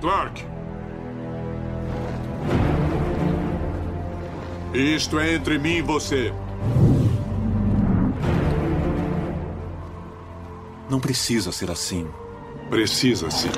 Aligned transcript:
Clark. 0.00 0.44
Isto 4.72 5.18
é 5.18 5.34
entre 5.34 5.58
mim 5.58 5.76
e 5.76 5.82
você. 5.82 6.32
Não 10.88 11.00
precisa 11.00 11.50
ser 11.50 11.70
assim. 11.70 12.06
Precisa 12.70 13.30
sim. 13.30 13.50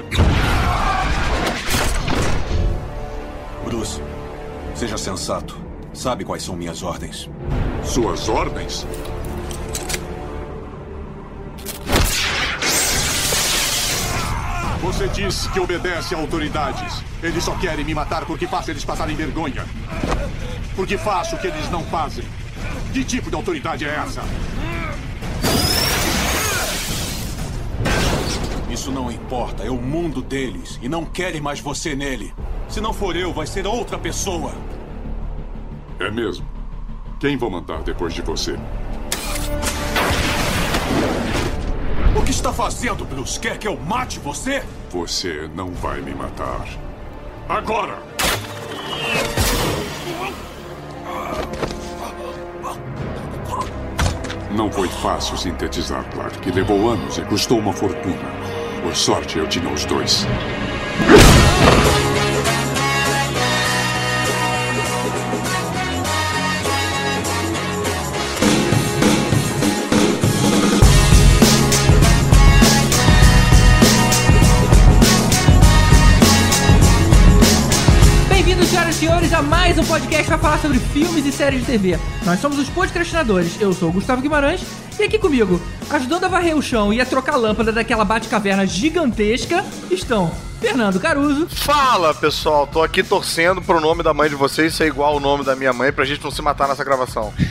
Bruce, 3.64 4.00
seja 4.74 4.96
sensato. 4.96 5.58
Sabe 5.92 6.24
quais 6.24 6.42
são 6.42 6.56
minhas 6.56 6.82
ordens. 6.82 7.28
Suas 7.84 8.28
ordens? 8.28 8.86
Você 14.82 15.08
disse 15.08 15.48
que 15.50 15.60
obedece 15.60 16.14
a 16.14 16.18
autoridades. 16.18 17.04
Eles 17.22 17.44
só 17.44 17.54
querem 17.56 17.84
me 17.84 17.94
matar 17.94 18.24
porque 18.24 18.46
faço 18.46 18.70
eles 18.70 18.84
passarem 18.84 19.14
vergonha. 19.14 19.64
Porque 20.74 20.96
faço 20.96 21.36
o 21.36 21.38
que 21.38 21.48
eles 21.48 21.70
não 21.70 21.84
fazem. 21.84 22.24
Que 22.92 23.04
tipo 23.04 23.28
de 23.28 23.36
autoridade 23.36 23.84
é 23.84 23.94
essa? 23.94 24.22
Isso 28.70 28.90
não 28.90 29.12
importa. 29.12 29.64
É 29.64 29.70
o 29.70 29.76
mundo 29.76 30.22
deles. 30.22 30.78
E 30.80 30.88
não 30.88 31.04
querem 31.04 31.40
mais 31.40 31.60
você 31.60 31.94
nele. 31.94 32.32
Se 32.68 32.80
não 32.80 32.94
for 32.94 33.14
eu, 33.16 33.32
vai 33.32 33.46
ser 33.46 33.66
outra 33.66 33.98
pessoa. 33.98 34.54
É 35.98 36.10
mesmo? 36.10 36.46
Quem 37.18 37.36
vou 37.36 37.50
mandar 37.50 37.82
depois 37.82 38.14
de 38.14 38.22
você? 38.22 38.58
O 42.20 42.22
que 42.22 42.32
está 42.32 42.52
fazendo, 42.52 43.02
Bruce? 43.02 43.40
Quer 43.40 43.56
que 43.56 43.66
eu 43.66 43.78
mate 43.78 44.18
você? 44.18 44.62
Você 44.90 45.48
não 45.54 45.72
vai 45.72 46.02
me 46.02 46.14
matar. 46.14 46.66
Agora! 47.48 47.98
Não 54.50 54.70
foi 54.70 54.88
fácil 54.88 55.38
sintetizar, 55.38 56.04
Clark. 56.12 56.50
Levou 56.50 56.90
anos 56.90 57.16
e 57.16 57.22
custou 57.22 57.58
uma 57.58 57.72
fortuna. 57.72 58.30
Por 58.82 58.94
sorte, 58.94 59.38
eu 59.38 59.48
tinha 59.48 59.72
os 59.72 59.86
dois. 59.86 60.26
Um 79.80 79.86
podcast 79.86 80.26
para 80.26 80.36
falar 80.36 80.58
sobre 80.58 80.78
filmes 80.78 81.24
e 81.24 81.32
séries 81.32 81.60
de 81.60 81.66
TV. 81.66 81.98
Nós 82.22 82.38
somos 82.38 82.58
os 82.58 82.68
podcastinadores. 82.68 83.58
Eu 83.58 83.72
sou 83.72 83.88
o 83.88 83.92
Gustavo 83.92 84.20
Guimarães 84.20 84.60
e 84.98 85.04
aqui 85.04 85.18
comigo, 85.18 85.58
ajudando 85.88 86.24
a 86.24 86.28
varrer 86.28 86.54
o 86.54 86.60
chão 86.60 86.92
e 86.92 87.00
a 87.00 87.06
trocar 87.06 87.32
a 87.32 87.38
lâmpada 87.38 87.72
daquela 87.72 88.04
bate-caverna 88.04 88.66
gigantesca, 88.66 89.64
estão 89.90 90.30
Fernando 90.60 91.00
Caruso. 91.00 91.48
Fala 91.48 92.12
pessoal, 92.12 92.66
tô 92.66 92.82
aqui 92.82 93.02
torcendo 93.02 93.62
pro 93.62 93.80
nome 93.80 94.02
da 94.02 94.12
mãe 94.12 94.28
de 94.28 94.34
vocês 94.34 94.74
ser 94.74 94.86
igual 94.86 95.14
ao 95.14 95.20
nome 95.20 95.44
da 95.44 95.56
minha 95.56 95.72
mãe 95.72 95.90
pra 95.90 96.04
gente 96.04 96.22
não 96.22 96.30
se 96.30 96.42
matar 96.42 96.68
nessa 96.68 96.84
gravação. 96.84 97.32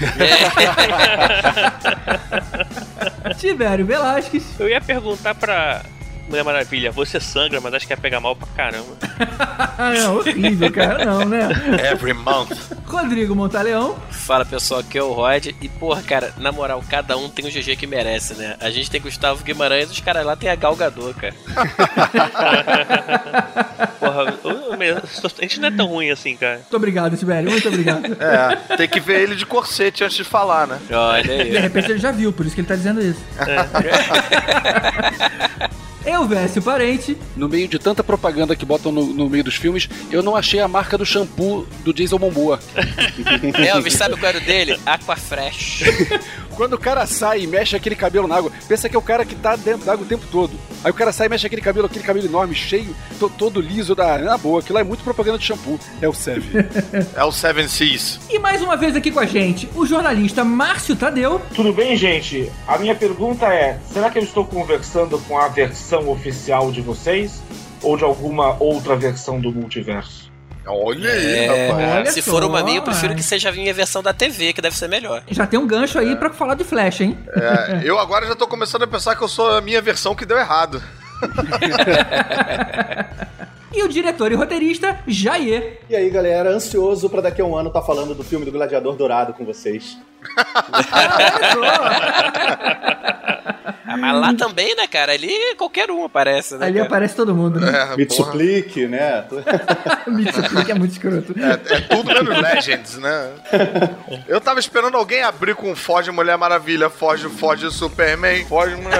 Tibério 3.39 3.87
Velasquez. 3.87 4.43
Eu 4.59 4.69
ia 4.69 4.79
perguntar 4.79 5.33
pra 5.33 5.81
Mulher 6.29 6.43
Maravilha, 6.43 6.91
você 6.91 7.19
sangra, 7.19 7.59
mas 7.59 7.73
acho 7.73 7.87
que 7.87 7.93
ia 7.93 7.97
pegar 7.97 8.19
mal 8.19 8.35
pra 8.35 8.47
caramba. 8.55 8.85
Não, 9.99 10.17
horrível, 10.17 10.71
cara, 10.71 11.03
não, 11.05 11.25
né? 11.25 11.47
Every 11.91 12.13
month. 12.13 12.51
Rodrigo 12.85 13.33
Montaleão. 13.35 13.97
Fala 14.11 14.45
pessoal, 14.45 14.81
aqui 14.81 14.97
é 14.97 15.03
o 15.03 15.11
Rod. 15.13 15.47
E 15.61 15.69
porra, 15.69 16.01
cara, 16.03 16.33
na 16.37 16.51
moral, 16.51 16.83
cada 16.89 17.17
um 17.17 17.29
tem 17.29 17.45
o 17.45 17.49
GG 17.51 17.75
que 17.77 17.87
merece, 17.87 18.33
né? 18.35 18.55
A 18.59 18.69
gente 18.69 18.91
tem 18.91 18.99
Gustavo 19.01 19.43
Guimarães, 19.43 19.89
os 19.89 19.99
caras 20.01 20.25
lá 20.25 20.35
tem 20.35 20.49
a 20.49 20.55
Galgador, 20.55 21.13
cara. 21.15 21.33
Porra, 23.99 24.37
eu- 24.43 24.83
eu- 24.83 24.97
a 25.37 25.41
gente 25.41 25.59
não 25.59 25.67
é 25.69 25.71
tão 25.71 25.87
ruim 25.87 26.11
assim, 26.11 26.35
cara. 26.35 26.55
Muito 26.57 26.75
obrigado, 26.75 27.17
Tibério, 27.17 27.49
muito 27.49 27.67
obrigado. 27.67 27.99
É, 28.19 28.75
tem 28.77 28.87
que 28.87 28.99
ver 28.99 29.21
ele 29.21 29.35
de 29.35 29.45
corsete 29.45 30.03
antes 30.03 30.17
de 30.17 30.23
falar, 30.23 30.67
né? 30.67 30.77
Olha 30.91 31.23
De 31.23 31.31
aí. 31.31 31.57
repente 31.57 31.91
ele 31.91 31.99
já 31.99 32.11
viu, 32.11 32.31
por 32.33 32.45
isso 32.45 32.53
que 32.53 32.61
ele 32.61 32.67
tá 32.67 32.75
dizendo 32.75 33.01
isso. 33.01 33.19
Eu, 36.09 36.25
Vécio 36.27 36.59
Parente. 36.59 37.15
No 37.37 37.47
meio 37.47 37.67
de 37.67 37.77
tanta 37.77 38.03
propaganda 38.03 38.55
que 38.55 38.65
botam 38.65 38.91
no, 38.91 39.05
no 39.05 39.29
meio 39.29 39.43
dos 39.43 39.53
filmes, 39.53 39.87
eu 40.09 40.23
não 40.23 40.35
achei 40.35 40.59
a 40.59 40.67
marca 40.67 40.97
do 40.97 41.05
shampoo 41.05 41.67
do 41.83 41.93
Jason 41.93 42.17
Momoa. 42.17 42.59
Elvis, 43.63 43.93
sabe 43.93 44.17
qual 44.17 44.29
era 44.29 44.39
o 44.39 44.41
dele? 44.41 44.79
Aquafresh. 44.87 45.83
Quando 46.59 46.73
o 46.73 46.77
cara 46.77 47.05
sai 47.05 47.43
e 47.43 47.47
mexe 47.47 47.73
aquele 47.73 47.95
cabelo 47.95 48.27
na 48.27 48.35
água, 48.35 48.51
pensa 48.67 48.89
que 48.89 48.95
é 48.97 48.99
o 48.99 49.01
cara 49.01 49.23
que 49.23 49.33
tá 49.33 49.55
dentro 49.55 49.85
da 49.85 49.93
água 49.93 50.03
o 50.05 50.09
tempo 50.09 50.25
todo. 50.29 50.51
Aí 50.83 50.91
o 50.91 50.93
cara 50.93 51.13
sai 51.13 51.27
e 51.27 51.29
mexe 51.29 51.47
aquele 51.47 51.61
cabelo, 51.61 51.85
aquele 51.85 52.03
cabelo 52.03 52.25
enorme, 52.25 52.53
cheio, 52.53 52.93
to- 53.17 53.29
todo 53.29 53.61
liso, 53.61 53.95
da, 53.95 54.17
na 54.17 54.37
boa. 54.37 54.59
Aquilo 54.59 54.73
lá 54.75 54.81
é 54.81 54.83
muito 54.83 55.01
propaganda 55.01 55.37
de 55.37 55.45
shampoo. 55.45 55.79
É 56.01 56.09
o 56.09 56.13
Sev. 56.13 56.43
É 57.15 57.23
o 57.23 57.31
Seven 57.31 57.65
Seas. 57.69 58.19
E 58.29 58.37
mais 58.39 58.61
uma 58.61 58.75
vez 58.75 58.93
aqui 58.93 59.09
com 59.09 59.21
a 59.21 59.25
gente, 59.25 59.69
o 59.73 59.85
jornalista 59.85 60.43
Márcio 60.43 60.97
Tadeu. 60.97 61.41
Tudo 61.55 61.71
bem, 61.71 61.95
gente? 61.95 62.51
A 62.67 62.77
minha 62.77 62.93
pergunta 62.93 63.45
é: 63.45 63.79
será 63.93 64.09
que 64.09 64.19
eu 64.19 64.23
estou 64.23 64.45
conversando 64.45 65.17
com 65.29 65.37
a 65.39 65.47
versão 65.47 66.09
oficial 66.09 66.73
de 66.73 66.81
vocês? 66.81 67.41
Ou 67.81 67.95
de 67.95 68.03
alguma 68.03 68.57
outra 68.61 68.97
versão 68.97 69.39
do 69.39 69.49
multiverso? 69.53 70.28
Olha 70.67 71.11
aí, 71.11 71.35
É, 71.35 71.67
rapaz. 71.69 71.95
Olha 71.95 72.11
se 72.11 72.21
só, 72.21 72.31
for 72.31 72.43
uma 72.43 72.61
minha, 72.63 72.77
eu 72.77 72.83
prefiro 72.83 73.15
que 73.15 73.23
seja 73.23 73.49
a 73.49 73.51
minha 73.51 73.73
versão 73.73 74.03
da 74.03 74.13
TV, 74.13 74.53
que 74.53 74.61
deve 74.61 74.75
ser 74.75 74.87
melhor. 74.87 75.23
Já 75.29 75.47
tem 75.47 75.59
um 75.59 75.65
gancho 75.65 75.97
aí 75.97 76.15
pra 76.15 76.29
falar 76.29 76.53
de 76.55 76.63
Flash, 76.63 77.01
hein? 77.01 77.17
É, 77.33 77.81
eu 77.83 77.97
agora 77.97 78.27
já 78.27 78.35
tô 78.35 78.47
começando 78.47 78.83
a 78.83 78.87
pensar 78.87 79.15
que 79.15 79.23
eu 79.23 79.27
sou 79.27 79.57
a 79.57 79.61
minha 79.61 79.81
versão 79.81 80.13
que 80.15 80.25
deu 80.25 80.37
errado. 80.37 80.81
E 83.71 83.83
o 83.83 83.87
diretor 83.87 84.31
e 84.31 84.35
roteirista, 84.35 84.99
Jair. 85.07 85.77
E 85.87 85.95
aí, 85.95 86.09
galera, 86.09 86.49
ansioso 86.49 87.07
pra 87.07 87.21
daqui 87.21 87.39
a 87.39 87.45
um 87.45 87.55
ano 87.55 87.67
estar 87.67 87.83
falando 87.83 88.15
do 88.15 88.23
filme 88.23 88.43
do 88.43 88.51
Gladiador 88.51 88.95
Dourado 88.95 89.31
com 89.33 89.45
vocês. 89.45 89.95
Ah, 93.91 93.97
mas 93.97 94.21
lá 94.21 94.33
também, 94.35 94.75
né, 94.75 94.85
cara? 94.85 95.13
Ali 95.13 95.31
qualquer 95.57 95.89
um 95.89 96.05
aparece, 96.05 96.55
né? 96.57 96.65
Ali 96.67 96.75
cara? 96.75 96.85
aparece 96.85 97.15
todo 97.15 97.33
mundo, 97.33 97.59
né? 97.59 97.89
É, 97.93 97.97
Me 97.97 98.05
porra. 98.05 98.25
suplique, 98.25 98.87
né? 98.87 99.25
Explica, 100.43 100.71
é 100.73 100.75
muito 100.75 100.91
escroto. 100.91 101.33
É, 101.39 101.73
é 101.75 101.81
tudo 101.81 102.05
menos 102.05 102.39
Legends, 102.39 102.97
né? 102.99 103.29
Eu 104.27 104.39
tava 104.39 104.59
esperando 104.59 104.95
alguém 104.95 105.23
abrir 105.23 105.55
com 105.55 105.75
Foge 105.75 106.11
Mulher 106.11 106.37
Maravilha, 106.37 106.87
Foge, 106.89 107.27
Foge 107.29 107.71
Superman, 107.71 108.45
Foge 108.45 108.75
Mulher 108.75 108.99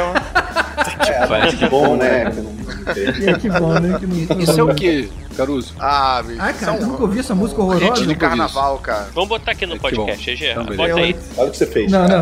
É, 1.07 1.51
que 1.55 1.67
bom, 1.67 1.95
né? 1.95 2.25
E 2.89 3.33
que 3.39 3.49
bom, 3.49 3.73
né? 3.79 3.99
Que 3.99 4.05
não- 4.07 4.39
Isso 4.41 4.59
é 4.59 4.63
o 4.63 4.73
que, 4.73 5.11
Caruso? 5.35 5.73
Ah, 5.79 6.21
bicho. 6.25 6.41
Ah, 6.41 6.51
cara, 6.53 6.77
é 6.77 6.79
nunca 6.81 7.03
ouviu 7.03 7.19
essa 7.19 7.35
música 7.35 7.61
horrorosa? 7.61 8.01
de 8.01 8.07
Nunca 8.07 8.27
carnaval, 8.27 8.77
cara. 8.79 9.07
Vamos 9.13 9.29
botar 9.29 9.51
aqui 9.51 9.65
no 9.65 9.75
bom. 9.75 9.81
podcast, 9.81 10.29
EG. 10.31 10.53
Bota 10.75 10.83
aí. 10.95 11.11
É, 11.13 11.15
Olha 11.39 11.47
o 11.47 11.51
que 11.51 11.57
você 11.57 11.65
fez. 11.65 11.91
Não, 11.91 12.07
não. 12.07 12.21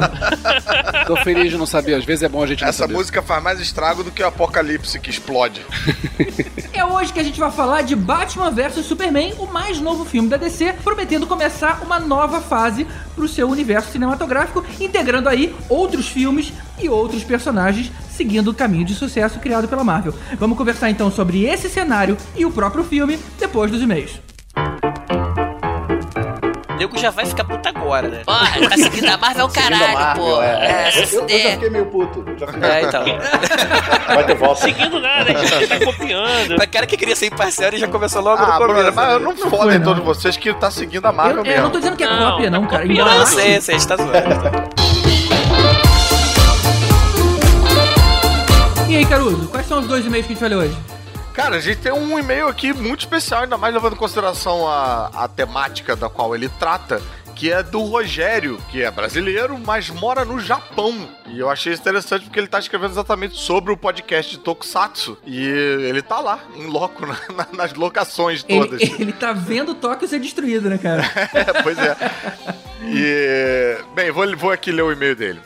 Tô 1.06 1.16
feliz 1.18 1.52
de 1.52 1.58
não 1.58 1.66
saber. 1.66 1.96
Às 1.96 2.06
vezes 2.06 2.24
é 2.24 2.30
bom 2.30 2.44
a 2.44 2.48
gente 2.48 2.57
Essa 2.62 2.88
música 2.88 3.22
faz 3.22 3.44
mais 3.44 3.60
estrago 3.60 4.04
do 4.04 4.12
que 4.12 4.22
o 4.22 4.28
Apocalipse 4.28 5.00
que 5.00 5.10
explode. 5.10 5.62
É 6.74 6.86
hoje 6.86 7.12
que 7.12 7.20
a 7.20 7.24
gente 7.24 7.40
vai 7.40 7.50
falar 7.50 7.82
de 7.82 7.96
Batman 7.96 8.52
vs 8.52 8.86
Superman, 8.86 9.34
o 9.40 9.48
mais 9.48 9.80
novo 9.80 10.06
filme 10.06 10.30
da 10.30 10.38
DC, 10.38 10.74
prometendo 10.84 11.26
começar 11.26 11.82
uma 11.82 12.00
nova 12.00 12.40
fase 12.40 12.86
pro 13.16 13.28
seu 13.28 13.50
universo 13.50 13.92
cinematográfico, 13.92 14.64
integrando 14.80 15.28
aí 15.28 15.56
outros 15.68 16.08
filmes 16.08 16.54
e 16.80 16.88
outros 16.88 17.24
personagens, 17.24 17.92
seguindo 18.12 18.50
o 18.50 18.54
caminho 18.54 18.86
de 18.86 18.94
sucesso 18.94 19.40
criado 19.40 19.68
pela 19.68 19.84
Marvel. 19.84 20.14
Vamos 20.38 20.56
conversar 20.56 20.92
então 20.92 21.12
sobre 21.12 21.46
esse 21.46 21.68
cenário 21.68 22.16
e 22.36 22.46
o 22.46 22.52
próprio 22.52 22.84
filme 22.84 23.18
depois 23.40 23.72
dos 23.72 23.82
e-mails. 23.82 24.22
O 26.78 26.80
nego 26.80 26.98
já 27.00 27.10
vai 27.10 27.26
ficar 27.26 27.44
puta 27.44 27.70
agora, 27.70 28.08
né? 28.08 28.22
Porra, 28.24 28.70
tá 28.70 28.78
seguindo 28.78 29.10
a 29.10 29.18
Marvel 29.18 29.42
é 29.42 29.46
o 29.46 29.50
caralho, 29.52 29.94
Marvel, 29.94 30.24
pô. 30.26 30.44
é. 30.44 30.48
É, 30.48 30.92
Eu, 30.96 31.22
eu 31.28 31.40
já 31.40 31.50
fiquei 31.52 31.70
meio 31.72 31.86
puto. 31.88 32.24
eu 32.28 32.38
Já 32.38 32.48
fiquei... 32.48 32.70
É, 32.70 32.82
então. 32.84 33.04
Vai 34.08 34.24
ter 34.26 34.36
volta. 34.36 34.62
Seguindo 34.62 35.00
nada, 35.00 35.32
a 35.32 35.44
gente 35.44 35.68
tá 35.68 35.80
copiando. 35.84 36.56
Pra 36.56 36.68
cara 36.68 36.86
que 36.86 36.96
queria 36.96 37.16
ser 37.16 37.26
imparcial, 37.28 37.70
ele 37.70 37.78
já 37.80 37.88
começou 37.88 38.22
logo 38.22 38.44
Ah, 38.44 38.60
no 38.60 38.68
começo. 38.68 38.94
mas 38.94 39.12
eu 39.14 39.20
não, 39.20 39.34
Não 39.34 39.50
fodem 39.50 39.80
não. 39.80 39.86
todos 39.86 40.04
vocês 40.04 40.38
que 40.38 40.54
tá 40.54 40.70
seguindo 40.70 41.06
a 41.08 41.10
Eu, 41.10 41.14
Marvel 41.14 41.38
eu 41.40 41.44
mesmo. 41.44 41.64
não 41.64 41.72
tô 41.72 41.80
dizendo 41.80 41.98
que 41.98 42.04
é 42.04 42.08
Não, 42.10 42.32
cópia, 42.32 42.50
não, 42.52 42.62
tá 42.62 42.68
cara. 42.68 42.82
copiando. 42.84 43.00
Embora- 43.08 43.20
Não, 43.20 43.26
sei, 43.26 43.60
sei, 43.62 43.76
a 43.76 43.78
gente 43.80 43.88
tá 43.88 43.96
zoando. 43.98 44.78
E 48.90 48.96
aí, 48.98 49.06
Caruso, 49.06 49.48
quais 49.50 49.68
são 49.68 49.80
os 49.80 49.88
dois 49.88 50.06
e-mails 50.06 50.26
que 50.28 50.34
a 50.34 50.36
gente 50.36 50.40
vai 50.42 50.50
ler 50.50 50.56
hoje? 50.58 50.78
Cara, 51.38 51.58
a 51.58 51.60
gente 51.60 51.78
tem 51.78 51.92
um 51.92 52.18
e-mail 52.18 52.48
aqui 52.48 52.74
muito 52.74 53.02
especial, 53.02 53.44
ainda 53.44 53.58
mais 53.60 53.72
levando 53.72 53.94
em 53.94 53.98
consideração 53.98 54.68
a, 54.68 55.12
a 55.14 55.28
temática 55.28 55.96
da 55.96 56.10
qual 56.10 56.34
ele 56.36 56.50
trata, 56.50 57.00
que 57.36 57.52
é 57.52 57.62
do 57.62 57.80
Rogério, 57.84 58.58
que 58.72 58.82
é 58.82 58.90
brasileiro, 58.90 59.56
mas 59.64 59.88
mora 59.92 60.26
no 60.26 60.40
Japão. 60.40 61.08
E 61.28 61.38
eu 61.38 61.48
achei 61.48 61.72
isso 61.74 61.82
interessante 61.84 62.24
porque 62.26 62.40
ele 62.40 62.48
tá 62.48 62.58
escrevendo 62.58 62.90
exatamente 62.90 63.38
sobre 63.40 63.72
o 63.72 63.78
podcast 63.78 64.32
de 64.36 64.40
Tokusatsu. 64.40 65.16
E 65.24 65.46
ele 65.48 66.02
tá 66.02 66.20
lá, 66.20 66.40
em 66.56 66.66
loco, 66.66 67.06
na- 67.06 67.20
na- 67.36 67.48
nas 67.54 67.74
locações 67.76 68.42
todas. 68.42 68.82
Ele, 68.82 68.96
ele 69.04 69.14
tá 69.14 69.32
vendo 69.32 69.76
Tóquio 69.76 70.08
ser 70.08 70.20
destruído, 70.20 70.68
né, 70.70 70.80
cara? 70.80 71.04
É, 71.34 71.62
pois 71.62 71.78
é. 71.78 71.96
E. 72.84 73.78
Bem, 73.94 74.10
vou, 74.10 74.36
vou 74.36 74.52
aqui 74.52 74.72
ler 74.72 74.82
o 74.82 74.92
e-mail 74.92 75.16
dele. 75.16 75.40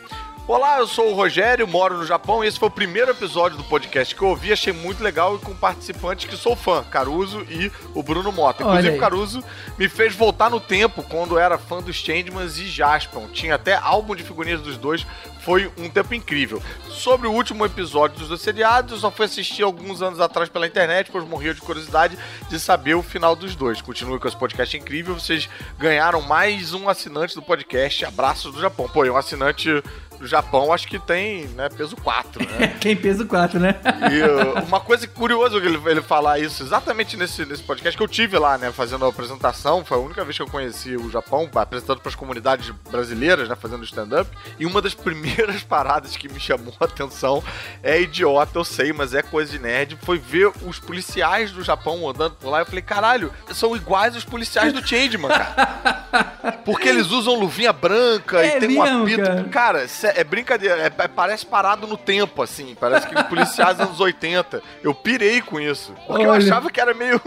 Olá, 0.48 0.80
eu 0.80 0.88
sou 0.88 1.12
o 1.12 1.14
Rogério, 1.14 1.68
moro 1.68 2.00
no 2.00 2.06
Japão 2.06 2.44
e 2.44 2.48
esse 2.48 2.58
foi 2.58 2.68
o 2.68 2.72
primeiro 2.72 3.12
episódio 3.12 3.58
do 3.58 3.64
podcast 3.64 4.14
que 4.14 4.22
eu 4.22 4.30
ouvi, 4.30 4.52
achei 4.52 4.74
muito 4.74 5.04
legal 5.04 5.36
e 5.36 5.40
com 5.40 5.56
participantes 5.56 6.28
que 6.28 6.36
sou 6.36 6.56
fã, 6.56 6.84
Caruso 6.84 7.42
e 7.44 7.72
o 7.94 8.02
Bruno 8.02 8.32
Mota. 8.32 8.64
Inclusive, 8.64 8.98
o 8.98 9.00
Caruso 9.00 9.44
me 9.78 9.88
fez 9.88 10.16
voltar 10.16 10.50
no 10.50 10.60
tempo 10.60 11.04
quando 11.04 11.38
era 11.38 11.60
fã 11.60 11.80
dos 11.80 11.96
Changemans 11.96 12.58
e 12.58 12.66
Jaspion. 12.68 13.28
Tinha 13.28 13.56
até 13.56 13.76
álbum 13.76 14.16
de 14.16 14.24
figurinhas 14.24 14.62
dos 14.62 14.78
dois, 14.78 15.06
foi 15.42 15.72
um 15.78 15.88
tempo 15.88 16.14
incrível. 16.16 16.62
Sobre 16.90 17.28
o 17.28 17.32
último 17.32 17.64
episódio 17.64 18.18
dos 18.18 18.28
dois 18.28 18.42
seriados, 18.42 18.94
eu 18.94 19.00
só 19.00 19.12
fui 19.12 19.28
assistir 19.28 19.62
alguns 19.62 20.02
anos 20.02 20.20
atrás 20.20 20.50
pela 20.50 20.68
internet, 20.68 21.12
pois 21.12 21.24
morria 21.24 21.54
de 21.54 21.62
curiosidade 21.62 22.18
de 22.50 22.60
saber 22.60 22.96
o 22.96 23.04
final 23.04 23.36
dos 23.36 23.56
dois. 23.56 23.80
Continue 23.80 24.20
com 24.20 24.28
esse 24.28 24.38
podcast 24.38 24.76
incrível, 24.76 25.14
vocês 25.14 25.48
ganharam 25.78 26.22
mais 26.22 26.74
um 26.74 26.90
assinante 26.90 27.36
do 27.36 27.42
podcast. 27.44 28.06
Abraços 28.06 28.54
do 28.54 28.60
Japão. 28.60 28.90
Pô, 28.90 29.06
e 29.06 29.10
um 29.10 29.18
assinante 29.18 29.82
do 30.22 30.28
Japão 30.28 30.72
acho 30.72 30.88
que 30.88 31.00
tem 31.00 31.48
né, 31.48 31.68
peso 31.68 31.96
4, 31.98 32.48
né? 32.48 32.76
Quem 32.80 32.96
peso 32.96 33.26
4, 33.26 33.60
né? 33.60 33.76
E 34.12 34.22
uh, 34.22 34.64
uma 34.66 34.80
coisa 34.80 35.08
curiosa 35.08 35.60
que 35.60 35.66
ele, 35.66 35.82
ele 35.88 36.02
falar 36.02 36.40
isso 36.40 36.62
exatamente 36.62 37.18
nesse, 37.18 37.44
nesse 37.44 37.64
podcast 37.64 37.98
que 37.98 38.04
eu 38.04 38.08
tive 38.08 38.38
lá, 38.38 38.58
né, 38.58 38.72
fazendo 38.72 39.04
a 39.04 39.10
apresentação, 39.10 39.84
foi 39.84 39.98
a 39.98 40.00
única 40.00 40.24
vez 40.24 40.38
que 40.38 40.44
eu 40.44 40.48
conheci 40.48 40.96
o 40.96 41.10
Japão, 41.10 41.50
apresentando 41.56 42.00
para 42.00 42.10
as 42.10 42.16
comunidades 42.16 42.70
brasileiras, 42.92 43.50
né, 43.50 43.56
fazendo 43.56 43.84
stand-up. 43.84 44.30
E 44.60 44.66
uma 44.66 44.82
das 44.82 44.94
primeiras 44.96 45.64
paradas 45.64 46.16
que 46.16 46.30
me 46.30 46.40
chamou 46.40 46.74
a 46.80 46.86
atenção 46.86 47.44
é 47.82 48.00
idiota, 48.00 48.60
eu 48.60 48.64
sei, 48.64 48.94
mas 48.94 49.16
é 49.16 49.24
coisa 49.24 49.52
de 49.52 49.60
nerd, 49.60 49.98
foi 50.04 50.20
ver 50.20 50.52
os 50.64 50.80
policiais 50.80 51.52
do 51.52 51.64
Japão 51.64 52.08
andando 52.08 52.36
por 52.36 52.50
lá. 52.50 52.60
Eu 52.60 52.66
falei, 52.68 52.84
caralho, 52.84 53.34
são 53.54 53.76
iguais 53.76 54.16
os 54.16 54.24
policiais 54.24 54.72
do 54.72 54.86
Changeman, 54.88 55.30
cara. 55.32 56.62
Porque 56.64 56.88
eles 56.88 57.08
usam 57.08 57.40
luvinha 57.40 57.74
branca 57.74 58.40
É 58.46 58.58
e 58.58 58.60
tem 58.60 58.78
um 58.78 58.84
apito. 58.84 59.22
cara? 59.24 59.44
Cara, 59.46 59.88
sé- 60.14 60.20
é 60.20 60.24
brincadeira. 60.24 60.76
é- 60.82 60.86
é- 60.86 61.08
parece 61.08 61.46
parado 61.46 61.88
no 61.88 61.98
tempo, 61.98 62.42
assim. 62.42 62.76
Parece 62.80 63.08
que 63.08 63.24
policiais 63.24 63.80
anos 63.80 64.00
80. 64.02 64.62
Eu 64.84 64.94
pirei 64.94 65.42
com 65.42 65.60
isso. 65.60 65.94
Porque 66.08 66.24
eu 66.24 66.30
Olha. 66.30 66.38
achava 66.46 66.70
que 66.70 66.80
era 66.82 66.94
meio, 66.94 67.20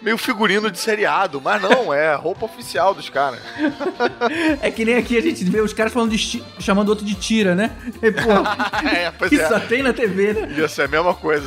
meio 0.00 0.18
figurino 0.18 0.70
de 0.70 0.78
seriado. 0.78 1.40
Mas 1.40 1.60
não, 1.62 1.92
é 1.92 2.14
roupa 2.14 2.44
oficial 2.46 2.94
dos 2.94 3.08
caras. 3.08 3.40
É 4.62 4.70
que 4.70 4.84
nem 4.84 4.96
aqui 4.96 5.16
a 5.16 5.22
gente 5.22 5.44
vê 5.44 5.60
os 5.60 5.72
caras 5.72 5.92
falando 5.92 6.10
de 6.10 6.42
chamando 6.58 6.88
outro 6.88 7.04
de 7.04 7.14
tira, 7.14 7.54
né? 7.54 7.70
E, 8.02 8.10
pô, 8.10 8.30
é, 8.88 9.10
pois 9.16 9.30
que 9.30 9.40
é. 9.40 9.48
só 9.48 9.60
tem 9.60 9.82
na 9.82 9.92
TV, 9.92 10.32
né? 10.32 10.64
Isso 10.64 10.80
é 10.80 10.84
a 10.84 10.88
mesma 10.88 11.14
coisa. 11.14 11.46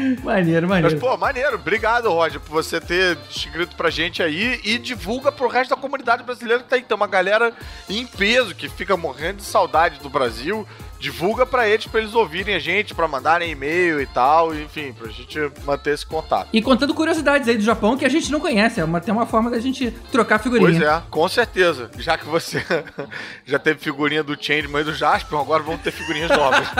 Maneiro, 0.24 0.68
Mas, 0.68 0.82
maneiro. 0.82 1.00
pô, 1.00 1.16
maneiro. 1.16 1.54
Obrigado, 1.56 2.10
Roger, 2.10 2.40
por 2.40 2.50
você 2.50 2.80
ter 2.80 3.16
escrito 3.28 3.76
pra 3.76 3.90
gente 3.90 4.22
aí 4.22 4.60
e 4.64 4.78
divulga 4.78 5.30
pro 5.32 5.48
resto 5.48 5.70
da 5.70 5.76
comunidade 5.80 6.22
brasileira 6.22 6.62
que 6.62 6.68
tá 6.68 6.76
aí. 6.76 6.82
Tem 6.82 6.96
uma 6.96 7.06
galera 7.06 7.52
em 7.88 8.06
peso 8.06 8.54
que 8.54 8.68
fica 8.68 8.96
morrendo 8.96 9.36
de 9.38 9.44
saudade 9.44 9.98
do 10.00 10.08
Brasil. 10.10 10.66
Divulga 10.98 11.46
pra 11.46 11.66
eles, 11.66 11.86
pra 11.86 12.00
eles 12.00 12.14
ouvirem 12.14 12.54
a 12.54 12.58
gente, 12.58 12.94
pra 12.94 13.08
mandarem 13.08 13.50
e-mail 13.50 14.02
e 14.02 14.06
tal, 14.06 14.54
enfim, 14.54 14.92
pra 14.92 15.08
gente 15.10 15.38
manter 15.64 15.94
esse 15.94 16.04
contato. 16.04 16.48
E 16.52 16.60
contando 16.60 16.92
curiosidades 16.92 17.48
aí 17.48 17.56
do 17.56 17.62
Japão 17.62 17.96
que 17.96 18.04
a 18.04 18.08
gente 18.08 18.30
não 18.30 18.38
conhece. 18.38 18.80
É 18.80 18.84
uma, 18.84 19.00
tem 19.00 19.12
uma 19.14 19.24
forma 19.24 19.50
da 19.50 19.58
gente 19.58 19.90
trocar 20.12 20.38
figurinha. 20.38 20.78
Pois 20.78 20.82
é, 20.82 21.02
com 21.08 21.26
certeza. 21.26 21.90
Já 21.98 22.18
que 22.18 22.26
você 22.26 22.62
já 23.46 23.58
teve 23.58 23.80
figurinha 23.80 24.22
do 24.22 24.36
Changeman 24.38 24.82
e 24.82 24.84
do 24.84 24.94
Jasper, 24.94 25.38
agora 25.38 25.62
vamos 25.62 25.80
ter 25.80 25.90
figurinhas 25.90 26.30
novas. 26.30 26.68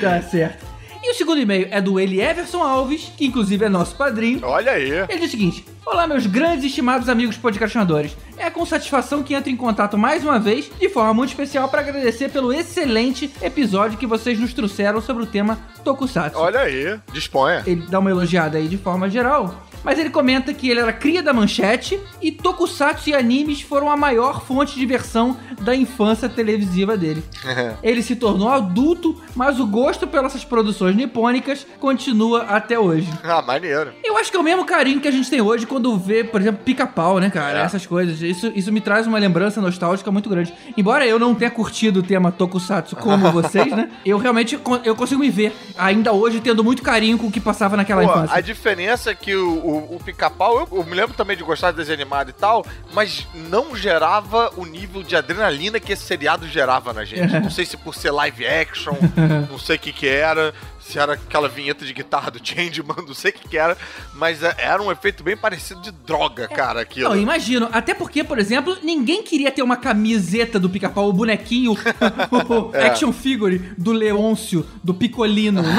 Tá 0.00 0.20
certo. 0.22 0.73
E 1.04 1.10
o 1.10 1.14
segundo 1.14 1.38
e-mail 1.38 1.68
é 1.70 1.82
do 1.82 2.00
Eli 2.00 2.18
Everson 2.18 2.62
Alves, 2.62 3.12
que 3.14 3.26
inclusive 3.26 3.62
é 3.62 3.68
nosso 3.68 3.94
padrinho. 3.94 4.40
Olha 4.42 4.72
aí. 4.72 4.90
Ele 4.90 5.18
diz 5.18 5.28
o 5.28 5.30
seguinte: 5.32 5.62
Olá, 5.84 6.06
meus 6.06 6.26
grandes 6.26 6.64
e 6.64 6.68
estimados 6.68 7.10
amigos 7.10 7.36
podcastinadores. 7.36 8.16
É 8.38 8.48
com 8.48 8.64
satisfação 8.64 9.22
que 9.22 9.34
entro 9.34 9.50
em 9.50 9.56
contato 9.56 9.98
mais 9.98 10.24
uma 10.24 10.40
vez, 10.40 10.70
de 10.80 10.88
forma 10.88 11.12
muito 11.12 11.28
especial, 11.28 11.68
para 11.68 11.82
agradecer 11.82 12.30
pelo 12.30 12.54
excelente 12.54 13.30
episódio 13.42 13.98
que 13.98 14.06
vocês 14.06 14.40
nos 14.40 14.54
trouxeram 14.54 15.02
sobre 15.02 15.24
o 15.24 15.26
tema 15.26 15.58
Tokusatsu. 15.84 16.38
Olha 16.38 16.60
aí. 16.60 16.98
Disponha. 17.12 17.62
Ele 17.66 17.84
dá 17.86 17.98
uma 17.98 18.08
elogiada 18.08 18.56
aí 18.56 18.66
de 18.66 18.78
forma 18.78 19.10
geral. 19.10 19.62
Mas 19.84 19.98
ele 19.98 20.10
comenta 20.10 20.52
que 20.54 20.70
ele 20.70 20.80
era 20.80 20.92
cria 20.92 21.22
da 21.22 21.32
manchete 21.32 22.00
e 22.20 22.32
tokusatsu 22.32 23.10
e 23.10 23.14
animes 23.14 23.60
foram 23.60 23.90
a 23.90 23.96
maior 23.96 24.44
fonte 24.44 24.74
de 24.74 24.80
diversão 24.80 25.36
da 25.60 25.76
infância 25.76 26.28
televisiva 26.28 26.96
dele. 26.96 27.22
Ele 27.82 28.02
se 28.02 28.16
tornou 28.16 28.48
adulto, 28.48 29.20
mas 29.34 29.60
o 29.60 29.66
gosto 29.66 30.06
pelas 30.06 30.44
produções 30.44 30.96
nipônicas 30.96 31.66
continua 31.78 32.42
até 32.42 32.78
hoje. 32.78 33.08
ah, 33.22 33.42
maneiro. 33.42 33.92
Eu 34.02 34.16
acho 34.16 34.30
que 34.30 34.36
é 34.36 34.40
o 34.40 34.42
mesmo 34.42 34.64
carinho 34.64 35.00
que 35.00 35.08
a 35.08 35.10
gente 35.10 35.28
tem 35.28 35.40
hoje 35.40 35.66
quando 35.66 35.96
vê, 35.98 36.24
por 36.24 36.40
exemplo, 36.40 36.62
pica-pau, 36.64 37.18
né, 37.18 37.30
cara? 37.30 37.60
É. 37.60 37.62
Essas 37.62 37.86
coisas. 37.86 38.20
Isso, 38.22 38.52
isso 38.54 38.72
me 38.72 38.80
traz 38.80 39.06
uma 39.06 39.18
lembrança 39.18 39.60
nostálgica 39.60 40.10
muito 40.10 40.28
grande. 40.28 40.52
Embora 40.76 41.06
eu 41.06 41.18
não 41.18 41.34
tenha 41.34 41.50
curtido 41.50 42.00
o 42.00 42.02
tema 42.02 42.32
Tokusatsu 42.32 42.96
como 42.96 43.30
vocês, 43.32 43.70
né? 43.70 43.90
Eu 44.04 44.18
realmente 44.18 44.58
eu 44.84 44.96
consigo 44.96 45.20
me 45.20 45.30
ver 45.30 45.54
ainda 45.76 46.12
hoje 46.12 46.40
tendo 46.40 46.62
muito 46.64 46.82
carinho 46.82 47.18
com 47.18 47.26
o 47.26 47.30
que 47.30 47.40
passava 47.40 47.76
naquela 47.76 48.02
Pô, 48.02 48.10
infância. 48.10 48.36
a 48.36 48.40
diferença 48.40 49.10
é 49.10 49.14
que 49.14 49.34
o, 49.34 49.52
o, 49.58 49.73
o 49.78 50.00
pica-pau, 50.02 50.60
eu, 50.60 50.78
eu 50.78 50.84
me 50.84 50.94
lembro 50.94 51.14
também 51.14 51.36
de 51.36 51.42
gostar 51.42 51.70
de 51.70 51.76
desenho 51.76 52.00
animado 52.00 52.30
e 52.30 52.32
tal, 52.32 52.64
mas 52.92 53.26
não 53.34 53.74
gerava 53.74 54.52
o 54.56 54.64
nível 54.64 55.02
de 55.02 55.16
adrenalina 55.16 55.80
que 55.80 55.92
esse 55.92 56.02
seriado 56.02 56.46
gerava 56.48 56.92
na 56.92 57.04
gente. 57.04 57.38
não 57.40 57.50
sei 57.50 57.64
se 57.64 57.76
por 57.76 57.94
ser 57.94 58.10
live 58.10 58.46
action, 58.46 58.94
não 59.50 59.58
sei 59.58 59.76
o 59.76 59.78
que 59.78 59.92
que 59.92 60.08
era, 60.08 60.54
se 60.86 60.98
era 60.98 61.14
aquela 61.14 61.48
vinheta 61.48 61.84
de 61.84 61.92
guitarra 61.92 62.30
do 62.30 62.38
Changeman, 62.46 62.96
não 63.06 63.14
sei 63.14 63.30
o 63.30 63.34
que 63.34 63.48
que 63.48 63.56
era, 63.58 63.76
mas 64.14 64.42
é- 64.42 64.54
era 64.58 64.82
um 64.82 64.92
efeito 64.92 65.24
bem 65.24 65.36
parecido 65.36 65.80
de 65.80 65.90
droga, 65.90 66.46
cara, 66.46 66.80
aquilo. 66.82 67.08
Não, 67.08 67.16
imagino. 67.16 67.68
Até 67.72 67.94
porque, 67.94 68.22
por 68.22 68.38
exemplo, 68.38 68.76
ninguém 68.82 69.22
queria 69.22 69.50
ter 69.50 69.62
uma 69.62 69.76
camiseta 69.76 70.58
do 70.60 70.68
pica-pau, 70.68 71.08
o 71.08 71.12
bonequinho, 71.12 71.72
o 72.30 72.70
É. 72.76 72.86
action 72.88 73.12
figure 73.12 73.58
do 73.78 73.92
Leôncio, 73.92 74.66
do 74.82 74.92
Picolino. 74.94 75.62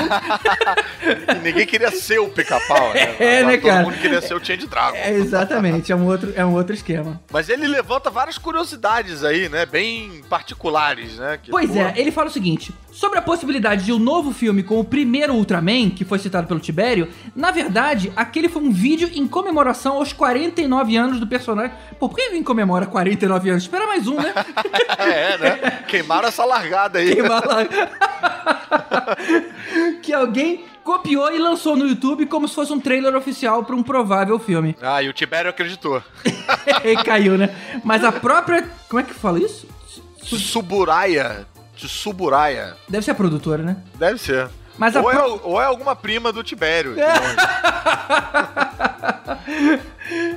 E 1.06 1.36
ninguém 1.44 1.66
queria 1.68 1.92
ser 1.92 2.19
o 2.19 2.30
pica-pau, 2.30 2.94
né? 2.94 3.16
É, 3.19 3.44
né, 3.44 3.58
Todo 3.58 3.69
cara? 3.69 3.84
mundo 3.84 3.98
queria 3.98 4.22
ser 4.22 4.34
o 4.36 4.44
Change 4.44 4.66
Dragon. 4.68 4.98
É, 4.98 5.12
exatamente, 5.12 5.92
é 5.92 5.96
um, 5.96 6.06
outro, 6.06 6.34
é 6.36 6.44
um 6.46 6.54
outro 6.56 6.74
esquema. 6.74 7.22
Mas 7.31 7.48
ele 7.50 7.68
levanta 7.68 8.10
várias 8.10 8.38
curiosidades 8.38 9.24
aí, 9.24 9.48
né? 9.50 9.66
Bem 9.66 10.22
particulares, 10.30 11.18
né? 11.18 11.40
Que, 11.42 11.51
Pois 11.51 11.69
pô, 11.69 11.78
é, 11.78 11.94
ele 11.96 12.12
fala 12.12 12.30
o 12.30 12.31
seguinte: 12.31 12.74
sobre 12.95 13.19
a 13.19 13.21
possibilidade 13.21 13.83
de 13.83 13.92
um 13.92 14.00
novo 14.00 14.31
filme 14.31 14.63
com 14.63 14.80
o 14.80 14.83
primeiro 14.83 15.33
Ultraman, 15.33 15.89
que 15.89 16.06
foi 16.06 16.18
citado 16.18 16.47
pelo 16.47 16.62
Tibério, 16.62 17.10
na 17.36 17.51
verdade, 17.51 18.12
aquele 18.15 18.48
foi 18.48 18.63
um 18.63 18.72
vídeo 18.72 19.12
em 19.13 19.27
comemoração 19.27 19.98
aos 19.98 20.13
49 20.13 20.96
anos 20.96 21.20
do 21.20 21.27
personagem. 21.27 21.75
Pô, 22.00 22.08
por 22.08 22.15
que 22.15 22.22
alguém 22.22 22.41
comemora 22.41 22.86
49 22.86 23.50
anos? 23.50 23.63
Espera 23.63 23.86
mais 23.86 24.08
um, 24.08 24.15
né? 24.15 24.34
É, 24.98 25.38
né? 25.38 25.84
Queimaram 25.89 26.29
essa 26.29 26.46
largada 26.46 27.00
aí. 27.00 27.13
Queimar 27.13 27.46
lá. 27.46 27.65
que 30.01 30.13
alguém 30.13 30.63
copiou 30.81 31.36
e 31.36 31.38
lançou 31.38 31.75
no 31.75 31.86
YouTube 31.86 32.25
como 32.27 32.48
se 32.48 32.55
fosse 32.55 32.72
um 32.72 32.79
trailer 32.79 33.13
oficial 33.13 33.65
para 33.65 33.75
um 33.75 33.84
provável 33.84 34.39
filme. 34.39 34.75
Ah, 34.81 35.03
e 35.03 35.10
o 35.10 35.13
Tibério 35.13 35.50
acreditou. 35.50 36.01
e 36.84 36.96
caiu, 37.03 37.38
né? 37.38 37.53
Mas 37.84 38.03
a 38.03 38.12
própria. 38.12 38.70
Como 38.88 39.01
é 39.01 39.03
que 39.03 39.13
fala 39.13 39.39
isso? 39.39 39.67
Tsuburaia. 40.24 41.46
Tsuburaia. 41.75 42.75
Deve 42.89 43.03
ser 43.05 43.12
a 43.12 43.15
produtora, 43.15 43.62
né? 43.63 43.77
Deve 43.96 44.17
ser. 44.20 44.50
Mas 44.77 44.96
a 44.96 45.01
ou, 45.01 45.10
é, 45.12 45.15
pro- 45.15 45.41
ou 45.44 45.62
é 45.62 45.65
alguma 45.65 45.96
prima 45.96 46.32
do 46.34 46.44
Tibério. 46.44 46.96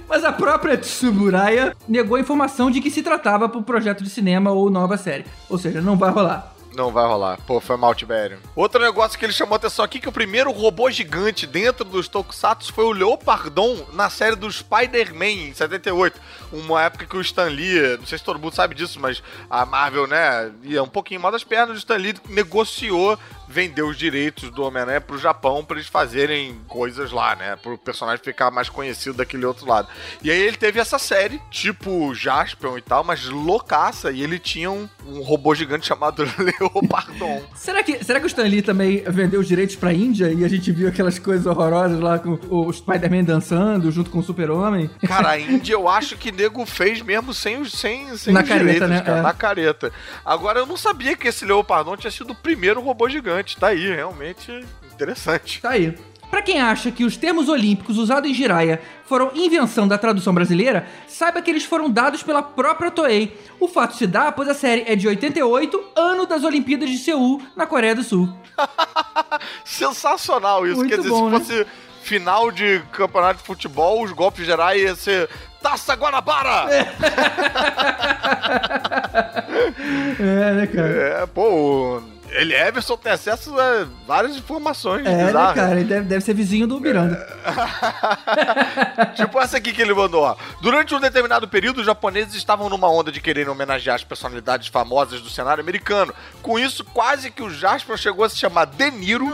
Mas 0.08 0.24
a 0.24 0.32
própria 0.32 0.76
Tsuburaya 0.78 1.76
negou 1.88 2.16
a 2.16 2.20
informação 2.20 2.70
de 2.70 2.80
que 2.80 2.90
se 2.90 3.02
tratava 3.02 3.48
por 3.48 3.62
projeto 3.62 4.02
de 4.02 4.10
cinema 4.10 4.50
ou 4.52 4.70
nova 4.70 4.96
série. 4.96 5.24
Ou 5.48 5.58
seja, 5.58 5.80
não 5.80 5.96
vai 5.96 6.10
rolar. 6.10 6.54
Não 6.78 6.92
vai 6.92 7.04
rolar. 7.04 7.40
Pô, 7.44 7.60
foi 7.60 7.76
mal, 7.76 7.92
Tibério. 7.92 8.38
Outro 8.54 8.80
negócio 8.80 9.18
que 9.18 9.24
ele 9.24 9.32
chamou 9.32 9.56
atenção 9.56 9.84
aqui, 9.84 9.98
que 9.98 10.08
o 10.08 10.12
primeiro 10.12 10.52
robô 10.52 10.88
gigante 10.88 11.44
dentro 11.44 11.84
dos 11.84 12.06
Tokusatsu 12.06 12.72
foi 12.72 12.84
o 12.84 12.92
Leopardon 12.92 13.84
na 13.92 14.08
série 14.08 14.36
do 14.36 14.48
Spider-Man, 14.48 15.48
em 15.48 15.52
78. 15.52 16.20
Uma 16.52 16.84
época 16.84 17.04
que 17.04 17.16
o 17.16 17.20
Stan 17.20 17.48
Lee, 17.48 17.96
não 17.98 18.06
sei 18.06 18.16
se 18.16 18.22
todo 18.22 18.38
mundo 18.38 18.54
sabe 18.54 18.76
disso, 18.76 19.00
mas 19.00 19.20
a 19.50 19.66
Marvel, 19.66 20.06
né, 20.06 20.52
ia 20.62 20.80
um 20.80 20.88
pouquinho 20.88 21.20
mal 21.20 21.32
das 21.32 21.42
pernas, 21.42 21.74
o 21.74 21.78
Stan 21.78 21.96
Lee 21.96 22.14
negociou 22.28 23.18
vender 23.48 23.82
os 23.82 23.96
direitos 23.96 24.50
do 24.50 24.62
Homem-Aranha 24.62 25.00
pro 25.00 25.18
Japão 25.18 25.64
pra 25.64 25.76
eles 25.76 25.88
fazerem 25.88 26.60
coisas 26.68 27.10
lá, 27.10 27.34
né? 27.34 27.56
Pro 27.56 27.78
personagem 27.78 28.22
ficar 28.22 28.50
mais 28.50 28.68
conhecido 28.68 29.16
daquele 29.16 29.46
outro 29.46 29.66
lado. 29.66 29.88
E 30.22 30.30
aí 30.30 30.38
ele 30.40 30.56
teve 30.56 30.78
essa 30.78 30.98
série, 30.98 31.40
tipo 31.50 32.14
Jaspion 32.14 32.76
e 32.78 32.82
tal, 32.82 33.02
mas 33.02 33.24
loucaça, 33.26 34.10
e 34.10 34.22
ele 34.22 34.38
tinha 34.38 34.70
um, 34.70 34.88
um 35.06 35.22
robô 35.22 35.54
gigante 35.54 35.86
chamado 35.86 36.24
Leopardon. 36.38 37.42
Será 37.54 37.82
que, 37.82 38.02
será 38.04 38.20
que 38.20 38.26
o 38.26 38.28
Stan 38.28 38.42
Lee 38.44 38.62
também 38.62 39.02
vendeu 39.06 39.40
os 39.40 39.48
direitos 39.48 39.76
pra 39.76 39.92
Índia 39.92 40.30
e 40.32 40.44
a 40.44 40.48
gente 40.48 40.70
viu 40.72 40.88
aquelas 40.88 41.18
coisas 41.18 41.46
horrorosas 41.46 41.98
lá 42.00 42.18
com 42.18 42.38
o 42.50 42.72
Spider-Man 42.72 43.24
dançando 43.24 43.90
junto 43.90 44.10
com 44.10 44.18
o 44.18 44.22
Super-Homem? 44.22 44.90
Cara, 45.06 45.30
a 45.30 45.38
Índia 45.40 45.72
eu 45.74 45.88
acho 45.88 46.16
que 46.16 46.30
nego 46.30 46.64
fez 46.66 47.00
mesmo 47.00 47.32
sem 47.32 47.60
os, 47.60 47.72
sem, 47.72 48.16
sem 48.16 48.32
Na 48.32 48.42
os 48.42 48.48
careta, 48.48 48.64
direitos, 48.64 48.88
né? 48.90 49.00
cara, 49.00 49.18
É. 49.18 49.22
na 49.22 49.32
careta. 49.32 49.92
Agora 50.24 50.58
eu 50.58 50.66
não 50.66 50.76
sabia 50.76 51.16
que 51.16 51.28
esse 51.28 51.44
Leopardon 51.44 51.96
tinha 51.96 52.10
sido 52.10 52.32
o 52.32 52.34
primeiro 52.34 52.80
robô 52.80 53.08
gigante. 53.08 53.37
Tá 53.58 53.68
aí, 53.68 53.94
realmente 53.94 54.64
interessante. 54.92 55.60
Tá 55.60 55.70
aí. 55.70 55.96
Pra 56.30 56.42
quem 56.42 56.60
acha 56.60 56.90
que 56.90 57.04
os 57.04 57.16
termos 57.16 57.48
olímpicos 57.48 57.96
usados 57.96 58.30
em 58.30 58.34
Jiraiya 58.34 58.80
foram 59.06 59.30
invenção 59.34 59.88
da 59.88 59.96
tradução 59.96 60.34
brasileira, 60.34 60.86
saiba 61.06 61.40
que 61.40 61.50
eles 61.50 61.64
foram 61.64 61.90
dados 61.90 62.22
pela 62.22 62.42
própria 62.42 62.90
Toei. 62.90 63.34
O 63.58 63.66
fato 63.66 63.96
se 63.96 64.06
dá 64.06 64.30
pois 64.30 64.48
a 64.48 64.54
série 64.54 64.84
é 64.86 64.94
de 64.94 65.08
88, 65.08 65.82
ano 65.96 66.26
das 66.26 66.44
Olimpíadas 66.44 66.90
de 66.90 66.98
Seul, 66.98 67.40
na 67.56 67.66
Coreia 67.66 67.94
do 67.94 68.02
Sul. 68.02 68.28
Sensacional 69.64 70.66
isso. 70.66 70.76
Muito 70.76 70.90
Quer 70.90 70.98
dizer, 70.98 71.08
bom, 71.08 71.26
se 71.26 71.32
né? 71.32 71.38
fosse 71.38 71.66
final 72.02 72.50
de 72.50 72.82
campeonato 72.92 73.40
de 73.40 73.46
futebol, 73.46 74.02
os 74.02 74.12
golpes 74.12 74.44
gerais 74.44 74.82
iam 74.82 74.96
ser 74.96 75.30
Taça 75.62 75.94
Guanabara! 75.94 76.66
É, 80.20 80.52
né, 80.54 80.66
cara? 80.66 80.88
É, 80.88 81.26
pô, 81.26 82.02
ele 82.30 82.54
Everson 82.54 82.96
tem 82.96 83.12
acesso 83.12 83.58
a 83.58 83.86
várias 84.06 84.36
informações 84.36 85.06
É, 85.06 85.24
né, 85.26 85.32
cara? 85.32 85.72
Ele 85.72 85.84
deve, 85.84 86.06
deve 86.06 86.24
ser 86.24 86.34
vizinho 86.34 86.66
do 86.66 86.80
Miranda. 86.80 87.26
Tipo 89.16 89.40
essa 89.40 89.56
aqui 89.56 89.72
que 89.72 89.80
ele 89.80 89.94
mandou, 89.94 90.22
ó. 90.22 90.36
Durante 90.60 90.94
um 90.94 91.00
determinado 91.00 91.48
período, 91.48 91.78
os 91.78 91.86
japoneses 91.86 92.34
estavam 92.34 92.68
numa 92.68 92.90
onda 92.90 93.10
de 93.10 93.20
querer 93.20 93.48
homenagear 93.48 93.96
as 93.96 94.04
personalidades 94.04 94.68
famosas 94.68 95.20
do 95.20 95.30
cenário 95.30 95.62
americano. 95.62 96.14
Com 96.42 96.58
isso, 96.58 96.84
quase 96.84 97.30
que 97.30 97.42
o 97.42 97.50
Jasper 97.50 97.96
chegou 97.96 98.24
a 98.24 98.28
se 98.28 98.36
chamar 98.36 98.66
De 98.66 98.90
Niro, 98.90 99.26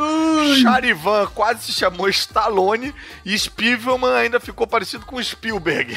Charivan 0.63 1.27
quase 1.35 1.65
se 1.65 1.73
chamou 1.73 2.09
Stallone 2.09 2.95
e 3.25 3.39
Spiegelman 3.39 4.15
ainda 4.15 4.39
ficou 4.41 4.67
parecido 4.67 5.05
com 5.05 5.23
Spielberg. 5.23 5.97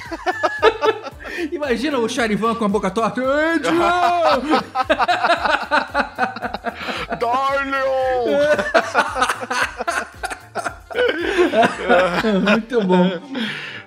Imagina 1.52 1.98
o 2.00 2.10
Charivan 2.10 2.56
com 2.56 2.66
a 2.66 2.70
boca 2.70 2.90
torta. 2.90 3.22
Darlion! 7.20 8.38
Muito 12.42 12.84
bom. 12.84 13.20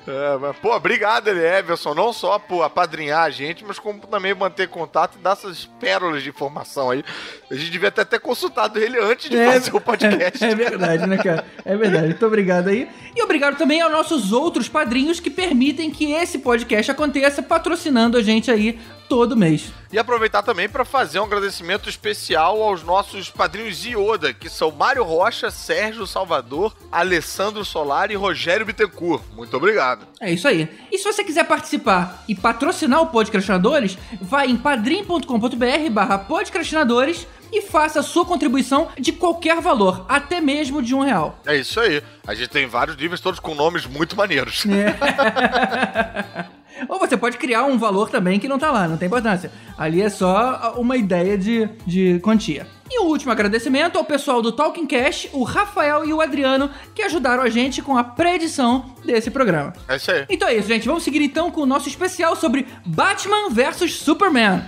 É, 0.06 0.38
mas, 0.38 0.56
pô, 0.56 0.74
obrigado, 0.74 1.28
ele 1.28 1.40
Everson, 1.40 1.94
não 1.94 2.12
só 2.12 2.38
por 2.38 2.62
apadrinhar 2.62 3.22
a 3.22 3.30
gente, 3.30 3.64
mas 3.64 3.78
como 3.78 4.00
também 4.00 4.34
manter 4.34 4.68
contato 4.68 5.16
e 5.16 5.22
dar 5.22 5.32
essas 5.32 5.66
pérolas 5.78 6.22
de 6.22 6.30
informação 6.30 6.90
aí. 6.90 7.04
A 7.50 7.54
gente 7.54 7.70
devia 7.70 7.88
até 7.88 8.04
ter 8.04 8.18
consultado 8.18 8.78
ele 8.78 8.98
antes 8.98 9.30
de 9.30 9.36
fazer 9.36 9.74
o 9.74 9.80
podcast. 9.80 10.40
É, 10.50 10.54
verdade, 10.54 11.06
né, 11.06 11.16
cara? 11.18 11.44
É 11.64 11.76
verdade. 11.76 12.06
Muito 12.08 12.26
obrigado 12.26 12.68
aí. 12.68 12.88
E 13.14 13.22
obrigado 13.22 13.56
também 13.56 13.80
aos 13.80 13.92
nossos 13.92 14.32
outros 14.32 14.68
padrinhos 14.68 15.20
que 15.20 15.30
permitem 15.30 15.90
que 15.90 16.12
esse 16.12 16.38
podcast 16.38 16.90
aconteça, 16.90 17.42
patrocinando 17.42 18.16
a 18.16 18.22
gente 18.22 18.50
aí 18.50 18.78
todo 19.10 19.36
mês. 19.36 19.72
E 19.92 19.98
aproveitar 19.98 20.40
também 20.44 20.68
para 20.68 20.84
fazer 20.84 21.18
um 21.18 21.24
agradecimento 21.24 21.88
especial 21.88 22.62
aos 22.62 22.84
nossos 22.84 23.28
padrinhos 23.28 23.84
Ioda, 23.84 24.32
que 24.32 24.48
são 24.48 24.70
Mário 24.70 25.02
Rocha, 25.02 25.50
Sérgio 25.50 26.06
Salvador, 26.06 26.72
Alessandro 26.92 27.64
Solar 27.64 28.12
e 28.12 28.14
Rogério 28.14 28.64
Bittencourt. 28.64 29.24
Muito 29.34 29.56
obrigado. 29.56 30.06
É 30.20 30.32
isso 30.32 30.46
aí. 30.46 30.68
E 30.92 30.96
se 30.96 31.02
você 31.02 31.24
quiser 31.24 31.44
participar 31.44 32.22
e 32.28 32.36
patrocinar 32.36 33.02
o 33.02 33.08
Podcastinadores, 33.08 33.98
vai 34.20 34.46
em 34.46 34.56
padrim.com.br 34.56 35.90
barra 35.90 36.18
podcastinadores 36.18 37.26
e 37.52 37.62
faça 37.62 37.98
a 37.98 38.04
sua 38.04 38.24
contribuição 38.24 38.90
de 38.96 39.10
qualquer 39.10 39.60
valor, 39.60 40.06
até 40.08 40.40
mesmo 40.40 40.80
de 40.80 40.94
um 40.94 41.00
real. 41.00 41.40
É 41.44 41.56
isso 41.56 41.80
aí. 41.80 42.00
A 42.24 42.32
gente 42.32 42.48
tem 42.48 42.68
vários 42.68 42.96
níveis, 42.96 43.20
todos 43.20 43.40
com 43.40 43.56
nomes 43.56 43.86
muito 43.86 44.16
maneiros. 44.16 44.62
Ou 46.88 46.98
você 46.98 47.16
pode 47.16 47.36
criar 47.38 47.64
um 47.64 47.78
valor 47.78 48.10
também 48.10 48.38
que 48.38 48.48
não 48.48 48.58
tá 48.58 48.70
lá, 48.70 48.88
não 48.88 48.96
tem 48.96 49.06
importância. 49.06 49.50
Ali 49.76 50.02
é 50.02 50.08
só 50.08 50.74
uma 50.76 50.96
ideia 50.96 51.36
de, 51.36 51.68
de 51.86 52.18
quantia. 52.20 52.66
E 52.90 52.98
o 53.00 53.04
último 53.04 53.30
agradecimento 53.30 53.96
ao 53.96 54.04
pessoal 54.04 54.42
do 54.42 54.50
Talking 54.50 54.86
Cash, 54.86 55.28
o 55.32 55.44
Rafael 55.44 56.04
e 56.04 56.12
o 56.12 56.20
Adriano, 56.20 56.68
que 56.92 57.02
ajudaram 57.02 57.42
a 57.42 57.48
gente 57.48 57.80
com 57.80 57.96
a 57.96 58.02
pré-edição 58.02 58.84
desse 59.04 59.30
programa. 59.30 59.72
É 59.88 59.94
isso 59.94 60.10
aí. 60.10 60.26
Então 60.28 60.48
é 60.48 60.56
isso, 60.56 60.66
gente. 60.66 60.88
Vamos 60.88 61.04
seguir 61.04 61.22
então 61.22 61.52
com 61.52 61.60
o 61.60 61.66
nosso 61.66 61.88
especial 61.88 62.34
sobre 62.34 62.66
Batman 62.84 63.48
vs 63.50 63.94
Superman. 63.94 64.62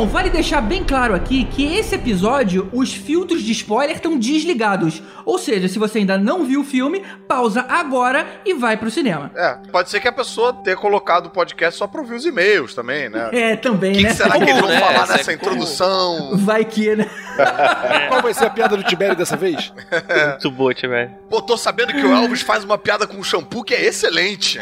Bom, 0.00 0.06
vale 0.06 0.30
deixar 0.30 0.62
bem 0.62 0.82
claro 0.82 1.14
aqui 1.14 1.44
que 1.44 1.76
esse 1.76 1.94
episódio, 1.94 2.70
os 2.72 2.90
filtros 2.90 3.42
de 3.42 3.52
spoiler 3.52 3.94
estão 3.96 4.18
desligados. 4.18 5.02
Ou 5.26 5.38
seja, 5.38 5.68
se 5.68 5.78
você 5.78 5.98
ainda 5.98 6.16
não 6.16 6.42
viu 6.46 6.62
o 6.62 6.64
filme, 6.64 7.02
pausa 7.28 7.66
agora 7.68 8.26
e 8.46 8.54
vai 8.54 8.78
pro 8.78 8.90
cinema. 8.90 9.30
É, 9.36 9.58
pode 9.70 9.90
ser 9.90 10.00
que 10.00 10.08
a 10.08 10.12
pessoa 10.12 10.54
tenha 10.54 10.74
colocado 10.74 11.26
o 11.26 11.30
podcast 11.30 11.78
só 11.78 11.86
pra 11.86 12.00
ouvir 12.00 12.14
os 12.14 12.24
e-mails 12.24 12.74
também, 12.74 13.10
né? 13.10 13.28
É, 13.50 13.56
também, 13.56 13.92
O 13.92 13.96
que, 13.96 14.02
né? 14.04 14.08
que 14.08 14.14
será 14.16 14.38
que 14.38 14.44
eles 14.44 14.58
vão 14.58 14.70
Né? 14.70 14.80
falar 14.80 15.02
Essa 15.02 15.12
é 15.12 15.16
nessa 15.18 15.36
como- 15.36 15.52
introdução? 15.52 16.30
Vai 16.40 16.64
que, 16.64 16.96
né? 16.96 17.06
Qual 18.08 18.22
vai 18.22 18.32
ser 18.32 18.46
a 18.46 18.50
piada 18.50 18.76
do 18.78 18.82
Tibério 18.82 19.14
dessa 19.16 19.36
vez? 19.36 19.70
Muito 20.30 20.50
boa, 20.50 20.72
velho. 20.74 21.10
Pô, 21.28 21.42
tô 21.42 21.56
sabendo 21.58 21.92
que 21.92 22.00
o 22.04 22.10
Elvis 22.14 22.40
faz 22.40 22.64
uma 22.64 22.78
piada 22.78 23.06
com 23.06 23.22
shampoo 23.22 23.62
que 23.64 23.74
é 23.74 23.84
excelente. 23.84 24.60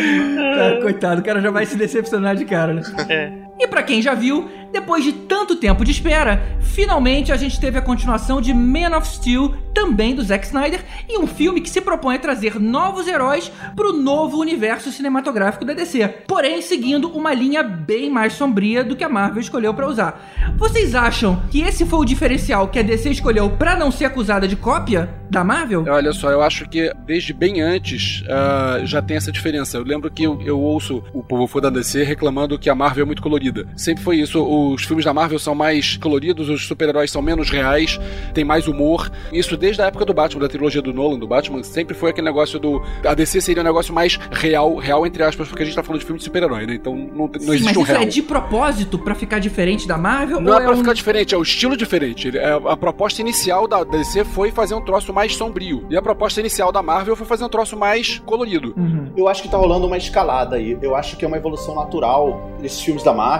Tá, 0.00 0.80
coitado, 0.82 1.20
o 1.20 1.24
cara 1.24 1.40
já 1.40 1.50
vai 1.50 1.66
se 1.66 1.76
decepcionar 1.76 2.36
de 2.36 2.44
cara, 2.44 2.74
né? 2.74 2.82
É. 3.08 3.49
E 3.60 3.66
pra 3.66 3.82
quem 3.82 4.00
já 4.00 4.14
viu, 4.14 4.48
depois 4.72 5.04
de 5.04 5.12
tanto 5.12 5.54
tempo 5.54 5.84
de 5.84 5.90
espera, 5.90 6.42
finalmente 6.60 7.30
a 7.30 7.36
gente 7.36 7.60
teve 7.60 7.76
a 7.76 7.82
continuação 7.82 8.40
de 8.40 8.54
Man 8.54 8.96
of 8.96 9.06
Steel, 9.06 9.54
também 9.74 10.14
do 10.14 10.22
Zack 10.22 10.46
Snyder, 10.46 10.80
e 11.06 11.18
um 11.18 11.26
filme 11.26 11.60
que 11.60 11.68
se 11.68 11.82
propõe 11.82 12.16
a 12.16 12.18
trazer 12.18 12.58
novos 12.58 13.06
heróis 13.06 13.52
pro 13.76 13.92
novo 13.92 14.38
universo 14.38 14.90
cinematográfico 14.90 15.64
da 15.64 15.74
DC, 15.74 16.08
porém 16.26 16.62
seguindo 16.62 17.10
uma 17.10 17.34
linha 17.34 17.62
bem 17.62 18.08
mais 18.08 18.32
sombria 18.32 18.82
do 18.82 18.96
que 18.96 19.04
a 19.04 19.10
Marvel 19.10 19.42
escolheu 19.42 19.74
pra 19.74 19.86
usar. 19.86 20.18
Vocês 20.56 20.94
acham 20.94 21.42
que 21.50 21.60
esse 21.60 21.84
foi 21.84 21.98
o 21.98 22.04
diferencial 22.04 22.68
que 22.68 22.78
a 22.78 22.82
DC 22.82 23.10
escolheu 23.10 23.50
pra 23.50 23.76
não 23.76 23.90
ser 23.90 24.06
acusada 24.06 24.48
de 24.48 24.56
cópia 24.56 25.10
da 25.28 25.44
Marvel? 25.44 25.84
Olha 25.88 26.12
só, 26.12 26.30
eu 26.30 26.42
acho 26.42 26.68
que 26.68 26.92
desde 27.06 27.32
bem 27.32 27.60
antes 27.60 28.24
ah, 28.28 28.80
já 28.84 29.02
tem 29.02 29.16
essa 29.16 29.30
diferença. 29.30 29.76
Eu 29.76 29.84
lembro 29.84 30.10
que 30.10 30.22
eu, 30.22 30.40
eu 30.42 30.58
ouço 30.58 31.02
o 31.12 31.22
povo 31.22 31.46
fã 31.46 31.60
da 31.60 31.70
DC 31.70 32.02
reclamando 32.02 32.58
que 32.58 32.70
a 32.70 32.74
Marvel 32.74 33.02
é 33.02 33.06
muito 33.06 33.22
colorida. 33.22 33.49
Sempre 33.76 34.02
foi 34.04 34.16
isso. 34.16 34.42
Os 34.42 34.84
filmes 34.84 35.04
da 35.04 35.12
Marvel 35.12 35.38
são 35.38 35.54
mais 35.54 35.96
coloridos, 35.96 36.48
os 36.48 36.66
super-heróis 36.66 37.10
são 37.10 37.20
menos 37.22 37.50
reais, 37.50 37.98
tem 38.34 38.44
mais 38.44 38.66
humor. 38.68 39.10
Isso 39.32 39.56
desde 39.56 39.82
a 39.82 39.86
época 39.86 40.04
do 40.04 40.14
Batman, 40.14 40.42
da 40.42 40.48
trilogia 40.48 40.82
do 40.82 40.92
Nolan, 40.92 41.18
do 41.18 41.26
Batman, 41.26 41.62
sempre 41.62 41.94
foi 41.94 42.10
aquele 42.10 42.26
negócio 42.26 42.58
do. 42.58 42.82
A 43.04 43.14
DC 43.14 43.40
seria 43.40 43.62
um 43.62 43.66
negócio 43.66 43.92
mais 43.94 44.18
real, 44.30 44.76
real 44.76 45.06
entre 45.06 45.22
aspas, 45.22 45.48
porque 45.48 45.62
a 45.62 45.66
gente 45.66 45.74
tá 45.74 45.82
falando 45.82 46.00
de 46.00 46.06
filme 46.06 46.18
de 46.18 46.24
super-herói, 46.24 46.66
né? 46.66 46.74
Então 46.74 46.94
não, 46.96 47.26
não 47.26 47.30
Sim, 47.34 47.50
existe 47.52 47.64
mas 47.64 47.76
um 47.76 47.82
isso 47.82 47.92
real. 47.92 48.02
é 48.02 48.06
de 48.06 48.22
propósito 48.22 48.98
pra 48.98 49.14
ficar 49.14 49.38
diferente 49.38 49.86
da 49.86 49.96
Marvel? 49.98 50.40
Não 50.40 50.52
ou 50.52 50.58
é 50.58 50.62
pra 50.64 50.72
um- 50.72 50.76
ficar 50.78 50.92
diferente, 50.92 51.34
é 51.34 51.38
o 51.38 51.42
estilo 51.42 51.76
diferente. 51.76 52.36
É, 52.36 52.50
A 52.70 52.76
proposta 52.76 53.20
inicial 53.20 53.66
da 53.66 53.82
DC 53.84 54.24
foi 54.24 54.50
fazer 54.50 54.74
um 54.74 54.80
troço 54.84 55.12
mais 55.12 55.34
sombrio. 55.36 55.84
E 55.90 55.96
a 55.96 56.02
proposta 56.02 56.40
inicial 56.40 56.70
da 56.72 56.82
Marvel 56.82 57.16
foi 57.16 57.26
fazer 57.26 57.44
um 57.44 57.48
troço 57.48 57.76
mais 57.76 58.18
colorido. 58.26 58.74
Uhum. 58.76 59.10
Eu 59.16 59.28
acho 59.28 59.42
que 59.42 59.48
tá 59.48 59.56
rolando 59.56 59.86
uma 59.86 59.96
escalada 59.96 60.56
aí. 60.56 60.76
Eu 60.82 60.94
acho 60.94 61.16
que 61.16 61.24
é 61.24 61.28
uma 61.28 61.36
evolução 61.36 61.74
natural. 61.74 62.50
Esses 62.62 62.80
filmes 62.80 63.02
da 63.02 63.12
Marvel, 63.12 63.39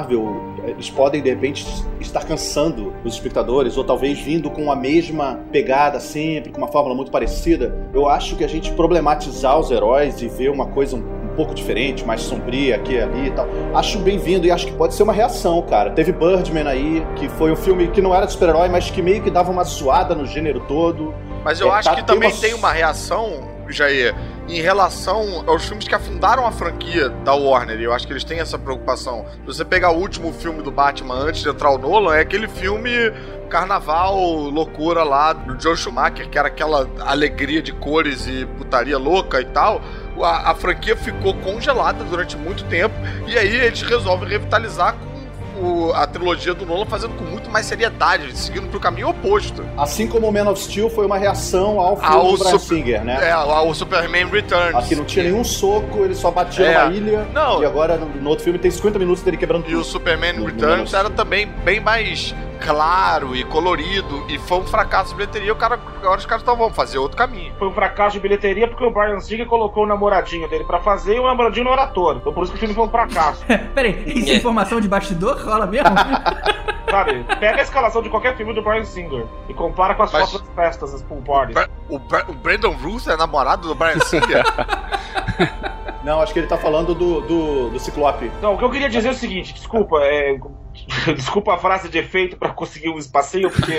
eles 0.65 0.89
podem, 0.91 1.23
de 1.23 1.29
repente, 1.31 1.67
estar 2.01 2.25
cansando 2.25 2.93
os 3.05 3.15
espectadores, 3.15 3.77
ou 3.77 3.85
talvez 3.85 4.19
vindo 4.21 4.51
com 4.51 4.71
a 4.71 4.77
mesma 4.77 5.39
pegada 5.53 5.99
sempre, 6.01 6.51
com 6.53 6.59
uma 6.59 6.69
fórmula 6.69 6.95
muito 6.95 7.11
parecida. 7.11 7.75
Eu 7.93 8.09
acho 8.09 8.37
que 8.37 8.45
a 8.45 8.49
gente 8.49 8.73
problematizar 8.73 9.59
os 9.59 9.71
heróis 9.71 10.21
e 10.23 10.29
ver 10.29 10.51
uma 10.51 10.67
coisa 10.67 10.97
um, 10.97 11.01
um 11.01 11.35
pouco 11.37 11.55
diferente, 11.55 12.05
mais 12.05 12.21
sombria 12.23 12.77
aqui 12.77 12.95
e 12.95 13.01
ali 13.01 13.29
e 13.29 13.31
tal, 13.31 13.47
acho 13.75 13.99
bem-vindo 14.01 14.47
e 14.47 14.51
acho 14.51 14.67
que 14.67 14.73
pode 14.73 14.95
ser 14.95 15.03
uma 15.03 15.13
reação, 15.13 15.63
cara. 15.63 15.91
Teve 15.91 16.13
Birdman 16.13 16.67
aí, 16.67 17.07
que 17.17 17.29
foi 17.29 17.51
um 17.53 17.57
filme 17.57 17.89
que 17.89 18.01
não 18.03 18.15
era 18.15 18.27
de 18.27 18.33
super-herói, 18.33 18.69
mas 18.69 18.91
que 18.91 19.01
meio 19.01 19.23
que 19.23 19.31
dava 19.31 19.51
uma 19.51 19.65
zoada 19.65 20.15
no 20.15 20.27
gênero 20.27 20.61
todo. 20.61 21.15
Mas 21.45 21.61
eu 21.61 21.69
É, 21.69 21.71
acho 21.79 21.89
tá- 21.89 21.95
que 21.97 22.03
tem 22.05 22.15
também 22.15 22.31
uma- 22.31 22.41
tem 22.41 22.55
uma 22.55 22.73
reação, 22.73 23.31
Jair, 23.73 24.15
em 24.49 24.61
relação 24.61 25.45
aos 25.47 25.65
filmes 25.65 25.87
que 25.87 25.95
afundaram 25.95 26.47
a 26.47 26.53
franquia 26.53 27.09
da 27.09 27.35
Warner. 27.35 27.81
E 27.81 27.85
eu 27.85 27.93
acho 27.93 28.07
que 28.07 28.13
eles 28.13 28.25
têm 28.25 28.41
essa 28.41 28.59
preocupação. 28.59 29.25
Se 29.41 29.47
você 29.47 29.65
pegar 29.65 29.91
o 29.91 29.99
último 29.99 30.33
filme 30.33 30.63
do 30.63 30.71
Batman 30.71 31.15
antes 31.15 31.43
de 31.43 31.49
entrar 31.49 31.71
o 31.71 31.79
Nolan, 31.79 32.17
é 32.17 32.21
aquele 32.21 32.49
filme 32.49 32.91
carnaval, 33.49 34.17
loucura 34.49 35.03
lá 35.03 35.33
do 35.33 35.61
Joe 35.61 35.77
Schumacher, 35.77 36.29
que 36.31 36.39
era 36.39 36.49
aquela 36.49 36.89
alegria 37.01 37.61
de 37.61 37.73
cores 37.73 38.27
e 38.27 38.47
putaria 38.47 38.97
louca 38.97 39.41
e 39.41 39.45
tal. 39.47 39.83
A, 40.23 40.53
a 40.53 40.55
franquia 40.55 40.97
ficou 40.97 41.35
congelada 41.35 42.05
durante 42.05 42.37
muito 42.37 42.65
tempo 42.65 42.95
e 43.27 43.37
aí 43.37 43.57
eles 43.57 43.83
resolvem 43.83 44.29
revitalizar 44.29 44.95
com 44.95 45.20
o- 45.61 45.93
a 45.95 46.07
trilogia 46.07 46.55
do 46.55 46.65
Nolan 46.67 46.87
fazendo 46.87 47.15
com 47.17 47.25
muito 47.25 47.51
mais 47.51 47.67
seriedade, 47.67 48.37
seguindo 48.37 48.69
pro 48.69 48.81
caminho 48.81 49.09
oposto. 49.09 49.65
Assim 49.77 50.07
como 50.07 50.29
o 50.29 50.33
Man 50.33 50.49
of 50.51 50.61
Steel 50.63 50.89
foi 50.91 51.07
uma 51.07 51.19
reação 51.19 51.81
ao 51.81 51.97
filme 51.97 52.15
Ao 52.15 52.33
do 52.33 52.39
Brian 52.39 52.59
Super- 52.59 52.77
Singer, 52.77 53.05
né? 53.05 53.29
É, 53.31 53.37
o 53.37 53.75
Superman 53.75 54.27
Returns. 54.27 54.75
Aqui 54.75 54.95
não 54.97 55.05
tinha 55.05 55.25
nenhum 55.25 55.45
soco, 55.45 56.05
ele 56.05 56.15
só 56.15 56.31
batia 56.31 56.67
É. 56.67 56.85
numa 56.85 56.93
ilha. 56.97 57.27
Não. 57.33 57.63
E 57.63 57.67
agora, 57.67 57.97
no, 57.97 58.07
no 58.07 58.29
outro 58.31 58.45
filme, 58.45 58.59
tem 58.59 58.71
50 58.71 58.99
minutos 58.99 59.23
dele 59.23 59.37
quebrando 59.37 59.65
E 59.69 59.75
o 59.75 59.79
tudo. 59.79 59.85
Superman 59.85 60.33
No- 60.35 60.41
no 60.41 60.47
Returns 60.47 60.93
Man 60.93 60.99
era 60.99 61.11
também 61.11 61.47
bem 61.65 61.81
mais 61.81 62.35
claro 62.65 63.35
e 63.35 63.43
colorido. 63.45 64.25
E 64.29 64.39
foi 64.39 64.59
um 64.59 64.65
fracasso 64.67 65.11
de 65.11 65.17
bilheteria. 65.17 65.53
O 65.53 65.57
cara, 65.57 65.79
agora 66.03 66.19
os 66.19 66.27
caras 66.27 66.43
estão, 66.43 66.57
vamos 66.57 66.75
fazer 66.77 66.99
outro 66.99 67.17
caminho. 67.17 67.53
Foi 67.59 67.69
um 67.69 67.73
fracasso 67.73 68.13
de 68.15 68.21
bilheteria 68.21 68.69
porque 68.69 68.85
o 68.85 68.91
Brian 68.93 69.19
Singer 69.21 69.47
colocou 69.47 69.85
o 69.85 69.87
namoradinho 69.87 70.49
dele 70.49 70.65
pra 70.65 70.79
fazer 70.81 71.17
e 71.17 71.19
o 71.19 71.27
namoradinho 71.27 71.65
não 71.65 71.73
era 71.73 71.85
ator. 71.85 72.17
Então 72.17 72.33
por 72.33 72.43
isso 72.45 72.53
que 72.53 72.57
o 72.59 72.61
filme 72.61 72.75
foi 72.75 72.85
um 72.85 72.91
fracasso. 72.91 73.45
Peraí, 73.75 74.03
isso 74.07 74.29
é 74.31 74.35
É. 74.35 74.37
informação 74.37 74.81
de 74.81 74.89
bastidor? 74.89 75.37
Rola 75.51 75.67
mesmo? 75.67 75.89
Sabe? 76.91 77.25
Pega 77.39 77.59
a 77.61 77.63
escalação 77.63 78.03
de 78.03 78.09
qualquer 78.11 78.37
filme 78.37 78.53
do 78.53 78.63
Brian 78.63 78.85
Singer 78.85 79.25
e 79.49 79.55
compara 79.55 79.95
com 79.95 80.03
as 80.03 80.13
Mas- 80.13 80.31
fotos 80.31 80.47
das 80.47 80.55
festas, 80.57 80.93
das 80.93 81.03
pool 81.03 81.23
parties. 81.23 81.55
Bra- 81.55 81.69
O, 81.89 81.99
Bra- 82.01 82.25
o 82.29 82.33
Brandon 82.35 82.73
Ruth 82.73 83.07
é 83.07 83.17
namorado 83.17 83.69
do 83.69 83.75
Brian 83.75 83.99
Singer? 84.01 84.45
Não, 86.03 86.21
acho 86.23 86.33
que 86.33 86.39
ele 86.39 86.47
tá 86.49 86.57
falando 86.57 86.95
do, 86.95 87.21
do, 87.21 87.71
do 87.71 87.79
Ciclope. 87.79 88.31
Não, 88.41 88.55
o 88.55 88.59
que 88.59 88.65
eu 88.65 88.71
queria 88.71 88.89
dizer 88.89 89.09
é 89.09 89.11
o 89.11 89.15
seguinte, 89.15 89.53
desculpa, 89.53 89.99
é, 90.01 90.39
desculpa 91.15 91.55
a 91.55 91.59
frase 91.59 91.89
de 91.91 91.99
efeito 91.99 92.39
pra 92.39 92.49
conseguir 92.51 92.89
um 92.89 92.97
espacinho, 92.99 93.51
porque. 93.51 93.79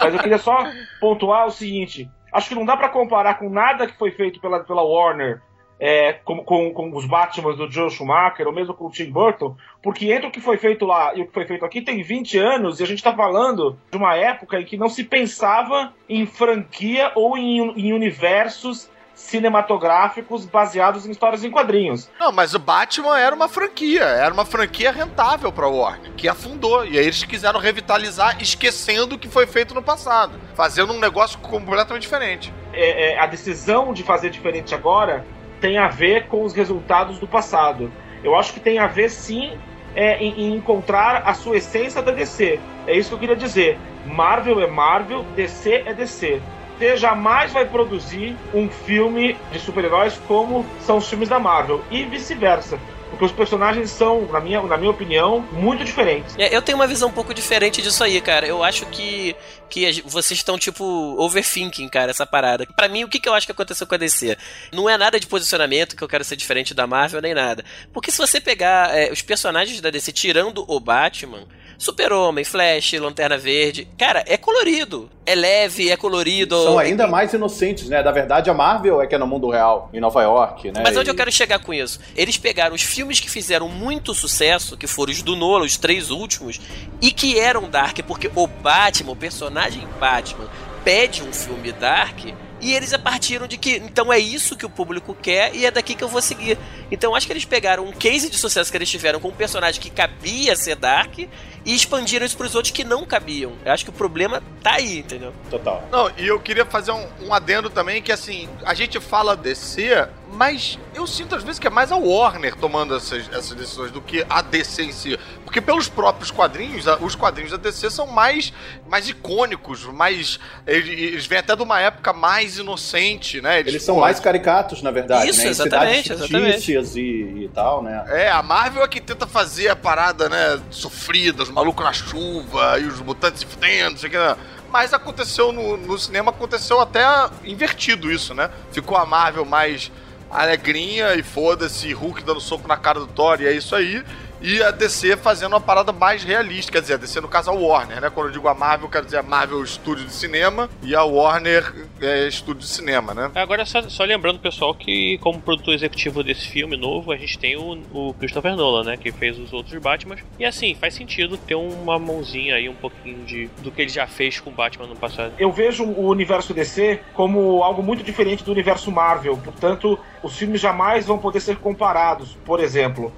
Mas 0.00 0.14
eu 0.14 0.20
queria 0.20 0.38
só 0.38 0.64
pontuar 1.00 1.46
o 1.46 1.50
seguinte: 1.50 2.10
acho 2.32 2.48
que 2.48 2.54
não 2.56 2.64
dá 2.64 2.76
pra 2.76 2.88
comparar 2.88 3.34
com 3.38 3.48
nada 3.48 3.86
que 3.86 3.96
foi 3.96 4.10
feito 4.10 4.40
pela, 4.40 4.60
pela 4.64 4.82
Warner. 4.82 5.40
É, 5.80 6.12
com, 6.12 6.44
com, 6.44 6.70
com 6.72 6.94
os 6.94 7.06
Batman 7.06 7.56
do 7.56 7.70
Joe 7.70 7.90
Schumacher, 7.90 8.46
ou 8.46 8.52
mesmo 8.52 8.74
com 8.74 8.86
o 8.86 8.90
Tim 8.90 9.10
Burton, 9.10 9.56
porque 9.82 10.12
entre 10.12 10.26
o 10.26 10.30
que 10.30 10.40
foi 10.40 10.58
feito 10.58 10.84
lá 10.84 11.14
e 11.14 11.22
o 11.22 11.26
que 11.26 11.32
foi 11.32 11.46
feito 11.46 11.64
aqui 11.64 11.80
tem 11.80 12.02
20 12.02 12.38
anos, 12.38 12.78
e 12.78 12.82
a 12.82 12.86
gente 12.86 13.02
tá 13.02 13.14
falando 13.14 13.78
de 13.90 13.96
uma 13.96 14.14
época 14.14 14.60
em 14.60 14.64
que 14.64 14.76
não 14.76 14.90
se 14.90 15.02
pensava 15.02 15.94
em 16.06 16.26
franquia 16.26 17.10
ou 17.14 17.38
em, 17.38 17.58
em 17.78 17.92
universos 17.94 18.90
cinematográficos 19.14 20.46
baseados 20.46 21.06
em 21.06 21.10
histórias 21.10 21.44
em 21.44 21.50
quadrinhos. 21.50 22.10
Não, 22.18 22.32
mas 22.32 22.54
o 22.54 22.58
Batman 22.58 23.18
era 23.18 23.34
uma 23.34 23.48
franquia, 23.48 24.02
era 24.02 24.32
uma 24.32 24.46
franquia 24.46 24.90
rentável 24.90 25.52
pra 25.52 25.68
Warner, 25.68 26.12
que 26.16 26.26
afundou. 26.26 26.86
E 26.86 26.98
aí 26.98 27.04
eles 27.04 27.22
quiseram 27.24 27.60
revitalizar, 27.60 28.40
esquecendo 28.40 29.16
o 29.16 29.18
que 29.18 29.28
foi 29.28 29.46
feito 29.46 29.74
no 29.74 29.82
passado, 29.82 30.40
fazendo 30.54 30.94
um 30.94 30.98
negócio 30.98 31.38
completamente 31.38 32.02
diferente. 32.02 32.52
é, 32.72 33.12
é, 33.12 33.18
a 33.18 33.26
decisão 33.26 33.92
de 33.92 34.02
fazer 34.02 34.30
diferente 34.30 34.74
agora 34.74 35.24
tem 35.60 35.78
a 35.78 35.88
ver 35.88 36.26
com 36.26 36.42
os 36.42 36.52
resultados 36.52 37.18
do 37.18 37.26
passado. 37.26 37.90
Eu 38.24 38.34
acho 38.34 38.52
que 38.52 38.60
tem 38.60 38.78
a 38.78 38.86
ver 38.86 39.10
sim 39.10 39.52
é, 39.94 40.18
em, 40.18 40.40
em 40.40 40.56
encontrar 40.56 41.22
a 41.26 41.34
sua 41.34 41.56
essência 41.56 42.02
da 42.02 42.12
DC. 42.12 42.58
É 42.86 42.96
isso 42.96 43.10
que 43.10 43.14
eu 43.14 43.18
queria 43.18 43.36
dizer. 43.36 43.78
Marvel 44.06 44.60
é 44.60 44.66
Marvel, 44.66 45.24
DC 45.36 45.82
é 45.86 45.94
DC. 45.94 46.40
DC 46.78 46.96
jamais 46.96 47.52
vai 47.52 47.66
produzir 47.66 48.34
um 48.54 48.68
filme 48.68 49.36
de 49.52 49.58
super-heróis 49.58 50.18
como 50.26 50.64
são 50.80 50.96
os 50.96 51.08
filmes 51.08 51.28
da 51.28 51.38
Marvel 51.38 51.82
e 51.90 52.04
vice-versa. 52.04 52.78
Porque 53.20 53.26
os 53.26 53.32
personagens 53.32 53.90
são, 53.90 54.22
na 54.32 54.40
minha, 54.40 54.62
na 54.62 54.78
minha 54.78 54.90
opinião, 54.90 55.40
muito 55.52 55.84
diferentes. 55.84 56.34
É, 56.38 56.56
eu 56.56 56.62
tenho 56.62 56.78
uma 56.78 56.86
visão 56.86 57.10
um 57.10 57.12
pouco 57.12 57.34
diferente 57.34 57.82
disso 57.82 58.02
aí, 58.02 58.18
cara. 58.18 58.46
Eu 58.46 58.64
acho 58.64 58.86
que, 58.86 59.36
que 59.68 60.02
vocês 60.06 60.38
estão, 60.38 60.58
tipo, 60.58 60.82
overthinking, 61.18 61.86
cara, 61.90 62.10
essa 62.10 62.24
parada. 62.24 62.66
Pra 62.74 62.88
mim, 62.88 63.04
o 63.04 63.08
que, 63.08 63.20
que 63.20 63.28
eu 63.28 63.34
acho 63.34 63.44
que 63.44 63.52
aconteceu 63.52 63.86
com 63.86 63.94
a 63.94 63.98
DC? 63.98 64.38
Não 64.72 64.88
é 64.88 64.96
nada 64.96 65.20
de 65.20 65.26
posicionamento 65.26 65.96
que 65.96 66.02
eu 66.02 66.08
quero 66.08 66.24
ser 66.24 66.34
diferente 66.34 66.72
da 66.72 66.86
Marvel, 66.86 67.20
nem 67.20 67.34
nada. 67.34 67.62
Porque 67.92 68.10
se 68.10 68.16
você 68.16 68.40
pegar 68.40 68.96
é, 68.96 69.12
os 69.12 69.20
personagens 69.20 69.82
da 69.82 69.90
DC, 69.90 70.12
tirando 70.12 70.64
o 70.66 70.80
Batman, 70.80 71.46
Super-Homem, 71.80 72.44
Flash, 72.44 72.92
Lanterna 73.00 73.38
Verde, 73.38 73.88
cara, 73.96 74.22
é 74.26 74.36
colorido. 74.36 75.08
É 75.24 75.34
leve, 75.34 75.88
é 75.90 75.96
colorido. 75.96 76.54
São 76.62 76.78
ainda 76.78 77.06
mais 77.06 77.32
inocentes, 77.32 77.88
né? 77.88 78.02
Da 78.02 78.12
verdade, 78.12 78.50
a 78.50 78.54
Marvel 78.54 79.00
é 79.00 79.06
que 79.06 79.14
é 79.14 79.18
no 79.18 79.26
mundo 79.26 79.48
real, 79.48 79.88
em 79.94 79.98
Nova 79.98 80.22
York, 80.22 80.70
né? 80.72 80.82
Mas 80.84 80.94
onde 80.94 81.08
E- 81.08 81.10
eu 81.10 81.14
quero 81.14 81.32
chegar 81.32 81.58
com 81.60 81.72
isso? 81.72 81.98
Eles 82.14 82.36
pegaram 82.36 82.74
os 82.74 82.82
filmes 82.82 83.18
que 83.18 83.30
fizeram 83.30 83.66
muito 83.66 84.12
sucesso, 84.12 84.76
que 84.76 84.86
foram 84.86 85.10
os 85.10 85.22
do 85.22 85.34
Nolan, 85.34 85.64
os 85.64 85.78
três 85.78 86.10
últimos, 86.10 86.60
e 87.00 87.10
que 87.12 87.38
eram 87.40 87.70
dark, 87.70 88.00
porque 88.06 88.30
o 88.34 88.46
Batman, 88.46 89.12
o 89.12 89.16
personagem 89.16 89.88
Batman, 89.98 90.50
pede 90.84 91.22
um 91.22 91.32
filme 91.32 91.72
dark, 91.72 92.18
e 92.60 92.74
eles 92.74 92.94
partiram 92.98 93.46
de 93.46 93.56
que, 93.56 93.76
então 93.76 94.12
é 94.12 94.18
isso 94.18 94.56
que 94.56 94.66
o 94.66 94.70
público 94.70 95.14
quer 95.14 95.54
e 95.54 95.64
é 95.64 95.70
daqui 95.70 95.94
que 95.94 96.04
eu 96.04 96.08
vou 96.08 96.20
seguir. 96.20 96.58
Então 96.90 97.14
acho 97.14 97.26
que 97.26 97.32
eles 97.32 97.44
pegaram 97.44 97.84
um 97.84 97.92
case 97.92 98.28
de 98.30 98.38
sucesso 98.38 98.70
que 98.70 98.76
eles 98.76 98.90
tiveram 98.90 99.20
com 99.20 99.28
um 99.28 99.32
personagem 99.32 99.80
que 99.80 99.90
cabia 99.90 100.54
ser 100.56 100.76
dark 100.76 101.18
e 101.18 101.28
expandiram 101.74 102.24
isso 102.24 102.36
pros 102.36 102.54
outros 102.54 102.72
que 102.72 102.84
não 102.84 103.04
cabiam. 103.04 103.52
Eu 103.64 103.72
acho 103.72 103.84
que 103.84 103.90
o 103.90 103.94
problema 103.94 104.42
tá 104.62 104.74
aí, 104.74 104.98
entendeu? 104.98 105.32
Total. 105.50 105.86
Não, 105.90 106.10
e 106.16 106.26
eu 106.26 106.40
queria 106.40 106.64
fazer 106.64 106.92
um, 106.92 107.06
um 107.22 107.34
adendo 107.34 107.70
também, 107.70 108.02
que 108.02 108.12
assim, 108.12 108.48
a 108.64 108.74
gente 108.74 108.98
fala 109.00 109.36
DC, 109.36 110.08
mas 110.32 110.78
eu 110.94 111.06
sinto 111.06 111.34
às 111.34 111.42
vezes 111.42 111.58
que 111.58 111.66
é 111.66 111.70
mais 111.70 111.90
a 111.90 111.96
Warner 111.96 112.54
tomando 112.54 112.94
essas, 112.94 113.28
essas 113.32 113.52
decisões 113.54 113.90
do 113.90 114.00
que 114.00 114.24
a 114.28 114.40
DC 114.40 114.82
em 114.82 114.92
si. 114.92 115.18
Porque 115.44 115.60
pelos 115.60 115.88
próprios 115.88 116.30
quadrinhos, 116.30 116.84
os 117.00 117.14
quadrinhos 117.14 117.50
da 117.50 117.56
DC 117.56 117.90
são 117.90 118.06
mais, 118.06 118.52
mais 118.88 119.08
icônicos, 119.08 119.84
mais. 119.86 120.38
Eles, 120.66 120.88
eles 120.88 121.26
vêm 121.26 121.38
até 121.38 121.56
de 121.56 121.62
uma 121.62 121.80
época 121.80 122.12
mais 122.12 122.58
inocente, 122.58 123.40
né? 123.40 123.58
Eles 123.60 123.82
são 123.82 123.96
pô, 123.96 124.02
mais 124.02 124.20
caricatos, 124.20 124.80
na 124.82 124.90
verdade, 124.90 125.28
Isso, 125.28 125.42
né? 125.42 125.48
Exatamente, 125.48 126.12
exatamente. 126.12 126.72
e, 126.72 127.44
e 127.44 127.50
tal, 127.52 127.82
né? 127.82 128.04
É, 128.08 128.30
a 128.30 128.42
Marvel 128.42 128.82
é 128.82 128.88
que 128.88 129.00
tenta 129.00 129.26
fazer 129.26 129.68
a 129.68 129.76
parada, 129.76 130.28
né, 130.28 130.60
sofrida, 130.70 131.42
os 131.42 131.50
malucos 131.50 131.84
na 131.84 131.92
chuva 131.92 132.78
e 132.78 132.86
os 132.86 133.00
mutantes 133.00 133.40
se 133.40 133.46
fudendo, 133.46 133.90
não 133.90 133.98
sei 133.98 134.08
o 134.08 134.12
que. 134.12 134.18
né? 134.18 134.36
Mas 134.70 134.94
aconteceu 134.94 135.50
no, 135.50 135.76
no 135.76 135.98
cinema, 135.98 136.30
aconteceu 136.30 136.80
até 136.80 137.02
invertido 137.44 138.10
isso, 138.10 138.34
né? 138.34 138.50
Ficou 138.70 138.96
a 138.96 139.04
Marvel 139.04 139.44
mais 139.44 139.90
alegrinha 140.30 141.14
e 141.14 141.22
foda-se, 141.22 141.92
Hulk 141.92 142.22
dando 142.22 142.40
soco 142.40 142.68
na 142.68 142.76
cara 142.76 143.00
do 143.00 143.06
Thor 143.06 143.40
e 143.40 143.46
é 143.46 143.52
isso 143.52 143.74
aí. 143.74 144.04
E 144.42 144.62
a 144.62 144.70
DC 144.70 145.18
fazendo 145.18 145.52
uma 145.52 145.60
parada 145.60 145.92
mais 145.92 146.24
realista, 146.24 146.72
quer 146.72 146.80
dizer, 146.80 146.94
a 146.94 146.96
DC 146.96 147.20
no 147.20 147.28
caso 147.28 147.50
a 147.50 147.52
Warner, 147.52 148.00
né? 148.00 148.08
Quando 148.08 148.28
eu 148.28 148.32
digo 148.32 148.48
a 148.48 148.54
Marvel, 148.54 148.88
quero 148.88 149.04
dizer 149.04 149.18
a 149.18 149.22
Marvel 149.22 149.62
Estúdio 149.62 150.06
de 150.06 150.12
Cinema 150.12 150.70
e 150.82 150.94
a 150.94 151.04
Warner 151.04 151.88
é, 152.00 152.26
Estúdio 152.26 152.62
de 152.62 152.68
Cinema, 152.68 153.12
né? 153.12 153.30
Agora, 153.34 153.66
só, 153.66 153.82
só 153.82 154.02
lembrando, 154.02 154.38
pessoal, 154.38 154.74
que 154.74 155.18
como 155.18 155.42
produtor 155.42 155.74
executivo 155.74 156.22
desse 156.24 156.48
filme 156.48 156.74
novo, 156.74 157.12
a 157.12 157.18
gente 157.18 157.38
tem 157.38 157.54
o, 157.54 157.82
o 157.92 158.14
Christopher 158.14 158.56
Nolan, 158.56 158.84
né? 158.84 158.96
Que 158.96 159.12
fez 159.12 159.38
os 159.38 159.52
outros 159.52 159.78
Batman. 159.80 160.16
E 160.38 160.44
assim, 160.46 160.74
faz 160.74 160.94
sentido 160.94 161.36
ter 161.36 161.54
uma 161.54 161.98
mãozinha 161.98 162.54
aí, 162.54 162.66
um 162.66 162.74
pouquinho 162.74 163.22
de 163.26 163.50
do 163.62 163.70
que 163.70 163.82
ele 163.82 163.90
já 163.90 164.06
fez 164.06 164.40
com 164.40 164.48
o 164.48 164.52
Batman 164.54 164.86
no 164.86 164.96
passado. 164.96 165.34
Eu 165.38 165.52
vejo 165.52 165.84
o 165.84 166.08
universo 166.08 166.54
DC 166.54 167.00
como 167.12 167.62
algo 167.62 167.82
muito 167.82 168.02
diferente 168.02 168.42
do 168.42 168.52
universo 168.52 168.90
Marvel, 168.90 169.36
portanto, 169.36 169.98
os 170.22 170.36
filmes 170.36 170.62
jamais 170.62 171.04
vão 171.04 171.18
poder 171.18 171.40
ser 171.40 171.56
comparados. 171.56 172.38
Por 172.44 172.58
exemplo, 172.58 173.12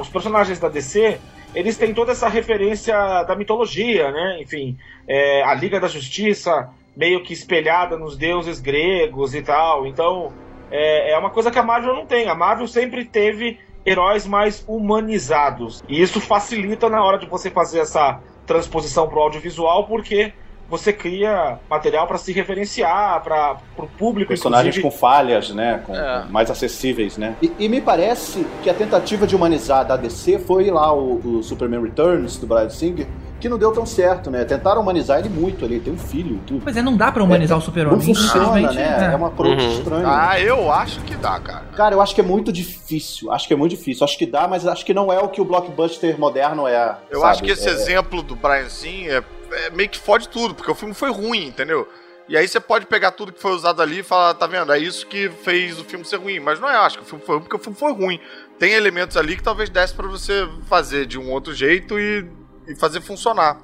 os 0.00 0.08
personagens 0.08 0.58
da 0.58 0.68
DC, 0.68 1.18
eles 1.54 1.76
têm 1.76 1.94
toda 1.94 2.12
essa 2.12 2.28
referência 2.28 2.94
da 3.24 3.34
mitologia, 3.34 4.10
né? 4.10 4.40
Enfim, 4.40 4.76
é, 5.06 5.42
a 5.42 5.54
Liga 5.54 5.80
da 5.80 5.88
Justiça 5.88 6.70
meio 6.96 7.22
que 7.22 7.32
espelhada 7.32 7.96
nos 7.96 8.16
deuses 8.16 8.60
gregos 8.60 9.34
e 9.34 9.42
tal. 9.42 9.86
Então, 9.86 10.32
é, 10.70 11.12
é 11.12 11.18
uma 11.18 11.30
coisa 11.30 11.50
que 11.50 11.58
a 11.58 11.62
Marvel 11.62 11.94
não 11.94 12.06
tem. 12.06 12.28
A 12.28 12.34
Marvel 12.34 12.66
sempre 12.66 13.04
teve 13.04 13.58
heróis 13.86 14.26
mais 14.26 14.64
humanizados. 14.66 15.82
E 15.88 16.00
isso 16.00 16.20
facilita 16.20 16.90
na 16.90 17.02
hora 17.02 17.18
de 17.18 17.26
você 17.26 17.50
fazer 17.50 17.80
essa 17.80 18.20
transposição 18.46 19.08
para 19.08 19.18
o 19.18 19.22
audiovisual, 19.22 19.86
porque 19.86 20.32
você 20.68 20.92
cria 20.92 21.58
material 21.70 22.06
para 22.06 22.18
se 22.18 22.32
referenciar, 22.32 23.22
para 23.22 23.56
o 23.78 23.86
público, 23.86 24.28
Personagens 24.28 24.76
inclusive. 24.76 24.94
com 24.94 25.00
falhas, 25.00 25.50
né? 25.50 25.82
Com, 25.86 25.94
É. 25.94 26.22
com 26.26 26.32
mais 26.32 26.50
acessíveis, 26.50 27.16
né? 27.16 27.34
E, 27.40 27.50
e 27.58 27.68
me 27.68 27.80
parece 27.80 28.46
que 28.62 28.68
a 28.68 28.74
tentativa 28.74 29.26
de 29.26 29.34
humanizar 29.34 29.86
da 29.86 29.96
DC 29.96 30.38
foi 30.40 30.70
lá 30.70 30.92
o, 30.92 31.38
o 31.38 31.42
Superman 31.42 31.82
Returns, 31.82 32.36
do 32.36 32.46
Brian 32.46 32.68
Singer, 32.68 33.06
que 33.40 33.48
não 33.48 33.56
deu 33.56 33.70
tão 33.72 33.86
certo, 33.86 34.30
né? 34.32 34.44
Tentaram 34.44 34.80
humanizar 34.82 35.20
ele 35.20 35.28
muito 35.28 35.64
ali, 35.64 35.78
tem 35.78 35.92
um 35.92 35.98
filho 35.98 36.34
e 36.34 36.38
tudo. 36.40 36.60
Pois 36.64 36.76
é, 36.76 36.82
não 36.82 36.96
dá 36.96 37.12
pra 37.12 37.22
humanizar 37.22 37.56
o 37.56 37.60
Não 37.60 37.64
super-homem. 37.64 38.00
funciona, 38.00 38.58
infelizmente, 38.60 38.74
né? 38.76 39.10
É, 39.12 39.16
uma 39.16 39.28
approach 39.28 39.62
Uhum. 39.64 39.72
estranha. 39.78 40.04
Ah, 40.08 40.40
eu 40.40 40.72
acho 40.72 41.00
que 41.02 41.14
dá, 41.14 41.38
cara. 41.38 41.62
Cara, 41.76 41.94
eu 41.94 42.00
acho 42.00 42.14
que 42.14 42.20
é 42.20 42.24
muito 42.24 42.52
difícil. 42.52 43.30
Acho 43.30 43.46
que 43.46 43.54
é 43.54 43.56
muito 43.56 43.70
difícil. 43.76 44.02
Acho 44.04 44.18
que 44.18 44.26
dá, 44.26 44.48
mas 44.48 44.66
acho 44.66 44.84
que 44.84 44.92
não 44.92 45.12
é 45.12 45.20
o 45.20 45.28
que 45.28 45.40
o 45.40 45.44
blockbuster 45.44 46.18
moderno 46.18 46.66
é. 46.66 46.96
Eu 47.10 47.20
sabe? 47.20 47.30
acho 47.32 47.42
que 47.44 47.50
esse 47.52 47.68
É- 47.68 47.70
exemplo 47.70 48.22
do 48.22 48.34
Brian 48.34 48.68
Sim 48.68 49.06
é, 49.08 49.22
é 49.52 49.70
meio 49.70 49.88
que 49.88 49.98
fode 49.98 50.28
tudo, 50.28 50.54
porque 50.54 50.70
o 50.70 50.74
filme 50.74 50.94
foi 50.94 51.10
ruim, 51.10 51.46
entendeu? 51.46 51.88
E 52.28 52.36
aí 52.36 52.46
você 52.46 52.60
pode 52.60 52.84
pegar 52.84 53.12
tudo 53.12 53.32
que 53.32 53.40
foi 53.40 53.52
usado 53.52 53.80
ali 53.80 54.00
e 54.00 54.02
falar, 54.02 54.34
tá 54.34 54.46
vendo, 54.46 54.70
é 54.70 54.78
isso 54.78 55.06
que 55.06 55.30
fez 55.30 55.80
o 55.80 55.84
filme 55.84 56.04
ser 56.04 56.16
ruim. 56.16 56.38
Mas 56.38 56.60
não 56.60 56.68
é, 56.68 56.76
acho 56.76 56.98
que 56.98 57.04
o 57.04 57.06
filme 57.06 57.24
foi 57.24 57.36
ruim 57.36 57.44
porque 57.44 57.56
o 57.56 57.58
filme 57.58 57.78
foi 57.78 57.92
ruim. 57.92 58.20
Tem 58.58 58.72
elementos 58.72 59.16
ali 59.16 59.34
que 59.34 59.42
talvez 59.42 59.70
desse 59.70 59.94
pra 59.94 60.06
você 60.06 60.46
fazer 60.68 61.06
de 61.06 61.18
um 61.18 61.30
outro 61.30 61.54
jeito 61.54 61.98
e, 61.98 62.28
e 62.66 62.76
fazer 62.76 63.00
funcionar. 63.00 63.58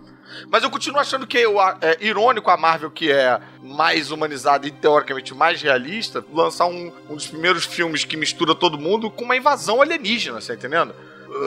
Mas 0.51 0.63
eu 0.63 0.71
continuo 0.71 0.99
achando 0.99 1.27
que 1.27 1.39
é 1.39 1.45
irônico 2.01 2.51
a 2.51 2.57
Marvel, 2.57 2.91
que 2.91 3.13
é 3.13 3.39
mais 3.63 4.11
humanizada 4.11 4.67
e 4.67 4.71
teoricamente 4.71 5.35
mais 5.35 5.61
realista, 5.61 6.25
lançar 6.33 6.67
um, 6.67 6.91
um 7.09 7.15
dos 7.15 7.27
primeiros 7.27 7.67
filmes 7.67 8.05
que 8.05 8.17
mistura 8.17 8.55
todo 8.55 8.79
mundo 8.79 9.11
com 9.11 9.25
uma 9.25 9.37
invasão 9.37 9.83
alienígena, 9.83 10.41
você 10.41 10.49
tá 10.49 10.55
entendendo? 10.55 10.95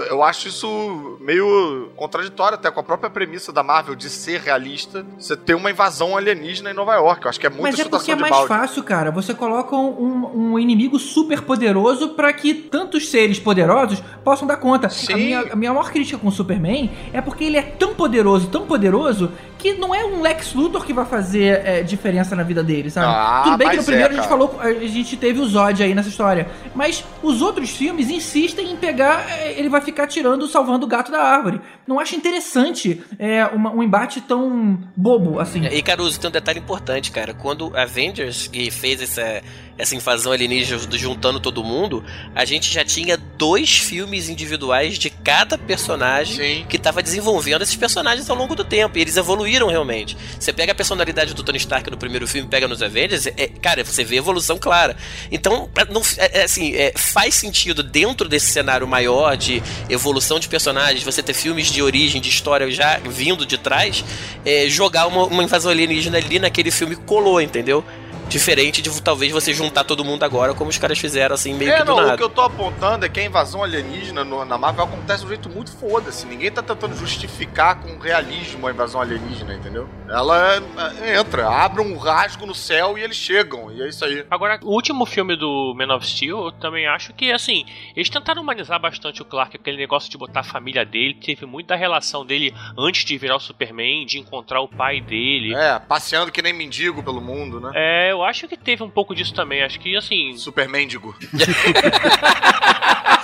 Eu 0.10 0.22
acho 0.24 0.48
isso 0.48 1.18
meio 1.22 1.90
contraditório 1.96 2.56
até 2.56 2.70
com 2.70 2.80
a 2.80 2.84
própria 2.84 3.10
premissa 3.10 3.52
da 3.54 3.64
Marvel 3.64 3.96
de 3.96 4.10
ser 4.10 4.42
realista. 4.42 5.06
Você 5.18 5.36
ter 5.36 5.56
uma 5.56 5.72
invasão 5.72 6.18
alienígena 6.18 6.72
em 6.72 6.74
Nova 6.74 6.94
York. 6.96 7.24
Eu 7.24 7.30
acho 7.30 7.40
que 7.40 7.48
é 7.48 7.50
muita 7.50 7.64
Mas 7.64 7.80
é 7.80 7.86
porque 7.86 8.12
é 8.12 8.16
mais 8.16 8.32
balde. 8.32 8.48
fácil, 8.48 8.84
cara. 8.84 9.12
Você 9.12 9.34
coloca 9.34 9.76
um, 9.76 10.52
um 10.54 10.60
inimigo 10.60 11.00
super 11.00 11.42
poderoso 11.42 12.10
pra 12.10 12.34
que 12.34 12.54
tantos 12.54 13.10
seres 13.10 13.40
poderosos 13.40 14.04
possam 14.24 14.48
dar 14.48 14.58
conta. 14.58 14.90
Sim. 14.90 15.14
A 15.14 15.18
minha, 15.18 15.40
a 15.54 15.56
minha 15.56 15.74
maior 15.74 15.90
crítica 15.92 16.18
com 16.18 16.28
o 16.28 16.32
Superman 16.32 16.92
é 17.14 17.22
porque 17.22 17.44
ele 17.44 17.58
é 17.58 17.62
tão 17.62 17.96
poderoso, 17.96 18.48
tão 18.48 18.66
poderoso, 18.66 19.32
que 19.58 19.74
não 19.74 19.94
é 19.94 20.06
um 20.06 20.22
Lex 20.22 20.54
Luthor 20.54 20.86
que 20.86 20.94
vai 20.94 21.06
fazer 21.06 21.62
é, 21.66 21.82
diferença 21.82 22.36
na 22.36 22.44
vida 22.44 22.64
dele, 22.64 22.90
sabe? 22.90 23.08
Ah, 23.08 23.42
Tudo 23.44 23.58
bem 23.58 23.70
que 23.70 23.78
no 23.78 23.84
primeiro 23.84 24.14
é, 24.14 24.18
a 24.18 24.20
gente 24.20 24.30
falou, 24.30 24.56
a 24.60 24.72
gente 24.74 25.18
teve 25.18 25.40
o 25.40 25.48
Zod 25.48 25.82
aí 25.82 25.96
nessa 25.96 26.10
história. 26.10 26.48
Mas 26.76 27.04
os 27.24 27.42
outros 27.42 27.70
filmes 27.72 28.10
insistem 28.10 28.72
em 28.72 28.76
pegar, 28.76 29.26
é, 29.30 29.58
ele 29.58 29.70
vai 29.70 29.77
ficar 29.82 30.08
tirando, 30.08 30.48
salvando 30.48 30.86
o 30.86 30.90
gato 30.90 31.12
da 31.12 31.22
árvore. 31.22 31.62
Não 31.88 32.00
acho 32.00 32.16
interessante 32.16 33.02
é, 33.18 33.46
uma- 33.46 33.72
um 33.72 33.82
embate 33.82 34.20
tão 34.22 34.78
bobo 34.96 35.40
assim. 35.40 35.66
E 35.66 35.82
Caruso, 35.82 36.20
tem 36.20 36.28
um 36.28 36.32
detalhe 36.32 36.60
importante, 36.60 37.12
cara. 37.12 37.34
Quando 37.34 37.76
Avengers 37.78 38.48
que 38.48 38.70
fez 38.70 39.02
essa, 39.02 39.42
essa 39.78 39.96
invasão 39.96 40.32
alienígena 40.34 40.80
do- 40.86 40.98
juntando 40.98 41.40
todo 41.40 41.64
mundo, 41.64 42.04
a 42.36 42.44
gente 42.44 42.72
já 42.74 42.84
tinha 42.84 43.16
dois 43.18 43.78
filmes 43.78 44.28
individuais 44.28 44.98
de 45.00 45.10
cada 45.10 45.58
personagem 45.58 46.58
Sim. 46.60 46.66
que 46.68 46.78
tava 46.78 47.02
desenvolvendo 47.02 47.62
esses 47.62 47.76
personagens 47.76 48.30
ao 48.30 48.36
longo 48.36 48.54
do 48.56 48.64
tempo. 48.66 48.98
E 48.98 49.02
eles 49.02 49.16
evoluíram 49.16 49.68
realmente. 49.68 50.18
Você 50.40 50.52
pega 50.52 50.74
a 50.74 50.76
personalidade 50.76 51.34
do 51.34 51.44
Tony 51.44 51.58
Stark 51.58 51.90
no 51.90 51.98
primeiro 51.98 52.28
filme, 52.28 52.50
pega 52.50 52.68
nos 52.68 52.82
Avengers, 52.84 53.28
é, 53.28 53.48
cara, 53.48 53.84
você 53.86 54.04
vê 54.04 54.18
evolução 54.18 54.58
clara. 54.58 54.98
Então, 55.32 55.70
não, 55.90 56.02
é, 56.18 56.40
é 56.40 56.44
assim, 56.44 56.74
é, 56.76 56.92
faz 56.98 57.36
sentido 57.36 57.82
dentro 57.82 58.28
desse 58.28 58.48
cenário 58.52 58.88
maior 58.88 59.38
de 59.38 59.64
evolução 59.90 60.40
de 60.40 60.50
personagens, 60.50 61.04
você 61.04 61.24
ter 61.24 61.34
filmes 61.34 61.68
de 61.68 61.77
origem, 61.82 62.22
de 62.22 62.30
história 62.30 62.70
já 62.72 63.00
vindo 63.10 63.46
de 63.46 63.58
trás, 63.58 64.04
é, 64.46 64.68
jogar 64.70 65.08
uma, 65.08 65.26
uma 65.26 65.44
invasão 65.44 65.72
alienígena 65.72 66.18
ali 66.18 66.40
naquele 66.40 66.72
filme 66.72 66.96
colou, 66.96 67.42
entendeu? 67.42 67.84
Diferente 68.30 68.82
de 68.82 69.02
talvez 69.02 69.32
você 69.32 69.54
juntar 69.54 69.84
todo 69.86 70.04
mundo 70.04 70.24
agora, 70.24 70.54
como 70.54 70.70
os 70.70 70.78
caras 70.78 71.00
fizeram, 71.00 71.34
assim, 71.34 71.54
meio 71.54 71.72
É, 71.72 71.78
que 71.78 71.84
do 71.84 71.92
não, 71.92 71.98
o 71.98 72.02
nada. 72.02 72.18
que 72.18 72.24
eu 72.24 72.30
tô 72.30 72.42
apontando 72.42 73.06
é 73.06 73.10
que 73.10 73.20
a 73.22 73.24
invasão 73.24 73.64
alienígena 73.64 74.24
no- 74.26 74.44
na 74.44 74.58
Marvel 74.58 74.84
acontece 74.84 75.20
de 75.22 75.26
um 75.26 75.30
jeito 75.30 75.50
muito 75.50 75.72
foda-se. 75.72 76.26
Ninguém 76.26 76.52
tá 76.52 76.62
tentando 76.62 76.94
justificar 76.96 77.80
com 77.82 77.98
realismo 77.98 78.68
a 78.68 78.72
invasão 78.72 79.00
alienígena, 79.02 79.54
entendeu? 79.54 79.88
Ela 80.10 80.56
é, 81.02 81.18
entra, 81.20 81.48
abre 81.48 81.82
um 81.82 81.98
rasgo 81.98 82.46
no 82.46 82.54
céu 82.54 82.98
e 82.98 83.02
eles 83.02 83.16
chegam, 83.16 83.72
e 83.72 83.82
é 83.82 83.88
isso 83.88 84.04
aí. 84.04 84.26
Agora, 84.30 84.60
o 84.62 84.72
último 84.74 85.06
filme 85.06 85.36
do 85.38 85.74
Man 85.78 85.96
of 85.96 86.06
Steel, 86.06 86.46
eu 86.48 86.52
também 86.52 86.86
acho 86.86 87.14
que, 87.14 87.32
assim, 87.32 87.66
eles 87.96 88.10
tentaram 88.10 88.42
humanizar 88.42 88.80
bastante 88.80 89.22
o 89.22 89.26
Clark, 89.26 89.56
aquele 89.56 89.78
negócio 89.78 90.12
de 90.12 90.18
botar 90.18 90.42
a 90.42 90.44
família 90.44 90.86
dele, 90.86 91.14
teve 91.14 91.46
muito 91.46 91.68
da 91.68 91.76
relação 91.78 92.26
dele 92.26 92.54
antes 92.78 93.06
de 93.06 93.18
virar 93.18 93.38
o 93.38 93.40
Superman, 93.40 94.06
de 94.06 94.20
encontrar 94.20 94.60
o 94.60 94.68
pai 94.68 95.00
dele. 95.00 95.56
É, 95.56 95.80
passeando 95.80 96.32
que 96.32 96.42
nem 96.42 96.52
mendigo 96.54 97.02
pelo 97.02 97.22
mundo, 97.22 97.60
né? 97.62 97.72
É, 97.74 98.17
eu 98.18 98.24
acho 98.24 98.48
que 98.48 98.58
teve 98.58 98.84
um 98.84 98.90
pouco 98.90 99.16
disso 99.16 99.34
também. 99.34 99.64
Acho 99.64 99.80
que, 99.80 99.96
assim, 99.96 100.36
Super 100.38 100.68
mendigo. 100.68 101.16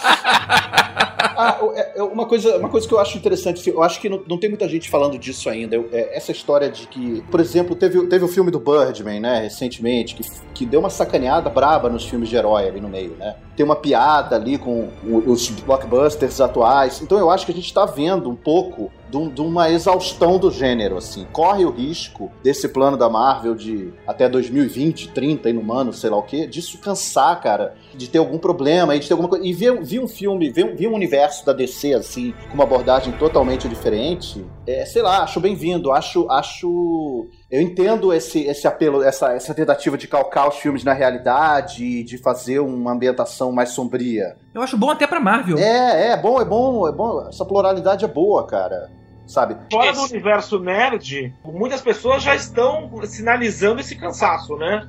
Ah, 1.35 1.57
é- 1.75 1.99
é 1.99 2.03
uma, 2.03 2.25
coisa, 2.27 2.57
uma 2.57 2.69
coisa 2.69 2.87
que 2.87 2.93
eu 2.93 2.99
acho 2.99 3.17
interessante, 3.17 3.67
eu 3.67 3.81
acho 3.81 3.99
que 3.99 4.07
não, 4.07 4.21
não 4.27 4.37
tem 4.37 4.49
muita 4.49 4.67
gente 4.69 4.87
falando 4.89 5.17
disso 5.17 5.49
ainda. 5.49 5.75
eu- 5.75 5.89
é 5.91 6.15
essa 6.15 6.31
história 6.31 6.69
de 6.69 6.85
que, 6.87 7.23
por 7.31 7.39
exemplo, 7.39 7.75
teve, 7.75 8.05
teve 8.07 8.23
o 8.23 8.27
filme 8.27 8.51
do 8.51 8.59
Birdman, 8.59 9.19
né, 9.19 9.39
recentemente, 9.41 10.13
que, 10.15 10.23
que 10.53 10.65
deu 10.65 10.79
uma 10.79 10.89
sacaneada 10.91 11.49
braba 11.49 11.89
nos 11.89 12.05
filmes 12.05 12.29
de 12.29 12.35
herói 12.35 12.67
ali 12.67 12.79
no 12.79 12.87
meio, 12.87 13.15
né? 13.17 13.35
Tem 13.55 13.65
uma 13.65 13.75
piada 13.75 14.35
ali 14.35 14.57
com 14.57 14.89
os 15.03 15.49
blockbusters 15.49 16.39
atuais. 16.41 17.01
Então 17.01 17.17
eu 17.17 17.29
acho 17.29 17.45
que 17.45 17.51
a 17.51 17.55
gente 17.55 17.73
tá 17.73 17.85
vendo 17.85 18.29
um 18.29 18.35
pouco 18.35 18.91
de, 19.09 19.29
de 19.29 19.41
uma 19.41 19.69
exaustão 19.71 20.37
do 20.39 20.51
gênero, 20.51 20.97
assim. 20.97 21.25
Corre 21.31 21.63
o 21.65 21.69
risco 21.71 22.31
desse 22.43 22.67
plano 22.69 22.97
da 22.97 23.09
Marvel 23.09 23.55
de 23.55 23.91
até 24.07 24.27
2020, 24.29 25.09
30, 25.09 25.49
inumano, 25.49 25.93
sei 25.93 26.09
lá 26.09 26.17
o 26.17 26.23
quê, 26.23 26.45
disso 26.47 26.77
cansar, 26.79 27.39
cara, 27.41 27.75
de 27.95 28.09
ter 28.09 28.17
algum 28.17 28.37
problema, 28.37 28.95
e 28.95 28.99
de 28.99 29.07
ter 29.07 29.13
alguma 29.13 29.29
coisa. 29.29 29.45
E 29.45 29.53
ver, 29.53 29.81
vi 29.83 29.99
um 29.99 30.07
filme, 30.07 30.49
ver, 30.49 30.65
um- 30.65 30.75
ver 30.75 30.87
um 30.87 30.93
universo 30.93 31.45
da 31.45 31.53
DC, 31.53 31.93
assim, 31.93 32.33
com 32.49 32.53
uma 32.55 32.63
abordagem 32.63 33.13
totalmente 33.13 33.67
diferente, 33.69 34.45
é, 34.67 34.85
sei 34.85 35.01
lá, 35.01 35.23
acho 35.23 35.39
bem-vindo, 35.39 35.91
acho. 35.91 36.29
acho 36.29 37.27
eu 37.51 37.61
entendo 37.61 38.11
esse, 38.13 38.41
esse 38.45 38.67
apelo, 38.67 39.03
essa, 39.03 39.33
essa 39.33 39.53
tentativa 39.53 39.97
de 39.97 40.07
calcar 40.07 40.47
os 40.49 40.55
filmes 40.55 40.83
na 40.83 40.93
realidade, 40.93 42.03
de 42.03 42.17
fazer 42.17 42.59
uma 42.59 42.91
ambientação 42.93 43.51
mais 43.51 43.69
sombria. 43.69 44.35
Eu 44.53 44.61
acho 44.61 44.77
bom 44.77 44.89
até 44.89 45.05
pra 45.05 45.19
Marvel. 45.19 45.57
É, 45.57 46.09
é 46.11 46.17
bom, 46.17 46.41
é 46.41 46.45
bom, 46.45 46.87
é 46.87 46.91
bom. 46.91 47.27
Essa 47.27 47.45
pluralidade 47.45 48.03
é 48.05 48.07
boa, 48.07 48.45
cara. 48.47 48.91
Sabe? 49.25 49.55
Fora 49.71 49.93
do 49.93 50.01
universo 50.01 50.59
nerd, 50.59 51.33
muitas 51.45 51.81
pessoas 51.81 52.21
já 52.21 52.35
estão 52.35 52.89
sinalizando 53.05 53.79
esse 53.79 53.95
cansaço, 53.95 54.57
né? 54.57 54.85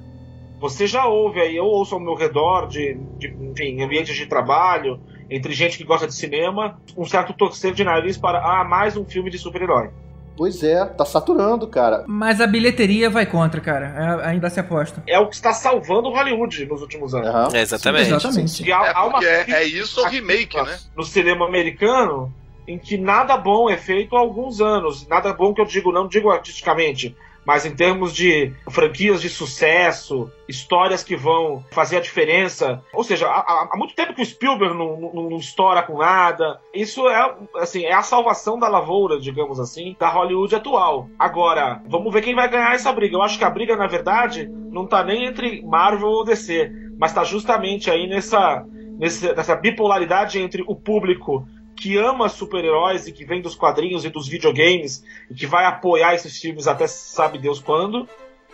Você 0.64 0.87
já 0.87 1.05
ouve 1.05 1.42
aí, 1.42 1.55
eu 1.55 1.66
ouço 1.66 1.94
ao 1.94 2.00
meu 2.00 2.14
redor, 2.14 2.66
de, 2.66 2.94
de 3.18 3.29
enfim, 3.38 3.83
ambientes 3.83 4.16
de 4.16 4.24
trabalho, 4.24 4.98
entre 5.29 5.53
gente 5.53 5.77
que 5.77 5.85
gosta 5.85 6.07
de 6.07 6.14
cinema, 6.14 6.81
um 6.96 7.05
certo 7.05 7.35
torcer 7.35 7.74
de 7.74 7.85
nariz 7.85 8.16
para, 8.16 8.38
ah, 8.38 8.64
mais 8.64 8.96
um 8.96 9.05
filme 9.05 9.29
de 9.29 9.37
super-herói. 9.37 9.90
Pois 10.35 10.62
é, 10.62 10.83
tá 10.87 11.05
saturando, 11.05 11.68
cara. 11.68 12.05
Mas 12.07 12.40
a 12.40 12.46
bilheteria 12.46 13.11
vai 13.11 13.27
contra, 13.27 13.61
cara. 13.61 14.22
É- 14.24 14.29
ainda 14.31 14.48
se 14.48 14.59
aposta. 14.59 15.03
É 15.07 15.18
o 15.18 15.29
que 15.29 15.35
está 15.35 15.53
salvando 15.53 16.09
Hollywood 16.09 16.64
nos 16.64 16.81
últimos 16.81 17.14
anos. 17.14 17.29
Aham. 17.29 17.48
É, 17.53 17.61
exatamente. 17.61 18.09
Exatamente. 18.09 18.66
E 18.66 18.72
há, 18.72 18.87
É, 18.87 18.92
há 18.94 19.05
uma 19.05 19.22
é, 19.22 19.44
é 19.50 19.64
isso 19.64 20.00
ou 20.00 20.07
remake, 20.07 20.57
né? 20.57 20.79
no 20.96 21.05
cinema 21.05 21.46
americano 21.46 22.33
em 22.66 22.79
que 22.79 22.96
nada 22.96 23.37
bom 23.37 23.68
é 23.68 23.77
feito 23.77 24.16
há 24.16 24.20
alguns 24.20 24.62
anos. 24.62 25.07
Nada 25.09 25.35
bom 25.35 25.53
que 25.53 25.61
eu 25.61 25.66
digo, 25.66 25.92
não 25.92 26.09
digo 26.09 26.31
artisticamente, 26.31 27.14
mas 27.45 27.67
em 27.67 27.75
termos 27.75 28.15
de 28.15 28.53
franquias 28.71 29.21
de 29.21 29.29
sucesso, 29.29 30.31
histórias 30.49 31.03
que 31.05 31.17
vão 31.17 31.65
fazer 31.71 31.99
a 31.99 32.01
diferença. 32.01 32.83
Ou 32.93 33.05
seja, 33.05 33.27
há, 33.29 33.69
há- 33.73 33.77
muito 33.77 33.95
tempo 33.95 34.15
que 34.15 34.23
o 34.23 34.27
Spielberg 34.27 34.77
não, 34.77 34.99
não, 35.13 35.31
não 35.31 35.37
estoura 35.37 35.83
com 35.83 35.99
nada. 35.99 36.61
Isso 36.73 37.07
é, 37.09 37.35
assim, 37.57 37.85
é 37.85 37.93
a 37.93 38.03
salvação 38.03 38.59
da 38.59 38.69
lavoura, 38.69 39.19
digamos 39.21 39.61
assim, 39.61 39.97
da 39.99 40.09
Hollywood 40.09 40.55
atual. 40.55 41.09
Agora, 41.19 41.83
vamos 41.89 42.13
ver 42.13 42.23
quem 42.23 42.35
vai 42.35 42.49
ganhar 42.49 42.75
essa 42.75 42.93
briga. 42.93 43.17
Eu 43.17 43.23
acho 43.23 43.39
que 43.39 43.45
a 43.45 43.51
briga, 43.51 43.77
na 43.77 43.87
verdade, 43.87 44.49
não 44.71 44.87
tá 44.87 45.03
nem 45.05 45.25
entre 45.27 45.63
Marvel 45.63 46.09
ou 46.09 46.25
DC, 46.25 46.71
mas 46.99 47.13
tá 47.13 47.25
justamente 47.25 47.91
aí 47.91 48.07
nessa, 48.09 48.65
nessa 48.99 49.55
bipolaridade 49.57 50.39
entre 50.41 50.65
o 50.67 50.75
público 50.75 51.47
que 51.77 51.97
ama 51.97 52.29
super-heróis 52.29 53.07
e 53.07 53.13
que 53.13 53.25
vem 53.25 53.43
dos 53.43 53.55
quadrinhos 53.55 54.05
e 54.05 54.11
dos 54.11 54.29
videogames 54.29 55.05
e 55.31 55.35
que 55.35 55.47
vai 55.47 55.65
apoiar 55.65 56.15
esses 56.15 56.39
filmes 56.39 56.67
até 56.67 56.87
sabe 56.87 57.39
Deus 57.39 57.61
quando, 57.61 58.09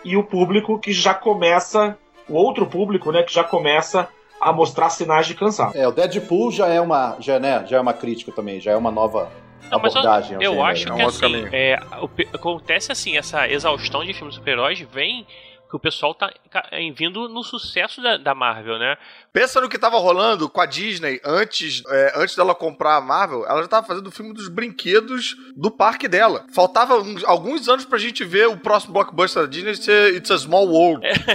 e 0.05 0.17
o 0.17 0.25
público 0.25 0.79
que 0.79 0.93
já 0.93 1.15
começa, 1.15 1.97
o 2.29 2.35
outro 2.35 2.67
público, 2.67 3.13
né, 3.13 3.23
que 3.23 3.33
já 3.33 3.45
começa 3.45 4.09
a 4.41 4.53
mostrar 4.53 4.89
sinais 4.89 5.27
de 5.27 5.35
cansaço. 5.35 5.77
É, 5.77 5.87
o 5.87 5.93
Deadpool 5.93 6.51
já 6.51 6.67
é 6.69 6.81
uma, 6.81 7.17
já, 7.21 7.39
né, 7.39 7.65
já 7.67 7.77
é 7.77 7.81
uma 7.81 7.93
crítica 7.93 8.33
também, 8.33 8.59
já 8.59 8.73
é 8.73 8.77
uma 8.77 8.91
nova 8.91 9.31
Não, 9.71 9.79
mas 9.79 9.95
eu, 9.95 10.01
abordagem. 10.01 10.37
ao 10.37 10.43
eu 10.43 10.53
gênero, 10.53 10.67
acho 10.67 10.89
né? 10.89 10.95
que 10.95 11.01
É 11.01 11.05
um 11.05 11.09
assim, 11.09 11.49
é, 11.53 11.79
acontece 12.33 12.91
assim, 12.93 13.17
essa 13.19 13.47
exaustão 13.49 14.05
de 14.05 14.15
filmes 14.15 14.35
super-heróis 14.37 14.81
vem 14.81 15.27
que 15.71 15.77
o 15.77 15.79
pessoal 15.79 16.13
tá 16.13 16.31
em- 16.73 16.93
vindo 16.93 17.29
no 17.29 17.45
sucesso 17.45 18.03
da, 18.03 18.17
da 18.17 18.35
Marvel, 18.35 18.77
né? 18.79 18.97
Pensa 19.33 19.61
no 19.61 19.69
que 19.69 19.79
tava 19.79 19.97
rolando 19.99 20.49
com 20.49 20.61
a 20.61 20.67
Disney 20.67 21.21
antes, 21.25 21.83
é, 21.89 22.13
antes 22.17 22.35
dela 22.35 22.55
comprar 22.57 22.97
a 22.97 23.01
Marvel. 23.01 23.47
Ela 23.47 23.63
já 23.63 23.69
tava 23.69 23.87
fazendo 23.87 24.09
o 24.09 24.11
filme 24.11 24.35
dos 24.35 24.49
brinquedos 24.49 25.37
do 25.57 25.71
parque 25.71 26.09
dela. 26.09 26.45
Faltava 26.53 26.97
uns- 27.01 27.23
alguns 27.25 27.69
anos 27.69 27.85
pra 27.85 27.99
gente 27.99 28.25
ver 28.25 28.49
o 28.49 28.57
próximo 28.57 28.93
blockbuster 28.95 29.43
da 29.45 29.49
Disney 29.49 29.77
ser 29.77 30.17
It's 30.17 30.31
a 30.33 30.39
Small 30.39 30.67
World. 30.69 31.07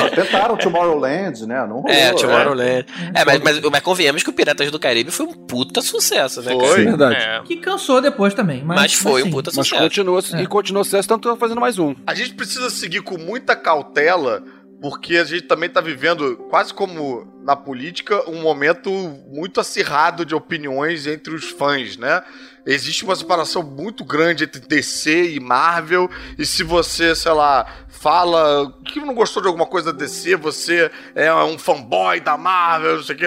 Não, 0.00 0.08
tentaram 0.10 0.56
Tomorrowland, 0.56 1.46
né? 1.46 1.60
Não 1.66 1.80
rolou. 1.80 1.90
É, 1.90 2.10
né? 2.10 2.12
Tomorrowland. 2.14 2.86
É, 3.14 3.24
mas, 3.24 3.40
mas, 3.40 3.60
mas 3.60 3.80
convenhamos 3.82 4.22
que 4.22 4.30
o 4.30 4.32
Piratas 4.32 4.70
do 4.70 4.78
Caribe 4.78 5.10
foi 5.10 5.26
um 5.26 5.32
puta 5.34 5.82
sucesso, 5.82 6.40
né, 6.42 6.52
Foi. 6.52 6.60
cara? 6.68 6.80
É 6.80 6.84
verdade. 6.84 7.14
É, 7.16 7.42
Que 7.42 7.56
cansou 7.56 8.00
depois 8.00 8.32
também. 8.34 8.62
Mas, 8.64 8.76
Mas 8.80 8.94
foi 8.94 9.22
um 9.22 9.26
sim. 9.26 9.30
puta 9.30 9.50
Mas 9.54 9.66
sucesso. 9.66 9.82
continua, 9.82 10.20
É. 10.32 10.42
e 10.42 10.46
continua 10.46 10.84
sucesso, 10.84 11.06
tanto 11.08 11.36
fazendo 11.36 11.60
mais 11.60 11.78
um. 11.78 11.94
A 12.06 12.14
gente 12.14 12.34
precisa 12.34 12.70
seguir 12.70 13.02
com 13.02 13.18
muita 13.18 13.49
cautela 13.56 14.42
porque 14.80 15.18
a 15.18 15.24
gente 15.24 15.42
também 15.42 15.68
tá 15.68 15.80
vivendo, 15.80 16.36
quase 16.48 16.72
como 16.72 17.30
na 17.44 17.54
política, 17.54 18.28
um 18.28 18.40
momento 18.40 18.90
muito 19.28 19.60
acirrado 19.60 20.24
de 20.24 20.34
opiniões 20.34 21.06
entre 21.06 21.34
os 21.34 21.50
fãs, 21.50 21.96
né? 21.98 22.22
Existe 22.66 23.04
uma 23.04 23.14
separação 23.14 23.62
muito 23.62 24.04
grande 24.04 24.44
entre 24.44 24.60
DC 24.60 25.32
e 25.32 25.40
Marvel, 25.40 26.10
e 26.38 26.46
se 26.46 26.62
você, 26.62 27.14
sei 27.14 27.32
lá, 27.32 27.66
fala 27.88 28.72
que 28.86 29.00
não 29.00 29.14
gostou 29.14 29.42
de 29.42 29.48
alguma 29.48 29.66
coisa 29.66 29.92
da 29.92 29.98
DC, 29.98 30.36
você 30.36 30.90
é 31.14 31.32
um 31.34 31.58
fanboy 31.58 32.20
da 32.20 32.38
Marvel, 32.38 32.96
não 32.96 33.02
sei 33.02 33.14
o 33.14 33.18
que. 33.18 33.26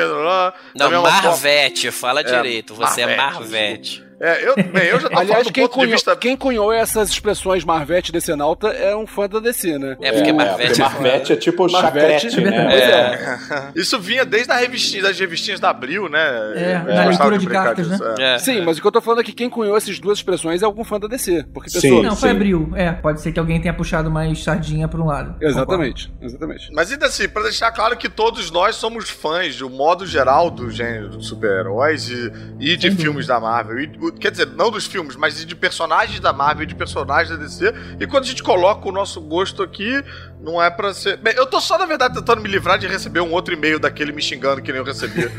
Não, 0.75 1.01
Marvete, 1.01 1.91
fala 1.91 2.21
é, 2.21 2.23
direito, 2.23 2.73
você 2.73 3.01
é 3.01 3.15
Marvete. 3.15 3.17
é 3.17 3.69
Marvete. 3.69 4.12
É, 4.23 4.47
eu, 4.47 4.55
bem, 4.55 4.85
eu 4.85 5.01
já 5.01 5.09
tô 5.09 5.19
Aliás, 5.19 5.51
quem 5.51 5.67
cunhou, 5.67 5.91
vista... 5.91 6.15
quem 6.15 6.37
cunhou 6.37 6.71
essas 6.71 7.09
expressões 7.09 7.65
Marvete 7.65 8.07
e 8.07 8.13
Decenalta 8.13 8.69
é 8.69 8.95
um 8.95 9.05
fã 9.05 9.27
da 9.27 9.37
DC, 9.41 9.77
né? 9.77 9.97
É, 10.01 10.13
porque 10.13 10.29
é, 10.29 10.33
Marvete, 10.33 10.81
é, 10.81 10.83
Marvete 10.85 11.33
é 11.33 11.35
tipo 11.35 11.69
Marvete, 11.69 12.29
chacrete, 12.29 12.39
né? 12.39 12.73
É. 12.73 13.71
Isso 13.75 13.99
vinha 13.99 14.23
desde 14.23 14.49
a 14.49 14.55
revistinha, 14.55 15.03
das 15.03 15.19
revistinhas 15.19 15.59
da 15.59 15.71
Abril, 15.71 16.07
né? 16.07 16.21
É, 16.55 16.77
na 16.95 17.05
leitura 17.07 17.37
de, 17.37 17.45
de 17.45 17.51
cartas, 17.51 17.89
né? 17.89 17.97
É. 18.17 18.39
Sim, 18.39 18.61
mas 18.61 18.77
o 18.77 18.81
que 18.81 18.87
eu 18.87 18.93
tô 18.93 19.01
falando 19.01 19.19
é 19.19 19.23
que 19.25 19.33
quem 19.33 19.49
cunhou 19.49 19.75
essas 19.75 19.99
duas 19.99 20.19
expressões 20.19 20.61
é 20.61 20.65
algum 20.65 20.85
fã 20.85 20.97
da 20.97 21.07
DC. 21.09 21.45
Porque 21.53 21.69
pessoa... 21.69 21.81
Sim, 21.81 22.01
não, 22.03 22.15
foi 22.15 22.29
sim. 22.29 22.35
Abril. 22.35 22.71
É, 22.75 22.93
pode 22.93 23.19
ser 23.19 23.33
que 23.33 23.39
alguém 23.41 23.59
tenha 23.59 23.73
puxado 23.73 24.09
mais 24.09 24.41
sardinha 24.41 24.87
pra 24.87 25.01
um 25.01 25.05
lado. 25.05 25.35
Exatamente, 25.41 26.13
exatamente. 26.21 26.71
Mas 26.71 26.93
ainda 26.93 27.07
assim, 27.07 27.27
pra 27.27 27.43
deixar 27.43 27.73
claro 27.73 27.97
que 27.97 28.07
todos 28.07 28.49
nós 28.51 28.77
somos 28.77 29.09
fãs, 29.09 29.57
do 29.57 29.69
modo 29.69 30.05
geral, 30.05 30.49
do 30.49 30.71
gênero 30.71 31.09
de 31.09 31.25
super-heróis 31.25 32.09
e, 32.09 32.31
e 32.61 32.77
de 32.77 32.89
filmes 32.89 33.27
da 33.27 33.37
Marvel. 33.37 33.79
E, 33.79 34.12
quer 34.19 34.31
dizer, 34.31 34.47
não 34.47 34.71
dos 34.71 34.85
filmes, 34.85 35.15
mas 35.15 35.45
de 35.45 35.55
personagens 35.55 36.19
da 36.19 36.31
Marvel 36.31 36.65
de 36.65 36.75
personagens 36.75 37.29
da 37.29 37.43
DC. 37.43 37.73
E 37.99 38.07
quando 38.07 38.23
a 38.23 38.27
gente 38.27 38.43
coloca 38.43 38.87
o 38.87 38.91
nosso 38.91 39.19
gosto 39.21 39.61
aqui, 39.61 40.03
não 40.43 40.61
é 40.61 40.69
pra 40.69 40.93
ser. 40.93 41.15
Bem, 41.17 41.33
eu 41.35 41.45
tô 41.45 41.61
só, 41.61 41.77
na 41.77 41.85
verdade, 41.85 42.15
tentando 42.15 42.41
me 42.41 42.49
livrar 42.49 42.77
de 42.77 42.85
receber 42.85 43.21
um 43.21 43.31
outro 43.31 43.53
e-mail 43.53 43.79
daquele 43.79 44.11
me 44.11 44.21
xingando 44.21 44.61
que 44.61 44.71
nem 44.73 44.79
eu 44.79 44.85
recebi. 44.85 45.23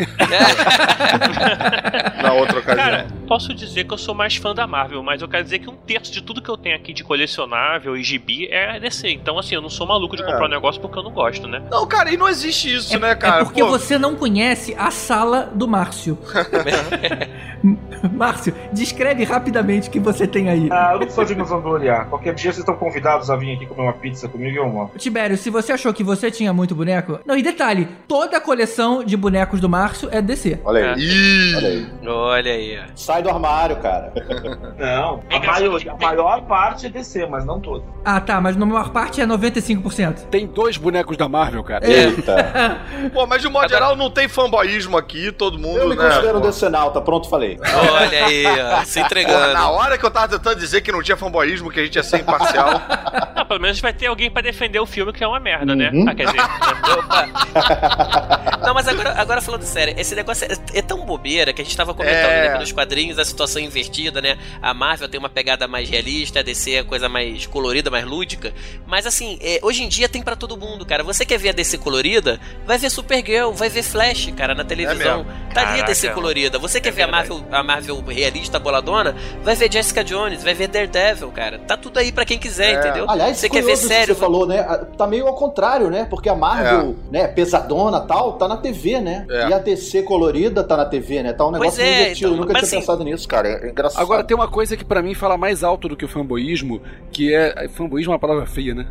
na 2.22 2.32
outra 2.32 2.60
ocasião. 2.60 2.84
Cara, 2.84 3.06
posso 3.28 3.52
dizer 3.52 3.84
que 3.84 3.92
eu 3.92 3.98
sou 3.98 4.14
mais 4.14 4.36
fã 4.36 4.54
da 4.54 4.66
Marvel, 4.66 5.02
mas 5.02 5.20
eu 5.20 5.28
quero 5.28 5.44
dizer 5.44 5.58
que 5.58 5.68
um 5.68 5.76
terço 5.76 6.10
de 6.10 6.22
tudo 6.22 6.40
que 6.40 6.48
eu 6.48 6.56
tenho 6.56 6.74
aqui 6.74 6.94
de 6.94 7.04
colecionável 7.04 7.94
e 7.96 8.02
gibi 8.02 8.48
é 8.50 8.80
DC. 8.80 9.10
Então, 9.10 9.38
assim, 9.38 9.54
eu 9.54 9.60
não 9.60 9.68
sou 9.68 9.86
maluco 9.86 10.16
de 10.16 10.22
é. 10.22 10.26
comprar 10.26 10.46
um 10.46 10.50
negócio 10.50 10.80
porque 10.80 10.98
eu 10.98 11.02
não 11.02 11.10
gosto, 11.10 11.46
né? 11.46 11.62
Não, 11.70 11.86
cara, 11.86 12.10
e 12.10 12.16
não 12.16 12.26
existe 12.26 12.74
isso, 12.74 12.96
é, 12.96 12.98
né, 12.98 13.14
cara? 13.14 13.42
É 13.42 13.44
porque 13.44 13.62
Pô. 13.62 13.68
você 13.68 13.98
não 13.98 14.16
conhece 14.16 14.74
a 14.78 14.90
sala 14.90 15.50
do 15.54 15.68
Márcio. 15.68 16.18
Márcio, 18.12 18.54
descreve 18.72 19.24
rapidamente 19.24 19.88
o 19.88 19.92
que 19.92 20.00
você 20.00 20.26
tem 20.26 20.48
aí. 20.48 20.68
Ah, 20.70 20.92
eu 20.94 21.00
não 21.00 21.10
sou 21.10 21.24
de 21.24 21.34
nos 21.34 21.50
Qualquer 21.50 22.34
dia 22.34 22.52
vocês 22.52 22.58
estão 22.58 22.76
convidados 22.76 23.30
a 23.30 23.36
vir 23.36 23.54
aqui 23.54 23.66
comer 23.66 23.82
uma 23.82 23.92
pizza 23.92 24.28
comigo, 24.28 24.58
irmão. 24.58 24.90
Tibério, 24.98 25.36
se 25.36 25.50
você 25.50 25.72
achou 25.72 25.92
que 25.92 26.04
você 26.04 26.30
tinha 26.30 26.52
muito 26.52 26.74
boneco. 26.74 27.20
Não, 27.26 27.36
e 27.36 27.42
detalhe: 27.42 27.88
toda 28.08 28.36
a 28.36 28.40
coleção 28.40 29.04
de 29.04 29.16
bonecos 29.16 29.60
do 29.60 29.68
Márcio 29.68 30.08
é 30.12 30.20
DC. 30.20 30.60
Olha 30.64 30.94
aí. 30.94 31.54
Olha 31.54 31.68
aí. 31.68 31.86
Olha 32.06 32.52
aí. 32.52 32.82
Sai 32.94 33.22
do 33.22 33.30
armário, 33.30 33.76
cara. 33.76 34.12
Não, 34.78 35.22
a 35.30 35.38
maior, 35.40 35.80
a 35.88 35.96
maior 35.96 36.42
parte 36.42 36.86
é 36.86 36.88
DC, 36.88 37.26
mas 37.26 37.44
não 37.44 37.60
toda. 37.60 37.84
Ah, 38.04 38.20
tá, 38.20 38.40
mas 38.40 38.56
na 38.56 38.66
maior 38.66 38.90
parte 38.90 39.20
é 39.20 39.26
95%. 39.26 40.26
Tem 40.30 40.46
dois 40.46 40.76
bonecos 40.76 41.16
da 41.16 41.28
Marvel, 41.28 41.62
cara. 41.62 41.88
Eita. 41.88 42.80
Pô, 43.12 43.26
mas 43.26 43.40
de 43.40 43.48
modo 43.48 43.68
geral 43.68 43.96
não 43.96 44.10
tem 44.10 44.28
fanboyismo 44.28 44.96
aqui, 44.96 45.32
todo 45.32 45.58
mundo. 45.58 45.78
Eu 45.78 45.88
me 45.88 45.96
né, 45.96 46.08
considero 46.08 46.40
decenalta, 46.40 47.00
pronto, 47.00 47.28
falei. 47.28 47.58
Olha 47.92 48.26
aí, 48.26 48.44
ó, 48.46 48.84
se 48.84 49.00
entregando. 49.00 49.46
Pô, 49.46 49.52
na 49.52 49.70
hora 49.70 49.96
que 49.96 50.04
eu 50.04 50.10
tava 50.10 50.28
tentando 50.28 50.58
dizer 50.58 50.80
que 50.80 50.92
não 50.92 51.02
tinha 51.02 51.16
fanboyismo, 51.16 51.70
que 51.70 51.80
a 51.80 51.84
gente 51.84 51.96
ia 51.96 52.02
ser 52.02 52.20
imparcial. 52.20 52.80
Não, 53.34 53.44
pelo 53.44 53.60
menos 53.60 53.80
vai 53.80 53.92
ter 53.92 54.06
alguém 54.06 54.30
pra 54.30 54.40
defender 54.40 54.78
o 54.78 54.83
filme 54.86 55.12
que 55.12 55.22
é 55.22 55.26
uma 55.26 55.40
merda, 55.40 55.74
né? 55.74 55.90
uhum. 55.92 56.04
né? 56.04 56.12
Ah, 56.12 56.14
quer 56.14 56.26
dizer. 56.26 56.38
não, 58.66 58.74
mas 58.74 58.88
agora, 58.88 59.20
agora 59.20 59.40
falando 59.40 59.62
sério, 59.62 59.94
esse 59.96 60.14
negócio 60.14 60.46
é, 60.46 60.78
é 60.78 60.82
tão 60.82 61.04
bobeira 61.04 61.52
que 61.52 61.62
a 61.62 61.64
gente 61.64 61.76
tava 61.76 61.94
comentando 61.94 62.30
é... 62.30 62.48
né, 62.50 62.58
nos 62.58 62.72
quadrinhos 62.72 63.18
a 63.18 63.24
situação 63.24 63.60
invertida, 63.60 64.20
né? 64.20 64.38
A 64.60 64.74
Marvel 64.74 65.08
tem 65.08 65.18
uma 65.18 65.28
pegada 65.28 65.68
mais 65.68 65.88
realista, 65.88 66.40
a 66.40 66.42
DC 66.42 66.74
é 66.74 66.82
coisa 66.82 67.08
mais 67.08 67.46
colorida, 67.46 67.90
mais 67.90 68.04
lúdica. 68.04 68.52
Mas 68.86 69.06
assim, 69.06 69.38
é, 69.40 69.58
hoje 69.62 69.82
em 69.82 69.88
dia 69.88 70.08
tem 70.08 70.22
para 70.22 70.36
todo 70.36 70.56
mundo, 70.56 70.84
cara. 70.84 71.02
Você 71.02 71.24
quer 71.24 71.38
ver 71.38 71.50
a 71.50 71.52
DC 71.52 71.78
colorida? 71.78 72.40
Vai 72.66 72.78
ver 72.78 72.90
Supergirl, 72.90 73.52
vai 73.52 73.68
ver 73.68 73.82
Flash, 73.82 74.32
cara, 74.36 74.54
na 74.54 74.64
televisão. 74.64 75.26
É 75.50 75.54
tá 75.54 75.68
ali 75.68 75.80
a 75.80 75.84
DC 75.84 76.10
colorida. 76.10 76.58
Você 76.58 76.80
quer 76.80 76.90
é 76.90 76.92
ver 76.92 77.02
a 77.02 77.08
Marvel, 77.08 77.44
a 77.50 77.62
Marvel 77.62 78.02
realista, 78.06 78.58
boladona? 78.58 79.14
Vai 79.42 79.54
ver 79.54 79.72
Jessica 79.72 80.04
Jones, 80.04 80.42
vai 80.42 80.54
ver 80.54 80.68
Daredevil, 80.68 81.30
cara. 81.30 81.58
Tá 81.58 81.76
tudo 81.76 81.98
aí 81.98 82.12
para 82.12 82.24
quem 82.24 82.38
quiser, 82.38 82.74
é. 82.74 82.78
entendeu? 82.78 83.06
Aliás, 83.08 83.36
você 83.36 83.48
quer 83.48 83.62
ver 83.62 83.76
sério. 83.76 84.14
Você 84.14 84.20
falou, 84.20 84.46
né? 84.46 84.64
Tá 84.78 85.06
meio 85.06 85.26
ao 85.26 85.34
contrário, 85.34 85.90
né? 85.90 86.06
Porque 86.08 86.28
a 86.28 86.34
Marvel, 86.34 86.94
é. 87.08 87.12
né, 87.12 87.28
pesadona 87.28 88.00
tal, 88.00 88.34
tá 88.34 88.48
na 88.48 88.56
TV, 88.56 89.00
né? 89.00 89.26
É. 89.28 89.48
E 89.48 89.52
a 89.52 89.58
DC 89.58 90.02
colorida 90.02 90.62
tá 90.62 90.76
na 90.76 90.84
TV, 90.84 91.22
né? 91.22 91.32
Tá 91.32 91.46
um 91.46 91.50
negócio 91.50 91.82
meio 91.82 91.94
invertido. 91.94 92.28
Então, 92.28 92.30
Eu 92.30 92.40
nunca 92.40 92.54
tinha 92.54 92.62
assim, 92.62 92.76
pensado 92.78 93.04
nisso, 93.04 93.28
cara. 93.28 93.48
É 93.48 93.70
engraçado. 93.70 94.02
Agora, 94.02 94.24
tem 94.24 94.36
uma 94.36 94.48
coisa 94.48 94.76
que 94.76 94.84
para 94.84 95.02
mim 95.02 95.14
fala 95.14 95.36
mais 95.36 95.62
alto 95.64 95.88
do 95.88 95.96
que 95.96 96.04
o 96.04 96.08
fanboísmo, 96.08 96.80
que 97.10 97.34
é. 97.34 97.68
Fanboísmo 97.68 98.12
é 98.12 98.14
uma 98.14 98.20
palavra 98.20 98.46
feia, 98.46 98.74
né? 98.74 98.86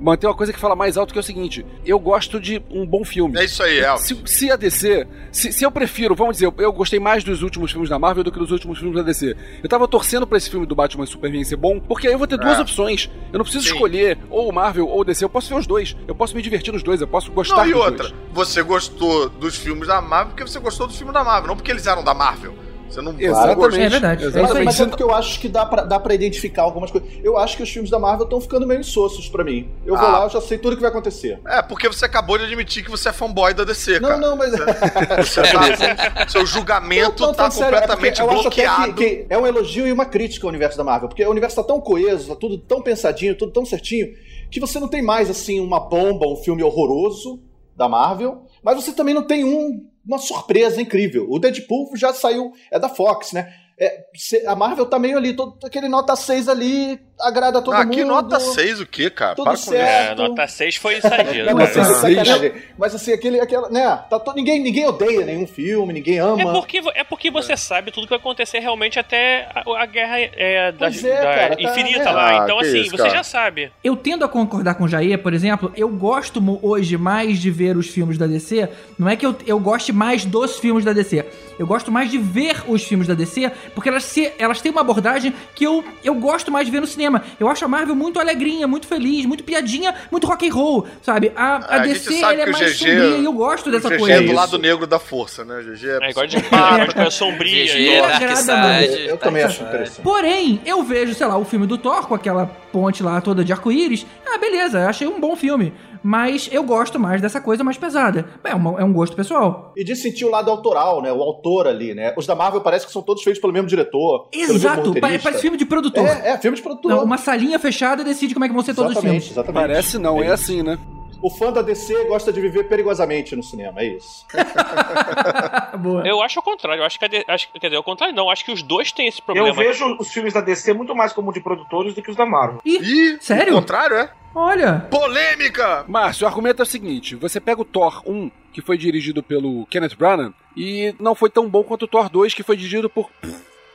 Mas 0.00 0.18
tem 0.18 0.28
uma 0.28 0.36
coisa 0.36 0.52
que 0.52 0.58
fala 0.58 0.76
mais 0.76 0.96
alto 0.96 1.12
que 1.12 1.18
é 1.18 1.20
o 1.20 1.24
seguinte: 1.24 1.64
eu 1.84 1.98
gosto 1.98 2.40
de 2.40 2.62
um 2.70 2.86
bom 2.86 3.04
filme. 3.04 3.38
É 3.38 3.44
isso 3.44 3.62
aí, 3.62 3.80
é. 3.80 3.96
Se, 3.96 4.16
se 4.24 4.50
a 4.50 4.56
DC. 4.56 5.06
Se, 5.30 5.52
se, 5.52 5.64
eu 5.64 5.70
prefiro, 5.70 6.14
vamos 6.14 6.34
dizer, 6.34 6.46
eu, 6.46 6.54
eu 6.58 6.72
gostei 6.72 6.98
mais 6.98 7.22
dos 7.22 7.42
últimos 7.42 7.70
filmes 7.70 7.90
da 7.90 7.98
Marvel 7.98 8.24
do 8.24 8.32
que 8.32 8.38
dos 8.38 8.50
últimos 8.50 8.78
filmes 8.78 8.96
da 8.96 9.02
DC. 9.02 9.36
Eu 9.62 9.68
tava 9.68 9.86
torcendo 9.86 10.26
pra 10.26 10.38
esse 10.38 10.50
filme 10.50 10.66
do 10.66 10.74
Batman 10.74 11.06
Superman 11.06 11.44
ser 11.44 11.56
bom, 11.56 11.80
porque 11.80 12.06
aí 12.06 12.14
eu 12.14 12.18
vou 12.18 12.26
ter 12.26 12.38
duas 12.38 12.58
é. 12.58 12.62
opções. 12.62 13.10
Eu 13.32 13.38
não 13.38 13.44
preciso 13.44 13.66
Sim. 13.66 13.74
escolher 13.74 14.18
ou 14.30 14.52
Marvel 14.52 14.88
ou 14.88 15.04
DC, 15.04 15.17
eu 15.24 15.28
posso 15.28 15.48
ver 15.48 15.56
os 15.56 15.66
dois. 15.66 15.96
Eu 16.06 16.14
posso 16.14 16.34
me 16.34 16.42
divertir 16.42 16.72
nos 16.72 16.82
dois, 16.82 17.00
eu 17.00 17.08
posso 17.08 17.30
gostar 17.32 17.56
não, 17.56 17.66
e 17.66 17.72
dos 17.72 17.82
outra, 17.82 18.08
dois. 18.08 18.14
você 18.32 18.62
gostou 18.62 19.28
dos 19.28 19.56
filmes 19.56 19.88
da 19.88 20.00
Marvel 20.00 20.28
porque 20.28 20.42
você 20.42 20.58
gostou 20.58 20.86
do 20.86 20.92
filme 20.92 21.12
da 21.12 21.24
Marvel, 21.24 21.48
não 21.48 21.56
porque 21.56 21.70
eles 21.70 21.86
eram 21.86 22.02
da 22.02 22.14
Marvel. 22.14 22.54
Você 22.88 23.02
não 23.02 23.14
Exatamente. 23.18 23.80
É 23.80 23.88
verdade. 23.88 24.24
Exatamente. 24.24 24.54
Mas, 24.54 24.64
mas 24.64 24.80
é 24.80 24.86
porque 24.86 25.02
eu 25.02 25.14
acho 25.14 25.38
que 25.40 25.48
dá 25.48 25.66
pra, 25.66 25.84
dá 25.84 26.00
pra 26.00 26.14
identificar 26.14 26.62
algumas 26.62 26.90
coisas. 26.90 27.08
Eu 27.22 27.36
acho 27.36 27.56
que 27.56 27.62
os 27.62 27.70
filmes 27.70 27.90
da 27.90 27.98
Marvel 27.98 28.24
estão 28.24 28.40
ficando 28.40 28.66
meio 28.66 28.80
insossos 28.80 29.28
pra 29.28 29.44
mim. 29.44 29.68
Eu 29.84 29.96
vou 29.96 30.06
ah. 30.06 30.18
lá, 30.18 30.24
eu 30.24 30.30
já 30.30 30.40
sei 30.40 30.56
tudo 30.56 30.72
o 30.72 30.76
que 30.76 30.82
vai 30.82 30.90
acontecer. 30.90 31.38
É, 31.46 31.60
porque 31.60 31.86
você 31.86 32.06
acabou 32.06 32.38
de 32.38 32.44
admitir 32.44 32.82
que 32.82 32.90
você 32.90 33.10
é 33.10 33.12
fanboy 33.12 33.52
da 33.52 33.64
DC, 33.64 34.00
não, 34.00 34.08
cara. 34.08 34.20
Não, 34.20 34.36
mas... 34.36 34.48
Você, 35.28 35.42
tá, 35.42 36.28
seu 36.28 36.46
julgamento 36.46 37.20
não, 37.22 37.28
não, 37.28 37.34
tá 37.34 37.50
sério, 37.50 37.76
é 37.76 37.80
completamente 37.80 38.20
é 38.20 38.26
bloqueado. 38.26 38.94
Que, 38.94 39.16
que 39.16 39.26
é 39.28 39.36
um 39.36 39.46
elogio 39.46 39.86
e 39.86 39.92
uma 39.92 40.06
crítica 40.06 40.46
ao 40.46 40.48
universo 40.48 40.78
da 40.78 40.84
Marvel. 40.84 41.08
Porque 41.08 41.24
o 41.24 41.30
universo 41.30 41.56
tá 41.56 41.62
tão 41.62 41.80
coeso, 41.80 42.28
tá 42.28 42.36
tudo 42.36 42.58
tão 42.58 42.80
pensadinho, 42.80 43.34
tudo 43.36 43.52
tão 43.52 43.64
certinho, 43.64 44.08
que 44.50 44.60
você 44.60 44.78
não 44.80 44.88
tem 44.88 45.02
mais, 45.02 45.30
assim, 45.30 45.60
uma 45.60 45.80
bomba, 45.80 46.26
um 46.26 46.36
filme 46.36 46.62
horroroso 46.62 47.42
da 47.76 47.88
Marvel, 47.88 48.44
mas 48.62 48.76
você 48.76 48.92
também 48.92 49.14
não 49.14 49.26
tem 49.26 49.44
um 49.44 49.88
uma 50.08 50.18
surpresa 50.18 50.80
incrível. 50.80 51.26
O 51.28 51.38
Deadpool 51.38 51.94
já 51.94 52.14
saiu, 52.14 52.52
é 52.72 52.78
da 52.78 52.88
Fox, 52.88 53.32
né? 53.32 53.52
É, 53.78 54.06
a 54.46 54.56
Marvel 54.56 54.86
tá 54.86 54.98
meio 54.98 55.18
ali, 55.18 55.36
todo, 55.36 55.58
aquele 55.64 55.86
nota 55.86 56.16
6 56.16 56.48
ali, 56.48 56.98
agrada 57.20 57.58
a 57.58 57.62
todo 57.62 57.74
ah, 57.74 57.84
mundo. 57.84 57.94
Que 57.94 58.04
nota 58.04 58.38
6 58.40 58.80
o 58.80 58.86
quê, 58.86 59.10
cara? 59.10 59.34
Tudo 59.34 59.44
Para 59.44 59.56
certo. 59.56 60.22
É, 60.22 60.28
nota 60.28 60.46
6 60.46 60.76
foi 60.76 60.94
exagero. 60.96 61.46
Não, 61.46 61.58
nota 61.58 61.84
6. 61.84 62.52
Mas 62.78 62.94
assim, 62.94 63.12
aquele, 63.12 63.40
aquela, 63.40 63.68
né, 63.68 64.00
tá 64.08 64.18
to, 64.18 64.32
ninguém, 64.34 64.60
ninguém 64.60 64.86
odeia 64.86 65.24
nenhum 65.24 65.46
filme, 65.46 65.92
ninguém 65.92 66.18
ama. 66.18 66.42
É 66.42 66.52
porque, 66.52 66.82
é 66.94 67.04
porque 67.04 67.30
você 67.30 67.52
é. 67.52 67.56
sabe 67.56 67.90
tudo 67.90 68.04
que 68.04 68.10
vai 68.10 68.18
acontecer 68.18 68.60
realmente 68.60 68.98
até 68.98 69.48
a, 69.54 69.82
a 69.82 69.86
guerra 69.86 70.18
é, 70.18 70.72
da, 70.72 70.86
é, 70.86 70.90
da 70.90 71.22
cara, 71.22 71.56
tá, 71.56 71.62
infinita 71.62 72.04
tá, 72.04 72.12
lá. 72.12 72.44
então, 72.44 72.58
assim, 72.58 72.80
isso, 72.82 72.90
você 72.90 73.04
cara. 73.04 73.10
já 73.16 73.22
sabe. 73.24 73.72
Eu 73.82 73.96
tendo 73.96 74.24
a 74.24 74.28
concordar 74.28 74.74
com 74.74 74.84
o 74.84 74.88
Jair, 74.88 75.18
por 75.18 75.34
exemplo, 75.34 75.72
eu 75.76 75.88
gosto 75.88 76.42
hoje 76.62 76.96
mais 76.96 77.38
de 77.38 77.50
ver 77.50 77.76
os 77.76 77.88
filmes 77.88 78.16
da 78.16 78.26
DC. 78.26 78.68
Não 78.98 79.08
é 79.08 79.16
que 79.16 79.26
eu, 79.26 79.36
eu 79.46 79.58
goste 79.58 79.92
mais 79.92 80.24
dos 80.24 80.58
filmes 80.58 80.84
da 80.84 80.92
DC. 80.92 81.24
Eu 81.58 81.66
gosto 81.66 81.90
mais 81.90 82.10
de 82.10 82.18
ver 82.18 82.62
os 82.68 82.84
filmes 82.84 83.08
da 83.08 83.14
DC, 83.14 83.50
porque 83.74 83.88
elas, 83.88 84.04
se, 84.04 84.32
elas 84.38 84.60
têm 84.60 84.70
uma 84.70 84.80
abordagem 84.80 85.34
que 85.54 85.64
eu, 85.64 85.84
eu 86.04 86.14
gosto 86.14 86.52
mais 86.52 86.66
de 86.66 86.72
ver 86.72 86.80
no 86.80 86.86
cinema. 86.86 87.07
Eu 87.38 87.48
acho 87.48 87.64
a 87.64 87.68
Marvel 87.68 87.94
muito 87.94 88.20
alegrinha, 88.20 88.66
muito 88.66 88.86
feliz, 88.86 89.26
muito 89.26 89.44
piadinha, 89.44 89.94
muito 90.10 90.26
rock 90.26 90.48
and 90.48 90.52
roll, 90.52 90.86
sabe? 91.02 91.32
A, 91.34 91.56
a, 91.56 91.76
a 91.76 91.78
DC 91.78 92.20
ela 92.20 92.32
é 92.42 92.46
mais 92.46 92.72
GG, 92.72 92.78
sombria 92.78 93.16
e 93.18 93.24
eu 93.24 93.32
gosto 93.32 93.70
dessa 93.70 93.88
GG 93.88 93.98
coisa. 93.98 94.14
é 94.14 94.26
do 94.26 94.32
lado 94.32 94.58
negro 94.58 94.86
da 94.86 94.98
força, 94.98 95.44
né? 95.44 95.62
GG 95.62 95.86
é, 95.86 96.06
é 96.06 96.10
igual 96.10 96.26
de 96.26 96.36
é, 96.36 97.06
é 97.06 97.10
sombria. 97.10 97.64
GG 97.64 97.88
é 97.88 98.00
Dark 98.00 98.36
Side. 98.36 99.06
Eu 99.08 99.16
também 99.16 99.42
acho 99.42 99.62
interessante. 99.62 100.02
Porém, 100.02 100.60
eu 100.64 100.82
vejo, 100.82 101.14
sei 101.14 101.26
lá, 101.26 101.36
o 101.36 101.44
filme 101.44 101.66
do 101.66 101.78
Thor 101.78 102.06
com 102.06 102.14
aquela 102.14 102.46
ponte 102.72 103.02
lá 103.02 103.20
toda 103.20 103.44
de 103.44 103.52
arco-íris. 103.52 104.06
Ah, 104.26 104.38
beleza, 104.38 104.88
achei 104.88 105.06
um 105.06 105.20
bom 105.20 105.34
filme 105.36 105.72
mas 106.08 106.48
eu 106.50 106.62
gosto 106.62 106.98
mais 106.98 107.20
dessa 107.20 107.38
coisa 107.38 107.62
mais 107.62 107.76
pesada. 107.76 108.24
É, 108.42 108.54
uma, 108.54 108.80
é 108.80 108.84
um 108.84 108.94
gosto 108.94 109.14
pessoal. 109.14 109.74
E 109.76 109.84
de 109.84 109.94
sentir 109.94 110.24
o 110.24 110.30
lado 110.30 110.50
autoral, 110.50 111.02
né? 111.02 111.12
O 111.12 111.20
autor 111.20 111.66
ali, 111.66 111.94
né? 111.94 112.14
Os 112.16 112.26
da 112.26 112.34
Marvel 112.34 112.62
parece 112.62 112.86
que 112.86 112.92
são 112.92 113.02
todos 113.02 113.22
feitos 113.22 113.38
pelo 113.38 113.52
mesmo 113.52 113.68
diretor. 113.68 114.26
Exato, 114.32 114.94
mesmo 114.94 115.00
parece 115.02 115.42
filme 115.42 115.58
de 115.58 115.66
produtor. 115.66 116.06
É, 116.06 116.30
é, 116.30 116.38
filme 116.38 116.56
de 116.56 116.62
produtor. 116.62 116.92
Não, 116.92 117.04
uma 117.04 117.18
salinha 117.18 117.58
fechada 117.58 118.02
decide 118.02 118.32
como 118.32 118.46
é 118.46 118.48
que 118.48 118.54
vão 118.54 118.62
ser 118.62 118.74
todos 118.74 118.92
exatamente, 118.92 119.18
os 119.18 119.24
filmes. 119.26 119.36
Exatamente. 119.36 119.68
Parece 119.68 119.98
não, 119.98 120.22
é, 120.22 120.28
é 120.28 120.30
assim, 120.30 120.62
né? 120.62 120.78
O 121.20 121.30
fã 121.30 121.52
da 121.52 121.62
DC 121.62 122.04
gosta 122.04 122.32
de 122.32 122.40
viver 122.40 122.64
perigosamente 122.64 123.34
no 123.34 123.42
cinema, 123.42 123.80
é 123.80 123.96
isso. 123.96 124.24
Boa. 125.78 126.06
Eu 126.06 126.22
acho 126.22 126.38
o 126.40 126.42
contrário. 126.42 126.80
Eu 126.82 126.86
acho 126.86 126.98
que 126.98 127.04
a 127.04 127.08
de- 127.08 127.24
acho, 127.26 127.48
quer 127.52 127.66
dizer, 127.68 127.78
o 127.78 127.82
contrário 127.82 128.14
não. 128.14 128.30
Acho 128.30 128.44
que 128.44 128.52
os 128.52 128.62
dois 128.62 128.92
têm 128.92 129.06
esse 129.08 129.20
problema. 129.20 129.48
Eu 129.48 129.54
vejo 129.54 129.96
os 129.98 130.08
filmes 130.12 130.32
da 130.32 130.40
DC 130.40 130.72
muito 130.72 130.94
mais 130.94 131.12
como 131.12 131.32
de 131.32 131.40
produtores 131.40 131.94
do 131.94 132.02
que 132.02 132.10
os 132.10 132.16
da 132.16 132.24
Marvel. 132.26 132.60
Ih, 132.64 133.18
Sério? 133.20 133.54
O 133.54 133.56
contrário, 133.60 133.96
é? 133.96 134.10
Olha. 134.34 134.86
Polêmica! 134.90 135.84
Márcio, 135.88 136.24
o 136.24 136.28
argumento 136.28 136.62
é 136.62 136.64
o 136.64 136.66
seguinte: 136.66 137.16
você 137.16 137.40
pega 137.40 137.60
o 137.60 137.64
Thor 137.64 138.02
1, 138.06 138.30
que 138.52 138.62
foi 138.62 138.78
dirigido 138.78 139.22
pelo 139.22 139.66
Kenneth 139.66 139.96
Branagh, 139.96 140.32
e 140.56 140.94
não 141.00 141.14
foi 141.14 141.30
tão 141.30 141.48
bom 141.48 141.62
quanto 141.64 141.84
o 141.84 141.88
Thor 141.88 142.08
2, 142.08 142.34
que 142.34 142.42
foi 142.42 142.56
dirigido 142.56 142.88
por. 142.88 143.10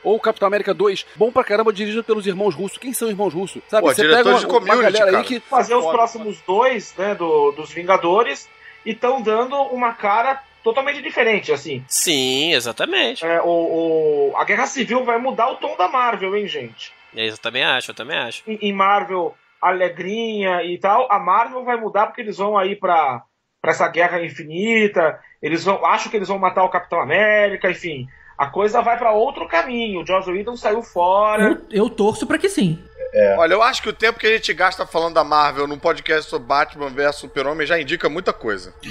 Ou 0.04 0.20
Capitão 0.20 0.46
América 0.46 0.72
2, 0.74 1.06
bom 1.16 1.32
pra 1.32 1.42
caramba, 1.42 1.72
dirigido 1.72 2.04
pelos 2.04 2.26
irmãos 2.26 2.54
russos. 2.54 2.78
Quem 2.78 2.92
são 2.92 3.08
os 3.08 3.12
irmãos 3.12 3.32
russos? 3.34 3.62
Sabe? 3.68 3.86
Pô, 3.88 3.94
você 3.94 4.02
pega 4.02 4.22
de 4.22 4.28
uma, 4.28 4.38
uma 4.38 4.46
community, 4.48 4.82
galera 4.92 5.04
cara. 5.06 5.18
aí 5.18 5.24
que. 5.24 5.40
Fazer 5.40 5.74
os 5.74 5.86
próximos 5.86 6.40
dois, 6.46 6.94
né, 6.96 7.14
do, 7.14 7.52
dos 7.52 7.72
Vingadores, 7.72 8.48
e 8.84 8.90
estão 8.92 9.22
dando 9.22 9.56
uma 9.56 9.94
cara 9.94 10.42
totalmente 10.62 11.02
diferente, 11.02 11.52
assim. 11.52 11.84
Sim, 11.88 12.52
exatamente. 12.54 13.24
É, 13.24 13.40
o, 13.42 13.46
o- 14.32 14.36
a 14.36 14.44
Guerra 14.44 14.66
Civil 14.66 15.04
vai 15.04 15.18
mudar 15.18 15.48
o 15.50 15.56
tom 15.56 15.76
da 15.76 15.88
Marvel, 15.88 16.36
hein, 16.36 16.46
gente? 16.46 16.92
Eu 17.14 17.36
também 17.38 17.62
acho, 17.64 17.90
eu 17.90 17.94
também 17.94 18.16
acho. 18.18 18.42
Em, 18.46 18.58
em 18.60 18.72
Marvel, 18.72 19.34
alegrinha 19.60 20.62
e 20.62 20.78
tal, 20.78 21.06
a 21.10 21.18
Marvel 21.18 21.64
vai 21.64 21.76
mudar 21.76 22.06
porque 22.06 22.20
eles 22.20 22.36
vão 22.38 22.56
aí 22.56 22.74
pra, 22.76 23.22
pra 23.60 23.70
essa 23.72 23.88
guerra 23.88 24.22
infinita, 24.24 25.18
eles 25.42 25.64
vão, 25.64 25.84
acho 25.86 26.10
que 26.10 26.16
eles 26.16 26.28
vão 26.28 26.38
matar 26.38 26.64
o 26.64 26.68
Capitão 26.70 27.00
América, 27.00 27.70
enfim. 27.70 28.06
A 28.36 28.46
coisa 28.46 28.82
vai 28.82 28.98
pra 28.98 29.12
outro 29.12 29.46
caminho. 29.46 30.02
O 30.02 30.06
Joss 30.06 30.28
Whedon 30.28 30.56
saiu 30.56 30.82
fora. 30.82 31.42
Eu, 31.42 31.58
eu 31.70 31.88
torço 31.90 32.26
pra 32.26 32.38
que 32.38 32.48
sim. 32.48 32.78
Olha, 33.38 33.52
eu 33.54 33.62
acho 33.62 33.80
que 33.80 33.88
o 33.88 33.92
tempo 33.92 34.18
que 34.18 34.26
a 34.26 34.32
gente 34.32 34.52
gasta 34.52 34.84
falando 34.84 35.14
da 35.14 35.22
Marvel 35.22 35.68
num 35.68 35.78
podcast 35.78 36.28
sobre 36.28 36.48
Batman 36.48 36.90
vs 36.90 37.14
Super-Homem 37.14 37.64
já 37.64 37.80
indica 37.80 38.08
muita 38.08 38.32
coisa. 38.32 38.74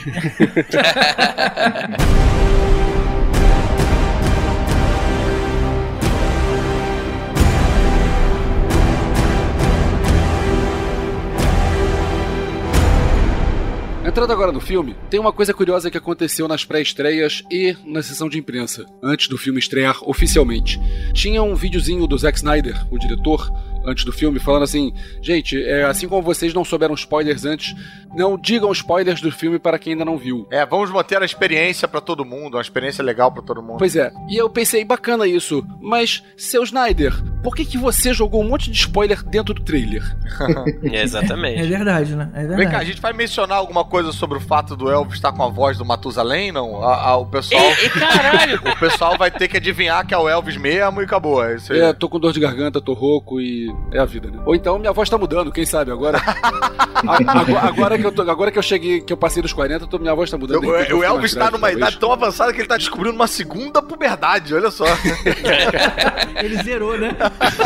Entrando 14.24 14.38
agora 14.38 14.54
no 14.54 14.62
filme, 14.62 14.96
tem 15.10 15.20
uma 15.20 15.34
coisa 15.34 15.54
curiosa 15.54 15.92
que 15.92 15.98
aconteceu 15.98 16.48
nas 16.48 16.64
pré-estreias 16.64 17.44
e 17.52 17.76
na 17.84 18.02
sessão 18.02 18.30
de 18.30 18.40
imprensa, 18.40 18.86
antes 19.04 19.28
do 19.28 19.38
filme 19.38 19.60
estrear 19.60 19.98
oficialmente. 20.10 20.80
Tinha 21.12 21.44
um 21.44 21.54
videozinho 21.56 22.08
do 22.08 22.18
Zack 22.18 22.38
Snyder, 22.38 22.88
o 22.90 22.98
diretor, 22.98 23.52
antes 23.86 24.06
do 24.06 24.14
filme, 24.14 24.40
falando 24.40 24.64
assim: 24.64 24.94
gente, 25.22 25.62
é, 25.62 25.84
assim 25.84 26.08
como 26.08 26.22
vocês 26.22 26.54
não 26.54 26.64
souberam 26.64 26.94
spoilers 26.94 27.44
antes, 27.44 27.76
não 28.16 28.38
digam 28.38 28.72
spoilers 28.72 29.20
do 29.20 29.30
filme 29.30 29.60
para 29.60 29.78
quem 29.78 29.92
ainda 29.92 30.06
não 30.06 30.18
viu. 30.18 30.48
É, 30.50 30.66
vamos 30.66 30.90
manter 30.90 31.22
a 31.22 31.26
experiência 31.26 31.86
pra 31.86 32.00
todo 32.00 32.24
mundo, 32.24 32.56
uma 32.56 32.62
experiência 32.62 33.04
legal 33.04 33.30
pra 33.30 33.44
todo 33.44 33.62
mundo. 33.62 33.80
Pois 33.80 33.98
é, 33.98 34.10
e 34.30 34.38
eu 34.38 34.50
pensei, 34.50 34.86
bacana 34.86 35.28
isso, 35.28 35.68
mas, 35.82 36.24
seu 36.38 36.64
Snyder, 36.64 37.14
por 37.44 37.56
que, 37.56 37.66
que 37.66 37.78
você 37.78 38.14
jogou 38.14 38.42
um 38.42 38.48
monte 38.48 38.72
de 38.72 38.78
spoiler 38.78 39.22
dentro 39.24 39.54
do 39.54 39.62
trailer? 39.62 40.04
É, 40.92 41.04
exatamente. 41.04 41.60
É 41.62 41.66
verdade, 41.68 42.16
né? 42.16 42.30
É 42.34 42.40
Vem 42.40 42.48
cá, 42.48 42.54
a 42.54 42.58
verdade. 42.58 42.86
gente 42.88 43.02
vai 43.02 43.14
mencionar 43.14 43.58
alguma 43.58 43.84
coisa 43.84 44.12
sobre 44.12 44.38
o 44.38 44.42
fato 44.42 44.76
do 44.76 44.90
Elvis 44.90 45.16
estar 45.16 45.32
com 45.34 45.44
a 45.44 45.50
voz 45.50 45.78
do 45.78 45.86
Matusalém, 45.86 46.52
não? 46.52 46.82
A- 46.84 47.10
a- 47.10 47.18
o 47.18 47.26
pessoal. 47.26 47.62
E, 47.62 47.86
e 47.86 47.90
caralho! 47.90 48.62
O 48.74 48.80
pessoal 48.80 49.18
vai 49.18 49.30
ter 49.30 49.48
que 49.48 49.58
adivinhar 49.58 50.06
que 50.06 50.14
é 50.14 50.18
o 50.18 50.28
Elvis 50.28 50.58
mesmo 50.58 51.02
e 51.02 51.04
acabou. 51.06 51.44
É 51.44 51.56
isso 51.56 51.72
aí. 51.74 51.80
É, 51.82 51.94
tô 51.94 52.08
com 52.10 52.20
dor 52.20 52.32
de 52.34 52.40
garganta, 52.40 52.82
tô 52.82 52.94
rouco 52.94 53.40
e 53.40 53.74
é 53.92 54.00
a 54.00 54.06
vida, 54.06 54.30
né? 54.32 54.40
Ou 54.46 54.56
então 54.56 54.80
minha 54.80 54.92
voz 54.94 55.10
tá 55.10 55.18
mudando, 55.18 55.52
quem 55.52 55.66
sabe 55.66 55.92
agora. 55.92 56.20
A- 57.04 57.40
agora, 57.42 57.68
agora 57.68 57.98
que 57.98 58.06
eu 58.06 58.12
tô, 58.12 58.22
agora 58.22 58.50
que 58.52 58.58
eu 58.58 58.64
cheguei, 58.64 59.02
que 59.02 59.12
eu 59.12 59.18
passei 59.18 59.42
dos 59.42 59.52
40, 59.52 59.88
tô- 59.88 60.00
minha 60.00 60.16
voz 60.16 60.30
tá 60.32 60.38
mudando. 60.38 60.62
repente 60.62 60.92
eu 60.92 61.00
O, 61.00 61.04
Elvis 61.04 61.22
mais 61.22 61.34
tá 61.34 61.40
grave, 61.40 61.52
numa 61.54 61.62
talvez. 61.68 61.78
idade 61.78 62.00
tão 62.00 62.12
avançada 62.14 62.54
que 62.54 62.62
ele 62.62 62.68
tá 62.68 62.78
descobrindo 62.78 63.16
uma 63.16 63.28
segunda 63.28 63.82
puberdade, 63.82 64.54
olha 64.56 64.72
só. 64.72 64.86
Ele 66.42 66.64
zerou, 66.64 66.98
né? 66.98 67.16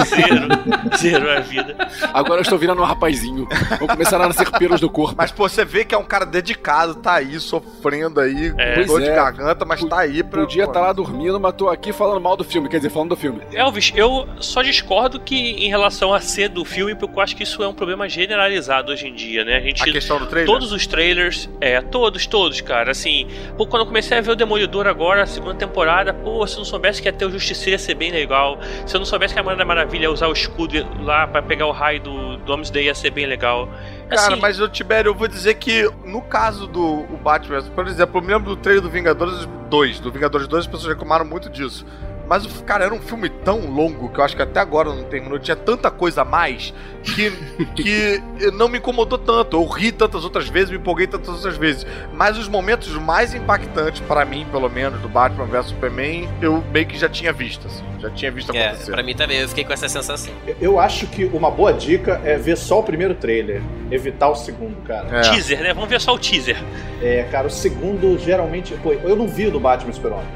Zero. 0.06 0.97
Zero 0.97 1.32
a 1.32 1.39
vida. 1.39 1.75
Agora 2.13 2.39
eu 2.39 2.43
estou 2.43 2.58
virando 2.58 2.82
um 2.82 2.86
rapazinho. 2.86 3.47
Vou 3.80 3.88
começar 3.88 4.21
a 4.21 4.27
nascer 4.27 4.49
pelos 4.51 4.80
do 4.80 4.89
corpo. 4.89 5.15
Mas, 5.17 5.32
pô, 5.32 5.47
você 5.47 5.65
vê 5.65 5.84
que 5.86 5.93
é 5.93 5.97
um 5.97 6.03
cara 6.03 6.25
dedicado, 6.25 6.95
tá 6.95 7.13
aí, 7.15 7.39
sofrendo 7.39 8.19
aí, 8.19 8.53
É. 8.58 8.75
com 8.75 8.86
dor 8.86 9.01
de 9.01 9.10
é. 9.10 9.15
garganta, 9.15 9.65
mas 9.65 9.84
tá 9.84 9.99
aí 9.99 10.23
pra. 10.23 10.41
Podia 10.41 10.63
estar 10.63 10.80
lá 10.80 10.93
dormindo, 10.93 11.39
mas 11.39 11.53
tô 11.56 11.67
aqui 11.67 11.91
falando 11.91 12.21
mal 12.21 12.38
do 12.38 12.43
filme, 12.43 12.69
quer 12.69 12.77
dizer, 12.77 12.89
falando 12.89 13.10
do 13.10 13.17
filme. 13.17 13.41
Elvis, 13.51 13.91
eu 13.95 14.27
só 14.39 14.62
discordo 14.62 15.19
que 15.19 15.36
em 15.36 15.67
relação 15.69 16.13
a 16.13 16.21
ser 16.21 16.49
do 16.49 16.63
filme, 16.63 16.95
porque 16.95 17.17
eu 17.17 17.21
acho 17.23 17.36
que 17.36 17.43
isso 17.43 17.62
é 17.62 17.67
um 17.67 17.73
problema 17.73 18.08
generalizado 18.08 18.91
hoje 18.91 19.08
em 19.08 19.13
dia, 19.13 19.43
né? 19.43 19.58
A 19.58 19.62
gente. 19.62 19.82
A 19.82 19.91
questão 19.91 20.19
do 20.19 20.25
trailer? 20.25 20.51
Todos 20.51 20.71
os 20.71 20.88
trailers, 20.88 21.49
é, 21.60 21.82
todos, 21.82 22.25
todos, 22.25 22.62
cara. 22.62 22.91
Assim, 22.91 23.27
pô, 23.58 23.65
quando 23.67 23.82
eu 23.82 23.88
comecei 23.88 24.17
a 24.17 24.21
ver 24.21 24.32
o 24.32 24.36
Demolidor 24.36 24.88
agora, 24.88 25.23
a 25.23 25.25
segunda 25.25 25.56
temporada, 25.56 26.13
pô, 26.13 26.45
se 26.47 26.53
eu 26.56 26.60
não 26.60 26.65
soubesse 26.65 27.01
que 27.01 27.08
ia 27.08 27.13
ter 27.13 27.25
o 27.25 27.32
Justiceiro 27.32 27.71
ia 27.71 27.80
ser 27.80 27.95
bem 27.95 28.12
legal. 28.12 28.60
Se 28.86 28.95
eu 28.95 28.99
não 28.99 29.06
soubesse 29.06 29.34
que 29.34 29.39
a 29.39 29.43
da 29.58 29.65
Maravilha 29.65 30.10
usar 30.10 30.28
o 30.28 30.34
escudo 30.34 30.76
lá 31.04 31.28
pra 31.28 31.41
pegar 31.41 31.65
o 31.67 31.72
raio 31.72 32.00
do, 32.00 32.38
do 32.38 32.46
Doomsday 32.46 32.86
ia 32.86 32.96
ser 32.96 33.10
bem 33.12 33.26
legal. 33.26 33.67
Cara, 34.10 34.22
Assim, 34.22 34.36
mas 34.39 34.60
eu, 34.60 34.70
Tibério, 34.70 35.10
eu 35.10 35.15
vou 35.15 35.28
dizer 35.28 35.56
que 35.56 35.89
no 36.06 36.22
caso 36.22 36.67
do 36.67 36.84
o 36.84 37.17
Batman, 37.22 37.62
por 37.63 37.88
exemplo, 37.88 38.20
eu 38.20 38.22
me 38.22 38.34
lembro 38.34 38.50
do 38.50 38.56
trailer 38.56 38.82
do 38.82 38.89
Vingadores 38.89 39.48
2. 39.70 40.00
Do 40.00 40.12
Vingadores 40.12 40.48
2 40.48 40.65
as 40.65 40.67
pessoas 40.72 40.93
reclamaram 40.93 41.26
muito 41.26 41.50
disso. 41.50 41.86
Mas, 42.28 42.46
o- 42.46 42.63
cara, 42.63 42.86
era 42.86 42.94
um 42.94 43.00
filme 43.02 43.30
tão 43.30 43.62
longo 43.70 44.10
que 44.10 44.20
eu 44.20 44.24
acho 44.24 44.36
que 44.36 44.42
até 44.42 44.60
agora 44.60 44.90
não 44.94 45.04
terminou. 45.06 45.40
Tinha 45.40 45.56
tanta 45.56 45.90
coisa 45.90 46.22
a 46.22 46.26
mais 46.26 46.74
que, 47.04 47.32
que 47.76 48.22
não 48.54 48.68
me 48.68 48.78
incomodou 48.80 49.18
tanto. 49.18 49.56
Eu 49.58 49.66
ri 49.66 49.92
tantas 49.92 50.24
outras 50.24 50.48
vezes, 50.50 50.70
me 50.70 50.78
empolguei 50.78 51.08
tantas 51.08 51.30
outras 51.30 51.56
vezes. 51.58 51.86
Mas 52.13 52.38
os 52.38 52.48
momentos 52.48 52.90
mais 52.96 53.34
impactantes, 53.34 54.02
pra 54.02 54.26
mim, 54.26 54.46
pelo 54.52 54.70
menos, 54.70 55.00
do 55.02 55.08
Batman 55.08 55.46
vs 55.46 55.68
Superman, 55.68 56.28
eu 56.42 56.63
meio 56.74 56.86
que 56.86 56.98
já 56.98 57.08
tinha 57.08 57.32
visto, 57.32 57.66
assim. 57.68 57.84
Já 58.00 58.10
tinha 58.12 58.32
visto 58.32 58.54
É, 58.56 58.68
acontecer. 58.68 58.92
pra 58.92 59.02
mim 59.02 59.16
também, 59.16 59.40
eu 59.40 59.48
fiquei 59.50 59.63
com 59.63 59.74
essa 59.74 59.88
sensação. 59.90 60.34
Eu- 60.62 60.80
acho 60.80 61.08
que 61.08 61.26
uma 61.26 61.50
boa 61.50 61.74
dica 61.74 62.22
é 62.24 62.38
ver 62.38 62.56
só 62.58 62.80
o 62.80 62.84
primeiro 62.84 63.16
trailer, 63.16 63.62
evitar 63.90 64.30
o 64.30 64.36
segundo, 64.36 64.76
cara. 64.86 65.08
É. 65.18 65.22
teaser, 65.22 65.62
né? 65.62 65.74
Vamos 65.74 65.90
ver 65.90 66.00
só 66.00 66.13
o 66.13 66.20
teaser. 66.20 66.58
É, 67.02 67.24
cara, 67.32 67.48
o 67.48 67.50
segundo 67.50 68.18
geralmente. 68.20 68.74
Pô, 68.84 68.92
eu 68.94 69.16
não 69.16 69.28
vi 69.28 69.48
o 69.48 69.52
do 69.52 69.60
Batman 69.60 69.92
Super-Homem, 69.94 70.28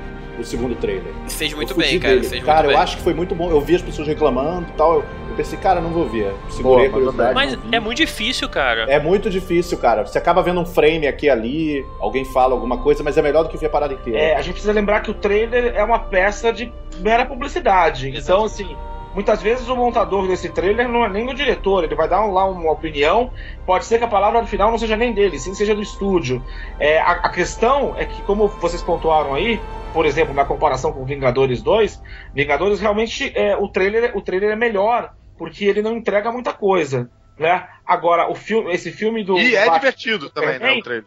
o 0.42 0.46
segundo 0.46 0.76
trailer. 0.76 1.14
Fez 1.28 1.54
muito 1.54 1.74
bem, 1.76 2.00
cara. 2.00 2.16
dele. 2.16 2.28
Fez 2.28 2.44
cara, 2.44 2.68
eu 2.68 2.72
bem. 2.72 2.80
acho 2.80 2.98
que 2.98 3.04
foi 3.04 3.14
muito 3.14 3.34
bom. 3.36 3.50
Eu 3.50 3.62
vi 3.62 3.76
as 3.76 3.82
pessoas 3.82 4.08
reclamando 4.08 4.68
e 4.70 4.74
tal. 4.74 4.96
Eu, 4.96 5.06
eu 5.30 5.36
pensei, 5.36 5.58
cara, 5.58 5.80
não 5.80 5.92
vou 5.92 6.08
ver. 6.08 6.34
Segurei 6.50 6.62
Boa, 6.62 6.88
a 6.88 6.92
curiosidade. 6.92 7.34
Mas 7.34 7.58
é 7.72 7.80
muito 7.80 7.98
difícil, 7.98 8.50
cara. 8.50 8.84
É 8.84 9.00
muito 9.00 9.30
difícil, 9.30 9.78
cara. 9.78 10.06
Você 10.06 10.18
acaba 10.18 10.42
vendo 10.42 10.60
um 10.60 10.66
frame 10.66 11.08
aqui 11.08 11.28
e 11.28 11.30
ali, 11.30 11.86
alguém 12.00 12.26
fala 12.26 12.54
alguma 12.54 12.78
coisa, 12.78 13.04
mas 13.04 13.18
é 13.18 13.22
melhor 13.22 13.44
do 13.44 13.50
que 13.50 13.58
ver 13.58 13.68
a 13.68 13.70
parada 13.70 13.94
inteira. 13.94 14.20
É, 14.20 14.36
a 14.36 14.42
gente 14.42 14.54
precisa 14.54 14.74
lembrar 14.74 15.02
que 15.02 15.12
o 15.12 15.14
trailer 15.14 15.74
é 15.76 15.84
uma 15.84 16.00
peça 16.00 16.52
de 16.52 16.72
mera 17.00 17.26
publicidade. 17.26 18.10
Então, 18.10 18.46
assim, 18.46 18.76
muitas 19.14 19.42
vezes 19.42 19.68
o 19.68 19.76
montador 19.76 20.28
desse 20.28 20.50
trailer 20.50 20.88
não 20.88 21.06
é 21.06 21.10
nem 21.10 21.30
o 21.30 21.34
diretor, 21.34 21.84
ele 21.84 21.96
vai 21.96 22.08
dar 22.08 22.26
lá 22.26 22.46
uma 22.46 22.72
opinião. 22.72 23.32
Pode 23.66 23.86
ser 23.86 23.98
que 23.98 24.04
a 24.04 24.08
palavra 24.08 24.46
final 24.46 24.72
não 24.72 24.78
seja 24.78 24.96
nem 24.98 25.14
dele, 25.14 25.40
sim 25.40 25.54
seja 25.54 25.76
do 25.76 25.82
estúdio. 25.82 26.44
É, 26.80 27.00
a, 27.00 27.12
a 27.12 27.30
questão 27.30 27.96
é 27.98 28.06
que, 28.06 28.22
como 28.24 28.48
vocês 28.48 28.82
pontuaram 28.82 29.34
aí, 29.34 29.60
por 29.94 30.06
exemplo, 30.06 30.34
na 30.34 30.46
comparação 30.46 30.94
com 30.94 31.04
Vingadores 31.06 31.62
2, 31.62 32.02
Vingadores 32.34 32.80
realmente 32.80 33.32
é, 33.36 33.56
o, 33.58 33.68
trailer, 33.68 34.16
o 34.16 34.22
trailer 34.22 34.52
é 34.52 34.56
melhor, 34.56 35.14
porque 35.38 35.66
ele 35.66 35.82
não 35.82 35.98
entrega 35.98 36.32
muita 36.32 36.54
coisa. 36.54 37.10
Né? 37.38 37.68
Agora, 37.86 38.30
o 38.30 38.36
filme, 38.36 38.72
esse 38.72 38.92
filme 38.92 39.24
do. 39.24 39.38
E 39.38 39.56
é 39.56 39.66
Batman- 39.66 39.80
divertido 39.80 40.30
também, 40.30 40.60
né? 40.60 40.74
O 40.74 40.82
trailer. 40.84 41.06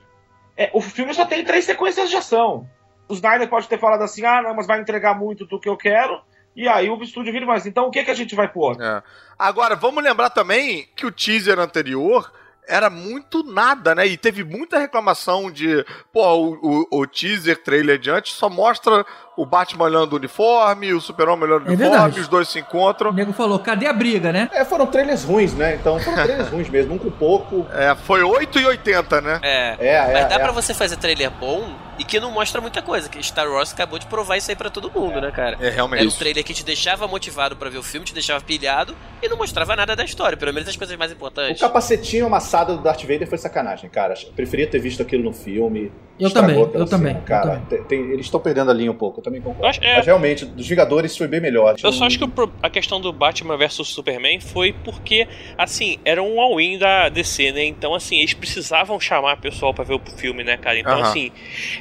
é, 0.57 0.71
o 0.75 0.81
filme 0.81 1.14
só 1.14 1.25
tem 1.25 1.45
três 1.45 1.64
sequências 1.64 2.11
de 2.11 2.17
ação. 2.17 2.67
O 3.09 3.14
Snyder 3.14 3.49
pode 3.49 3.69
ter 3.69 3.79
falado 3.79 4.03
assim, 4.03 4.25
ah, 4.25 4.43
não, 4.43 4.55
mas 4.55 4.67
vai 4.67 4.81
entregar 4.81 5.17
muito 5.17 5.47
do 5.47 5.61
que 5.61 5.69
eu 5.69 5.77
quero. 5.77 6.21
E 6.57 6.69
aí 6.69 6.88
o 6.88 7.03
estúdio 7.03 7.33
vira, 7.33 7.47
mas 7.47 7.67
então 7.67 7.87
o 7.87 7.90
que, 7.90 8.05
que 8.05 8.11
a 8.11 8.14
gente 8.14 8.35
vai 8.35 8.49
pôr? 8.49 8.81
É. 8.81 9.03
Agora, 9.38 9.75
vamos 9.75 10.03
lembrar 10.03 10.31
também 10.31 10.88
que 10.95 11.07
o 11.07 11.12
teaser 11.12 11.59
anterior 11.59 12.33
era 12.67 12.88
muito 12.88 13.43
nada, 13.43 13.95
né? 13.95 14.07
E 14.07 14.17
teve 14.17 14.43
muita 14.43 14.79
reclamação 14.79 15.51
de, 15.51 15.85
pô, 16.12 16.25
o, 16.35 16.87
o, 16.90 17.01
o 17.01 17.07
teaser 17.07 17.62
trailer 17.62 17.99
de 17.99 18.11
antes 18.11 18.33
só 18.35 18.49
mostra 18.49 19.05
o 19.37 19.44
Batman 19.44 19.85
olhando 19.87 20.12
o 20.12 20.16
uniforme, 20.16 20.92
o 20.92 21.01
Super-Homem 21.01 21.44
olhando 21.49 21.64
o 21.64 21.66
É 21.66 21.68
uniforme, 21.70 21.90
verdade. 21.90 22.20
os 22.20 22.29
dois 22.29 22.49
se 22.49 22.59
O 22.59 22.61
encontram. 22.61 23.12
nego 23.12 23.33
falou, 23.33 23.59
cadê 23.59 23.87
a 23.87 23.92
briga, 23.92 24.33
né? 24.33 24.49
É, 24.53 24.64
foram 24.64 24.87
trailers 24.87 25.25
ruins, 25.25 25.53
né? 25.55 25.75
Então 25.75 25.99
foram 25.99 26.23
trailers 26.23 26.49
ruins 26.49 26.68
mesmo, 26.68 26.94
um 26.94 26.99
com 26.99 27.11
pouco. 27.11 27.66
É, 27.73 27.94
foi 27.94 28.23
8 28.23 28.59
e 28.61 28.66
80, 28.66 29.20
né? 29.20 29.40
É. 29.42 29.77
É, 29.79 29.94
é. 29.94 30.12
Mas 30.12 30.29
dá 30.29 30.37
é. 30.37 30.38
pra 30.38 30.53
você 30.53 30.73
fazer 30.75 30.97
trailer 30.97 31.31
bom 31.31 31.68
e 31.99 32.05
que 32.05 32.18
não 32.20 32.31
mostra 32.31 32.61
muita 32.61 32.81
coisa. 32.83 33.09
Que 33.09 33.23
Star 33.23 33.49
Wars 33.49 33.73
acabou 33.73 33.99
de 33.99 34.07
provar 34.07 34.37
isso 34.37 34.51
aí 34.51 34.57
pra 34.57 34.70
todo 34.70 34.90
mundo, 34.90 35.20
né, 35.20 35.31
cara? 35.31 35.57
É, 35.61 35.68
realmente. 35.70 36.01
Era 36.01 36.09
um 36.09 36.12
trailer 36.12 36.44
que 36.44 36.55
te 36.55 36.64
deixava 36.64 37.07
motivado 37.09 37.57
pra 37.57 37.68
ver 37.70 37.79
o 37.79 37.83
filme, 37.83 38.07
te 38.07 38.14
deixava 38.14 38.42
pilhado 38.44 38.94
e 39.23 39.29
não 39.29 39.37
mostrava 39.37 39.75
nada 39.77 39.94
da 39.97 40.05
história, 40.05 40.37
pelo 40.37 40.53
menos 40.53 40.68
as 40.68 40.77
coisas 40.77 40.97
mais 40.97 41.11
O 41.11 41.14
importantes. 41.14 41.61
capacetinho 41.61 42.27
amassado 42.27 42.77
do 42.77 42.83
Darth 42.83 43.03
Vader 43.03 43.29
foi 43.29 43.38
sacanagem, 43.38 43.88
cara. 43.90 44.14
Eu 44.27 44.33
preferia 44.33 44.66
ter 44.66 44.79
visto 44.79 45.03
aquilo 45.03 45.25
no 45.25 45.33
filme. 45.33 45.90
Eu 46.18 46.29
Estragou 46.29 46.66
também, 46.68 46.81
eu 46.81 46.87
também, 46.87 47.12
cena, 47.14 47.18
eu 47.20 47.27
Cara, 47.27 47.42
também. 47.42 47.64
tem- 47.66 47.83
tem- 47.85 48.11
eles 48.12 48.27
estão 48.27 48.38
perdendo 48.38 48.70
a 48.70 48.75
linha 48.75 48.90
um 48.90 48.94
pouco. 48.94 49.20
Também 49.24 49.40
concordo. 49.40 49.66
acho- 49.66 49.82
é. 49.82 49.96
Mas 49.96 50.06
realmente, 50.06 50.44
dos 50.44 50.68
Vingadores 50.68 51.16
foi 51.16 51.26
bem 51.26 51.40
melhor. 51.40 51.74
Eu 51.82 51.92
só 51.92 52.04
acho 52.04 52.18
que 52.18 52.24
o 52.24 52.32
a 52.62 52.68
questão 52.70 53.00
do 53.00 53.12
Batman 53.12 53.56
vs 53.56 53.87
Superman 53.88 54.38
foi 54.40 54.72
porque, 54.84 55.26
assim, 55.58 55.98
era 56.04 56.22
um 56.22 56.40
all-in 56.40 56.78
da 56.78 57.08
DC, 57.08 57.50
né? 57.52 57.64
Então, 57.64 57.94
assim, 57.94 58.18
eles 58.18 58.34
precisavam 58.34 59.00
chamar 59.00 59.38
pessoal 59.38 59.72
pra 59.72 59.82
ver 59.84 59.94
o 59.94 60.00
filme, 60.16 60.44
né, 60.44 60.56
cara? 60.56 60.78
Então, 60.78 60.92
Aham. 60.98 61.02
assim, 61.02 61.32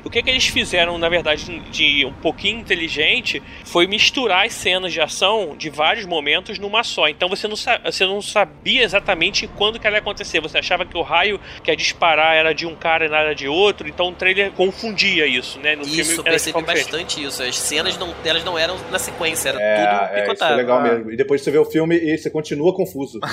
o 0.04 0.10
que 0.10 0.24
que 0.24 0.30
eles 0.30 0.48
fizeram, 0.48 0.98
na 0.98 1.10
verdade, 1.10 1.60
de 1.70 2.06
um 2.06 2.14
pouquinho 2.14 2.60
inteligente 2.60 3.42
foi 3.66 3.86
misturar 3.88 4.46
as 4.46 4.54
cenas 4.54 4.94
de 4.94 5.02
ação 5.02 5.56
de 5.58 5.70
vários 5.70 6.06
momentos 6.06 6.58
numa 6.60 6.84
só. 6.84 7.10
Então, 7.10 7.28
você 7.28 7.48
não, 7.48 7.56
sa- 7.56 7.80
você 7.84 8.06
não 8.06 8.22
sabia 8.22 8.84
exatamente 8.84 9.48
quando 9.48 9.80
que 9.80 9.86
ela 9.86 9.98
ia 9.98 10.00
acontecer. 10.02 10.40
Você 10.40 10.58
achava 10.58 10.86
que 10.86 10.98
o 10.98 11.02
raio 11.02 11.40
que 11.64 11.70
ia 11.72 11.76
disparar 11.76 12.36
era 12.36 12.54
de 12.54 12.66
um 12.66 12.76
cara 12.76 13.06
e 13.06 13.10
nada 13.10 13.34
de 13.36 13.48
outro. 13.48 13.88
Então, 13.88 14.10
o 14.10 14.14
trailer 14.14 14.52
confundia 14.52 15.26
isso, 15.28 15.60
né? 15.60 15.76
No 15.76 15.84
Isso, 15.84 15.94
filme 15.96 16.14
era 16.14 16.24
percebi 16.24 16.62
bastante 16.64 17.24
isso. 17.24 17.33
As 17.42 17.58
cenas 17.60 17.98
não, 17.98 18.14
elas 18.24 18.44
não 18.44 18.58
eram 18.58 18.76
na 18.92 19.00
sequência, 19.00 19.50
era 19.50 19.60
É, 19.62 19.76
tudo 19.76 19.88
é, 19.90 20.04
isso 20.04 20.22
picotado. 20.24 20.54
foi 20.54 20.62
legal 20.64 20.78
Ah. 20.80 20.82
mesmo. 20.82 21.12
E 21.12 21.16
depois 21.18 21.42
você 21.42 21.52
vê 21.52 21.58
o 21.58 21.66
filme 21.66 21.96
e 21.98 22.18
você 22.18 22.30
continua 22.30 22.74
confuso. 22.76 23.20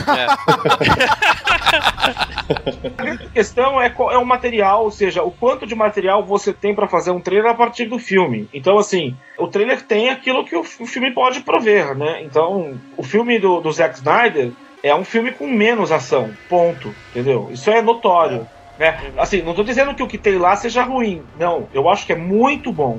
A 2.98 3.16
questão 3.32 3.80
é, 3.80 3.88
qual- 3.88 4.10
é 4.10 4.18
o 4.18 4.24
material, 4.26 4.84
ou 4.84 4.90
seja, 4.90 5.22
o 5.22 5.30
quanto 5.30 5.66
de 5.66 5.74
material 5.74 6.24
você 6.24 6.52
tem 6.52 6.74
pra 6.74 6.88
fazer 6.88 7.10
um 7.10 7.20
trailer 7.20 7.50
a 7.50 7.54
partir 7.54 7.86
do 7.86 7.98
filme. 7.98 8.48
Então, 8.52 8.78
assim, 8.78 9.14
o 9.38 9.46
trailer 9.46 9.82
tem 9.82 10.10
aquilo 10.10 10.44
que 10.44 10.56
o, 10.56 10.64
filme 10.64 11.12
pode 11.12 11.40
prover, 11.40 11.94
né? 11.96 12.22
Então, 12.22 12.78
o 12.96 13.02
filme 13.02 13.38
do, 13.38 13.60
do 13.60 13.70
Zack 13.72 13.96
Snyder 13.96 14.50
é 14.82 14.94
um 14.94 15.04
filme 15.04 15.30
com 15.32 15.46
menos 15.46 15.92
ação, 15.92 16.30
ponto, 16.48 16.94
entendeu? 17.10 17.48
Isso 17.52 17.70
é 17.70 17.80
notório, 17.80 18.46
né? 18.78 18.98
Assim, 19.16 19.42
não 19.42 19.54
tô 19.54 19.62
dizendo 19.62 19.94
que 19.94 20.02
o 20.02 20.08
que 20.08 20.18
tem 20.18 20.36
lá 20.38 20.56
seja 20.56 20.82
ruim, 20.82 21.22
não. 21.38 21.68
Eu 21.72 21.88
acho 21.88 22.06
que 22.06 22.12
é 22.12 22.16
muito 22.16 22.72
bom. 22.72 22.98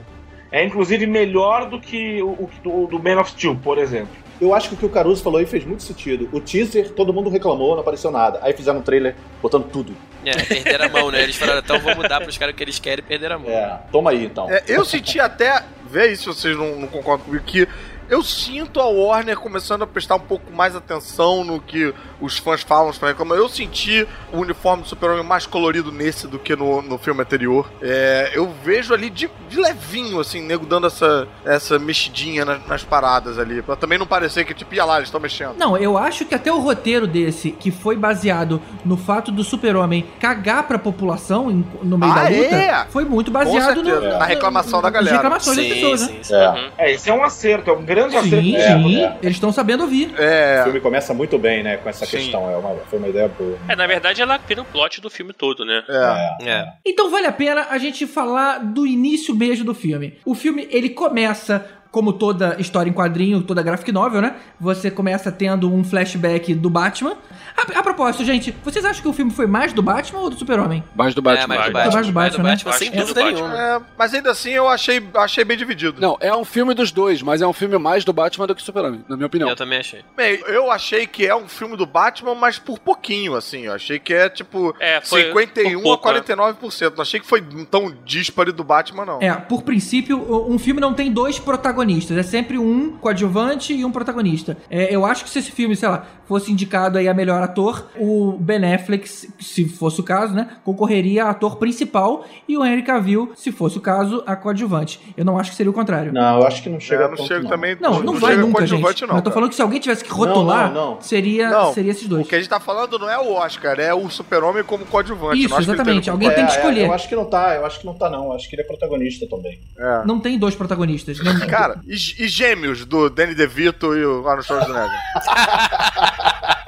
É, 0.51 0.63
inclusive, 0.63 1.07
melhor 1.07 1.69
do 1.69 1.79
que 1.79 2.21
o, 2.21 2.29
o 2.31 2.49
do, 2.61 2.87
do 2.87 2.99
Man 3.01 3.19
of 3.21 3.31
Steel, 3.31 3.55
por 3.55 3.77
exemplo. 3.77 4.13
Eu 4.41 4.55
acho 4.55 4.69
que 4.69 4.73
o 4.73 4.77
que 4.77 4.85
o 4.85 4.89
Caruso 4.89 5.21
falou 5.21 5.39
aí 5.39 5.45
fez 5.45 5.63
muito 5.63 5.83
sentido. 5.83 6.27
O 6.31 6.41
teaser, 6.41 6.89
todo 6.89 7.13
mundo 7.13 7.29
reclamou, 7.29 7.73
não 7.73 7.81
apareceu 7.81 8.09
nada. 8.09 8.39
Aí 8.41 8.53
fizeram 8.53 8.79
um 8.79 8.81
trailer 8.81 9.15
botando 9.39 9.69
tudo. 9.69 9.95
É, 10.25 10.31
perderam 10.43 10.85
a 10.85 10.89
mão, 10.89 11.11
né? 11.11 11.21
Eles 11.21 11.35
falaram, 11.35 11.59
então 11.59 11.79
vamos 11.79 12.09
dar 12.09 12.19
pros 12.19 12.39
caras 12.39 12.53
o 12.53 12.57
que 12.57 12.63
eles 12.63 12.79
querem 12.79 13.05
e 13.05 13.07
perderam 13.07 13.35
a 13.35 13.39
mão. 13.39 13.49
É, 13.49 13.79
toma 13.91 14.09
aí 14.09 14.25
então. 14.25 14.49
É, 14.49 14.63
eu 14.67 14.83
senti 14.83 15.19
até, 15.19 15.63
vê 15.87 16.01
aí 16.01 16.15
se 16.17 16.25
vocês 16.25 16.57
não, 16.57 16.75
não 16.75 16.87
concordam 16.87 17.25
comigo, 17.25 17.43
que 17.45 17.67
eu 18.11 18.21
sinto 18.21 18.79
a 18.81 18.85
Warner 18.87 19.37
começando 19.37 19.83
a 19.83 19.87
prestar 19.87 20.15
um 20.15 20.19
pouco 20.19 20.51
mais 20.53 20.75
atenção 20.75 21.43
no 21.45 21.61
que 21.61 21.93
os 22.19 22.37
fãs 22.37 22.61
falam 22.61 22.91
pra 22.93 23.07
reclamar. 23.07 23.37
Eu 23.37 23.47
senti 23.47 24.05
o 24.33 24.37
uniforme 24.39 24.83
do 24.83 24.89
Super-Homem 24.89 25.23
mais 25.23 25.45
colorido 25.45 25.91
nesse 25.93 26.27
do 26.27 26.37
que 26.37 26.53
no, 26.55 26.81
no 26.81 26.97
filme 26.97 27.21
anterior. 27.21 27.71
É, 27.81 28.31
eu 28.33 28.51
vejo 28.63 28.93
ali 28.93 29.09
de, 29.09 29.29
de 29.47 29.57
levinho, 29.59 30.19
assim, 30.19 30.41
nego 30.41 30.65
dando 30.65 30.87
essa, 30.87 31.25
essa 31.45 31.79
mexidinha 31.79 32.43
nas, 32.43 32.67
nas 32.67 32.83
paradas 32.83 33.39
ali. 33.39 33.61
Pra 33.61 33.77
também 33.77 33.97
não 33.97 34.05
parecer 34.05 34.43
que, 34.43 34.53
tipo, 34.53 34.75
ia 34.75 34.83
lá, 34.83 34.97
eles 34.97 35.07
estão 35.07 35.21
mexendo. 35.21 35.55
Não, 35.57 35.77
eu 35.77 35.97
acho 35.97 36.25
que 36.25 36.35
até 36.35 36.51
o 36.51 36.59
roteiro 36.59 37.07
desse, 37.07 37.51
que 37.51 37.71
foi 37.71 37.95
baseado 37.95 38.61
no 38.83 38.97
fato 38.97 39.31
do 39.31 39.41
super-homem 39.43 40.05
cagar 40.19 40.63
pra 40.67 40.77
população 40.77 41.49
em- 41.49 41.65
no 41.81 41.97
meio 41.97 42.11
Ah, 42.11 42.15
da 42.23 42.29
luta, 42.29 42.55
é? 42.55 42.85
foi 42.89 43.05
muito 43.05 43.31
baseado 43.31 43.81
no, 43.81 44.01
na 44.01 44.25
reclamação 44.25 44.81
da 44.81 44.91
nas 44.91 44.93
galera. 44.99 45.15
reclamações 45.15 45.55
das 45.57 45.65
Sim, 45.65 45.73
pessoas, 45.73 46.01
né? 46.01 46.07
sim, 46.07 46.23
sim. 46.23 46.33
É. 46.35 46.49
Uhum. 46.49 46.69
É, 46.77 46.91
esse 46.91 47.09
é 47.09 47.13
um 47.13 47.23
acerto, 47.23 47.69
é 47.69 47.73
um 47.73 47.83
grande 47.85 48.00
Sim, 48.09 48.29
sim. 48.29 48.55
é. 49.03 49.17
Eles 49.21 49.35
estão 49.37 49.51
sabendo 49.51 49.81
ouvir. 49.83 50.09
O 50.17 50.21
É. 50.21 50.61
filme 50.63 50.79
começa 50.79 51.13
muito 51.13 51.37
bem, 51.37 51.63
né, 51.63 51.77
com 51.77 51.89
essa 51.89 52.05
Sim. 52.05 52.17
questão. 52.17 52.49
É 52.49 52.57
uma, 52.57 52.75
foi 52.89 52.99
uma 52.99 53.07
ideia 53.07 53.27
boa. 53.27 53.57
É, 53.67 53.75
na 53.75 53.85
verdade, 53.87 54.21
ela 54.21 54.37
vira 54.37 54.61
o 54.61 54.65
plot 54.65 54.99
do 55.01 55.09
filme 55.09 55.33
todo, 55.33 55.63
né? 55.65 55.83
É. 55.87 56.49
É. 56.49 56.65
Então 56.85 57.09
vale 57.09 57.27
a 57.27 57.31
pena 57.31 57.67
a 57.69 57.77
gente 57.77 58.07
falar 58.07 58.59
do 58.59 58.85
início 58.87 59.35
mesmo 59.35 59.65
do 59.65 59.73
filme. 59.73 60.17
O 60.25 60.33
filme, 60.33 60.67
ele 60.71 60.89
começa 60.89 61.65
como 61.91 62.13
toda 62.13 62.55
história 62.59 62.89
em 62.89 62.93
quadrinho, 62.93 63.41
toda 63.41 63.61
graphic 63.61 63.91
novel, 63.91 64.21
né? 64.21 64.35
Você 64.59 64.89
começa 64.89 65.31
tendo 65.31 65.71
um 65.71 65.83
flashback 65.83 66.53
do 66.55 66.69
Batman. 66.69 67.17
A, 67.57 67.79
a 67.79 67.83
propósito, 67.83 68.23
gente, 68.23 68.55
vocês 68.63 68.85
acham 68.85 69.01
que 69.01 69.07
o 69.09 69.13
filme 69.13 69.29
foi 69.29 69.45
mais 69.45 69.73
do 69.73 69.81
Batman 69.83 70.21
ou 70.21 70.29
do 70.29 70.37
Super-Homem? 70.37 70.81
Mais 70.95 71.13
do 71.13 71.19
É, 71.19 71.21
Batman. 71.21 71.47
mais 71.47 71.65
do 71.67 71.73
Batman. 71.73 71.73
Batman. 71.73 71.91
Mais 71.91 72.07
do 72.07 72.13
mais 72.13 72.31
do 72.31 72.37
Batman, 72.37 72.43
né? 72.43 72.55
Batman, 72.55 72.71
sem 72.73 72.87
é 72.87 72.91
dúvida 73.01 73.21
Batman. 73.21 73.49
nenhuma. 73.49 73.61
É, 73.61 73.81
mas 73.97 74.13
ainda 74.13 74.31
assim 74.31 74.51
eu 74.51 74.69
achei, 74.69 75.05
achei 75.15 75.43
bem 75.43 75.57
dividido. 75.57 75.99
Não, 75.99 76.17
é 76.21 76.33
um 76.33 76.45
filme 76.45 76.73
dos 76.73 76.91
dois, 76.93 77.21
mas 77.21 77.41
é 77.41 77.47
um 77.47 77.51
filme 77.51 77.77
mais 77.77 78.05
do 78.05 78.13
Batman 78.13 78.47
do 78.47 78.55
que 78.55 78.63
Super-Homem, 78.63 79.03
na 79.09 79.17
minha 79.17 79.27
opinião. 79.27 79.49
Eu 79.49 79.55
também 79.57 79.79
achei. 79.79 79.99
Bem, 80.15 80.41
eu 80.47 80.71
achei 80.71 81.05
que 81.05 81.27
é 81.27 81.35
um 81.35 81.47
filme 81.49 81.75
do 81.75 81.85
Batman, 81.85 82.35
mas 82.35 82.57
por 82.57 82.79
pouquinho, 82.79 83.35
assim. 83.35 83.63
Eu 83.65 83.73
achei 83.73 83.99
que 83.99 84.13
é 84.13 84.29
tipo 84.29 84.73
É, 84.79 85.01
foi 85.01 85.25
51 85.25 85.73
por 85.81 85.83
pouco, 85.83 86.09
a 86.09 86.21
49%. 86.21 86.93
Não 86.95 87.01
achei 87.01 87.19
que 87.19 87.27
foi 87.27 87.41
tão 87.69 87.93
díspare 88.05 88.53
do 88.53 88.63
Batman, 88.63 89.05
não. 89.05 89.19
É, 89.21 89.33
por 89.33 89.61
princípio, 89.63 90.17
um 90.49 90.57
filme 90.57 90.79
não 90.79 90.93
tem 90.93 91.11
dois 91.11 91.37
protagonistas. 91.37 91.80
É 91.81 92.23
sempre 92.23 92.57
um 92.57 92.91
coadjuvante 92.97 93.73
e 93.73 93.83
um 93.85 93.91
protagonista. 93.91 94.57
É, 94.69 94.93
eu 94.93 95.05
acho 95.05 95.23
que 95.23 95.29
se 95.29 95.39
esse 95.39 95.51
filme, 95.51 95.75
sei 95.75 95.89
lá, 95.89 96.05
fosse 96.27 96.51
indicado 96.51 96.97
aí 96.97 97.07
a 97.07 97.13
melhor 97.13 97.41
ator, 97.41 97.87
o 97.99 98.33
Ben 98.39 98.73
Affleck, 98.73 99.07
se 99.07 99.29
se 99.39 99.65
fosse 99.67 99.99
o 99.99 100.03
caso, 100.03 100.33
né, 100.33 100.47
concorreria 100.63 101.25
a 101.25 101.29
ator 101.31 101.57
principal 101.57 102.25
e 102.47 102.57
o 102.57 102.65
Henry 102.65 102.83
Cavill, 102.83 103.31
se 103.35 103.51
fosse 103.51 103.77
o 103.77 103.81
caso, 103.81 104.23
a 104.25 104.35
coadjuvante. 104.35 104.99
Eu 105.17 105.25
não 105.25 105.37
acho 105.37 105.51
que 105.51 105.57
seria 105.57 105.69
o 105.69 105.73
contrário. 105.73 106.13
Não, 106.13 106.39
eu 106.39 106.47
acho 106.47 106.61
que 106.63 106.69
não 106.69 106.79
chega 106.79 107.03
É, 107.03 107.05
a 107.05 107.09
não 107.09 107.17
chega 107.17 107.47
também. 107.49 107.75
Não, 107.79 108.01
não, 108.01 108.13
vai 108.13 108.31
chega 108.31 108.41
nunca, 108.45 108.65
gente. 108.65 108.81
não. 109.05 109.15
Eu 109.15 109.21
tô 109.21 109.23
cara. 109.23 109.33
falando 109.33 109.49
que 109.49 109.55
se 109.55 109.61
alguém 109.61 109.79
tivesse 109.79 110.03
que 110.03 110.11
rotular, 110.11 110.67
Não, 110.71 110.73
não, 110.85 110.91
não. 110.95 111.01
Seria, 111.01 111.49
Não, 111.49 111.73
seria 111.73 111.91
esses 111.91 112.07
dois. 112.07 112.25
O 112.25 112.29
que 112.29 112.35
a 112.35 112.37
gente 112.37 112.49
tá 112.49 112.59
falando 112.59 112.97
não 112.99 113.09
é 113.09 113.17
o 113.17 113.33
Oscar, 113.33 113.79
é 113.79 113.93
o 113.93 114.09
Super-Homem 114.09 114.63
como 114.63 114.85
coadjuvante. 114.85 115.39
Isso, 115.39 115.49
Não 115.49 115.59
exatamente. 115.59 116.09
Alguém 116.09 116.29
tem 116.29 116.45
que 116.45 116.51
É, 116.51 116.55
é, 116.55 116.57
escolher. 116.57 116.85
eu 116.85 116.93
acho 116.93 117.09
que 117.09 117.15
não 117.15 117.25
tá, 117.25 117.55
eu 117.55 117.65
acho 117.65 117.79
que 117.79 117.85
não 117.85 117.93
tá, 117.93 118.09
não. 118.09 118.25
Eu 118.25 118.33
acho 118.33 118.49
que 118.49 118.55
ele 118.55 118.61
é 118.61 118.65
protagonista 118.65 119.27
também. 119.29 119.59
É. 119.77 120.05
Não 120.05 120.19
tem 120.19 120.37
dois 120.37 120.55
protagonistas. 120.55 121.19
Não- 121.23 121.33
Cara, 121.73 121.85
e, 121.87 121.93
e 121.93 122.27
gêmeos 122.27 122.85
do 122.85 123.09
Danny 123.09 123.35
DeVito 123.35 123.95
e 123.95 124.05
o 124.05 124.27
Arnold 124.27 124.47
Schwarzenegger? 124.47 124.91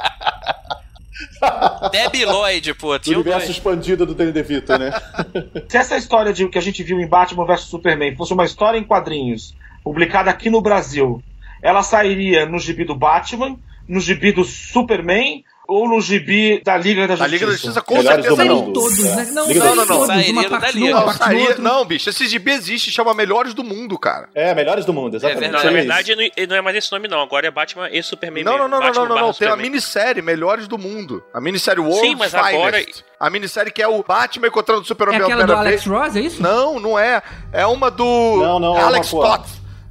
Debbie 1.92 2.26
Lloyd, 2.26 2.74
pô, 2.76 2.98
tinha 2.98 3.18
universo 3.18 3.48
dois. 3.48 3.58
expandido 3.58 4.06
do 4.06 4.16
Danny 4.16 4.32
DeVito, 4.32 4.78
né? 4.78 4.92
Se 5.68 5.78
essa 5.78 5.98
história 5.98 6.34
de 6.34 6.48
que 6.48 6.58
a 6.58 6.62
gente 6.62 6.82
viu 6.84 7.00
em 7.00 7.08
Batman 7.08 7.46
vs 7.46 7.62
Superman 7.62 8.16
fosse 8.16 8.34
uma 8.34 8.46
história 8.46 8.78
em 8.78 8.84
quadrinhos 8.84 9.56
publicada 9.84 10.30
aqui 10.30 10.50
no 10.50 10.62
Brasil, 10.62 11.22
ela 11.62 11.84
sairia 11.84 12.46
no 12.46 12.60
gibi 12.60 12.86
do 12.86 12.96
Batman, 12.96 13.58
no 13.88 14.00
gibi 14.00 14.32
do 14.32 14.44
Superman 14.44 15.44
ou 15.68 15.88
no 15.88 16.02
gibi 16.02 16.62
da 16.64 16.78
Liga 16.78 17.08
da 17.08 17.16
Justiça? 17.16 17.28
Liga 17.32 17.46
da 17.46 17.52
Justiça, 17.54 17.82
com 17.82 17.96
Melhores 17.98 18.26
certeza 18.26 18.46
mundo. 18.54 18.74
todos, 18.74 19.00
É. 19.06 19.16
né? 19.16 19.32
Não, 19.32 19.48
Liga 19.48 19.60
não, 19.66 19.76
não. 19.76 19.86
todos. 19.88 20.28
Uma 20.30 20.50
parte 20.50 20.80
Não, 20.80 21.04
uma 21.04 21.14
parte 21.18 21.36
outro. 21.42 21.62
não, 21.62 21.86
bicho, 21.86 22.10
esse 22.10 22.28
gibi 22.28 22.52
existe, 22.52 22.92
chama 22.92 23.14
Melhores 23.14 23.54
do 23.54 23.64
Mundo, 23.64 23.98
cara. 23.98 24.28
É, 24.36 24.54
melhores 24.54 24.86
do 24.86 24.94
mundo, 24.94 25.16
exatamente. 25.16 25.46
É 25.46 25.52
Não, 25.52 25.60
verdade. 25.60 25.74
na 25.74 25.80
É 25.80 25.84
verdade, 25.84 26.34
não, 26.42 26.48
não 26.48 26.56
é 26.56 26.62
mais 26.62 26.78
esse 26.78 26.92
nome, 26.92 27.08
não. 27.08 27.22
Agora 27.22 27.48
é 27.48 27.52
Batman 27.52 27.90
e 27.90 28.04
Superman. 28.04 28.44
Não, 28.44 28.58
não, 28.58 28.68
não, 28.68 28.70
não, 28.70 28.80
Batman 28.80 28.94
não, 29.02 29.08
não, 29.10 29.16
barra 29.16 29.28
não. 29.28 29.34
Tem 29.34 29.48
uma 29.48 29.52
Superman. 29.56 29.70
minissérie, 29.72 30.22
Melhores 30.22 30.68
do 30.68 30.78
Mundo. 30.78 31.24
A 31.34 31.40
minissérie 31.42 31.80
World's 31.82 32.02
Sim, 32.10 32.16
mas 32.16 32.32
Finest. 32.32 32.54
agora- 32.56 32.84
A 33.20 33.30
minissérie 33.30 33.72
que 33.72 33.82
é 33.82 33.88
o 33.88 34.04
Batman 34.04 34.48
encontrando 34.48 34.82
o 34.82 34.84
É 34.84 34.88
Super-Homem 34.88 35.22
pela 35.22 35.34
aquela 35.34 35.48
do 35.48 35.56
Alex. 35.60 35.86
Ross, 35.86 36.16
é 36.16 36.20
isso? 36.22 36.42
Não, 36.42 36.80
não 36.80 37.00
é. 37.00 37.22
É 37.54 37.66
uma 37.66 37.90
do 37.90 38.04
Não, 38.04 38.60
não, 38.60 38.78
é 38.78 38.82
Alex 38.82 39.10
pô. 39.10 39.22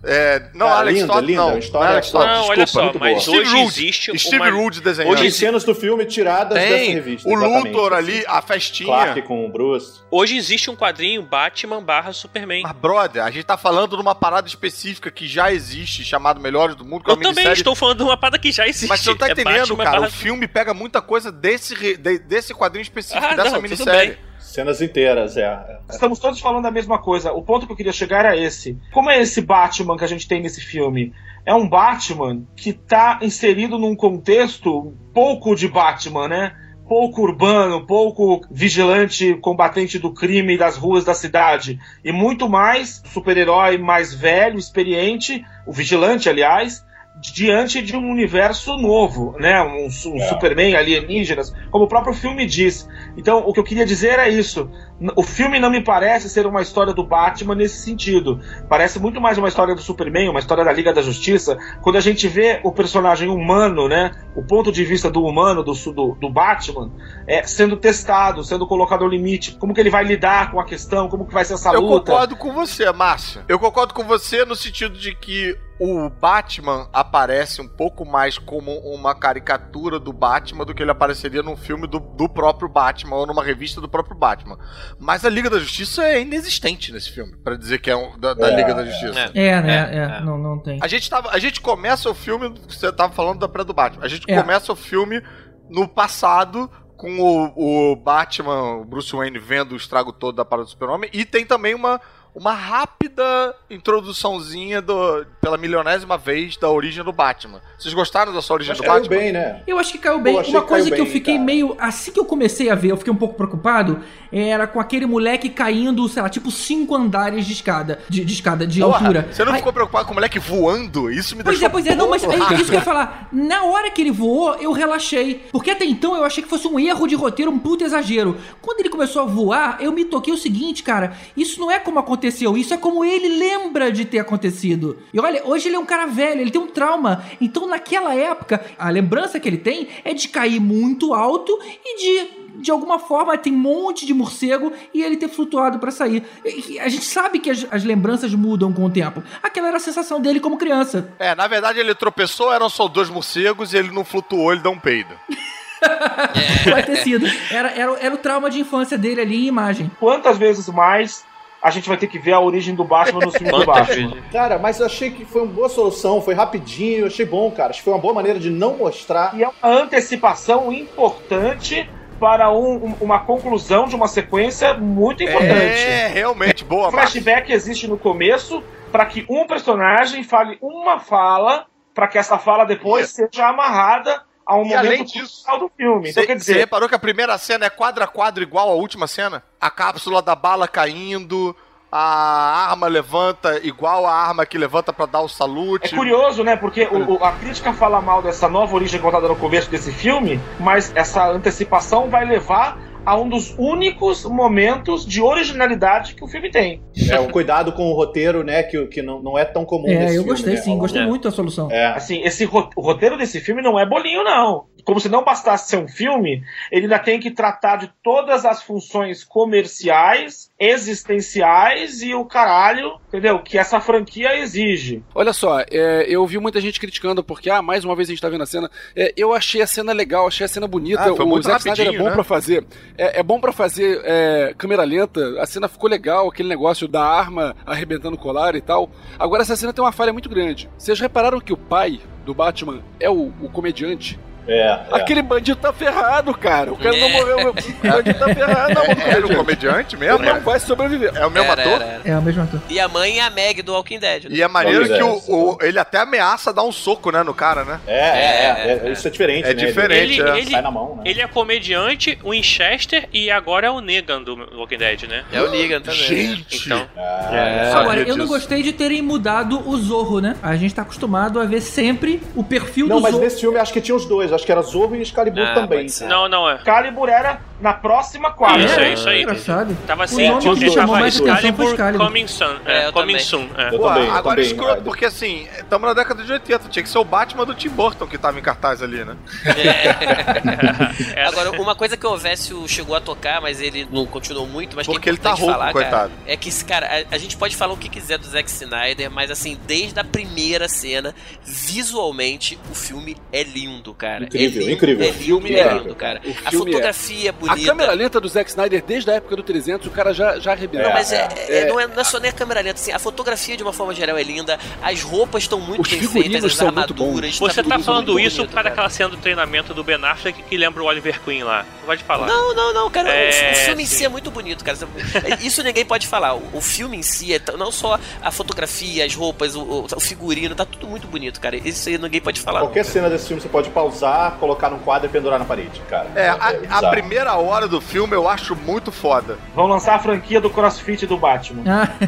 É, 0.04 0.50
não, 0.52 0.66
Cara, 0.66 0.80
Alex 0.80 0.98
linda, 0.98 1.12
Stott, 1.12 1.26
linda, 1.26 1.40
não. 1.42 1.58
história- 1.58 1.90
Alex 1.90 2.06
Stott, 2.08 2.26
Não, 2.26 2.32
desculpa, 2.34 2.52
olha 2.58 2.66
só, 2.66 2.82
muito 2.82 2.98
mas 2.98 3.24
boa. 3.24 3.38
hoje 3.38 3.58
existe 3.62 4.18
Steve 4.18 4.36
uma- 4.36 4.50
Rude 4.50 4.80
desenhando. 4.80 5.16
Tem 5.16 5.30
cenas 5.30 5.62
do 5.62 5.74
filme 5.76 6.04
tiradas 6.06 6.54
dessa 6.58 6.74
Tem 6.74 6.92
revista. 6.94 7.28
o 7.28 7.34
Luthor 7.34 7.92
ali, 7.92 8.24
a 8.26 8.42
festinha. 8.42 8.88
Clark 8.88 9.22
com 9.22 9.46
o 9.46 9.48
Bruce. 9.48 10.00
Hoje 10.10 10.36
existe 10.36 10.68
um 10.70 10.74
quadrinho 10.74 11.22
Batman 11.22 11.80
barra 11.80 12.12
Superman. 12.12 12.62
Mas, 12.64 12.72
brother, 12.72 13.22
a 13.22 13.30
gente 13.30 13.44
tá 13.44 13.56
falando 13.56 13.94
de 13.96 14.02
uma 14.02 14.14
parada 14.14 14.48
específica 14.48 15.08
que 15.08 15.28
já 15.28 15.52
existe, 15.52 16.04
chamado 16.04 16.40
Melhores 16.40 16.74
do 16.74 16.84
Mundo, 16.84 17.04
que 17.04 17.10
é 17.10 17.12
Eu 17.12 17.16
uma 17.16 17.22
também 17.22 17.34
minissérie 17.36 17.60
estou 17.60 17.74
falando 17.76 17.98
de 17.98 18.02
uma 18.02 18.16
parada 18.16 18.38
que 18.40 18.50
já 18.50 18.66
existe. 18.66 18.88
Mas 18.88 19.00
você 19.00 19.10
não 19.10 19.16
tá 19.16 19.28
É 19.28 19.32
entendendo, 19.32 19.54
Batman 19.76 19.84
cara. 19.84 19.96
barra- 20.00 20.08
O 20.08 20.10
filme 20.12 20.48
pega 20.48 20.74
muita 20.74 21.00
coisa 21.00 21.30
desse, 21.30 21.74
re- 21.76 21.96
de- 21.96 22.18
desse 22.18 22.52
quadrinho 22.52 22.82
específico, 22.82 23.24
Ah, 23.24 23.36
dessa 23.36 23.50
não, 23.50 23.52
tudo 23.52 23.62
minissérie. 23.62 24.18
Cenas 24.52 24.82
inteiras, 24.82 25.38
é. 25.38 25.78
Estamos 25.88 26.18
todos 26.18 26.38
falando 26.38 26.66
a 26.66 26.70
mesma 26.70 26.98
coisa. 26.98 27.32
O 27.32 27.40
ponto 27.40 27.64
que 27.64 27.72
eu 27.72 27.76
queria 27.76 27.92
chegar 27.92 28.18
era 28.18 28.36
esse. 28.36 28.78
Como 28.92 29.10
é 29.10 29.18
esse 29.18 29.40
Batman 29.40 29.96
que 29.96 30.04
a 30.04 30.06
gente 30.08 30.28
tem 30.28 30.42
nesse 30.42 30.60
filme? 30.60 31.14
É 31.46 31.54
um 31.54 31.66
Batman 31.66 32.42
que 32.54 32.74
tá 32.74 33.18
inserido 33.22 33.78
num 33.78 33.96
contexto 33.96 34.92
pouco 35.14 35.54
de 35.54 35.68
Batman, 35.68 36.28
né? 36.28 36.54
Pouco 36.86 37.22
urbano, 37.22 37.86
pouco 37.86 38.42
vigilante, 38.50 39.34
combatente 39.36 39.98
do 39.98 40.12
crime 40.12 40.58
das 40.58 40.76
ruas 40.76 41.02
da 41.02 41.14
cidade. 41.14 41.80
E 42.04 42.12
muito 42.12 42.46
mais 42.46 43.00
super-herói 43.06 43.78
mais 43.78 44.12
velho, 44.12 44.58
experiente, 44.58 45.42
o 45.66 45.72
vigilante, 45.72 46.28
aliás, 46.28 46.84
diante 47.20 47.80
de 47.82 47.96
um 47.96 48.10
universo 48.10 48.76
novo, 48.76 49.36
né? 49.38 49.62
Um, 49.62 49.86
um 50.10 50.16
É. 50.16 50.28
Superman, 50.28 50.74
alienígenas, 50.74 51.54
como 51.70 51.84
o 51.84 51.88
próprio 51.88 52.12
filme 52.12 52.44
diz. 52.46 52.88
Então, 53.16 53.38
o 53.46 53.52
que 53.52 53.60
eu 53.60 53.64
queria 53.64 53.86
dizer 53.86 54.18
é 54.18 54.28
isso. 54.28 54.68
O 55.16 55.22
filme 55.22 55.58
não 55.60 55.70
me 55.70 55.80
parece 55.82 56.28
ser 56.28 56.46
uma 56.46 56.62
história 56.62 56.92
do 56.92 57.04
Batman 57.04 57.54
nesse 57.54 57.80
sentido. 57.82 58.40
Parece 58.68 58.98
muito 58.98 59.20
mais 59.20 59.38
uma 59.38 59.48
história 59.48 59.74
do 59.74 59.80
Superman, 59.80 60.28
uma 60.28 60.40
história 60.40 60.64
da 60.64 60.72
Liga 60.72 60.92
da 60.92 61.02
Justiça. 61.02 61.56
Quando 61.80 61.96
a 61.96 62.00
gente 62.00 62.26
vê 62.26 62.60
o 62.64 62.72
personagem 62.72 63.28
humano, 63.28 63.88
né? 63.88 64.10
O 64.34 64.42
ponto 64.42 64.72
de 64.72 64.84
vista 64.84 65.10
do 65.10 65.24
humano, 65.24 65.62
do, 65.62 65.72
do, 65.74 66.16
do 66.20 66.30
Batman, 66.30 66.90
é, 67.26 67.42
sendo 67.44 67.76
testado, 67.76 68.42
sendo 68.42 68.66
colocado 68.66 69.02
ao 69.02 69.08
limite. 69.08 69.52
Como 69.58 69.72
que 69.74 69.80
ele 69.80 69.90
vai 69.90 70.04
lidar 70.04 70.50
com 70.50 70.58
a 70.58 70.64
questão, 70.64 71.08
como 71.08 71.26
que 71.26 71.34
vai 71.34 71.44
ser 71.44 71.54
essa 71.54 71.72
Eu 71.72 71.82
luta. 71.82 72.10
concordo 72.12 72.36
com 72.36 72.52
você, 72.52 72.90
Márcio. 72.92 73.42
Eu 73.48 73.58
concordo 73.58 73.94
com 73.94 74.04
você 74.04 74.44
no 74.44 74.56
sentido 74.56 74.96
de 74.98 75.14
que 75.14 75.56
o 75.84 76.08
Batman 76.08 76.88
aparece 76.92 77.60
um 77.60 77.66
pouco 77.66 78.04
mais 78.04 78.38
como 78.38 78.70
uma 78.94 79.16
caricatura 79.16 79.98
do 79.98 80.12
Batman 80.12 80.64
do 80.64 80.72
que 80.72 80.80
ele 80.80 80.92
apareceria 80.92 81.42
num 81.42 81.56
filme 81.56 81.88
do, 81.88 81.98
do 81.98 82.28
próprio 82.28 82.68
Batman 82.68 83.16
ou 83.16 83.26
numa 83.26 83.42
revista 83.42 83.80
do 83.80 83.88
próprio 83.88 84.16
Batman. 84.16 84.56
Mas 85.00 85.24
a 85.24 85.28
Liga 85.28 85.50
da 85.50 85.58
Justiça 85.58 86.04
é 86.04 86.20
inexistente 86.20 86.92
nesse 86.92 87.10
filme, 87.10 87.36
pra 87.38 87.56
dizer 87.56 87.80
que 87.80 87.90
é 87.90 87.96
um, 87.96 88.16
da, 88.16 88.32
da 88.32 88.52
É, 88.52 88.56
Liga 88.56 88.72
da 88.74 88.82
é. 88.82 88.86
Justiça. 88.86 89.20
É, 89.34 89.60
né? 89.60 89.74
É, 89.74 89.96
É, 89.96 90.04
é. 90.04 90.20
Não, 90.20 90.38
não 90.38 90.58
tem. 90.58 90.78
A 90.80 90.86
gente, 90.86 91.10
tava, 91.10 91.30
a 91.30 91.38
gente 91.40 91.60
começa 91.60 92.08
o 92.08 92.14
filme, 92.14 92.54
você 92.68 92.92
tava 92.92 93.12
falando 93.12 93.40
da 93.40 93.48
pré 93.48 93.64
do 93.64 93.74
Batman, 93.74 94.04
a 94.04 94.08
gente 94.08 94.30
É. 94.30 94.40
começa 94.40 94.72
o 94.72 94.76
filme 94.76 95.20
no 95.68 95.88
passado 95.88 96.70
com 96.96 97.18
o, 97.18 97.90
o 97.92 97.96
Batman, 97.96 98.76
o 98.76 98.84
Bruce 98.84 99.10
Wayne 99.16 99.38
vendo 99.40 99.72
o 99.72 99.76
estrago 99.76 100.12
todo 100.12 100.36
da 100.36 100.44
parada 100.44 100.66
do 100.66 100.70
Super-Homem 100.70 101.10
e 101.12 101.24
tem 101.24 101.44
também 101.44 101.74
uma, 101.74 102.00
uma 102.34 102.52
rápida 102.52 103.54
introduçãozinha 103.68 104.80
do, 104.80 105.26
pela 105.40 105.58
milionésima 105.58 106.16
vez 106.16 106.56
da 106.56 106.70
origem 106.70 107.04
do 107.04 107.12
Batman. 107.12 107.60
Vocês 107.78 107.92
gostaram 107.92 108.32
da 108.32 108.40
sua 108.40 108.54
origem 108.54 108.74
do 108.74 108.82
caiu 108.82 108.94
Batman? 109.02 109.16
bem, 109.16 109.32
né? 109.32 109.62
Eu 109.66 109.78
acho 109.78 109.92
que 109.92 109.98
caiu 109.98 110.18
bem. 110.18 110.34
Uma 110.34 110.42
que 110.42 110.52
coisa 110.52 110.90
caiu 110.90 110.94
que 110.94 111.00
eu 111.00 111.04
bem, 111.04 111.12
fiquei 111.12 111.34
cara. 111.34 111.44
meio. 111.44 111.76
Assim 111.78 112.10
que 112.10 112.18
eu 112.18 112.24
comecei 112.24 112.70
a 112.70 112.74
ver, 112.74 112.90
eu 112.90 112.96
fiquei 112.96 113.12
um 113.12 113.16
pouco 113.16 113.34
preocupado. 113.34 114.02
Era 114.32 114.66
com 114.66 114.80
aquele 114.80 115.04
moleque 115.04 115.50
caindo, 115.50 116.08
sei 116.08 116.22
lá, 116.22 116.28
tipo 116.30 116.50
cinco 116.50 116.94
andares 116.96 117.44
de 117.46 117.52
escada. 117.52 118.00
De, 118.08 118.24
de 118.24 118.32
escada, 118.32 118.66
de 118.66 118.80
Porra, 118.80 118.98
altura. 118.98 119.28
Você 119.30 119.44
não 119.44 119.52
Aí- 119.52 119.58
ficou 119.58 119.72
preocupado 119.72 120.06
com 120.06 120.12
o 120.12 120.14
moleque 120.14 120.38
voando? 120.38 121.10
Isso 121.10 121.36
me 121.36 121.44
Pois 121.44 121.58
deixou 121.58 121.66
é, 121.68 121.70
pois 121.70 121.86
é, 121.86 121.94
não, 121.94 122.08
mas 122.08 122.24
é 122.24 122.28
isso 122.54 122.64
que 122.66 122.70
eu 122.70 122.74
ia 122.74 122.80
falar. 122.80 123.28
Na 123.30 123.64
hora 123.64 123.90
que 123.90 124.00
ele 124.00 124.10
voou, 124.10 124.54
eu 124.54 124.72
relaxei. 124.72 125.44
Porque 125.52 125.70
até 125.70 125.84
então 125.84 126.16
eu 126.16 126.24
achei 126.24 126.42
que 126.42 126.48
fosse 126.48 126.66
um 126.66 126.80
erro 126.80 127.06
de 127.06 127.14
roteiro, 127.14 127.50
um 127.50 127.58
puto 127.58 127.84
exagero. 127.84 128.36
Quando 128.62 128.80
ele 128.80 128.88
começou 128.88 129.22
a 129.22 129.26
voar, 129.26 129.76
eu 129.80 129.92
me 129.92 130.04
toquei 130.06 130.32
o 130.32 130.38
seguinte, 130.38 130.82
cara. 130.82 131.12
Isso 131.36 131.60
não 131.60 131.70
é 131.70 131.78
como 131.78 131.98
aconteceu, 131.98 132.56
isso 132.56 132.72
é 132.72 132.76
como 132.78 133.04
ele 133.04 133.28
lembra 133.36 133.92
de 133.92 134.04
ter 134.06 134.18
acontecido. 134.20 134.96
E 135.12 135.20
olha, 135.20 135.42
hoje 135.44 135.68
ele 135.68 135.76
é 135.76 135.78
um 135.78 135.84
cara 135.84 136.06
velho, 136.06 136.40
ele 136.40 136.50
tem 136.50 136.60
um 136.60 136.68
trauma. 136.68 137.22
Então 137.40 137.66
naquela 137.66 138.14
época, 138.14 138.64
a 138.78 138.88
lembrança 138.88 139.38
que 139.38 139.48
ele 139.48 139.58
tem 139.58 139.88
é 140.04 140.14
de 140.14 140.28
cair 140.28 140.58
muito 140.60 141.12
alto 141.12 141.58
e 141.84 141.98
de 141.98 142.41
de 142.60 142.70
alguma 142.70 142.98
forma 142.98 143.36
tem 143.38 143.52
um 143.52 143.58
monte 143.58 144.04
de 144.06 144.14
morcego 144.14 144.72
e 144.94 145.02
ele 145.02 145.16
ter 145.16 145.28
flutuado 145.28 145.78
pra 145.78 145.90
sair. 145.90 146.22
E- 146.44 146.78
A 146.80 146.88
gente 146.88 147.04
sabe 147.04 147.38
que 147.38 147.50
as, 147.50 147.66
as 147.70 147.84
lembranças 147.84 148.34
mudam 148.34 148.72
com 148.72 148.84
o 148.84 148.90
tempo. 148.90 149.22
Aquela 149.42 149.68
era 149.68 149.76
a 149.76 149.80
sensação 149.80 150.20
dele 150.20 150.40
como 150.40 150.56
criança. 150.58 151.12
É, 151.18 151.34
na 151.34 151.46
verdade 151.46 151.78
ele 151.80 151.94
tropeçou, 151.94 152.52
eram 152.52 152.68
só 152.68 152.88
dois 152.88 153.08
morcegos 153.10 153.72
e 153.72 153.76
ele 153.78 153.90
não 153.90 154.04
flutuou, 154.04 154.52
ele 154.52 154.60
deu 154.62 154.72
um 154.72 154.78
peido. 154.78 155.14
Pode 156.70 156.86
ter 156.86 156.96
sido. 156.96 157.26
Era, 157.50 157.70
era, 157.70 157.98
era 157.98 158.14
o 158.14 158.18
trauma 158.18 158.48
de 158.50 158.60
infância 158.60 158.96
dele 158.96 159.20
ali 159.20 159.44
em 159.44 159.48
imagem. 159.48 159.90
Quantas 159.98 160.38
vezes 160.38 160.68
mais 160.68 161.24
a 161.60 161.70
gente 161.70 161.88
vai 161.88 161.96
ter 161.96 162.06
que 162.08 162.18
ver 162.18 162.32
a 162.32 162.40
origem 162.40 162.74
do 162.74 162.84
Batman 162.84 163.20
no 163.20 163.30
filme 163.30 163.50
do 163.52 163.64
Batman? 163.66 164.16
Cara, 164.32 164.58
mas 164.58 164.80
eu 164.80 164.86
achei 164.86 165.10
que 165.10 165.24
foi 165.24 165.42
uma 165.42 165.52
boa 165.52 165.68
solução, 165.68 166.20
foi 166.20 166.34
rapidinho, 166.34 167.00
eu 167.00 167.06
achei 167.06 167.24
bom, 167.26 167.50
cara. 167.50 167.70
Acho 167.70 167.80
que 167.80 167.84
foi 167.84 167.92
uma 167.92 168.00
boa 168.00 168.14
maneira 168.14 168.38
de 168.38 168.50
não 168.50 168.76
mostrar. 168.76 169.36
E 169.36 169.42
é 169.44 169.48
uma 169.48 169.82
antecipação 169.82 170.72
importante 170.72 171.88
para 172.22 172.52
um- 172.52 172.76
um- 172.86 172.96
uma 173.00 173.18
conclusão 173.18 173.88
de 173.88 173.96
uma 173.96 174.06
sequência 174.06 174.74
muito 174.74 175.24
importante. 175.24 175.50
É, 175.82 176.06
realmente, 176.06 176.64
boa, 176.64 176.86
O 176.86 176.90
flashback 176.92 177.52
existe 177.52 177.88
no 177.88 177.98
começo 177.98 178.62
para 178.92 179.04
que 179.06 179.26
um 179.28 179.44
personagem 179.44 180.22
fale 180.22 180.56
uma 180.62 181.00
fala, 181.00 181.66
para 181.92 182.06
que 182.06 182.16
essa 182.16 182.38
fala 182.38 182.64
depois 182.64 183.10
seja 183.10 183.48
amarrada 183.48 184.22
a 184.46 184.54
um 184.56 184.64
E 184.64 184.68
momento 184.68 185.04
disso, 185.12 185.44
do 185.58 185.68
filme. 185.76 186.10
Então, 186.10 186.22
Você 186.22 186.26
quer 186.28 186.36
dizer, 186.36 186.58
reparou 186.58 186.88
que 186.88 186.94
a 186.94 186.98
primeira 186.98 187.36
cena 187.38 187.66
é 187.66 187.70
quadro 187.70 188.04
a 188.04 188.06
quadro 188.06 188.40
igual 188.40 188.70
à 188.70 188.74
última 188.74 189.08
cena? 189.08 189.42
A 189.60 189.68
cápsula 189.68 190.22
da 190.22 190.36
bala 190.36 190.68
caindo, 190.68 191.56
a 191.94 192.70
arma 192.70 192.86
levanta 192.88 193.60
igual 193.62 194.06
a 194.06 194.14
arma 194.14 194.46
que 194.46 194.56
levanta 194.56 194.92
pra 194.94 195.04
dar 195.04 195.20
o 195.20 195.26
é 195.26 195.28
salute. 195.28 195.94
curioso, 195.94 196.42
né? 196.42 196.56
Porque 196.56 196.84
o- 196.84 197.16
o- 197.18 197.24
a 197.24 197.32
crítica 197.32 197.72
fala 197.74 198.00
mal 198.00 198.22
dessa 198.22 198.48
nova 198.48 198.74
origem 198.74 198.98
contada 198.98 199.28
no 199.28 199.36
começo 199.36 199.70
desse 199.70 199.92
filme, 199.92 200.40
mas 200.58 200.90
essa 200.96 201.28
antecipação 201.30 202.08
vai 202.08 202.24
levar 202.24 202.78
a 203.04 203.16
um 203.18 203.28
dos 203.28 203.52
únicos 203.58 204.24
momentos 204.24 205.04
de 205.04 205.20
originalidade 205.20 206.14
que 206.14 206.24
o 206.24 206.28
filme 206.28 206.52
tem. 206.52 206.80
É 207.10 207.18
um 207.18 207.28
cuidado 207.28 207.72
com 207.72 207.90
o 207.90 207.94
roteiro, 207.96 208.44
né? 208.44 208.62
Que, 208.62 208.86
que 208.86 209.02
não, 209.02 209.20
não 209.20 209.36
é 209.36 209.44
tão 209.44 209.64
comum 209.64 209.88
É, 209.88 209.98
nesse 209.98 210.14
eu 210.16 210.22
filme, 210.22 210.28
gostei 210.30 210.54
né? 210.54 210.60
sim, 210.60 210.78
gostei 210.78 211.02
É. 211.02 211.06
muito 211.06 211.24
da 211.24 211.32
solução. 211.32 211.68
É. 211.68 211.86
Assim, 211.86 212.22
esse 212.22 212.46
o 212.46 212.80
roteiro 212.80 213.18
desse 213.18 213.40
filme 213.40 213.60
não 213.60 213.76
é 213.76 213.84
bolinho, 213.84 214.22
não. 214.22 214.66
Como 214.84 215.00
se 215.00 215.08
não 215.08 215.24
bastasse 215.24 215.68
ser 215.68 215.78
um 215.78 215.88
filme, 215.88 216.42
ele 216.70 216.84
ainda 216.84 216.98
tem 216.98 217.20
que 217.20 217.30
tratar 217.30 217.76
de 217.76 217.90
todas 218.02 218.44
as 218.44 218.62
funções 218.62 219.24
comerciais, 219.24 220.50
existenciais 220.58 222.02
e 222.02 222.14
o 222.14 222.24
caralho, 222.24 222.98
entendeu? 223.08 223.38
Que 223.40 223.58
essa 223.58 223.80
franquia 223.80 224.38
exige. 224.38 225.02
Olha 225.14 225.32
só, 225.32 225.60
é, 225.60 226.04
eu 226.08 226.26
vi 226.26 226.38
muita 226.38 226.60
gente 226.60 226.80
criticando 226.80 227.22
porque, 227.22 227.50
ah, 227.50 227.62
mais 227.62 227.84
uma 227.84 227.94
vez 227.94 228.08
a 228.08 228.12
gente 228.12 228.22
tá 228.22 228.28
vendo 228.28 228.42
a 228.42 228.46
cena. 228.46 228.70
É, 228.96 229.12
eu 229.16 229.32
achei 229.32 229.62
a 229.62 229.66
cena 229.66 229.92
legal, 229.92 230.26
achei 230.26 230.44
a 230.44 230.48
cena 230.48 230.66
bonita. 230.66 231.12
Ah, 231.12 231.16
foi 231.16 231.26
o 231.26 231.42
Zack 231.42 231.60
Snyder 231.60 231.94
é 231.94 231.98
bom 231.98 232.04
né? 232.04 232.10
pra 232.12 232.24
fazer. 232.24 232.64
É, 232.96 233.20
é 233.20 233.22
bom 233.22 233.40
pra 233.40 233.52
fazer 233.52 234.00
é, 234.04 234.54
câmera 234.56 234.84
lenta. 234.84 235.40
A 235.40 235.46
cena 235.46 235.68
ficou 235.68 235.88
legal, 235.88 236.28
aquele 236.28 236.48
negócio 236.48 236.88
da 236.88 237.04
arma 237.04 237.54
arrebentando 237.64 238.16
o 238.16 238.18
colar 238.18 238.54
e 238.54 238.60
tal. 238.60 238.90
Agora 239.18 239.42
essa 239.42 239.56
cena 239.56 239.72
tem 239.72 239.84
uma 239.84 239.92
falha 239.92 240.12
muito 240.12 240.28
grande. 240.28 240.68
Vocês 240.76 240.98
repararam 240.98 241.40
que 241.40 241.52
o 241.52 241.56
pai 241.56 242.00
do 242.24 242.34
Batman 242.34 242.82
é 243.00 243.10
o, 243.10 243.32
o 243.40 243.48
comediante? 243.48 244.18
É, 244.46 244.58
é. 244.58 244.80
Aquele 244.92 245.22
bandido 245.22 245.60
tá 245.60 245.72
ferrado, 245.72 246.32
cara. 246.34 246.72
O 246.72 246.76
cara 246.76 246.96
não 246.96 247.06
É. 247.08 247.12
morreu. 247.12 247.50
O 247.50 247.86
bandido 247.88 248.18
tá 248.18 248.34
ferrado, 248.34 248.74
não, 248.74 248.82
É, 248.82 248.92
o 248.92 248.96
comediante. 248.96 249.36
comediante 249.36 249.96
mesmo? 249.96 250.22
Ele 250.24 250.32
não 250.32 250.40
vai 250.40 250.58
sobreviver. 250.60 251.12
É 251.14 251.26
o 251.26 251.30
mesmo 251.30 251.50
Era, 251.52 251.62
ator? 251.62 251.80
era, 251.82 251.84
era. 251.84 252.02
É 252.04 252.18
o 252.18 252.22
mesmo 252.22 252.42
ator. 252.42 252.60
E 252.68 252.80
a 252.80 252.88
mãe 252.88 253.18
é 253.18 253.22
a 253.22 253.30
Meg 253.30 253.62
do 253.62 253.72
Walking 253.72 253.98
Dead. 253.98 254.24
né? 254.24 254.30
E 254.32 254.42
é 254.42 254.48
maneiro 254.48 254.80
Pois 254.80 254.90
é, 254.90 254.96
que 254.96 255.02
o, 255.02 255.22
o- 255.28 255.58
ele 255.62 255.78
até 255.78 255.98
ameaça 255.98 256.52
dar 256.52 256.62
um 256.64 256.72
soco, 256.72 257.10
né, 257.10 257.22
no 257.22 257.34
cara, 257.34 257.64
né? 257.64 257.80
É, 257.86 257.92
é, 257.92 257.98
é, 257.98 258.80
É, 258.82 258.88
é, 258.88 258.92
Isso 258.92 259.06
é 259.06 259.10
diferente, 259.10 259.44
É 259.44 259.48
né? 259.48 259.54
diferente. 259.54 260.20
Ele, 260.20 260.28
é. 260.30 260.38
ele, 260.38 260.50
Sai 260.50 260.62
na 260.62 260.70
mão, 260.70 260.96
né? 260.96 261.02
ele 261.06 261.20
é 261.20 261.26
comediante, 261.26 262.18
o 262.22 262.30
Winchester 262.30 263.08
e 263.12 263.30
agora 263.30 263.66
é 263.66 263.70
o 263.70 263.80
Negan 263.80 264.22
do 264.22 264.34
Walking 264.56 264.78
Dead, 264.78 265.02
né? 265.04 265.24
É 265.32 265.40
o 265.40 265.50
Negan 265.50 265.80
também. 265.80 266.00
Gente! 266.00 266.66
Então, 266.66 266.86
É. 266.96 267.70
sabia 267.70 267.80
Agora, 267.82 268.00
eu 268.00 268.16
não 268.16 268.26
gostei 268.26 268.62
de 268.62 268.72
terem 268.72 269.02
mudado 269.02 269.68
o 269.68 269.76
Zorro, 269.76 270.20
né? 270.20 270.36
A 270.42 270.56
gente 270.56 270.74
tá 270.74 270.82
acostumado 270.82 271.40
a 271.40 271.44
ver 271.44 271.60
sempre 271.60 272.22
o 272.34 272.42
perfil 272.44 272.86
Não, 272.88 272.96
do 272.96 273.02
mas 273.02 273.12
Zorro. 273.12 273.24
nesse 273.24 273.40
filme 273.40 273.58
acho 273.58 273.72
que 273.72 273.80
tinha 273.80 273.94
os 273.94 274.04
dois. 274.06 274.31
Acho 274.34 274.44
que 274.46 274.52
era 274.52 274.62
Zorro 274.62 274.96
e 274.96 275.02
Excalibur 275.02 275.42
Ah, 275.44 275.54
também. 275.54 275.86
não, 276.02 276.28
não 276.28 276.48
é. 276.50 276.58
Calibur 276.58 277.08
era 277.08 277.40
na 277.60 277.72
próxima 277.72 278.30
quadra. 278.32 278.64
Isso, 278.64 278.80
é, 278.80 278.88
é 278.88 278.92
isso 278.94 279.08
aí. 279.08 279.22
Engraçado. 279.22 279.76
Tava 279.86 280.00
O 280.00 280.04
assim, 280.04 280.28
nome 280.28 280.40
tinha 280.40 280.54
que 280.56 280.70
chamou 280.70 280.96
mais 280.96 281.14
atenção 281.16 281.26
foi 281.26 281.34
Excalibur 281.36 281.72
Excalibur. 281.72 282.06
Coming 282.06 282.26
Soon. 282.26 282.56
É, 282.66 282.88
É, 282.88 282.92
coming. 282.92 283.18
Soon. 283.20 283.48
é. 283.56 283.70
Pô, 283.70 283.78
também, 283.88 284.04
eu 284.06 284.12
agora 284.14 284.22
também, 284.36 284.44
escroto, 284.44 284.78
ah, 284.80 284.82
porque 284.84 285.04
assim, 285.04 285.46
estamos 285.58 285.86
na 285.88 285.94
década 285.94 286.24
de 286.24 286.32
80, 286.32 286.68
tinha 286.68 286.82
que 286.82 286.88
ser 286.88 286.98
o 286.98 287.04
Batman 287.04 287.44
do 287.46 287.54
Tim 287.54 287.68
Burton 287.68 288.06
que 288.06 288.18
tava 288.18 288.38
em 288.38 288.42
cartaz 288.42 288.82
ali, 288.82 289.04
né? 289.04 289.16
Era- 291.14 291.28
Agora, 291.28 291.50
uma 291.62 291.74
coisa 291.74 291.96
que 291.96 292.06
o 292.06 292.16
Vécio 292.16 292.66
chegou 292.68 292.96
a 292.96 293.00
tocar, 293.00 293.40
mas 293.40 293.60
ele 293.60 293.86
não 293.90 294.06
continuou 294.06 294.46
muito, 294.46 294.74
mas 294.76 294.86
Porque 294.86 295.00
que 295.00 295.08
é 295.08 295.12
ele 295.12 295.18
tá 295.18 295.30
rouco, 295.32 295.52
falar, 295.52 295.72
coitado. 295.72 296.10
cara, 296.10 296.10
é 296.26 296.36
que, 296.36 296.48
esse 296.48 296.64
cara, 296.64 296.86
a, 297.10 297.14
a 297.14 297.18
gente 297.18 297.36
pode 297.36 297.56
falar 297.56 297.72
o 297.72 297.76
que 297.76 297.88
quiser 297.88 298.18
do 298.18 298.26
Zack 298.26 298.48
Snyder, 298.50 299.10
mas 299.10 299.30
assim, 299.30 299.58
desde 299.66 299.98
a 300.00 300.04
primeira 300.04 300.68
cena, 300.68 301.14
visualmente, 301.44 302.58
o 302.70 302.74
filme 302.74 303.16
é 303.32 303.42
lindo, 303.42 303.94
cara. 303.94 304.21
Incrível, 304.26 304.62
é 304.62 304.64
lindo, 304.64 304.72
incrível. 304.72 305.08
É 305.08 305.12
filme 305.12 305.54
é 305.54 305.74
lindo, 305.74 305.94
cara. 305.94 306.20
o 306.24 306.30
A 306.44 306.48
é- 306.48 306.52
fotografia 306.52 307.26
é 307.26 307.30
A 307.30 307.32
bonita. 307.32 307.66
câmera 307.66 307.92
lenta 307.92 308.20
do 308.20 308.28
Zack 308.28 308.50
Snyder, 308.50 308.82
desde 308.86 309.10
a 309.10 309.14
época 309.14 309.36
do 309.36 309.42
300, 309.42 309.86
o 309.86 309.90
cara 309.90 310.12
já, 310.12 310.38
já 310.38 310.52
arrebentou. 310.52 310.86
Não, 310.88 310.94
mas 310.94 311.12
é, 311.12 311.28
É, 311.48 311.58
é- 311.58 311.68
não, 311.68 311.78
é, 311.80 311.86
não 311.86 312.00
é 312.00 312.04
só 312.04 312.18
nem 312.18 312.30
a 312.30 312.32
câmera 312.32 312.60
lenta, 312.60 312.80
assim, 312.80 312.92
a 312.92 312.98
fotografia 312.98 313.56
de 313.56 313.62
uma 313.62 313.72
forma 313.72 313.94
geral 313.94 314.16
é 314.16 314.22
linda, 314.22 314.58
as 314.82 315.02
roupas 315.02 315.42
estão 315.44 315.60
muito 315.60 315.82
Os 315.82 315.88
bem 315.88 316.00
figurinos 316.00 316.32
feitas, 316.40 316.52
as 316.52 316.60
armaduras. 316.66 317.38
Você 317.38 317.62
tá 317.62 317.78
falando 317.78 318.18
isso 318.20 318.36
bonito, 318.38 318.48
por 318.48 318.54
causa 318.54 318.54
cara. 318.54 318.68
daquela 318.70 318.90
cena 318.90 319.08
do 319.10 319.16
treinamento 319.16 319.74
do 319.74 319.82
Ben 319.84 319.96
Affleck 320.02 320.42
que 320.42 320.56
lembra 320.56 320.82
o 320.82 320.86
Oliver 320.86 321.20
Queen 321.22 321.42
lá. 321.42 321.64
Não 321.80 321.86
pode 321.86 322.02
falar. 322.04 322.26
Não, 322.26 322.54
não, 322.54 322.72
não, 322.74 322.90
cara. 322.90 323.08
o- 323.08 323.12
É, 323.12 323.52
o 323.52 323.56
filme 323.66 323.82
em 323.82 323.86
si 323.86 323.96
sim. 323.96 324.04
é 324.04 324.08
muito 324.08 324.30
bonito, 324.30 324.64
cara. 324.64 324.76
Isso 325.40 325.62
ninguém 325.62 325.84
pode 325.84 326.06
falar. 326.06 326.34
O, 326.34 326.60
filme 326.60 326.96
em 326.96 327.02
si, 327.02 327.34
é 327.34 327.40
não 327.58 327.70
só 327.72 327.98
a 328.22 328.30
fotografia, 328.30 329.04
as 329.04 329.14
roupas, 329.14 329.54
o, 329.54 329.86
o- 329.94 330.00
figurino, 330.00 330.54
tá 330.54 330.64
tudo 330.64 330.86
muito 330.86 331.06
bonito, 331.06 331.40
cara. 331.40 331.56
Isso 331.56 331.88
aí 331.88 331.98
ninguém 331.98 332.20
pode 332.20 332.40
falar. 332.40 332.60
não, 332.60 332.66
Qualquer 332.66 332.82
cara. 332.82 332.92
cena 332.92 333.10
desse 333.10 333.26
filme 333.28 333.40
você 333.42 333.48
pode 333.48 333.70
pausar, 333.70 334.11
colocar 334.38 334.70
num 334.70 334.78
quadro 334.78 335.08
e 335.08 335.10
pendurar 335.10 335.38
na 335.38 335.44
parede, 335.44 335.80
cara. 335.88 336.08
É, 336.14 336.28
a, 336.28 336.78
a 336.78 336.90
primeira 336.90 337.34
hora 337.36 337.66
do 337.68 337.80
filme 337.80 338.14
eu 338.14 338.28
acho 338.28 338.54
muito 338.56 338.90
foda. 338.92 339.38
Vão 339.54 339.66
lançar 339.66 339.94
a 339.94 339.98
franquia 339.98 340.40
do 340.40 340.50
CrossFit 340.50 341.06
do 341.06 341.16
Batman. 341.16 341.62
Ah, 341.66 341.88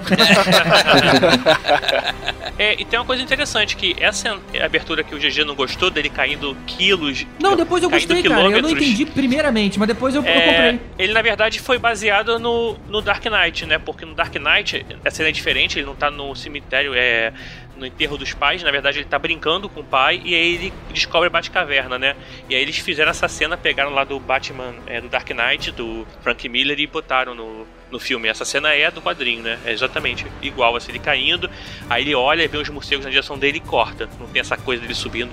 É, 2.56 2.80
e 2.80 2.84
tem 2.84 2.96
uma 2.98 3.04
coisa 3.04 3.20
interessante, 3.20 3.76
que 3.76 3.96
essa 3.98 4.38
abertura 4.64 5.02
que 5.02 5.12
o 5.14 5.18
GG 5.18 5.44
não 5.44 5.56
gostou, 5.56 5.90
dele 5.90 6.08
caindo 6.08 6.56
quilos. 6.66 7.26
não, 7.40 7.56
depois 7.56 7.82
eu 7.82 7.90
gostei, 7.90 8.22
cara. 8.22 8.42
Eu 8.42 8.62
não 8.62 8.70
entendi 8.70 9.04
primeiramente, 9.04 9.76
mas 9.78 9.88
depois 9.88 10.14
eu, 10.14 10.22
eu 10.22 10.28
É, 10.28 10.72
comprei. 10.72 10.80
ele 10.98 11.12
na 11.12 11.20
verdade 11.22 11.58
foi 11.60 11.78
baseado 11.78 12.38
no, 12.38 12.76
no 12.88 13.00
Dark 13.02 13.24
Knight, 13.24 13.66
né? 13.66 13.78
Porque 13.78 14.04
no 14.04 14.14
Dark 14.14 14.32
Knight 14.36 14.86
a 15.04 15.10
cena 15.10 15.30
é 15.30 15.32
diferente, 15.32 15.78
ele 15.80 15.86
não 15.86 15.96
tá 15.96 16.10
no 16.12 16.34
cemitério, 16.36 16.92
é 16.94 17.32
no 17.76 17.86
enterro 17.86 18.16
dos 18.16 18.32
pais, 18.32 18.62
na 18.62 18.70
verdade 18.70 18.98
ele 18.98 19.06
tá 19.06 19.18
brincando 19.18 19.68
com 19.68 19.80
o 19.80 19.84
pai 19.84 20.20
e 20.24 20.34
aí 20.34 20.54
ele 20.54 20.72
descobre 20.92 21.26
a 21.26 21.30
Batcaverna, 21.30 21.98
né? 21.98 22.16
E 22.48 22.54
aí 22.54 22.62
eles 22.62 22.78
fizeram 22.78 23.10
essa 23.10 23.28
cena, 23.28 23.56
pegaram 23.56 23.92
lá 23.92 24.04
do 24.04 24.18
Batman, 24.20 24.74
é, 24.86 25.00
do 25.00 25.08
Dark 25.08 25.28
Knight, 25.30 25.70
do 25.72 26.06
Frank 26.22 26.48
Miller 26.48 26.78
e 26.78 26.86
botaram 26.86 27.34
no, 27.34 27.66
no 27.90 27.98
filme. 27.98 28.28
Essa 28.28 28.44
cena 28.44 28.74
é 28.74 28.90
do 28.90 29.00
quadrinho, 29.02 29.42
né? 29.42 29.58
É 29.64 29.72
exatamente 29.72 30.26
igual, 30.42 30.76
assim, 30.76 30.92
ele 30.92 30.98
caindo, 30.98 31.50
aí 31.88 32.02
ele 32.02 32.14
olha, 32.14 32.46
vê 32.48 32.58
os 32.58 32.68
morcegos 32.68 33.04
na 33.04 33.10
direção 33.10 33.38
dele 33.38 33.58
e 33.58 33.60
corta. 33.60 34.08
Não 34.18 34.26
tem 34.26 34.40
essa 34.40 34.56
coisa 34.56 34.82
dele 34.82 34.94
subindo. 34.94 35.32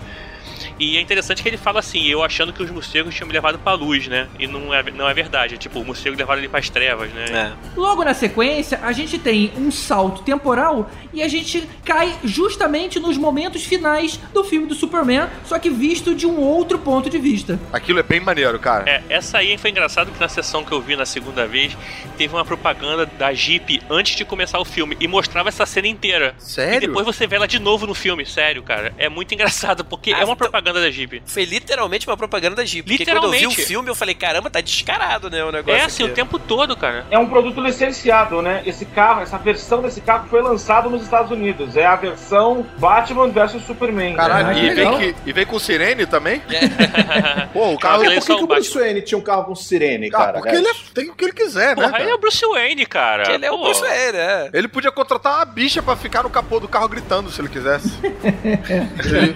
E 0.81 0.97
é 0.97 1.01
interessante 1.01 1.43
que 1.43 1.47
ele 1.47 1.57
fala 1.57 1.77
assim, 1.79 2.07
eu 2.07 2.23
achando 2.23 2.51
que 2.51 2.63
os 2.63 2.71
morcegos 2.71 3.13
tinham 3.13 3.27
me 3.27 3.33
levado 3.33 3.59
pra 3.59 3.73
luz, 3.73 4.07
né? 4.07 4.27
E 4.39 4.47
não 4.47 4.73
é, 4.73 4.81
não 4.91 5.07
é 5.07 5.13
verdade. 5.13 5.55
Tipo, 5.59 5.79
o 5.79 5.85
morcego 5.85 6.17
levaram 6.17 6.39
ele 6.39 6.49
pras 6.49 6.71
trevas, 6.71 7.11
né? 7.11 7.25
É. 7.31 7.79
Logo 7.79 8.03
na 8.03 8.15
sequência, 8.15 8.79
a 8.81 8.91
gente 8.91 9.19
tem 9.19 9.51
um 9.55 9.69
salto 9.69 10.23
temporal 10.23 10.89
e 11.13 11.21
a 11.21 11.27
gente 11.27 11.69
cai 11.85 12.15
justamente 12.23 12.99
nos 12.99 13.15
momentos 13.15 13.63
finais 13.63 14.17
do 14.33 14.43
filme 14.43 14.65
do 14.65 14.73
Superman, 14.73 15.27
só 15.45 15.59
que 15.59 15.69
visto 15.69 16.15
de 16.15 16.25
um 16.25 16.39
outro 16.39 16.79
ponto 16.79 17.11
de 17.11 17.19
vista. 17.19 17.59
Aquilo 17.71 17.99
é 17.99 18.03
bem 18.03 18.19
maneiro, 18.19 18.57
cara. 18.57 18.89
É, 18.89 19.03
essa 19.07 19.37
aí 19.37 19.57
foi 19.59 19.69
engraçado 19.69 20.11
que 20.11 20.19
na 20.19 20.27
sessão 20.29 20.63
que 20.63 20.71
eu 20.71 20.81
vi 20.81 20.95
na 20.95 21.05
segunda 21.05 21.45
vez, 21.45 21.77
teve 22.17 22.33
uma 22.33 22.43
propaganda 22.43 23.05
da 23.05 23.31
Jeep 23.33 23.83
antes 23.87 24.15
de 24.15 24.25
começar 24.25 24.57
o 24.59 24.65
filme 24.65 24.97
e 24.99 25.07
mostrava 25.07 25.49
essa 25.49 25.65
cena 25.65 25.87
inteira. 25.87 26.33
Sério? 26.39 26.77
E 26.77 26.87
depois 26.87 27.05
você 27.05 27.27
vê 27.27 27.35
ela 27.35 27.47
de 27.47 27.59
novo 27.59 27.85
no 27.85 27.93
filme, 27.93 28.25
sério, 28.25 28.63
cara. 28.63 28.93
É 28.97 29.07
muito 29.09 29.31
engraçado, 29.35 29.85
porque 29.85 30.11
Ah, 30.11 30.21
é 30.21 30.25
uma 30.25 30.33
então- 30.33 30.47
propaganda 30.71 30.81
da 30.81 30.91
Jeep. 30.91 31.21
Foi 31.25 31.45
literalmente 31.45 32.07
uma 32.07 32.17
propaganda 32.17 32.55
da 32.55 32.65
Jeep. 32.65 32.87
Porque 32.89 33.05
quando 33.05 33.23
eu 33.25 33.29
vi 33.31 33.37
o 33.37 33.39
Literalmente. 33.41 33.65
filme, 33.65 33.89
eu 33.89 33.95
falei, 33.95 34.15
caramba, 34.15 34.49
tá 34.49 34.61
descarado, 34.61 35.29
né? 35.29 35.43
O 35.43 35.51
negócio. 35.51 35.79
É 35.79 35.83
assim, 35.85 36.03
aqui. 36.03 36.11
o 36.11 36.15
tempo 36.15 36.39
todo, 36.39 36.75
cara. 36.75 37.05
É 37.11 37.17
um 37.17 37.27
produto 37.27 37.59
licenciado, 37.61 38.41
né? 38.41 38.61
Esse 38.65 38.85
carro, 38.85 39.21
essa 39.21 39.37
versão 39.37 39.81
desse 39.81 40.01
carro 40.01 40.27
foi 40.29 40.41
lançado 40.41 40.89
nos 40.89 41.03
Estados 41.03 41.31
Unidos. 41.31 41.75
É 41.75 41.85
a 41.85 41.95
versão 41.95 42.65
Batman 42.77 43.29
vs 43.29 43.63
Superman. 43.65 44.15
Caralho, 44.15 44.47
Ah, 44.47 44.53
e, 44.53 44.69
vem 44.73 44.97
que, 44.97 45.15
e 45.25 45.33
vem 45.33 45.45
com 45.45 45.59
sirene 45.59 46.05
também? 46.05 46.41
É. 46.49 47.45
Pô, 47.53 47.73
o 47.73 47.77
Cara, 47.79 47.93
carro. 47.99 48.05
ele 48.05 48.15
Por 48.21 48.27
que, 48.27 48.35
que 48.35 48.43
o 48.43 48.47
Bruce 48.47 48.69
Batman. 48.69 48.81
Wayne 48.85 49.01
tinha 49.01 49.17
um 49.17 49.21
carro 49.21 49.43
com 49.45 49.55
sirene, 49.55 50.07
Ah, 50.07 50.17
cara? 50.17 50.33
porque 50.39 50.55
ele 50.55 50.67
é- 50.67 50.73
tem 50.93 51.09
o 51.09 51.15
que 51.15 51.25
ele 51.25 51.33
quiser, 51.33 51.69
né? 51.69 51.75
Porra, 51.75 51.91
cara? 51.91 52.03
ele 52.03 52.11
é 52.11 52.15
o 52.15 52.17
Bruce 52.17 52.45
Wayne, 52.45 52.85
cara. 52.85 53.33
Ele 53.33 53.45
é 53.45 53.51
o 53.51 53.57
Pô. 53.57 53.63
Bruce 53.65 53.81
Wayne, 53.81 54.11
né? 54.13 54.49
Ele 54.53 54.67
podia 54.67 54.91
contratar 54.91 55.35
uma 55.37 55.45
bicha 55.45 55.81
pra 55.81 55.95
ficar 55.95 56.23
no 56.23 56.29
capô 56.29 56.59
do 56.59 56.67
carro 56.67 56.87
gritando 56.87 57.29
se 57.31 57.41
ele 57.41 57.49
quisesse. 57.49 57.91
ele, 58.03 59.35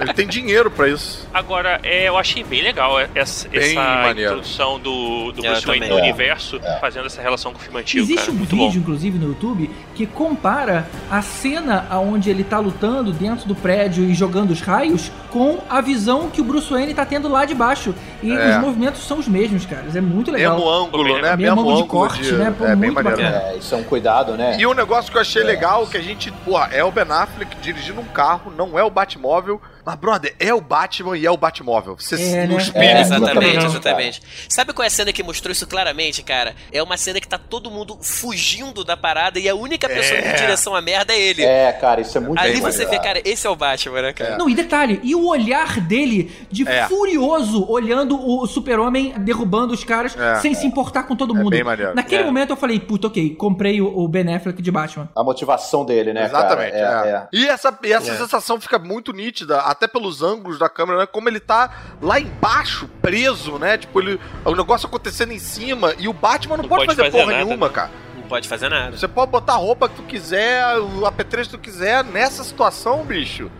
ele 0.00 0.14
tem 0.14 0.26
dinheiro 0.26 0.61
pra 0.70 0.88
isso. 0.88 1.28
Agora, 1.32 1.80
é, 1.82 2.08
eu 2.08 2.16
achei 2.16 2.42
bem 2.44 2.62
legal 2.62 2.96
essa, 3.14 3.48
Bem 3.48 3.60
essa 3.60 3.80
maneiro. 3.80 4.30
introdução 4.32 4.78
do, 4.78 5.32
do 5.32 5.42
Bruce 5.42 5.66
Wayne 5.66 5.88
no 5.88 5.98
É, 5.98 6.02
universo, 6.02 6.60
fazendo 6.80 7.06
essa 7.06 7.20
relação 7.22 7.52
com 7.52 7.58
o 7.58 7.62
filme 7.62 7.80
antigo, 7.80 8.02
Existe 8.04 8.20
cara. 8.20 8.32
um 8.32 8.34
Muito 8.36 8.50
vídeo, 8.56 8.72
bom. 8.72 8.78
inclusive, 8.78 9.18
no 9.18 9.28
YouTube, 9.28 9.70
que 9.94 10.06
compara 10.06 10.88
a 11.10 11.20
cena 11.22 11.86
onde 11.98 12.30
ele 12.30 12.44
tá 12.44 12.58
lutando 12.58 13.12
dentro 13.12 13.46
do 13.46 13.54
prédio 13.54 14.04
e 14.04 14.14
jogando 14.14 14.50
os 14.50 14.60
raios 14.60 15.10
com 15.30 15.58
a 15.68 15.80
visão 15.80 16.30
que 16.30 16.40
o 16.40 16.44
Bruce 16.44 16.70
Wayne 16.70 16.94
tá 16.94 17.04
tendo 17.04 17.28
lá 17.28 17.44
de 17.44 17.54
baixo. 17.54 17.94
E 18.22 18.30
É. 18.30 18.56
os 18.56 18.62
movimentos 18.62 19.02
são 19.06 19.18
os 19.18 19.28
mesmos, 19.28 19.64
cara. 19.66 19.84
É 19.94 20.00
muito 20.00 20.30
legal. 20.30 20.56
Mesmo 20.56 20.70
ângulo, 20.70 21.18
né? 21.20 21.36
Mesmo 21.36 21.60
ângulo 21.60 21.82
de 21.82 21.88
corte, 21.88 22.32
né? 22.32 22.54
Pô, 22.56 22.64
é 22.64 22.68
bem 22.76 22.90
muito 22.90 22.94
maneiro. 23.04 23.22
bacana. 23.22 23.52
É, 23.52 23.56
isso 23.56 23.74
é 23.74 23.78
um 23.78 23.84
cuidado, 23.84 24.36
né? 24.36 24.56
E 24.58 24.66
um 24.66 24.74
negócio 24.74 25.10
que 25.10 25.16
eu 25.16 25.22
achei 25.22 25.42
É. 25.42 25.44
legal, 25.44 25.86
que 25.86 25.96
a 25.96 26.02
gente, 26.02 26.30
porra, 26.44 26.68
é 26.72 26.82
o 26.84 26.90
Ben 26.90 27.04
Affleck 27.10 27.56
dirigindo 27.60 28.00
um 28.00 28.04
carro, 28.04 28.52
não 28.56 28.78
é 28.78 28.82
o 28.84 28.90
Batmóvel. 28.90 29.60
Mas, 29.84 29.96
brother, 29.96 30.32
é 30.38 30.54
o 30.54 30.60
Batman 30.60 31.18
e 31.18 31.26
é 31.26 31.30
o 31.30 31.36
Batmóvel. 31.36 31.96
Você 31.98 32.14
É, 32.14 32.46
né? 32.46 32.56
É, 32.74 33.00
exatamente, 33.00 33.64
exatamente. 33.66 34.22
Sabe 34.48 34.72
qual 34.72 34.84
é 34.84 34.86
a 34.86 34.90
cena 34.90 35.12
que 35.12 35.24
mostrou 35.24 35.50
isso 35.50 35.66
claramente, 35.66 36.22
cara? 36.22 36.54
É 36.70 36.80
uma 36.80 36.96
cena 36.96 37.20
que 37.20 37.26
tá 37.26 37.36
todo 37.36 37.68
mundo 37.68 37.98
fugindo 38.00 38.84
da 38.84 38.96
parada 38.96 39.40
e 39.40 39.48
a 39.48 39.56
única 39.56 39.81
pessoa 39.88 40.18
É. 40.20 40.32
em 40.32 40.36
direção 40.36 40.74
à 40.74 40.80
merda 40.80 41.12
é 41.12 41.20
ele. 41.20 41.42
É, 41.44 41.72
cara, 41.72 42.00
isso 42.00 42.16
é 42.16 42.20
muito 42.20 42.38
Ali 42.40 42.52
bem 42.52 42.60
você 42.60 42.84
vê, 42.86 42.98
cara, 42.98 43.20
esse 43.24 43.46
é 43.46 43.50
o 43.50 43.56
Batman, 43.56 44.02
né, 44.02 44.12
cara? 44.12 44.36
Não, 44.36 44.48
e 44.48 44.54
detalhe, 44.54 45.00
e 45.02 45.14
o 45.14 45.26
olhar 45.26 45.80
dele 45.80 46.30
de 46.50 46.66
É. 46.68 46.86
furioso 46.88 47.66
olhando 47.70 48.18
o 48.18 48.46
super-homem 48.46 49.14
derrubando 49.18 49.72
os 49.74 49.84
caras 49.84 50.16
É. 50.16 50.36
sem 50.36 50.54
se 50.54 50.66
importar 50.66 51.04
com 51.04 51.14
todo 51.16 51.34
É 51.34 51.38
mundo. 51.38 51.50
bem 51.50 51.64
maneiro. 51.64 51.94
Naquele 51.94 52.22
É. 52.22 52.26
momento 52.26 52.50
eu 52.50 52.56
falei, 52.56 52.78
puta, 52.80 53.06
ok, 53.08 53.34
comprei 53.34 53.80
o, 53.80 53.86
o 53.98 54.08
Ben 54.08 54.34
Affleck 54.34 54.60
de 54.62 54.70
Batman. 54.70 55.08
A 55.14 55.22
motivação 55.24 55.84
dele, 55.84 56.12
né, 56.12 56.24
Exatamente, 56.24 56.72
cara? 56.72 57.28
é. 57.32 57.36
E 57.36 57.46
essa, 57.48 57.76
e 57.84 57.92
essa 57.92 58.12
É. 58.12 58.16
sensação 58.16 58.60
fica 58.60 58.78
muito 58.78 59.12
nítida, 59.12 59.58
até 59.60 59.86
pelos 59.86 60.22
ângulos 60.22 60.58
da 60.58 60.68
câmera, 60.68 60.98
né? 61.00 61.06
Como 61.06 61.28
ele 61.28 61.40
tá 61.40 61.70
lá 62.00 62.18
embaixo, 62.20 62.88
preso, 63.00 63.58
né? 63.58 63.78
Tipo, 63.78 64.00
ele, 64.00 64.20
o 64.44 64.54
negócio 64.54 64.86
acontecendo 64.86 65.32
em 65.32 65.38
cima 65.38 65.94
e 65.98 66.08
o 66.08 66.12
Batman 66.12 66.56
não, 66.56 66.62
Não 66.62 66.68
pode, 66.68 66.86
pode 66.86 66.96
fazer, 66.96 67.10
fazer 67.10 67.22
porra 67.24 67.32
nada, 67.32 67.44
nenhuma, 67.44 67.66
né? 67.68 67.72
cara. 67.74 67.90
Pode 68.32 68.48
fazer 68.48 68.70
nada. 68.70 68.96
Você 68.96 69.06
pode 69.06 69.30
botar 69.30 69.52
a 69.52 69.56
roupa 69.56 69.90
que 69.90 69.96
tu 69.96 70.02
quiser, 70.04 70.78
o 70.78 71.04
apetrecho 71.04 71.50
que 71.50 71.56
tu 71.58 71.60
quiser, 71.60 72.02
nessa 72.02 72.42
situação, 72.42 73.04
bicho. 73.04 73.50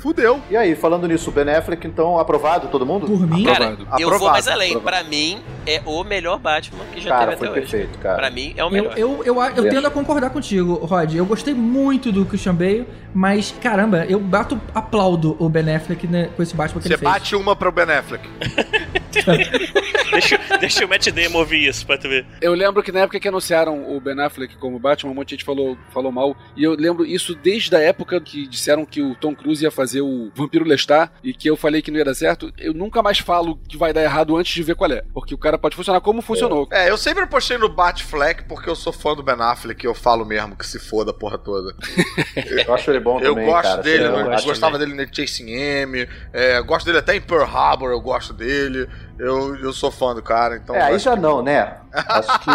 Fudeu. 0.00 0.40
E 0.50 0.56
aí, 0.56 0.74
falando 0.74 1.06
nisso, 1.06 1.30
o 1.30 1.32
Ben 1.32 1.48
Affleck, 1.54 1.86
então, 1.86 2.18
aprovado 2.18 2.68
todo 2.68 2.84
mundo? 2.86 3.06
Por 3.06 3.20
mim, 3.26 3.44
Cara, 3.44 3.68
Aprovado. 3.68 3.82
eu 4.02 4.08
vou 4.08 4.16
Aprovado, 4.16 4.32
mais 4.32 4.48
além. 4.48 4.68
aprovado. 4.74 4.96
Pra 5.02 5.08
mim, 5.10 5.38
é 5.66 5.82
o 5.84 6.02
melhor 6.02 6.38
Batman 6.38 6.84
que 6.92 7.00
já 7.00 7.10
Cara, 7.10 7.32
teve 7.32 7.46
até 7.46 7.50
hoje. 7.50 7.60
perfeito, 7.70 7.98
cara. 7.98 8.16
Pra 8.16 8.30
mim, 8.30 8.54
é 8.56 8.64
o 8.64 8.68
Eu, 8.68 8.70
melhor. 8.70 8.98
eu, 8.98 9.22
eu, 9.24 9.40
eu 9.42 9.68
tendo 9.68 9.86
a 9.86 9.90
concordar 9.90 10.30
contigo, 10.30 10.74
Rod. 10.86 11.14
Eu 11.14 11.26
gostei 11.26 11.52
muito 11.54 12.10
do 12.10 12.24
Christian 12.24 12.54
Bale, 12.54 12.86
mas, 13.12 13.54
caramba, 13.60 14.06
eu 14.06 14.18
bato, 14.18 14.58
aplaudo 14.74 15.36
o 15.38 15.48
Ben 15.48 15.74
Affleck 15.74 16.06
né, 16.06 16.30
com 16.34 16.42
esse 16.42 16.54
Batman 16.56 16.80
que 16.80 16.88
Você 16.88 16.94
ele 16.94 16.98
fez. 16.98 17.12
bate 17.12 17.36
uma 17.36 17.54
pro 17.54 17.70
Ben 17.70 17.84
Affleck. 17.90 18.26
deixa, 20.12 20.38
deixa 20.58 20.84
o 20.84 20.88
Matt 20.88 21.08
Damon 21.10 21.38
ouvir 21.40 21.66
isso 21.68 21.86
pra 21.86 21.98
tu 21.98 22.08
ver. 22.08 22.24
Eu 22.40 22.54
lembro 22.54 22.82
que 22.82 22.92
na 22.92 23.00
época 23.00 23.18
que 23.20 23.28
anunciaram 23.28 23.94
o 23.94 24.00
Ben 24.00 24.18
Affleck 24.20 24.56
como 24.56 24.78
Batman, 24.78 25.10
um 25.10 25.14
monte 25.14 25.28
de 25.28 25.34
gente 25.36 25.44
falou, 25.44 25.76
falou 25.92 26.10
mal. 26.12 26.36
E 26.56 26.64
eu 26.64 26.72
lembro 26.74 27.04
isso 27.04 27.34
desde 27.34 27.74
a 27.74 27.80
época 27.80 28.20
que 28.20 28.46
disseram 28.46 28.84
que 28.84 29.02
o 29.02 29.14
Tom 29.14 29.34
Cruise 29.34 29.62
ia 29.62 29.70
fazer 29.70 29.89
o 30.00 30.30
Vampiro 30.34 30.64
Lestat 30.66 31.10
e 31.24 31.32
que 31.32 31.48
eu 31.48 31.56
falei 31.56 31.80
que 31.80 31.90
não 31.90 31.98
ia 31.98 32.04
dar 32.04 32.14
certo. 32.14 32.52
Eu 32.58 32.74
nunca 32.74 33.02
mais 33.02 33.18
falo 33.18 33.56
que 33.66 33.78
vai 33.78 33.94
dar 33.94 34.02
errado 34.02 34.36
antes 34.36 34.52
de 34.52 34.62
ver 34.62 34.74
qual 34.74 34.92
é. 34.92 35.02
Porque 35.14 35.34
o 35.34 35.38
cara 35.38 35.56
pode 35.56 35.74
funcionar 35.74 36.02
como 36.02 36.20
funcionou. 36.20 36.68
É, 36.70 36.90
eu 36.90 36.98
sempre 36.98 37.24
apostei 37.24 37.56
no 37.56 37.68
Batfleck 37.68 38.44
porque 38.44 38.68
eu 38.68 38.76
sou 38.76 38.92
fã 38.92 39.14
do 39.14 39.22
Ben 39.22 39.36
Affleck 39.38 39.82
e 39.84 39.88
eu 39.88 39.94
falo 39.94 40.26
mesmo 40.26 40.54
que 40.54 40.66
se 40.66 40.78
foda 40.78 41.12
a 41.12 41.14
porra 41.14 41.38
toda. 41.38 41.74
Eu 42.66 42.74
acho 42.74 42.90
ele 42.90 43.00
bom 43.00 43.18
Eu 43.20 43.30
também, 43.34 43.46
gosto 43.46 43.62
cara. 43.62 43.82
dele, 43.82 44.04
eu 44.04 44.24
gosto 44.24 44.46
gostava 44.46 44.78
também. 44.78 44.94
dele 44.96 45.06
no 45.06 45.14
Chasing 45.16 45.50
M, 45.50 46.08
é, 46.32 46.60
gosto 46.62 46.84
dele 46.86 46.98
até 46.98 47.16
em 47.16 47.20
Pearl 47.20 47.44
Harbor, 47.44 47.90
eu 47.90 48.00
gosto 48.00 48.32
dele. 48.34 48.88
Eu, 49.20 49.54
eu 49.56 49.72
sou 49.72 49.90
fã 49.90 50.14
do 50.14 50.22
cara, 50.22 50.56
então. 50.56 50.74
É, 50.74 50.82
aí 50.82 50.98
já 50.98 51.14
que- 51.14 51.20
não, 51.20 51.42
né? 51.42 51.76
Acho 51.92 52.40
que... 52.40 52.50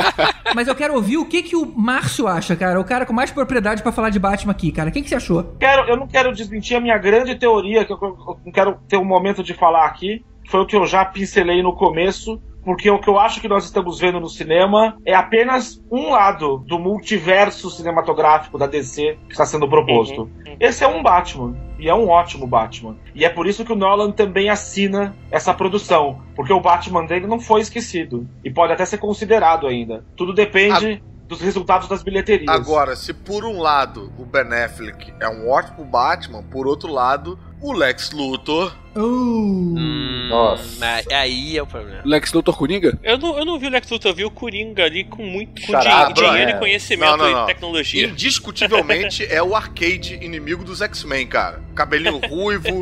Mas 0.54 0.66
eu 0.68 0.74
quero 0.74 0.94
ouvir 0.94 1.18
o 1.18 1.26
que, 1.26 1.42
que 1.42 1.54
o 1.56 1.66
Márcio 1.66 2.26
acha, 2.26 2.56
cara. 2.56 2.80
O 2.80 2.84
cara 2.84 3.04
com 3.04 3.12
mais 3.12 3.30
propriedade 3.30 3.82
pra 3.82 3.92
falar 3.92 4.10
de 4.10 4.18
Batman 4.18 4.52
aqui, 4.52 4.72
cara. 4.72 4.88
O 4.88 4.92
que, 4.92 5.02
que 5.02 5.08
você 5.08 5.16
achou? 5.16 5.56
Quero, 5.60 5.88
eu 5.88 5.96
não 5.96 6.06
quero 6.06 6.32
desmentir 6.32 6.76
a 6.76 6.80
minha 6.80 6.96
grande 6.96 7.34
teoria, 7.34 7.84
que 7.84 7.92
eu, 7.92 7.98
eu 8.00 8.38
não 8.44 8.52
quero 8.52 8.78
ter 8.88 8.96
um 8.96 9.04
momento 9.04 9.42
de 9.42 9.52
falar 9.54 9.84
aqui, 9.86 10.24
que 10.44 10.50
foi 10.50 10.60
o 10.60 10.66
que 10.66 10.76
eu 10.76 10.86
já 10.86 11.04
pincelei 11.04 11.62
no 11.62 11.74
começo, 11.74 12.40
porque 12.66 12.90
o 12.90 12.98
que 12.98 13.08
eu 13.08 13.16
acho 13.16 13.40
que 13.40 13.46
nós 13.46 13.64
estamos 13.64 14.00
vendo 14.00 14.18
no 14.18 14.28
cinema 14.28 14.98
é 15.06 15.14
apenas 15.14 15.80
um 15.88 16.10
lado 16.10 16.58
do 16.66 16.80
multiverso 16.80 17.70
cinematográfico 17.70 18.58
da 18.58 18.66
DC 18.66 19.16
que 19.28 19.32
está 19.32 19.46
sendo 19.46 19.68
proposto. 19.68 20.22
Uhum. 20.22 20.56
Esse 20.58 20.82
é 20.82 20.88
um 20.88 21.00
Batman, 21.00 21.56
e 21.78 21.88
é 21.88 21.94
um 21.94 22.08
ótimo 22.08 22.44
Batman. 22.44 22.96
E 23.14 23.24
é 23.24 23.28
por 23.28 23.46
isso 23.46 23.64
que 23.64 23.72
o 23.72 23.76
Nolan 23.76 24.10
também 24.10 24.48
assina 24.48 25.14
essa 25.30 25.54
produção, 25.54 26.20
porque 26.34 26.52
o 26.52 26.60
Batman 26.60 27.06
dele 27.06 27.28
não 27.28 27.38
foi 27.38 27.60
esquecido, 27.60 28.28
e 28.44 28.50
pode 28.50 28.72
até 28.72 28.84
ser 28.84 28.98
considerado 28.98 29.68
ainda. 29.68 30.04
Tudo 30.16 30.34
depende 30.34 31.00
dos 31.28 31.40
resultados 31.40 31.88
das 31.88 32.02
bilheterias. 32.02 32.48
Agora, 32.48 32.94
se 32.94 33.12
por 33.12 33.44
um 33.44 33.60
lado 33.60 34.12
o 34.18 34.24
Ben 34.24 34.52
Affleck 34.64 35.12
é 35.20 35.28
um 35.28 35.48
ótimo 35.48 35.84
Batman, 35.84 36.42
por 36.42 36.66
outro 36.66 36.92
lado, 36.92 37.38
o 37.60 37.72
Lex 37.72 38.12
Luthor. 38.12 38.74
Oh. 38.94 39.00
Hum, 39.00 40.28
Nossa. 40.28 41.02
Aí 41.12 41.56
é 41.56 41.62
o 41.62 41.66
problema. 41.66 42.02
Lex 42.04 42.32
Luthor 42.32 42.56
Coringa? 42.56 42.98
Eu 43.02 43.18
não, 43.18 43.38
eu 43.38 43.44
não 43.44 43.58
vi 43.58 43.66
o 43.66 43.70
Lex 43.70 43.90
Luthor, 43.90 44.10
eu 44.10 44.14
vi 44.14 44.24
o 44.24 44.30
Coringa 44.30 44.84
ali 44.84 45.04
com 45.04 45.24
muito 45.24 45.60
com 45.62 45.72
dinheiro 46.12 46.50
é. 46.50 46.56
e 46.56 46.58
conhecimento 46.58 47.10
Não, 47.10 47.16
não, 47.16 47.32
não. 47.32 47.44
e 47.44 47.46
tecnologia. 47.46 48.06
Indiscutivelmente 48.06 49.24
é 49.28 49.42
o 49.42 49.54
arcade 49.56 50.14
inimigo 50.22 50.64
dos 50.64 50.80
X-Men, 50.80 51.26
cara. 51.26 51.62
Cabelinho 51.74 52.18
ruivo, 52.18 52.80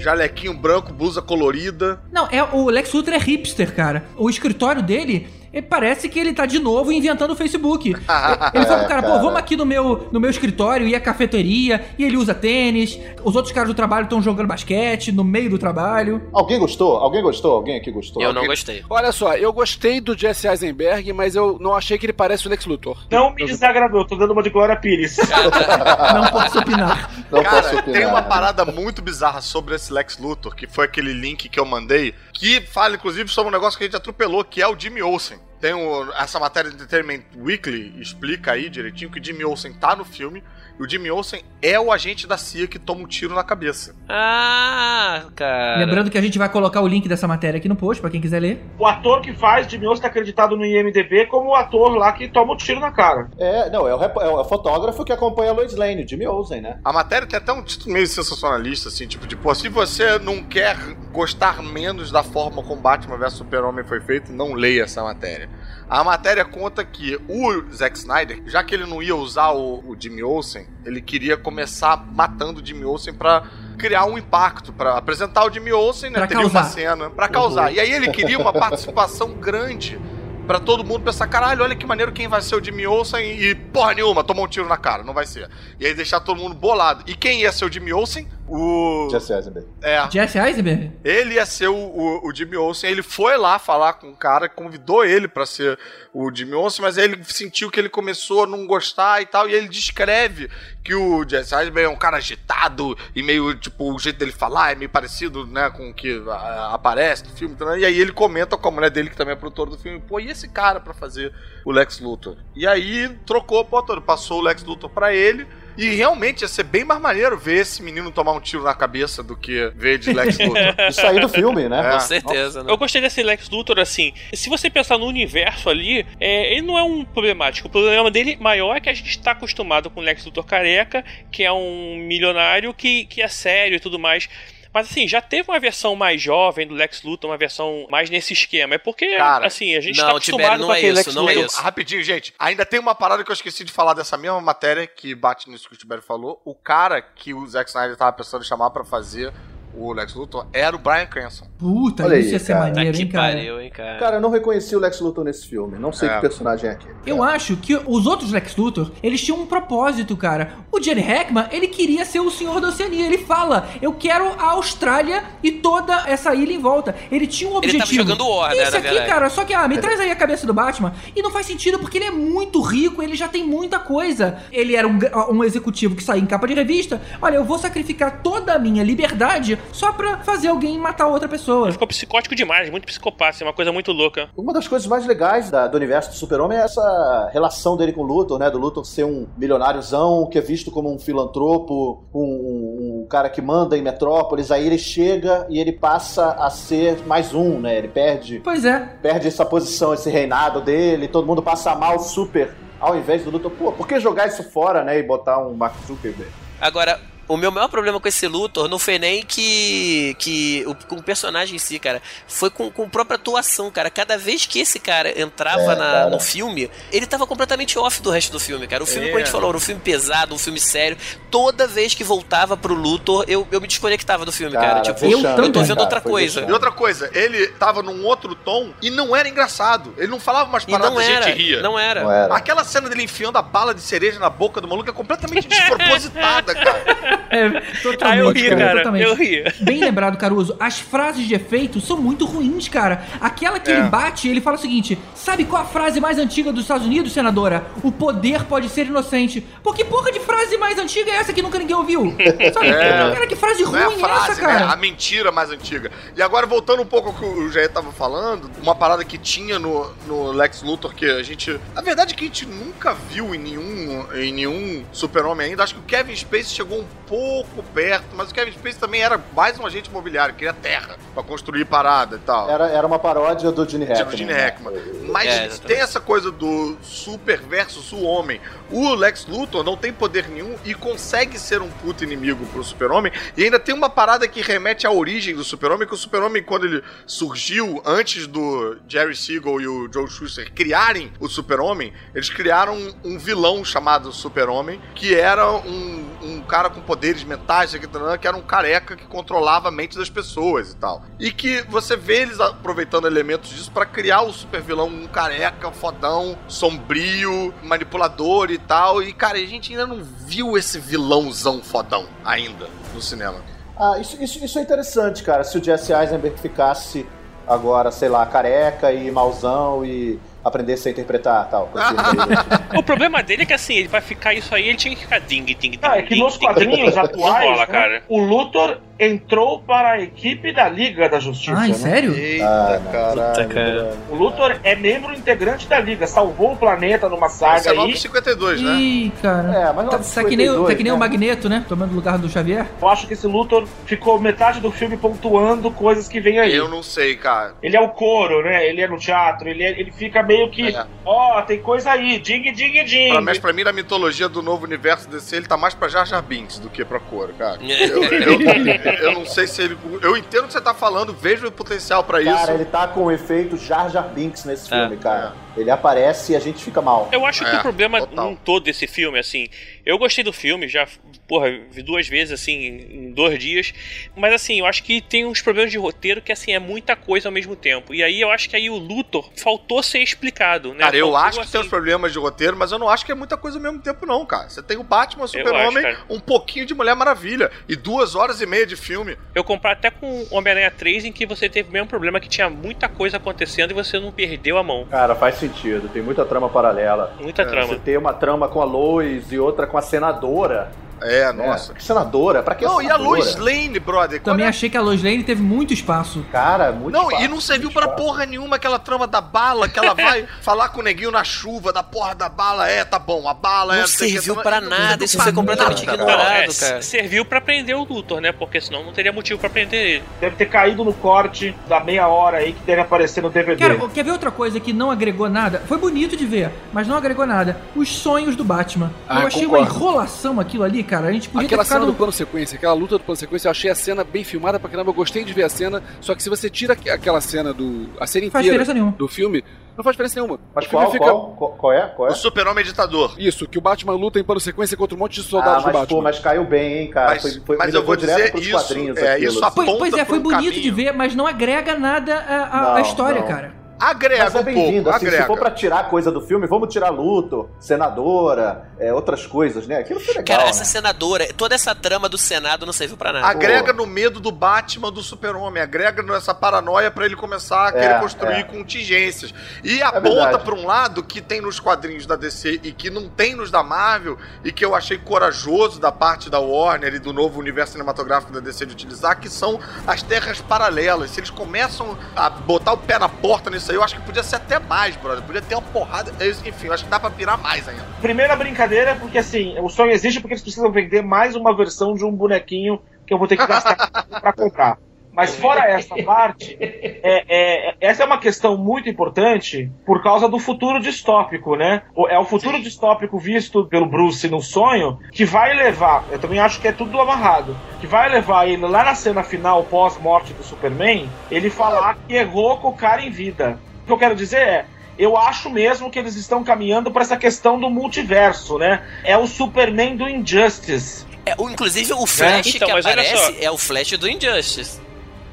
jalequinho 0.00 0.54
branco, 0.54 0.92
blusa 0.92 1.20
colorida. 1.20 2.00
Não, 2.12 2.26
é, 2.30 2.42
o 2.42 2.68
Lex 2.70 2.92
Luthor 2.92 3.14
é 3.14 3.18
hipster, 3.18 3.74
cara. 3.74 4.04
O 4.16 4.30
escritório 4.30 4.82
dele 4.82 5.26
ele 5.52 5.66
parece 5.66 6.08
que 6.08 6.18
ele 6.18 6.32
tá 6.32 6.46
de 6.46 6.58
novo 6.58 6.92
inventando 6.92 7.32
o 7.32 7.36
Facebook. 7.36 7.90
ele 8.54 8.66
fala, 8.66 8.82
É, 8.84 8.88
cara, 8.88 9.02
pô, 9.02 9.18
vamos 9.20 9.36
aqui 9.36 9.56
no 9.56 9.66
meu, 9.66 10.08
no 10.10 10.18
meu 10.20 10.30
escritório 10.30 10.86
e 10.88 10.94
a 10.94 11.00
cafeteria, 11.00 11.84
e 11.98 12.04
ele 12.04 12.16
usa 12.16 12.34
tênis, 12.34 12.98
os 13.24 13.36
outros 13.36 13.52
caras 13.52 13.68
do 13.68 13.74
trabalho 13.74 14.04
estão 14.04 14.22
jogando 14.22 14.46
basquete 14.46 15.12
no 15.12 15.24
meio 15.24 15.50
do 15.50 15.58
trabalho. 15.58 16.22
Alguém 16.32 16.58
gostou? 16.58 16.96
Alguém 16.96 17.22
gostou? 17.22 17.54
Alguém 17.54 17.76
aqui 17.76 17.90
gostou? 17.90 18.22
Eu 18.22 18.32
não 18.32 18.46
gostei. 18.46 18.82
Olha 18.88 19.12
só, 19.12 19.34
eu 19.34 19.52
gostei 19.52 20.00
do 20.00 20.16
Jesse 20.16 20.46
Eisenberg, 20.48 21.12
mas 21.12 21.34
eu 21.34 21.58
não 21.60 21.74
achei 21.74 21.98
que 21.98 22.06
ele 22.06 22.12
parece 22.12 22.46
o 22.46 22.50
Lex 22.50 22.64
Luthor. 22.66 23.06
Não 23.10 23.34
me 23.34 23.44
desagradou, 23.46 24.06
tô 24.06 24.16
dando 24.16 24.32
uma 24.32 24.42
de 24.42 24.50
Glória 24.50 24.76
Pires. 24.76 25.16
Não 26.14 26.30
posso 26.30 26.58
opinar. 26.58 27.10
Não 27.30 27.42
posso 27.42 27.62
Cara, 27.62 27.78
opinar. 27.78 28.00
tem 28.00 28.06
uma 28.06 28.22
parada 28.22 28.64
muito 28.64 29.02
bizarra 29.02 29.40
sobre 29.40 29.74
esse 29.74 29.92
Lex 29.92 30.18
Luthor, 30.18 30.54
que 30.54 30.66
foi 30.66 30.84
aquele 30.84 31.12
link 31.12 31.48
que 31.48 31.58
eu 31.58 31.64
mandei, 31.64 32.14
que 32.32 32.60
fala, 32.62 32.94
inclusive, 32.96 33.28
sobre 33.28 33.48
um 33.50 33.52
negócio 33.52 33.78
que 33.78 33.84
a 33.84 33.86
gente 33.86 33.96
atropelou, 33.96 34.44
que 34.44 34.62
é 34.62 34.66
o 34.68 34.78
Jimmy 34.78 35.02
Olsen. 35.02 35.38
Tem 35.60 35.74
o- 35.74 36.12
essa 36.14 36.40
matéria 36.40 36.70
do 36.70 36.74
Entertainment 36.74 37.22
Weekly, 37.36 38.00
explica 38.00 38.52
aí 38.52 38.68
direitinho 38.68 39.10
que 39.10 39.22
Jimmy 39.22 39.44
Olsen 39.44 39.72
tá 39.74 39.94
no 39.94 40.04
filme, 40.04 40.42
e 40.78 40.82
o 40.82 40.88
Jimmy 40.88 41.10
Olsen 41.10 41.42
é 41.60 41.78
o 41.78 41.92
agente 41.92 42.26
da 42.26 42.36
CIA 42.36 42.66
que 42.66 42.78
toma 42.78 43.02
um 43.02 43.06
tiro 43.06 43.34
na 43.34 43.44
cabeça. 43.44 43.94
Ah, 44.08 45.24
cara. 45.36 45.78
Lembrando 45.78 46.10
que 46.10 46.18
a 46.18 46.20
gente 46.20 46.38
vai 46.38 46.48
colocar 46.48 46.80
o 46.80 46.88
link 46.88 47.08
dessa 47.08 47.28
matéria 47.28 47.58
aqui 47.58 47.68
no 47.68 47.76
post, 47.76 48.00
pra 48.00 48.10
quem 48.10 48.20
quiser 48.20 48.40
ler. 48.40 48.60
o 48.78 48.86
ator 48.86 49.20
que 49.20 49.32
faz 49.32 49.66
Jimmy 49.70 49.86
Olsen 49.86 50.02
tá 50.02 50.08
acreditado 50.08 50.56
no 50.56 50.64
IMDB 50.64 51.26
como 51.26 51.50
o 51.50 51.54
ator 51.54 51.94
lá 51.96 52.12
que 52.12 52.28
toma 52.28 52.54
o 52.54 52.56
tiro 52.56 52.80
na 52.80 52.90
cara. 52.90 53.30
É, 53.38 53.70
não, 53.70 53.86
é 53.86 53.94
o, 53.94 53.98
rep- 53.98 54.16
é 54.20 54.28
o 54.28 54.44
fotógrafo 54.44 55.04
que 55.04 55.12
acompanha 55.12 55.50
a 55.50 55.54
Lois 55.54 55.74
Lane, 55.76 56.04
o 56.04 56.08
Jimmy 56.08 56.26
Olsen, 56.26 56.60
né? 56.60 56.78
A 56.84 56.92
matéria 56.92 57.26
tem 57.26 57.36
até 57.38 57.52
um 57.52 57.62
título 57.62 57.92
meio 57.92 58.06
sensacionalista, 58.06 58.88
assim, 58.88 59.06
tipo, 59.06 59.26
de, 59.26 59.36
pô, 59.36 59.54
se 59.54 59.68
você 59.68 60.18
não 60.18 60.42
quer 60.42 60.76
gostar 61.12 61.62
menos 61.62 62.10
da 62.10 62.22
forma 62.22 62.62
como 62.62 62.80
Batman 62.80 63.16
vs 63.18 63.34
Super-Homem 63.34 63.84
foi 63.84 64.00
feito, 64.00 64.32
não 64.32 64.54
leia 64.54 64.84
essa 64.84 65.02
matéria. 65.02 65.48
A 65.92 66.02
matéria 66.02 66.42
conta 66.42 66.82
que 66.82 67.20
o 67.28 67.70
Zack 67.70 67.98
Snyder, 67.98 68.42
já 68.46 68.64
que 68.64 68.74
ele 68.74 68.86
não 68.86 69.02
ia 69.02 69.14
usar 69.14 69.50
o, 69.50 69.80
o 69.86 69.94
Jimmy 70.00 70.22
Olsen, 70.22 70.66
ele 70.86 71.02
queria 71.02 71.36
começar 71.36 72.02
matando 72.14 72.62
o 72.62 72.66
Jimmy 72.66 72.82
Olsen 72.86 73.12
pra 73.12 73.42
criar 73.76 74.06
um 74.06 74.16
impacto, 74.16 74.72
pra 74.72 74.96
apresentar 74.96 75.44
o 75.44 75.52
Jimmy 75.52 75.70
Olsen, 75.70 76.08
né? 76.08 76.16
Pra 76.16 76.26
Teria 76.26 76.46
uma 76.46 76.50
causar. 76.50 76.70
cena, 76.70 77.10
pra 77.10 77.28
causar. 77.28 77.74
E 77.74 77.78
aí 77.78 77.92
ele 77.92 78.08
queria 78.10 78.38
uma 78.38 78.54
participação 78.54 79.34
grande 79.34 80.00
pra 80.46 80.58
todo 80.58 80.82
mundo 80.82 81.02
pensar, 81.02 81.26
caralho, 81.26 81.62
olha 81.62 81.76
que 81.76 81.84
maneiro 81.84 82.10
quem 82.10 82.26
vai 82.26 82.40
ser 82.40 82.56
o 82.56 82.64
Jimmy 82.64 82.86
Olsen 82.86 83.38
e 83.38 83.54
porra 83.54 83.92
nenhuma, 83.92 84.24
tomou 84.24 84.46
um 84.46 84.48
tiro 84.48 84.66
na 84.66 84.78
cara, 84.78 85.02
não 85.02 85.12
vai 85.12 85.26
ser. 85.26 85.50
E 85.78 85.84
aí 85.84 85.92
deixar 85.92 86.20
todo 86.20 86.40
mundo 86.40 86.54
bolado. 86.54 87.04
E 87.06 87.14
quem 87.14 87.42
ia 87.42 87.52
ser 87.52 87.66
o 87.66 87.70
Jimmy 87.70 87.92
Olsen? 87.92 88.26
O. 88.52 89.08
Jesse 89.10 89.32
Eisenberg. 89.32 89.66
É. 89.80 90.10
Jesse 90.10 90.38
Eisenberg? 90.38 90.92
Ele 91.02 91.34
ia 91.34 91.46
ser 91.46 91.68
o, 91.68 91.74
o, 91.74 92.28
o 92.28 92.34
Jimmy 92.34 92.56
Olsen, 92.56 92.90
ele 92.90 93.02
foi 93.02 93.36
lá 93.38 93.58
falar 93.58 93.94
com 93.94 94.10
o 94.10 94.16
cara, 94.16 94.48
convidou 94.48 95.04
ele 95.04 95.26
pra 95.26 95.46
ser 95.46 95.78
o 96.12 96.30
Jimmy 96.30 96.52
Olsen, 96.52 96.82
mas 96.82 96.98
aí 96.98 97.04
ele 97.04 97.24
sentiu 97.24 97.70
que 97.70 97.80
ele 97.80 97.88
começou 97.88 98.44
a 98.44 98.46
não 98.46 98.66
gostar 98.66 99.22
e 99.22 99.26
tal, 99.26 99.48
e 99.48 99.54
ele 99.54 99.68
descreve 99.68 100.50
que 100.84 100.94
o 100.94 101.26
Jesse 101.26 101.54
Eisenberg 101.54 101.86
é 101.86 101.88
um 101.88 101.98
cara 101.98 102.18
agitado 102.18 102.96
e 103.16 103.22
meio, 103.22 103.54
tipo, 103.54 103.90
o 103.90 103.98
jeito 103.98 104.18
dele 104.18 104.32
falar 104.32 104.72
é 104.72 104.74
meio 104.74 104.90
parecido, 104.90 105.46
né, 105.46 105.70
com 105.70 105.88
o 105.88 105.94
que 105.94 106.22
aparece 106.70 107.24
no 107.24 107.30
filme, 107.30 107.54
então, 107.54 107.74
e 107.76 107.86
aí 107.86 107.98
ele 107.98 108.12
comenta 108.12 108.58
com 108.58 108.68
a 108.68 108.70
mulher 108.70 108.90
dele, 108.90 109.08
que 109.08 109.16
também 109.16 109.32
é 109.32 109.36
produtora 109.36 109.70
do 109.70 109.78
filme, 109.78 109.98
pô, 110.00 110.20
e 110.20 110.30
esse 110.30 110.48
cara 110.48 110.78
pra 110.78 110.92
fazer 110.92 111.32
o 111.64 111.72
Lex 111.72 112.00
Luthor? 112.00 112.36
E 112.54 112.66
aí 112.66 113.08
trocou, 113.24 113.64
pô, 113.64 113.82
passou 114.02 114.40
o 114.40 114.42
Lex 114.42 114.62
Luthor 114.62 114.90
pra 114.90 115.14
ele, 115.14 115.46
e 115.76 115.90
realmente 115.94 116.42
ia 116.42 116.48
ser 116.48 116.64
bem 116.64 116.84
mais 116.84 117.00
maneiro 117.00 117.38
ver 117.38 117.60
esse 117.60 117.82
menino 117.82 118.10
tomar 118.10 118.32
um 118.32 118.40
tiro 118.40 118.62
na 118.62 118.74
cabeça 118.74 119.22
do 119.22 119.36
que 119.36 119.70
ver 119.74 119.98
de 119.98 120.12
Lex 120.12 120.38
Luthor. 120.38 120.74
Isso 120.88 121.06
aí 121.06 121.20
do 121.20 121.28
filme, 121.28 121.68
né? 121.68 121.80
É. 121.88 121.92
Com 121.92 122.00
certeza, 122.00 122.62
né? 122.62 122.70
Eu 122.70 122.76
gostei 122.76 123.00
desse 123.00 123.22
Lex 123.22 123.48
Luthor, 123.50 123.78
assim. 123.78 124.12
Se 124.32 124.48
você 124.48 124.68
pensar 124.70 124.98
no 124.98 125.06
universo 125.06 125.68
ali, 125.68 126.06
é, 126.20 126.52
ele 126.52 126.62
não 126.62 126.78
é 126.78 126.82
um 126.82 127.04
problemático. 127.04 127.68
O 127.68 127.70
problema 127.70 128.10
dele 128.10 128.36
maior 128.40 128.76
é 128.76 128.80
que 128.80 128.88
a 128.88 128.94
gente 128.94 129.10
está 129.10 129.32
acostumado 129.32 129.90
com 129.90 130.00
o 130.00 130.02
Lex 130.02 130.24
Luthor 130.24 130.44
careca, 130.44 131.04
que 131.30 131.42
é 131.42 131.52
um 131.52 131.96
milionário 131.96 132.72
que, 132.74 133.04
que 133.06 133.22
é 133.22 133.28
sério 133.28 133.76
e 133.76 133.80
tudo 133.80 133.98
mais. 133.98 134.28
Mas 134.72 134.90
assim, 134.90 135.06
já 135.06 135.20
teve 135.20 135.50
uma 135.50 135.60
versão 135.60 135.94
mais 135.94 136.20
jovem 136.20 136.66
do 136.66 136.74
Lex 136.74 137.02
Luthor, 137.02 137.30
uma 137.30 137.36
versão 137.36 137.86
mais 137.90 138.08
nesse 138.08 138.32
esquema. 138.32 138.74
É 138.74 138.78
porque, 138.78 139.16
Cara, 139.16 139.46
assim, 139.46 139.74
a 139.76 139.80
gente 139.80 139.96
não, 139.98 140.04
tá 140.04 140.10
acostumado 140.12 140.42
Tibério, 140.42 140.58
não 140.60 140.66
com 140.68 140.74
é 140.74 140.78
aquele 140.78 140.92
isso, 140.92 141.08
Lex 141.08 141.14
não 141.14 141.28
é 141.28 141.32
Luthor. 141.34 141.46
isso. 141.46 141.60
Rapidinho, 141.60 142.02
gente. 142.02 142.34
Ainda 142.38 142.64
tem 142.64 142.80
uma 142.80 142.94
parada 142.94 143.22
que 143.22 143.30
eu 143.30 143.34
esqueci 143.34 143.64
de 143.64 143.72
falar 143.72 143.94
dessa 143.94 144.16
mesma 144.16 144.40
matéria 144.40 144.86
que 144.86 145.14
bate 145.14 145.50
nisso 145.50 145.68
que 145.68 145.74
o 145.74 145.78
Tibério 145.78 146.02
falou. 146.02 146.40
O 146.44 146.54
cara 146.54 147.02
que 147.02 147.34
o 147.34 147.46
Zack 147.46 147.68
Snyder 147.68 147.96
tava 147.96 148.12
pensando 148.12 148.42
em 148.42 148.46
chamar 148.46 148.70
pra 148.70 148.84
fazer 148.84 149.32
o 149.74 149.92
Lex 149.92 150.14
Luthor 150.14 150.46
era 150.52 150.74
o 150.74 150.78
Brian 150.78 151.06
Cranston. 151.06 151.46
Puta, 151.58 152.04
Olha 152.04 152.16
isso 152.16 152.28
aí, 152.28 152.32
ia 152.34 152.38
ser 152.38 152.52
cara. 152.54 152.64
maneiro, 152.66 152.90
Tá 152.92 152.96
que 152.96 153.02
hein, 153.02 153.08
cara? 153.08 153.32
pariu, 153.34 153.60
hein, 153.60 153.70
cara. 153.70 153.98
Cara, 153.98 154.16
eu 154.16 154.20
não 154.20 154.30
reconheci 154.30 154.74
o 154.76 154.78
Lex 154.78 155.00
Luthor 155.00 155.24
nesse 155.24 155.46
filme. 155.46 155.78
Não 155.78 155.92
sei 155.92 156.08
É. 156.08 156.14
que 156.14 156.20
personagem 156.20 156.68
é 156.70 156.72
aquele. 156.72 156.94
Eu 157.06 157.22
acho 157.22 157.56
que 157.56 157.74
os 157.86 158.06
outros 158.06 158.32
Lex 158.32 158.56
Luthor, 158.56 158.90
eles 159.02 159.20
tinham 159.22 159.40
um 159.40 159.46
propósito, 159.46 160.16
cara. 160.16 160.52
O 160.70 160.78
Johnny 160.80 161.00
Hackman, 161.00 161.46
ele 161.50 161.68
queria 161.68 162.04
ser 162.04 162.20
o 162.20 162.30
Senhor 162.30 162.60
da 162.60 162.68
Oceania. 162.68 163.06
Ele 163.06 163.18
fala, 163.18 163.68
eu 163.80 163.92
quero 163.92 164.32
a 164.38 164.50
Austrália 164.52 165.22
e 165.42 165.52
toda 165.52 166.04
essa 166.08 166.34
ilha 166.34 166.52
em 166.52 166.58
volta. 166.58 166.94
Ele 167.10 167.26
tinha 167.26 167.48
um 167.48 167.54
Ele 167.62 167.76
objetivo. 167.76 167.82
tava 167.84 167.94
jogando 167.94 168.28
War, 168.28 168.50
né, 168.54 168.62
Isso 168.62 168.76
aqui, 168.76 168.88
verdade. 168.88 169.08
cara, 169.08 169.30
só 169.30 169.44
que, 169.44 169.54
ah, 169.54 169.66
me 169.68 169.78
traz 169.78 170.00
aí 170.00 170.10
a 170.10 170.16
cabeça 170.16 170.46
do 170.46 170.54
Batman. 170.54 170.92
E 171.14 171.22
não 171.22 171.30
faz 171.30 171.46
sentido 171.46 171.78
porque 171.78 171.98
ele 171.98 172.06
é 172.06 172.10
muito 172.10 172.60
rico, 172.60 173.02
ele 173.02 173.14
já 173.14 173.28
tem 173.28 173.44
muita 173.44 173.78
coisa. 173.78 174.38
Ele 174.50 174.74
era 174.76 174.86
um, 174.88 174.98
um 175.30 175.44
executivo 175.44 175.94
que 175.94 176.02
saía 176.02 176.22
em 176.22 176.26
capa 176.26 176.46
de 176.46 176.54
revista. 176.54 177.00
Olha, 177.20 177.36
eu 177.36 177.44
vou 177.44 177.58
sacrificar 177.58 178.20
toda 178.22 178.54
a 178.54 178.58
minha 178.58 178.82
liberdade 178.82 179.58
só 179.72 179.92
pra 179.92 180.18
fazer 180.18 180.48
alguém 180.48 180.78
matar 180.78 181.06
outra 181.06 181.28
pessoa. 181.28 181.66
Ele 181.66 181.72
ficou 181.72 181.86
psicótico 181.88 182.34
demais, 182.34 182.68
muito 182.70 182.86
psicopata, 182.86 183.38
é 183.40 183.44
uma 183.46 183.52
coisa 183.52 183.70
muito 183.72 183.92
louca. 183.92 184.28
Uma 184.36 184.52
das 184.52 184.66
coisas 184.66 184.86
mais 184.88 185.06
legais 185.06 185.50
da- 185.50 185.66
do 185.68 185.76
universo 185.76 186.10
do 186.10 186.16
Super-Homem 186.16 186.58
é 186.58 186.62
essa 186.62 187.30
relação 187.32 187.76
dele 187.76 187.92
com 187.92 188.00
o 188.02 188.04
Luthor, 188.04 188.38
né? 188.38 188.50
Do 188.50 188.58
Luthor 188.58 188.84
ser 188.84 189.04
um 189.04 189.26
milionáriozão 189.36 190.26
que 190.30 190.38
é 190.38 190.40
visto 190.40 190.70
como 190.70 190.92
um 190.92 190.98
filantropo, 190.98 192.04
um, 192.14 193.02
um- 193.02 193.06
cara 193.08 193.28
que 193.28 193.42
manda 193.42 193.76
em 193.76 193.82
Metrópolis. 193.82 194.50
Aí 194.50 194.66
ele 194.66 194.78
chega 194.78 195.46
e 195.50 195.58
ele 195.58 195.72
passa 195.72 196.32
a 196.32 196.48
ser 196.50 196.98
mais 197.06 197.34
um, 197.34 197.58
né? 197.60 197.76
Ele 197.78 197.88
perde, 197.88 198.40
Pois 198.42 198.64
é. 198.64 198.78
perde 199.02 199.28
essa 199.28 199.44
posição, 199.44 199.92
esse 199.92 200.08
reinado 200.10 200.60
dele. 200.60 201.08
Todo 201.08 201.26
mundo 201.26 201.42
passa 201.42 201.70
a 201.70 201.72
amar 201.74 201.94
o 201.96 201.98
Super 201.98 202.54
ao 202.80 202.96
invés 202.96 203.22
do 203.24 203.30
Luthor. 203.30 203.50
Pô, 203.50 203.72
por 203.72 203.86
que 203.86 203.98
jogar 204.00 204.26
isso 204.28 204.42
fora, 204.50 204.82
né? 204.84 204.98
E 204.98 205.02
botar 205.02 205.38
um 205.38 205.54
Mark 205.54 205.74
Zuckerberg? 205.86 206.30
Agora, 206.60 206.98
o 207.28 207.36
meu 207.36 207.50
maior 207.50 207.68
problema 207.68 207.98
com 208.00 208.08
esse 208.08 208.26
Luthor 208.26 208.68
não 208.68 208.78
foi 208.78 208.98
nem 208.98 209.22
que. 209.24 210.14
que 210.18 210.64
o, 210.66 210.74
com 210.74 210.96
o 210.96 211.02
personagem 211.02 211.56
em 211.56 211.58
si, 211.58 211.78
cara. 211.78 212.02
Foi 212.26 212.50
com, 212.50 212.70
com 212.70 212.84
a 212.84 212.88
própria 212.88 213.16
atuação, 213.16 213.70
cara. 213.70 213.90
Cada 213.90 214.18
vez 214.18 214.46
que 214.46 214.60
esse 214.60 214.78
cara 214.78 215.18
entrava 215.20 215.60
É, 215.62 215.66
na- 215.68 215.74
cara. 215.76 216.10
no 216.10 216.20
filme, 216.20 216.70
ele 216.90 217.06
tava 217.06 217.26
completamente 217.26 217.78
off 217.78 218.02
do 218.02 218.10
resto 218.10 218.32
do 218.32 218.40
filme, 218.40 218.66
cara. 218.66 218.82
O 218.82 218.86
filme, 218.86 219.06
É. 219.06 219.10
como 219.10 219.18
a 219.18 219.24
gente 219.24 219.32
falou, 219.32 219.48
era 219.48 219.56
um 219.56 219.60
filme 219.60 219.80
pesado, 219.80 220.34
um 220.34 220.38
filme 220.38 220.60
sério. 220.60 220.96
Toda 221.30 221.66
vez 221.66 221.94
que 221.94 222.04
voltava 222.04 222.56
pro 222.56 222.74
Luthor, 222.74 223.24
eu, 223.28 223.46
eu 223.50 223.60
me 223.60 223.66
desconectava 223.68 224.24
do 224.24 224.32
filme, 224.32 224.54
cara. 224.54 224.66
Cara, 224.68 224.80
Tipo, 224.82 224.98
fechando, 225.00 225.42
eu 225.42 225.52
tô 225.52 225.62
vendo 225.62 225.80
outra 225.80 226.00
coisa. 226.00 226.42
E 226.48 226.52
outra 226.52 226.70
coisa, 226.72 227.10
ele 227.14 227.46
tava 227.48 227.82
num 227.82 228.04
outro 228.04 228.34
tom 228.34 228.72
e 228.82 228.90
não 228.90 229.14
era 229.14 229.28
engraçado. 229.28 229.94
Ele 229.96 230.08
não 230.08 230.20
falava 230.20 230.48
umas 230.48 230.64
E 230.64 230.66
paradas 230.70 230.92
não 230.94 231.00
e 231.00 231.04
a 231.06 231.10
era. 231.10 231.22
gente 231.26 231.36
ria. 231.36 231.60
Não 231.62 231.78
era. 231.78 232.02
Não 232.04 232.10
era. 232.12 232.34
Aquela 232.34 232.64
cena 232.64 232.88
dele 232.88 233.02
enfiando 233.04 233.36
a 233.38 233.42
bala 233.42 233.74
de 233.74 233.80
cereja 233.80 234.18
na 234.18 234.28
boca 234.30 234.60
do 234.60 234.68
maluco 234.68 234.88
é 234.90 234.92
completamente 234.92 235.48
despropositada, 235.48 236.54
cara. 236.54 237.11
É, 237.30 237.62
Ah, 238.02 238.16
eu 238.16 238.30
ri, 238.30 238.48
cara. 238.50 238.76
totalmente. 238.76 239.02
Eu 239.04 239.14
ri. 239.14 239.44
Bem 239.60 239.80
lembrado, 239.80 240.16
Caruso, 240.18 240.54
as 240.60 240.78
frases 240.80 241.26
de 241.26 241.34
efeito 241.34 241.80
são 241.80 241.96
muito 241.96 242.24
ruins, 242.26 242.68
cara. 242.68 243.04
Aquela 243.20 243.58
que 243.58 243.70
É. 243.70 243.78
ele 243.78 243.88
bate, 243.88 244.28
ele 244.28 244.40
fala 244.40 244.56
o 244.56 244.60
seguinte: 244.60 244.98
sabe 245.14 245.44
qual 245.44 245.62
a 245.62 245.64
frase 245.64 246.00
mais 246.00 246.18
antiga 246.18 246.52
dos 246.52 246.62
Estados 246.62 246.86
Unidos, 246.86 247.12
senadora? 247.12 247.64
O 247.82 247.90
poder 247.90 248.44
pode 248.44 248.68
ser 248.68 248.86
inocente. 248.86 249.44
Pô, 249.62 249.72
que 249.72 249.84
porra 249.84 250.12
de 250.12 250.20
frase 250.20 250.56
mais 250.58 250.78
antiga 250.78 251.10
é 251.10 251.14
essa 251.16 251.32
que 251.32 251.42
nunca 251.42 251.58
ninguém 251.58 251.76
ouviu? 251.76 252.14
Sabe? 252.52 252.68
É. 252.68 253.12
Cara, 253.12 253.26
que 253.26 253.36
frase 253.36 253.62
Não 253.62 253.76
é 253.76 253.84
ruim 253.84 253.94
a 254.02 254.08
é 254.08 254.10
essa, 254.12 254.24
frase, 254.24 254.40
né? 254.42 254.46
cara? 254.46 254.72
A 254.72 254.76
mentira 254.76 255.32
mais 255.32 255.50
antiga. 255.50 255.90
E 256.16 256.22
agora, 256.22 256.46
voltando 256.46 256.82
um 256.82 256.86
pouco 256.86 257.08
ao 257.08 257.14
que 257.14 257.24
o 257.24 257.50
Jair 257.50 257.70
tava 257.70 257.92
falando, 257.92 258.50
uma 258.62 258.74
parada 258.74 259.04
que 259.04 259.16
tinha 259.18 259.58
no, 259.58 259.90
no 260.06 260.32
Lex 260.32 260.62
Luthor 260.62 260.94
que 260.94 261.06
a 261.06 261.22
gente. 261.22 261.58
A 261.74 261.80
verdade 261.82 262.12
é 262.12 262.16
que 262.16 262.24
a 262.24 262.26
gente 262.26 262.46
nunca 262.46 262.94
viu 262.94 263.34
em 263.34 263.38
nenhum, 263.38 264.06
em 264.14 264.32
nenhum 264.32 264.84
super-homem 264.92 265.48
ainda. 265.50 265.62
Acho 265.62 265.74
que 265.74 265.80
o 265.80 265.84
Kevin 265.84 266.14
Space 266.16 266.50
chegou 266.54 266.80
um 266.80 266.84
pouco 267.06 267.62
perto, 267.74 268.14
mas 268.14 268.30
o 268.30 268.34
Kevin 268.34 268.52
Space 268.52 268.78
também 268.78 269.02
era 269.02 269.20
mais 269.34 269.58
um 269.58 269.66
agente 269.66 269.90
imobiliário, 269.90 270.34
queria 270.34 270.52
terra 270.52 270.96
pra 271.14 271.22
construir 271.22 271.64
parada 271.64 272.16
e 272.16 272.18
tal. 272.20 272.50
Era, 272.50 272.68
era 272.68 272.86
uma 272.86 272.98
paródia 272.98 273.50
do 273.50 273.68
Gene 273.68 273.84
Hackman. 273.84 274.04
Tipo 274.04 274.16
Gene 274.16 274.32
né? 274.32 274.44
Hackman. 274.46 274.74
Mas 275.10 275.28
É, 275.28 275.48
tem 275.66 275.78
essa 275.78 276.00
coisa 276.00 276.30
do 276.30 276.76
super 276.82 277.40
versus 277.40 277.92
o 277.92 278.02
homem. 278.02 278.40
O 278.70 278.94
Lex 278.94 279.26
Luthor 279.26 279.62
não 279.62 279.76
tem 279.76 279.92
poder 279.92 280.28
nenhum 280.28 280.56
e 280.64 280.74
consegue 280.74 281.38
ser 281.38 281.60
um 281.60 281.68
puto 281.68 282.04
inimigo 282.04 282.46
pro 282.46 282.64
super-homem. 282.64 283.12
E 283.36 283.44
ainda 283.44 283.58
tem 283.58 283.74
uma 283.74 283.90
parada 283.90 284.26
que 284.26 284.40
remete 284.40 284.86
à 284.86 284.90
origem 284.90 285.34
do 285.34 285.44
super-homem, 285.44 285.86
que 285.86 285.94
o 285.94 285.96
super-homem, 285.96 286.42
quando 286.42 286.66
ele 286.66 286.82
surgiu, 287.06 287.82
antes 287.84 288.26
do 288.26 288.76
Jerry 288.88 289.14
Siegel 289.14 289.60
e 289.60 289.66
o 289.66 289.92
Joe 289.92 290.08
Schuster 290.08 290.50
criarem 290.54 291.12
o 291.20 291.28
super-homem, 291.28 291.92
eles 292.14 292.30
criaram 292.30 292.74
um, 292.74 292.94
um 293.04 293.18
vilão 293.18 293.64
chamado 293.64 294.12
super-homem, 294.12 294.80
que 294.94 295.14
era 295.14 295.50
um, 295.52 296.08
um 296.22 296.40
cara 296.42 296.70
com 296.70 296.80
poderes 296.92 297.24
mentais, 297.24 297.74
que 297.74 298.26
era 298.26 298.36
um 298.36 298.42
careca 298.42 298.94
que 298.94 299.06
controlava 299.06 299.68
a 299.68 299.70
mente 299.70 299.96
das 299.96 300.10
pessoas 300.10 300.72
e 300.72 300.76
tal. 300.76 301.02
E 301.18 301.32
que 301.32 301.62
você 301.62 301.96
vê 301.96 302.20
eles 302.20 302.38
aproveitando 302.38 303.06
elementos 303.06 303.48
disso 303.48 303.70
para 303.70 303.86
criar 303.86 304.20
o 304.20 304.30
super 304.30 304.60
vilão 304.60 304.88
um 304.88 305.06
careca, 305.06 305.70
fodão, 305.70 306.36
sombrio, 306.46 307.54
manipulador 307.62 308.50
e 308.50 308.58
tal. 308.58 309.02
E, 309.02 309.10
cara, 309.14 309.38
a 309.38 309.46
gente 309.46 309.72
ainda 309.72 309.86
não 309.86 310.04
viu 310.04 310.58
esse 310.58 310.78
vilãozão 310.78 311.62
fodão 311.62 312.06
ainda 312.22 312.68
no 312.92 313.00
cinema. 313.00 313.38
Ah, 313.74 313.98
isso, 313.98 314.22
isso, 314.22 314.44
isso 314.44 314.58
é 314.58 314.62
interessante, 314.62 315.22
cara. 315.22 315.44
Se 315.44 315.56
o 315.56 315.64
Jesse 315.64 315.94
Eisenberg 315.94 316.38
ficasse 316.38 317.06
agora, 317.48 317.90
sei 317.90 318.10
lá, 318.10 318.26
careca 318.26 318.92
e 318.92 319.10
mauzão 319.10 319.82
e 319.82 320.20
aprendesse 320.44 320.88
a 320.88 320.90
interpretar 320.92 321.48
tal. 321.50 321.70
o 322.76 322.82
problema 322.82 323.22
dele 323.22 323.42
é 323.42 323.46
que 323.46 323.52
assim, 323.52 323.74
ele 323.74 323.88
vai 323.88 324.00
ficar 324.00 324.34
isso 324.34 324.54
aí, 324.54 324.68
ele 324.68 324.76
tinha 324.76 324.94
que 324.94 325.02
ficar 325.02 325.20
ding, 325.20 325.42
ding, 325.44 325.54
ding. 325.58 325.78
Ah, 325.82 325.98
é 325.98 326.02
que 326.02 326.14
ding, 326.14 326.20
nos 326.20 326.36
quadrinhos 326.36 326.94
ding, 326.94 326.98
atuais, 327.00 327.44
bola, 327.44 327.56
né, 327.60 327.66
cara. 327.66 328.02
o 328.08 328.18
Luthor 328.20 328.78
entrou 328.98 329.58
para 329.60 329.92
a 329.92 330.00
equipe 330.00 330.52
da 330.52 330.68
Liga 330.68 331.08
da 331.08 331.18
Justiça. 331.18 331.56
Ai, 331.58 331.68
né? 331.68 331.74
sério? 331.74 332.14
Eita, 332.14 332.44
Ah, 332.46 332.80
caralho. 332.92 333.48
cara. 333.48 333.96
O 334.08 334.14
Luthor 334.14 334.56
é 334.62 334.76
membro 334.76 335.12
integrante 335.12 335.66
da 335.66 335.80
Liga, 335.80 336.06
salvou 336.06 336.52
o 336.52 336.56
planeta 336.56 337.08
numa 337.08 337.28
saga 337.28 337.56
Esse 337.58 337.68
é 337.68 337.70
aí. 337.72 337.76
952, 337.78 338.62
né? 338.62 338.72
Ih, 338.74 339.12
cara. 339.20 339.48
É, 339.48 339.64
mas 339.72 339.88
tá, 339.88 339.98
não, 339.98 340.04
tá 340.04 340.24
que 340.24 340.36
nem, 340.36 340.50
o- 340.50 340.64
tá 340.66 340.74
que 340.74 340.84
nem 340.84 340.92
o 340.92 340.96
52, 340.96 340.98
Magneto, 340.98 341.48
né? 341.48 341.64
Tomando 341.68 341.90
o 341.92 341.94
lugar 341.96 342.16
do 342.18 342.28
Xavier. 342.28 342.66
Eu 342.80 342.88
acho 342.88 343.06
que 343.08 343.14
esse 343.14 343.26
Luthor 343.26 343.66
ficou 343.86 344.20
metade 344.20 344.60
do 344.60 344.70
filme 344.70 344.96
pontuando 344.96 345.70
coisas 345.72 346.06
que 346.06 346.20
vem 346.20 346.38
aí. 346.38 346.54
Eu 346.54 346.68
não 346.68 346.82
sei, 346.82 347.16
cara. 347.16 347.54
Ele 347.60 347.76
é 347.76 347.80
o 347.80 347.88
coro, 347.88 348.42
né? 348.44 348.68
Ele 348.68 348.82
é 348.82 348.86
no 348.86 348.98
teatro, 348.98 349.48
ele, 349.48 349.64
é- 349.64 349.80
ele 349.80 349.90
fica 349.90 350.22
meio 350.32 350.50
que. 350.50 350.68
É. 350.76 350.86
Ó, 351.04 351.42
tem 351.42 351.60
coisa 351.60 351.90
aí, 351.92 352.18
ding, 352.18 352.52
ding, 352.52 352.84
ding. 352.84 353.08
Pra, 353.10 353.20
mas 353.20 353.38
pra 353.38 353.52
mim, 353.52 353.64
na 353.64 353.72
mitologia 353.72 354.28
do 354.28 354.42
novo 354.42 354.64
universo 354.64 355.08
DC, 355.08 355.36
ele 355.36 355.46
tá 355.46 355.56
mais 355.56 355.74
pra 355.74 355.88
Jar 355.88 356.06
Jar 356.06 356.22
Binks 356.22 356.58
do 356.58 356.68
que 356.70 356.84
pra 356.84 356.98
Coro, 357.00 357.32
cara. 357.34 357.58
Eu, 357.62 358.02
eu- 358.04 358.92
eu 359.02 359.12
não 359.12 359.26
sei 359.26 359.46
se 359.46 359.62
ele. 359.62 359.76
Eu 360.02 360.16
entendo 360.16 360.44
o 360.44 360.46
que 360.46 360.52
você 360.52 360.60
tá 360.60 360.72
falando, 360.74 361.12
vejo 361.12 361.46
o 361.46 361.52
potencial 361.52 362.04
pra 362.04 362.20
isso. 362.20 362.30
Cara, 362.32 362.54
ele 362.54 362.64
tá 362.64 362.86
com 362.88 363.04
o 363.04 363.10
efeito 363.10 363.56
Jar 363.56 363.90
Jar 363.90 364.08
Binks 364.08 364.44
nesse 364.44 364.72
É. 364.72 364.76
filme, 364.80 364.96
cara. 364.96 365.34
Ele 365.56 365.70
aparece 365.70 366.32
e 366.32 366.36
a 366.36 366.40
gente 366.40 366.62
fica 366.64 366.80
mal. 366.80 367.08
Eu 367.12 367.26
acho 367.26 367.44
que 367.44 367.50
É, 367.50 367.58
o 367.58 367.62
problema 367.62 367.98
total. 368.00 368.30
num 368.30 368.36
todo 368.36 368.62
desse 368.64 368.86
filme, 368.86 369.18
assim, 369.18 369.48
eu 369.84 369.98
gostei 369.98 370.24
do 370.24 370.32
filme, 370.32 370.66
já, 370.68 370.86
porra, 371.26 371.48
vi 371.70 371.82
duas 371.82 372.06
vezes, 372.08 372.32
assim, 372.40 372.52
em 372.90 373.10
dois 373.12 373.38
dias, 373.38 373.72
mas 374.16 374.34
assim, 374.34 374.58
eu 374.60 374.66
acho 374.66 374.82
que 374.82 375.00
tem 375.00 375.24
uns 375.24 375.40
problemas 375.40 375.70
de 375.70 375.78
roteiro 375.78 376.20
que, 376.20 376.30
assim, 376.32 376.52
é 376.52 376.58
muita 376.58 376.94
coisa 376.94 377.28
ao 377.28 377.32
mesmo 377.32 377.56
tempo. 377.56 377.94
E 377.94 378.02
aí 378.02 378.20
eu 378.20 378.30
acho 378.30 378.50
que 378.50 378.56
aí 378.56 378.68
o 378.68 378.76
Luthor 378.76 379.30
faltou 379.36 379.82
ser 379.82 380.00
explicado, 380.00 380.74
né? 380.74 380.80
Cara, 380.80 380.96
eu 380.96 381.06
Faltou, 381.12 381.26
acho 381.28 381.40
que 381.40 381.50
tem 381.50 381.58
assim, 381.60 381.66
uns 381.66 381.70
problemas 381.70 382.12
de 382.12 382.18
roteiro, 382.18 382.56
mas 382.56 382.70
eu 382.72 382.78
não 382.78 382.88
acho 382.88 383.06
que 383.06 383.12
é 383.12 383.14
muita 383.14 383.36
coisa 383.36 383.56
ao 383.58 383.62
mesmo 383.62 383.78
tempo, 383.80 384.04
não, 384.04 384.24
cara. 384.26 384.48
Você 384.48 384.62
tem 384.62 384.76
o 384.76 384.82
Batman, 384.82 385.26
Super-Homem, 385.26 385.96
um 386.10 386.20
pouquinho 386.20 386.66
de 386.66 386.74
Mulher 386.74 386.94
Maravilha 386.94 387.50
e 387.68 387.76
duas 387.76 388.14
horas 388.14 388.40
e 388.40 388.46
meia 388.46 388.66
de 388.66 388.76
filme. 388.76 389.16
Eu 389.34 389.42
comprar 389.44 389.72
até 389.72 389.90
com 389.90 390.26
Homem-Aranha 390.30 390.70
3, 390.70 391.06
em 391.06 391.12
que 391.12 391.24
você 391.24 391.48
teve 391.48 391.68
o 391.68 391.72
mesmo 391.72 391.88
problema, 391.88 392.20
que 392.20 392.28
tinha 392.28 392.50
muita 392.50 392.88
coisa 392.88 393.16
acontecendo 393.16 393.70
e 393.70 393.74
você 393.74 393.98
não 393.98 394.12
perdeu 394.12 394.58
a 394.58 394.62
mão. 394.62 394.86
Cara, 394.90 395.14
faz 395.14 395.36
sentido. 395.36 395.88
Tem 395.88 396.02
muita 396.02 396.24
trama 396.24 396.48
paralela. 396.48 397.16
Muita 397.20 397.42
É, 397.42 397.44
Você 397.44 397.50
trama. 397.50 397.78
tem 397.78 397.96
uma 397.96 398.12
trama 398.12 398.48
com 398.48 398.60
a 398.60 398.64
Lois 398.64 399.32
e 399.32 399.38
outra 399.38 399.66
com 399.66 399.78
a 399.78 399.82
senadora. 399.82 400.70
É, 401.04 401.32
né? 401.32 401.46
nossa. 401.46 401.74
Que 401.74 401.82
senadora? 401.82 402.42
Pra 402.42 402.54
que 402.54 402.64
Não, 402.64 402.80
e 402.80 402.86
a 402.86 402.92
senadora? 402.96 403.08
Lois 403.08 403.36
Lane, 403.36 403.78
brother? 403.78 404.20
Também 404.22 404.46
é? 404.46 404.48
achei 404.48 404.68
que 404.70 404.76
a 404.76 404.80
Lois 404.80 405.02
Lane 405.02 405.22
teve 405.24 405.42
muito 405.42 405.72
espaço. 405.72 406.24
Cara, 406.30 406.72
muito 406.72 406.94
Não, 406.94 407.10
fácil, 407.10 407.24
e 407.24 407.28
não 407.28 407.40
serviu 407.40 407.70
pra 407.70 407.88
fácil. 407.88 407.96
porra 408.04 408.26
nenhuma 408.26 408.56
aquela 408.56 408.78
trama 408.78 409.06
da 409.06 409.20
bala, 409.20 409.68
que 409.68 409.78
ela 409.78 409.94
vai 409.94 410.26
falar 410.42 410.68
com 410.70 410.80
o 410.80 410.82
neguinho 410.82 411.10
na 411.10 411.24
chuva, 411.24 411.72
da 411.72 411.82
porra 411.82 412.14
da 412.14 412.28
bala, 412.28 412.68
é, 412.68 412.84
tá 412.84 412.98
bom, 412.98 413.28
a 413.28 413.34
bala 413.34 413.76
é... 413.76 413.80
Não 413.80 413.86
sei 413.86 414.08
o 414.08 414.10
que, 414.12 414.16
serviu 414.22 414.42
pra 414.42 414.60
não 414.60 414.68
nada, 414.70 414.82
serviu 414.88 415.04
isso 415.04 415.16
pra 415.16 415.24
foi 415.24 415.32
completamente 415.32 415.86
nada, 415.86 415.98
Não, 415.98 416.08
é, 416.10 416.14
ignorado, 416.14 416.54
cara. 416.58 416.82
serviu 416.82 417.24
pra 417.24 417.40
prender 417.40 417.76
o 417.76 417.84
Luthor, 417.84 418.20
né? 418.20 418.32
Porque 418.32 418.60
senão 418.60 418.84
não 418.84 418.92
teria 418.92 419.12
motivo 419.12 419.40
pra 419.40 419.50
prender 419.50 419.80
ele. 419.80 420.04
Deve 420.20 420.36
ter 420.36 420.46
caído 420.46 420.84
no 420.84 420.92
corte 420.92 421.54
da 421.68 421.80
meia 421.80 422.06
hora 422.08 422.38
aí 422.38 422.52
que 422.52 422.62
deve 422.64 422.80
aparecer 422.80 423.22
no 423.22 423.30
DVD. 423.30 423.58
Cara, 423.60 423.88
quer 423.88 424.04
ver 424.04 424.10
outra 424.12 424.30
coisa 424.30 424.60
que 424.60 424.72
não 424.72 424.90
agregou 424.90 425.28
nada? 425.28 425.62
Foi 425.66 425.78
bonito 425.78 426.16
de 426.16 426.24
ver, 426.26 426.50
mas 426.72 426.86
não 426.86 426.96
agregou 426.96 427.26
nada. 427.26 427.60
Os 427.74 427.88
sonhos 427.88 428.36
do 428.36 428.44
Batman. 428.44 428.92
Ah, 429.08 429.22
eu 429.22 429.26
achei 429.26 429.44
concordo. 429.46 429.64
uma 429.64 429.76
enrolação 429.76 430.40
aquilo 430.40 430.64
ali, 430.64 430.82
cara. 430.82 430.91
A 431.08 431.12
gente 431.12 431.28
podia 431.28 431.46
Aquela 431.46 431.62
ter 431.64 431.68
cena 431.68 431.80
ficado... 431.80 431.92
do 431.92 431.96
plano 431.96 432.12
sequência, 432.12 432.56
aquela 432.56 432.72
luta 432.74 432.98
do 432.98 433.04
plano 433.04 433.16
sequência, 433.16 433.48
eu 433.48 433.50
achei 433.50 433.70
a 433.70 433.74
cena 433.74 434.04
bem 434.04 434.24
filmada 434.24 434.58
pra 434.60 434.68
caramba, 434.70 434.90
eu 434.90 434.94
gostei 434.94 435.24
de 435.24 435.32
ver 435.32 435.44
a 435.44 435.48
cena, 435.48 435.82
só 436.00 436.14
que 436.14 436.22
se 436.22 436.28
você 436.28 436.48
tira 436.50 436.72
aqu- 436.74 436.90
aquela 436.90 437.20
cena 437.20 437.52
do. 437.52 437.88
a 438.00 438.06
cena 438.06 438.26
inteira 438.26 438.42
diferença 438.44 438.74
nenhuma. 438.74 438.92
do 438.92 439.08
filme, 439.08 439.42
não 439.76 439.82
faz 439.82 439.94
diferença 439.94 440.20
nenhuma. 440.20 440.38
Mas 440.54 440.66
qual, 440.66 440.90
fica. 440.90 441.04
qual, 441.04 441.34
qual, 441.36 441.50
qual 441.52 441.72
é? 441.72 441.86
Qual 441.96 442.08
é? 442.08 442.12
O 442.12 442.14
super-homem 442.14 442.64
ditador. 442.64 443.14
Isso, 443.18 443.46
que 443.48 443.56
o 443.58 443.60
Batman 443.60 443.92
luta 443.94 444.18
em 444.20 444.24
plano 444.24 444.40
sequência 444.40 444.76
contra 444.76 444.94
um 444.94 444.98
monte 444.98 445.14
de 445.14 445.20
Ah, 445.20 445.24
soldados 445.30 445.62
do 445.64 445.66
mas, 445.66 445.72
Batman. 445.80 445.96
pô, 445.96 446.02
mas 446.02 446.18
caiu 446.18 446.44
bem, 446.44 446.78
hein, 446.82 446.90
cara. 446.90 447.10
Mas- 447.12 447.22
foi, 447.22 447.40
foi, 447.46 447.56
mas 447.56 447.74
eu 447.74 447.82
vou 447.84 447.96
dizer 447.96 448.30
pros 448.30 448.46
isso, 448.46 448.52
quadrinhos 448.56 448.96
é, 448.98 449.12
aquilo. 449.14 449.30
isso 449.30 449.40
Pois, 449.40 449.52
aponta 449.68 449.78
pois 449.78 449.94
é, 449.94 450.04
foi 450.04 450.18
um 450.18 450.22
bonito 450.22 450.52
de 450.52 450.70
caminho. 450.70 450.74
ver, 450.74 450.92
mas 450.92 451.14
não 451.14 451.26
agrega 451.26 451.78
nada 451.78 452.14
à, 452.16 452.34
à- 452.36 452.70
à 452.70 452.74
Não, 452.74 452.80
história, 452.80 453.20
não. 453.20 453.26
cara. 453.28 453.61
Agrega 453.82 454.24
Mas 454.24 454.34
é 454.34 454.38
um 454.40 454.44
pouco, 454.44 454.60
bem-vindo, 454.60 454.90
assim, 454.90 455.06
agrega. 455.06 455.22
se 455.22 455.26
for 455.26 455.38
pra 455.38 455.50
tirar 455.50 455.88
coisa 455.90 456.10
do 456.12 456.20
filme, 456.20 456.46
vamos 456.46 456.72
tirar 456.72 456.90
Luthor, 456.90 457.48
Senadora, 457.58 458.70
é, 458.78 458.92
outras 458.94 459.26
coisas, 459.26 459.66
né? 459.66 459.76
Aquilo 459.78 459.98
foi 459.98 460.14
legal, 460.14 460.24
Cara, 460.24 460.44
né? 460.44 460.50
essa 460.50 460.64
senadora, 460.64 461.28
toda 461.36 461.54
essa 461.54 461.74
trama 461.74 462.08
do 462.08 462.16
Senado 462.16 462.64
não 462.64 462.72
serviu 462.72 462.96
pra 462.96 463.12
nada. 463.12 463.26
Agrega 463.26 463.72
no 463.72 463.84
medo 463.86 464.20
do 464.20 464.30
Batman 464.30 464.92
do 464.92 465.02
super-homem, 465.02 465.60
agrega 465.62 466.00
nessa 466.02 466.32
paranoia 466.32 466.90
pra 466.90 467.04
ele 467.06 467.16
começar 467.16 467.68
a 467.68 467.72
querer 467.72 467.96
É, 467.96 467.98
construir 467.98 468.34
é. 468.34 468.42
contingências. 468.44 469.34
E 469.64 469.82
aponta 469.82 470.00
verdade. 470.10 470.44
pra 470.44 470.54
um 470.54 470.64
lado 470.66 471.02
que 471.02 471.20
tem 471.20 471.40
nos 471.40 471.58
quadrinhos 471.58 472.06
da 472.06 472.14
DC 472.14 472.60
e 472.62 472.72
que 472.72 472.88
não 472.88 473.08
tem 473.08 473.34
nos 473.34 473.50
da 473.50 473.62
Marvel, 473.64 474.16
e 474.44 474.52
que 474.52 474.64
eu 474.64 474.74
achei 474.76 474.96
corajoso 474.96 475.80
da 475.80 475.90
parte 475.90 476.30
da 476.30 476.38
Warner 476.38 476.94
e 476.94 476.98
do 477.00 477.12
novo 477.12 477.40
universo 477.40 477.72
cinematográfico 477.72 478.32
da 478.32 478.38
DC 478.40 478.64
de 478.66 478.72
utilizar, 478.74 479.18
que 479.18 479.28
são 479.28 479.58
as 479.86 480.02
terras 480.02 480.40
paralelas. 480.40 481.10
Se 481.10 481.18
eles 481.20 481.30
começam 481.30 481.98
a 482.14 482.30
botar 482.30 482.72
o 482.74 482.78
pé 482.78 482.98
na 482.98 483.08
porta 483.08 483.50
nisso 483.50 483.71
aí, 483.72 483.78
eu 483.78 483.82
acho 483.82 483.96
que 483.96 484.02
podia 484.02 484.22
ser 484.22 484.36
até 484.36 484.58
mais, 484.58 484.96
brother. 484.96 485.22
Podia 485.24 485.42
ter 485.42 485.54
uma 485.54 485.62
porrada. 485.62 486.12
Enfim, 486.46 486.66
eu 486.66 486.72
acho 486.72 486.84
que 486.84 486.90
dá 486.90 487.00
pra 487.00 487.10
pirar 487.10 487.38
mais 487.38 487.68
ainda. 487.68 487.82
Primeira 488.00 488.36
brincadeira 488.36 488.90
é 488.92 488.94
porque 488.94 489.18
assim, 489.18 489.58
o 489.58 489.68
sonho 489.68 489.90
existe 489.90 490.20
porque 490.20 490.34
eles 490.34 490.42
precisam 490.42 490.70
vender 490.70 491.02
mais 491.02 491.34
uma 491.34 491.56
versão 491.56 491.94
de 491.94 492.04
um 492.04 492.12
bonequinho 492.12 492.80
que 493.06 493.12
eu 493.12 493.18
vou 493.18 493.26
ter 493.26 493.36
que 493.36 493.46
gastar 493.46 493.76
pra 494.20 494.32
comprar. 494.32 494.78
Mas 495.12 495.36
fora 495.36 495.68
essa 495.70 495.94
parte, 496.02 496.56
é, 496.58 497.24
é- 497.28 497.74
essa 497.80 498.02
é 498.02 498.06
uma 498.06 498.18
questão 498.18 498.56
muito 498.56 498.88
importante 498.88 499.70
por 499.84 500.02
causa 500.02 500.28
do 500.28 500.38
futuro 500.38 500.80
distópico, 500.80 501.54
né? 501.54 501.82
É 502.08 502.18
o 502.18 502.24
futuro 502.24 502.60
distópico 502.62 503.18
visto 503.18 503.66
pelo 503.66 503.84
Bruce 503.86 504.26
no 504.28 504.40
sonho 504.40 504.98
que 505.12 505.24
vai 505.24 505.52
levar, 505.54 506.04
eu 506.10 506.18
também 506.18 506.38
acho 506.40 506.60
que 506.60 506.68
é 506.68 506.72
tudo 506.72 506.98
amarrado, 507.00 507.54
que 507.80 507.86
vai 507.86 508.08
levar 508.08 508.48
ele 508.48 508.66
lá 508.66 508.84
na 508.84 508.94
cena 508.94 509.22
final, 509.22 509.62
pós-morte 509.64 510.32
do 510.32 510.42
Superman, 510.42 511.10
ele 511.30 511.50
falar 511.50 511.98
que 512.08 512.14
errou 512.14 512.56
com 512.58 512.68
o 512.68 512.72
cara 512.76 513.02
em 513.02 513.10
vida. 513.10 513.58
O 513.82 513.86
que 513.86 513.92
eu 513.92 513.98
quero 513.98 514.14
dizer 514.16 514.38
é, 514.38 514.64
eu 514.98 515.16
acho 515.16 515.50
mesmo 515.50 515.90
que 515.90 515.98
eles 515.98 516.16
estão 516.16 516.42
caminhando 516.42 516.90
para 516.90 517.02
essa 517.02 517.16
questão 517.16 517.58
do 517.60 517.68
multiverso, 517.68 518.56
né? 518.58 518.82
É 519.04 519.16
o 519.18 519.26
Superman 519.26 519.96
do 519.96 520.08
Injustice. 520.08 521.04
É, 521.26 521.34
o- 521.36 521.50
inclusive, 521.50 521.92
o 521.92 522.06
Flash 522.06 522.54
Então, 522.54 522.66
que 522.68 522.72
aparece 522.72 523.36
é 523.44 523.50
o 523.50 523.58
Flash 523.58 523.90
do 523.98 524.08
Injustice. 524.08 524.80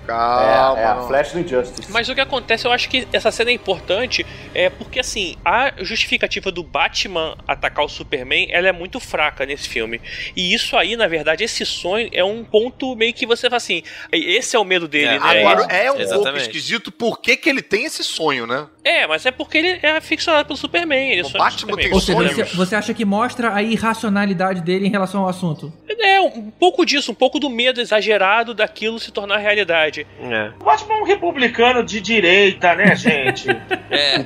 Calma. 0.06 0.80
É, 0.80 0.84
é, 0.84 0.86
a 0.86 0.96
Flash 1.08 1.32
do 1.34 1.40
Injustice. 1.40 1.92
Mas 1.92 2.10
o 2.10 2.16
que 2.16 2.22
acontece, 2.22 2.66
eu 2.66 2.72
acho 2.72 2.90
que 2.90 3.08
essa 3.14 3.32
cena 3.32 3.52
é 3.52 3.54
importante, 3.54 4.26
é 4.56 4.70
porque 4.70 5.00
assim, 5.00 5.36
a 5.46 5.72
justificativa 5.80 6.52
do 6.52 6.64
Batman 6.64 7.38
atacar 7.48 7.86
o 7.86 7.90
Superman, 7.90 8.48
ela 8.52 8.68
é 8.68 8.72
muito 8.72 9.00
fraca 9.00 9.46
nesse 9.46 9.70
filme. 9.70 10.02
E 10.36 10.54
isso 10.54 10.76
aí, 10.76 10.96
na 10.96 11.08
verdade, 11.08 11.44
esse 11.44 11.66
sonho 11.66 12.10
é 12.12 12.24
um 12.24 12.44
ponto 12.44 12.96
meio 12.96 13.14
que 13.14 13.26
você 13.26 13.48
fala 13.48 13.58
assim, 13.58 13.84
esse 14.12 14.56
é 14.56 14.60
o 14.60 14.64
medo 14.66 14.88
dele, 14.88 15.16
É, 15.16 15.20
né? 15.20 15.44
Agora, 15.44 15.64
é 15.72 15.92
um 15.92 15.96
pouco 15.96 16.02
Exatamente. 16.02 16.42
esquisito 16.42 16.92
por 16.92 17.20
que, 17.22 17.38
que 17.38 17.50
ele 17.50 17.62
tem 17.62 17.86
esse 17.86 18.04
sonho, 18.04 18.48
né? 18.48 18.68
É, 18.84 19.06
mas 19.06 19.26
é 19.26 19.32
porque 19.32 19.58
ele 19.60 19.80
é 19.84 19.92
aficionado 19.98 20.46
pelo 20.48 20.58
Superman. 20.58 21.12
Ele 21.12 21.22
O 21.22 21.26
sonha 21.26 21.34
com 21.34 21.40
Batman 21.44 21.60
Superman. 21.60 21.86
tem 21.86 21.94
Ou 21.94 22.00
seja, 22.02 22.18
sonhos. 22.18 22.50
você, 22.50 22.56
você 22.58 22.76
acha 22.76 22.94
que 22.94 23.06
mostra 23.06 23.54
a 23.54 23.62
irracionalidade 23.62 24.62
dele 24.62 24.88
em 24.88 24.90
relação 24.90 25.22
ao 25.22 25.30
assunto? 25.30 25.72
É, 26.02 26.20
um 26.22 26.50
pouco 26.50 26.86
disso, 26.86 27.12
um 27.12 27.16
pouco 27.16 27.40
do 27.40 27.50
medo 27.50 27.82
exagerado 27.82 28.54
daquilo 28.54 29.00
se 29.00 29.12
tornar 29.12 29.38
realidade. 29.38 29.99
É. 30.22 30.52
O 30.60 30.64
Batman 30.64 30.96
é 30.96 31.02
um 31.02 31.06
republicano 31.06 31.84
de 31.84 32.02
direita, 32.02 32.76
né, 32.76 32.96
gente? 32.96 33.48
É, 33.92 34.24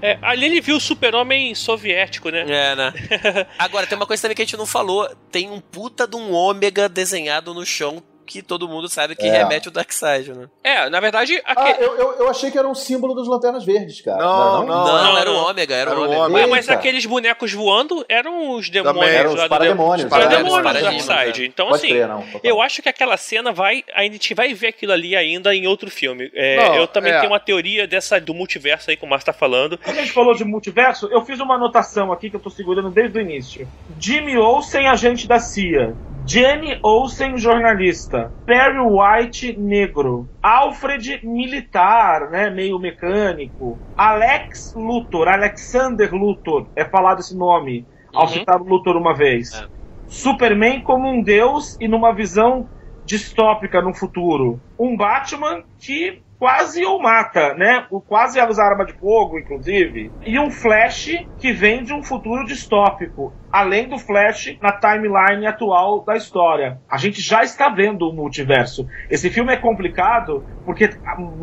É, 0.00 0.18
ali 0.22 0.46
ele 0.46 0.60
viu 0.60 0.76
o 0.76 0.80
super-homem 0.80 1.54
soviético, 1.54 2.30
né? 2.30 2.44
é, 2.48 2.74
né? 2.74 2.92
Agora, 3.58 3.86
tem 3.86 3.94
uma 3.94 4.06
coisa 4.06 4.22
também 4.22 4.34
que 4.34 4.42
a 4.42 4.44
gente 4.44 4.56
não 4.56 4.66
falou. 4.66 5.08
Tem 5.30 5.50
um 5.50 5.60
puta 5.60 6.06
de 6.06 6.16
um 6.16 6.32
ômega 6.32 6.88
desenhado 6.88 7.52
no 7.52 7.64
chão 7.64 8.02
que 8.32 8.42
todo 8.42 8.68
mundo 8.68 8.88
sabe 8.88 9.14
que 9.14 9.26
É. 9.26 9.30
remete 9.38 9.68
ao 9.68 9.72
Darkseid, 9.74 10.32
né? 10.32 10.46
É, 10.64 10.88
na 10.88 11.00
verdade, 11.00 11.40
Ah, 11.44 11.52
aque- 11.52 11.82
eu, 11.82 11.96
eu, 11.96 12.12
eu 12.20 12.28
achei 12.30 12.50
que 12.50 12.58
era 12.58 12.66
um 12.68 12.74
símbolo 12.74 13.14
dos 13.14 13.28
Lanternas 13.28 13.64
Verdes, 13.64 14.00
cara. 14.00 14.18
Não, 14.18 14.66
Não, 14.66 14.66
Não, 14.66 15.04
não, 15.04 15.18
era 15.18 15.30
o 15.30 15.34
não. 15.34 15.50
Ômega, 15.50 15.74
era, 15.74 15.90
Era 15.90 16.00
o 16.00 16.04
Ômega. 16.04 16.20
Ômega. 16.26 16.46
Mas 16.48 16.68
aqueles 16.68 17.04
bonecos 17.06 17.52
voando 17.52 18.04
eram 18.08 18.50
os 18.52 18.70
demônios 18.70 19.00
Também, 19.04 19.18
eram 19.18 19.30
lá 19.30 19.36
os 19.36 19.42
do 19.42 19.48
parademônios. 19.48 20.04
Os 20.04 20.10
parademônios 20.10 20.56
do 20.56 20.62
Parademônios, 20.62 21.06
Darkseid. 21.06 21.42
é. 21.42 21.46
Então, 21.46 21.66
Pode 21.68 21.78
assim, 21.78 21.88
crer, 21.88 22.08
não. 22.08 22.24
eu 22.42 22.62
acho 22.62 22.82
que 22.82 22.88
aquela 22.88 23.16
cena 23.16 23.52
vai. 23.52 23.84
A 23.94 24.02
gente 24.04 24.34
vai 24.34 24.54
ver 24.54 24.68
aquilo 24.68 24.92
ali 24.92 25.14
ainda 25.16 25.54
em 25.54 25.66
outro 25.66 25.90
filme. 25.90 26.30
É, 26.34 26.56
Não, 26.56 26.74
eu 26.76 26.86
também 26.86 27.12
é. 27.12 27.18
tenho 27.20 27.32
uma 27.32 27.40
teoria 27.40 27.86
dessa 27.86 28.20
do 28.20 28.32
multiverso 28.34 28.90
aí 28.90 28.96
que 28.96 29.04
o 29.04 29.08
Márcio 29.08 29.26
tá 29.26 29.32
falando. 29.32 29.76
Quando 29.78 29.98
a 29.98 30.00
gente 30.00 30.12
falou 30.12 30.34
de 30.34 30.44
multiverso, 30.44 31.08
eu 31.10 31.22
fiz 31.24 31.40
uma 31.40 31.54
anotação 31.56 32.12
aqui 32.12 32.30
que 32.30 32.36
eu 32.36 32.40
tô 32.40 32.50
segurando 32.50 32.90
desde 32.90 33.18
o 33.18 33.20
início. 33.20 33.68
Jimmy 33.98 34.36
Olsen, 34.38 34.86
agente 34.88 35.26
da 35.26 35.38
CIA. 35.38 35.94
Jenny 36.24 36.78
Olsen, 36.84 37.36
jornalista. 37.36 38.34
Perry 38.46 38.78
White, 38.80 39.56
negro. 39.58 40.28
Alfred, 40.42 41.20
militar, 41.24 42.30
né? 42.30 42.50
Meio 42.50 42.78
mecânico. 42.78 43.82
Alex 43.96 44.72
Luthor, 44.74 45.28
Alexander 45.28 46.12
Luthor, 46.14 46.70
é 46.76 46.84
falado 46.84 47.20
esse 47.20 47.36
nome, 47.36 47.86
ao 48.14 48.24
Uhum. 48.24 48.28
citar 48.28 48.60
o 48.60 48.64
Luthor 48.64 48.96
uma 48.96 49.14
vez. 49.14 49.52
É. 49.52 49.66
Superman 50.06 50.82
como 50.82 51.08
um 51.08 51.22
deus 51.22 51.76
e 51.80 51.88
numa 51.88 52.14
visão 52.14 52.68
distópica 53.04 53.80
no 53.82 53.94
futuro. 53.94 54.62
Um 54.78 54.96
Batman 54.96 55.62
que 55.78 56.22
quase 56.42 56.84
o 56.84 56.98
mata, 56.98 57.54
né? 57.54 57.86
O 57.88 58.00
quase 58.00 58.40
usa 58.44 58.64
arma 58.64 58.84
de 58.84 58.92
fogo, 58.94 59.38
inclusive. 59.38 60.12
E 60.26 60.40
um 60.40 60.50
Flash 60.50 61.10
que 61.38 61.52
vem 61.52 61.84
de 61.84 61.92
um 61.94 62.02
futuro 62.02 62.44
distópico. 62.44 63.36
Além 63.48 63.88
do 63.88 63.96
Flash 63.96 64.56
na 64.60 64.72
timeline 64.72 65.46
atual 65.46 66.04
da 66.04 66.16
história. 66.16 66.78
A 66.90 66.96
gente 66.98 67.20
já 67.20 67.44
está 67.44 67.68
vendo 67.68 68.08
o 68.08 68.12
multiverso. 68.12 68.84
Esse 69.08 69.30
filme 69.30 69.52
é 69.52 69.56
complicado 69.56 70.44
porque 70.64 70.90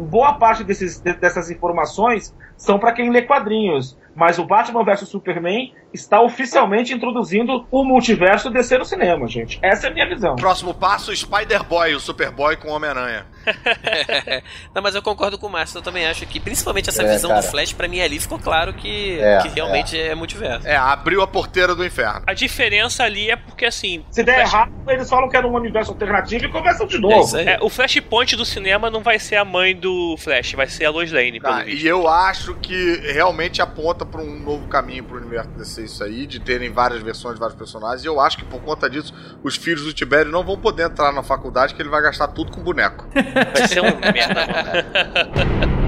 boa 0.09 0.33
parte 0.33 0.65
desses, 0.65 0.99
de- 1.01 1.13
dessas 1.17 1.49
informações 1.49 2.33
são 2.57 2.77
para 2.77 2.91
quem 2.91 3.09
lê 3.09 3.21
quadrinhos. 3.21 3.95
Mas 4.19 4.37
o 4.37 4.43
Batman 4.43 4.83
vs 4.83 5.07
Superman 5.07 5.73
está 5.93 6.21
oficialmente 6.21 6.93
introduzindo 6.93 7.65
o 7.71 7.83
multiverso 7.85 8.49
DC 8.49 8.77
no 8.77 8.83
cinema, 8.85 9.25
gente. 9.27 9.57
Essa 9.61 9.87
é 9.87 9.89
a 9.89 9.93
minha 9.93 10.07
visão. 10.09 10.35
Próximo 10.35 10.73
passo, 10.73 11.15
Spider-Boy, 11.15 11.95
o 11.95 11.99
Superboy 12.01 12.57
com 12.57 12.67
Homem-Aranha. 12.69 13.25
Não, 14.75 14.81
mas 14.81 14.93
eu 14.93 15.01
concordo 15.01 15.37
com 15.37 15.47
o 15.47 15.49
Márcio, 15.49 15.77
eu 15.77 15.81
também 15.81 16.05
acho 16.05 16.25
que, 16.25 16.39
principalmente 16.39 16.89
essa 16.89 17.01
É, 17.03 17.11
visão 17.13 17.29
cara. 17.29 17.41
do 17.41 17.47
Flash, 17.47 17.71
pra 17.73 17.87
mim 17.87 18.01
ali 18.01 18.19
ficou 18.19 18.37
claro 18.37 18.73
que, 18.73 19.17
É, 19.19 19.39
que 19.41 19.47
realmente 19.47 19.97
é, 19.97 20.13
multiverso. 20.13 20.67
É, 20.67 20.75
abriu 20.75 21.21
a 21.21 21.27
porteira 21.27 21.73
do 21.73 21.85
inferno. 21.85 22.23
A 22.27 22.33
diferença 22.33 23.03
ali 23.03 23.31
é 23.31 23.37
porque 23.37 23.65
assim. 23.65 24.03
Se 24.11 24.21
der 24.21 24.35
Flash- 24.41 24.53
errado, 24.53 24.71
eles 24.89 25.09
falam 25.09 25.29
que 25.29 25.37
era 25.37 25.47
um 25.47 25.53
universo 25.55 25.91
alternativo 25.91 26.45
e 26.45 26.49
começam 26.49 26.85
de 26.85 26.97
É 26.97 26.99
novo. 26.99 27.37
É, 27.37 27.57
o 27.61 27.69
Flashpoint 27.69 28.35
do 28.35 28.45
cinema 28.45 28.89
não 28.89 29.01
vai 29.01 29.17
ser 29.17 29.37
a 29.37 29.45
mãe 29.45 29.73
do 29.75 30.15
Flash, 30.17 30.53
vai 30.53 30.67
ser 30.67 30.85
a 30.85 30.89
Lois 30.91 31.11
Lane, 31.11 31.39
pelo 31.39 31.53
Ah, 31.53 31.63
visto. 31.63 31.85
e 31.85 31.87
eu 31.87 32.07
acho 32.07 32.53
que 32.55 32.95
realmente 33.13 33.61
aponta 33.61 34.05
para 34.09 34.21
um 34.21 34.39
novo 34.39 34.67
caminho 34.67 35.03
pro 35.03 35.17
universo 35.17 35.49
DC 35.51 35.83
isso 35.83 36.03
aí, 36.03 36.25
de 36.25 36.39
terem 36.39 36.71
várias 36.71 37.01
versões 37.01 37.35
de 37.35 37.39
vários 37.39 37.57
personagens. 37.57 38.03
E 38.03 38.07
eu 38.07 38.19
acho 38.19 38.37
que 38.37 38.45
por 38.45 38.61
conta 38.61 38.89
disso, 38.89 39.13
os 39.43 39.55
filhos 39.55 39.83
do 39.83 39.93
Tibério 39.93 40.31
não 40.31 40.43
vão 40.43 40.57
poder 40.57 40.83
entrar 40.83 41.11
na 41.11 41.23
faculdade, 41.23 41.73
que 41.73 41.81
ele 41.81 41.89
vai 41.89 42.01
gastar 42.01 42.27
tudo 42.27 42.51
com 42.51 42.61
boneco. 42.61 43.07
Vai 43.53 43.67
ser 43.67 43.81
um 43.81 43.99
merda, 43.99 44.47
mano. 44.47 45.79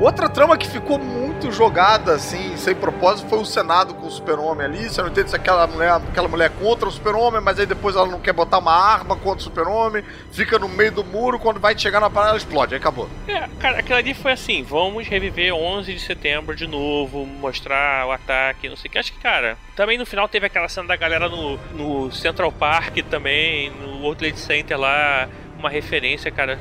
Outra 0.00 0.28
trama 0.28 0.56
que 0.56 0.66
ficou 0.66 0.98
muito 1.38 1.52
jogada, 1.52 2.14
assim, 2.14 2.56
sem 2.56 2.74
propósito, 2.74 3.28
foi 3.28 3.38
o 3.38 3.44
Senado 3.44 3.94
com 3.94 4.08
o 4.08 4.10
Super-Homem 4.10 4.66
ali. 4.66 4.88
Você 4.88 5.00
não 5.00 5.08
entende 5.08 5.30
se 5.30 5.36
aquela 5.36 5.68
mulher, 5.68 5.92
aquela 5.92 6.26
mulher 6.26 6.46
é 6.46 6.64
contra 6.64 6.88
o 6.88 6.90
Super-Homem, 6.90 7.40
mas 7.40 7.60
aí 7.60 7.66
depois 7.66 7.94
ela 7.94 8.06
não 8.08 8.18
quer 8.18 8.32
botar 8.32 8.58
uma 8.58 8.72
arma 8.72 9.14
contra 9.14 9.38
o 9.38 9.42
Super-Homem, 9.42 10.02
fica 10.32 10.58
no 10.58 10.68
meio 10.68 10.90
do 10.90 11.04
muro, 11.04 11.38
quando 11.38 11.60
vai 11.60 11.78
chegar 11.78 12.00
na 12.00 12.10
parada, 12.10 12.30
ela 12.30 12.38
explode, 12.38 12.74
aí 12.74 12.80
acabou. 12.80 13.08
É, 13.28 13.48
cara, 13.60 13.78
aquilo 13.78 13.96
ali 13.96 14.14
foi 14.14 14.32
assim: 14.32 14.64
vamos 14.64 15.06
reviver 15.06 15.54
11 15.54 15.94
de 15.94 16.00
setembro 16.00 16.56
de 16.56 16.66
novo, 16.66 17.24
mostrar 17.24 18.04
o 18.08 18.10
ataque, 18.10 18.68
não 18.68 18.76
sei 18.76 18.88
o 18.88 18.92
que. 18.92 18.98
Acho 18.98 19.12
que, 19.12 19.20
cara, 19.20 19.56
também 19.76 19.96
no 19.96 20.04
final 20.04 20.28
teve 20.28 20.46
aquela 20.46 20.68
cena 20.68 20.88
da 20.88 20.96
galera 20.96 21.28
no, 21.28 21.56
no 21.72 22.10
Central 22.10 22.50
Park 22.50 22.96
também, 23.08 23.70
no 23.70 24.04
Outlet 24.04 24.36
Center 24.36 24.76
lá, 24.76 25.28
uma 25.56 25.70
referência, 25.70 26.32
cara. 26.32 26.58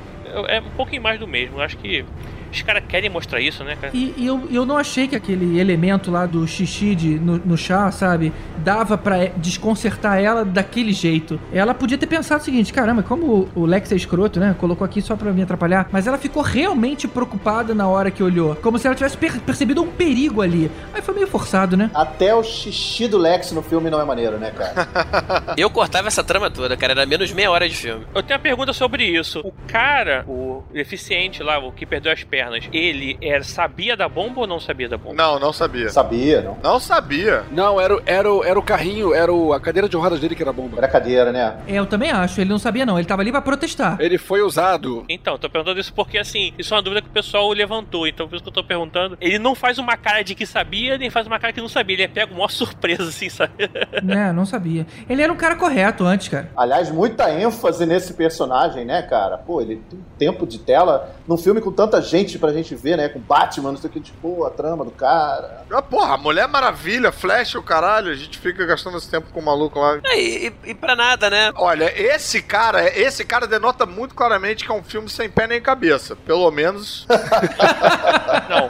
É 0.47 0.59
um 0.59 0.69
pouquinho 0.71 1.01
mais 1.01 1.19
do 1.19 1.25
mesmo. 1.25 1.59
Acho 1.59 1.77
que 1.77 2.05
os 2.51 2.61
caras 2.61 2.83
querem 2.87 3.09
mostrar 3.09 3.39
isso, 3.39 3.63
né, 3.63 3.75
cara? 3.79 3.91
E, 3.95 4.13
e 4.17 4.25
eu, 4.27 4.47
eu 4.51 4.65
não 4.65 4.77
achei 4.77 5.07
que 5.07 5.15
aquele 5.15 5.59
elemento 5.59 6.09
lá 6.11 6.25
do 6.25 6.47
xixi 6.47 6.95
de, 6.95 7.19
no, 7.19 7.37
no 7.37 7.57
chá, 7.57 7.91
sabe, 7.91 8.31
dava 8.57 8.97
pra 8.97 9.25
desconcertar 9.37 10.19
ela 10.19 10.43
daquele 10.45 10.93
jeito. 10.93 11.39
Ela 11.51 11.73
podia 11.73 11.97
ter 11.97 12.07
pensado 12.07 12.41
o 12.41 12.45
seguinte: 12.45 12.71
caramba, 12.73 13.03
como 13.03 13.49
o, 13.55 13.65
Lex 13.65 13.91
é 13.91 13.95
escroto, 13.95 14.39
né? 14.39 14.55
Colocou 14.59 14.85
aqui 14.85 15.01
só 15.01 15.15
pra 15.15 15.31
me 15.31 15.41
atrapalhar. 15.41 15.87
Mas 15.91 16.07
ela 16.07 16.17
ficou 16.17 16.41
realmente 16.41 17.07
preocupada 17.07 17.73
na 17.75 17.87
hora 17.87 18.09
que 18.11 18.23
olhou. 18.23 18.55
Como 18.55 18.77
se 18.79 18.87
ela 18.87 18.95
tivesse 18.95 19.17
per- 19.17 19.39
percebido 19.41 19.81
um 19.81 19.87
perigo 19.87 20.41
ali. 20.41 20.71
Aí 20.93 21.01
foi 21.01 21.13
meio 21.13 21.27
forçado, 21.27 21.75
né? 21.75 21.89
Até 21.93 22.33
o 22.33 22.43
xixi 22.43 23.07
do 23.07 23.17
Lex 23.17 23.51
no 23.51 23.61
filme 23.61 23.89
não 23.89 23.99
é 23.99 24.05
maneiro, 24.05 24.37
né, 24.37 24.51
cara? 24.51 24.87
Eu 25.57 25.69
cortava 25.69 26.07
essa 26.07 26.23
trama 26.23 26.49
toda, 26.49 26.75
cara, 26.77 26.93
era 26.93 27.05
menos 27.05 27.31
meia 27.31 27.49
hora 27.51 27.67
de 27.67 27.75
filme. 27.75 28.05
Eu 28.13 28.23
tenho 28.23 28.37
uma 28.37 28.43
pergunta 28.43 28.73
sobre 28.73 29.03
isso. 29.05 29.39
O 29.43 29.51
cara, 29.67 30.23
o 30.27 30.63
deficiente 30.73 31.41
lá, 31.43 31.57
o 31.59 31.71
que 31.71 31.85
perdeu 31.85 32.11
as 32.11 32.23
pernas, 32.23 32.36
ele 32.73 33.17
era, 33.21 33.43
sabia 33.43 33.95
da 33.95 34.07
bomba 34.09 34.41
ou 34.41 34.47
não 34.47 34.59
sabia 34.59 34.87
da 34.89 34.97
bomba? 34.97 35.15
Não, 35.15 35.39
não 35.39 35.53
sabia. 35.53 35.89
Sabia, 35.89 36.41
não? 36.41 36.57
Não 36.63 36.79
sabia. 36.79 37.43
Não, 37.51 37.79
era, 37.79 37.95
o- 37.95 38.01
era, 38.05 38.29
era 38.45 38.59
o 38.59 38.61
carrinho, 38.63 39.13
era 39.13 39.31
o- 39.31 39.53
a 39.53 39.59
cadeira 39.59 39.87
de 39.89 39.95
rodas 39.97 40.19
dele 40.19 40.35
que 40.35 40.41
era 40.41 40.49
a 40.51 40.53
bomba. 40.53 40.77
Era 40.77 40.87
cadeira, 40.87 41.31
né? 41.31 41.57
É, 41.67 41.73
eu 41.75 41.85
também 41.85 42.11
acho. 42.11 42.39
Ele 42.41 42.49
não 42.49 42.59
sabia, 42.59 42.85
não. 42.85 42.97
Ele 42.97 43.07
tava 43.07 43.21
ali 43.21 43.31
pra 43.31 43.41
protestar. 43.41 43.97
Ele 43.99 44.17
foi 44.17 44.41
usado. 44.41 45.05
Então, 45.09 45.37
tô 45.37 45.49
perguntando 45.49 45.79
isso 45.79 45.93
porque, 45.93 46.17
assim, 46.17 46.53
isso 46.57 46.73
é 46.73 46.77
uma 46.77 46.83
dúvida 46.83 47.01
que 47.01 47.07
o 47.09 47.11
pessoal 47.11 47.49
levantou. 47.51 48.07
Então, 48.07 48.27
por 48.27 48.35
isso 48.35 48.43
que 48.43 48.49
eu 48.49 48.53
tô 48.53 48.63
perguntando. 48.63 49.17
Ele 49.21 49.39
não 49.39 49.55
faz 49.55 49.77
uma 49.77 49.95
cara 49.97 50.23
de 50.23 50.35
que 50.35 50.45
sabia, 50.45 50.97
nem 50.97 51.09
faz 51.09 51.27
uma 51.27 51.39
cara 51.39 51.53
que 51.53 51.61
não 51.61 51.69
sabia. 51.69 51.95
Ele 51.95 52.03
é 52.03 52.07
pega 52.07 52.33
uma 52.33 52.49
surpresa, 52.49 53.03
assim, 53.03 53.29
sabe? 53.29 53.53
né, 54.03 54.31
não 54.31 54.45
sabia. 54.45 54.85
Ele 55.09 55.21
era 55.21 55.31
um 55.31 55.35
cara 55.37 55.55
correto 55.55 56.03
antes, 56.05 56.27
cara. 56.27 56.49
Aliás, 56.55 56.91
muita 56.91 57.31
ênfase 57.31 57.85
nesse 57.85 58.13
personagem, 58.13 58.85
né, 58.85 59.01
cara? 59.03 59.37
Pô, 59.37 59.61
ele 59.61 59.81
tem 59.89 59.99
um 59.99 60.03
tempo 60.17 60.45
de 60.47 60.59
tela 60.59 61.15
num 61.27 61.37
filme 61.37 61.61
com 61.61 61.71
tanta 61.71 62.01
gente 62.01 62.26
pra 62.35 62.51
gente 62.51 62.73
ver, 62.73 62.97
né? 62.97 63.07
Com 63.09 63.19
Batman, 63.19 63.71
não 63.71 63.77
sei 63.77 63.89
o 63.89 63.93
que, 63.93 63.99
tipo, 63.99 64.43
a 64.43 64.49
trama 64.49 64.83
do 64.83 64.89
cara. 64.89 65.65
Ah, 65.71 65.81
porra, 65.81 66.15
a 66.15 66.17
Mulher 66.17 66.47
Maravilha, 66.47 67.11
Flash, 67.11 67.53
o 67.55 67.61
caralho, 67.61 68.11
a 68.11 68.15
gente 68.15 68.39
fica 68.39 68.65
gastando 68.65 68.97
esse 68.97 69.09
tempo 69.09 69.31
com 69.31 69.39
o 69.39 69.45
maluco 69.45 69.79
lá. 69.79 69.99
É, 70.05 70.19
e, 70.19 70.47
e, 70.47 70.71
e 70.71 70.73
pra 70.73 70.95
nada, 70.95 71.29
né? 71.29 71.51
Olha, 71.55 71.93
esse 71.95 72.41
cara, 72.41 72.87
esse 72.97 73.23
cara 73.23 73.45
denota 73.45 73.85
muito 73.85 74.15
claramente 74.15 74.65
que 74.65 74.71
é 74.71 74.73
um 74.73 74.83
filme 74.83 75.07
sem 75.09 75.29
pé 75.29 75.45
nem 75.45 75.61
cabeça. 75.61 76.15
Pelo 76.15 76.49
menos. 76.49 77.05
Não, 78.49 78.69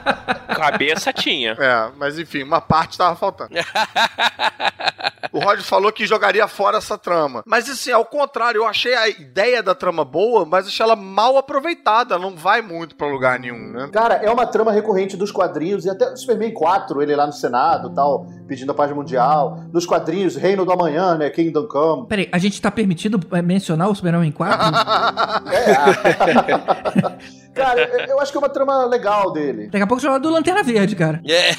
cabeça 0.56 1.14
tinha. 1.14 1.54
É, 1.54 1.92
mas 1.98 2.20
enfim, 2.20 2.44
uma 2.44 2.60
parte 2.60 2.98
tava 2.98 3.16
faltando. 3.16 3.52
O 5.32 5.40
Rod 5.40 5.62
falou 5.62 5.92
que 5.92 6.08
jogaria 6.08 6.48
fora 6.48 6.78
essa 6.78 6.98
trama. 6.98 7.44
Mas 7.46 7.70
assim, 7.70 7.92
ao 7.92 8.06
contrário, 8.06 8.60
eu 8.60 8.66
achei 8.66 8.96
a 8.96 9.08
ideia 9.08 9.62
da 9.62 9.76
trama 9.76 10.04
boa, 10.04 10.46
mas 10.46 10.68
achei 10.68 10.84
ela 10.84 10.96
mal 10.96 11.38
aproveitada. 11.38 12.16
Ela 12.16 12.24
não 12.24 12.36
vai 12.36 12.62
muito 12.62 12.96
pra 12.96 13.08
lugar 13.08 13.40
nenhum, 13.40 13.47
né? 13.56 13.90
Cara, 13.92 14.16
é 14.16 14.30
uma 14.30 14.46
trama 14.46 14.72
recorrente 14.72 15.16
dos 15.16 15.32
quadrinhos 15.32 15.86
e 15.86 15.90
até 15.90 16.10
do 16.10 16.18
Superman 16.18 16.52
4, 16.54 17.02
ele 17.02 17.16
lá 17.16 17.26
no 17.26 17.34
Senado 17.34 17.90
tal, 17.92 18.26
pedindo 18.48 18.72
a 18.72 18.76
paz 18.76 18.92
mundial. 18.92 19.60
Nos 19.72 19.86
quadrinhos, 19.86 20.36
Reino 20.36 20.66
do 20.66 20.72
Amanhã, 20.72 21.18
né? 21.18 21.30
Kingdom 21.30 21.68
Come. 21.68 22.08
Peraí, 22.08 22.30
a 22.32 22.38
gente 22.38 22.62
tá 22.62 22.72
permitido 22.72 23.20
mencionar 23.44 23.90
o 23.90 23.96
Super-Homem 23.96 24.32
4? 24.34 24.58
É. 25.54 27.38
cara, 27.58 27.82
eu- 27.82 28.06
eu 28.08 28.20
acho 28.22 28.32
que 28.32 28.38
é 28.38 28.42
uma 28.42 28.50
trama 28.50 28.86
legal 28.86 29.32
dele. 29.32 29.68
Daqui 29.68 29.84
a 29.84 29.88
pouco 29.88 30.02
falar 30.04 30.18
do 30.20 30.30
Lanterna 30.30 30.64
Verde, 30.64 30.96
cara. 30.96 31.22
É. 31.28 31.52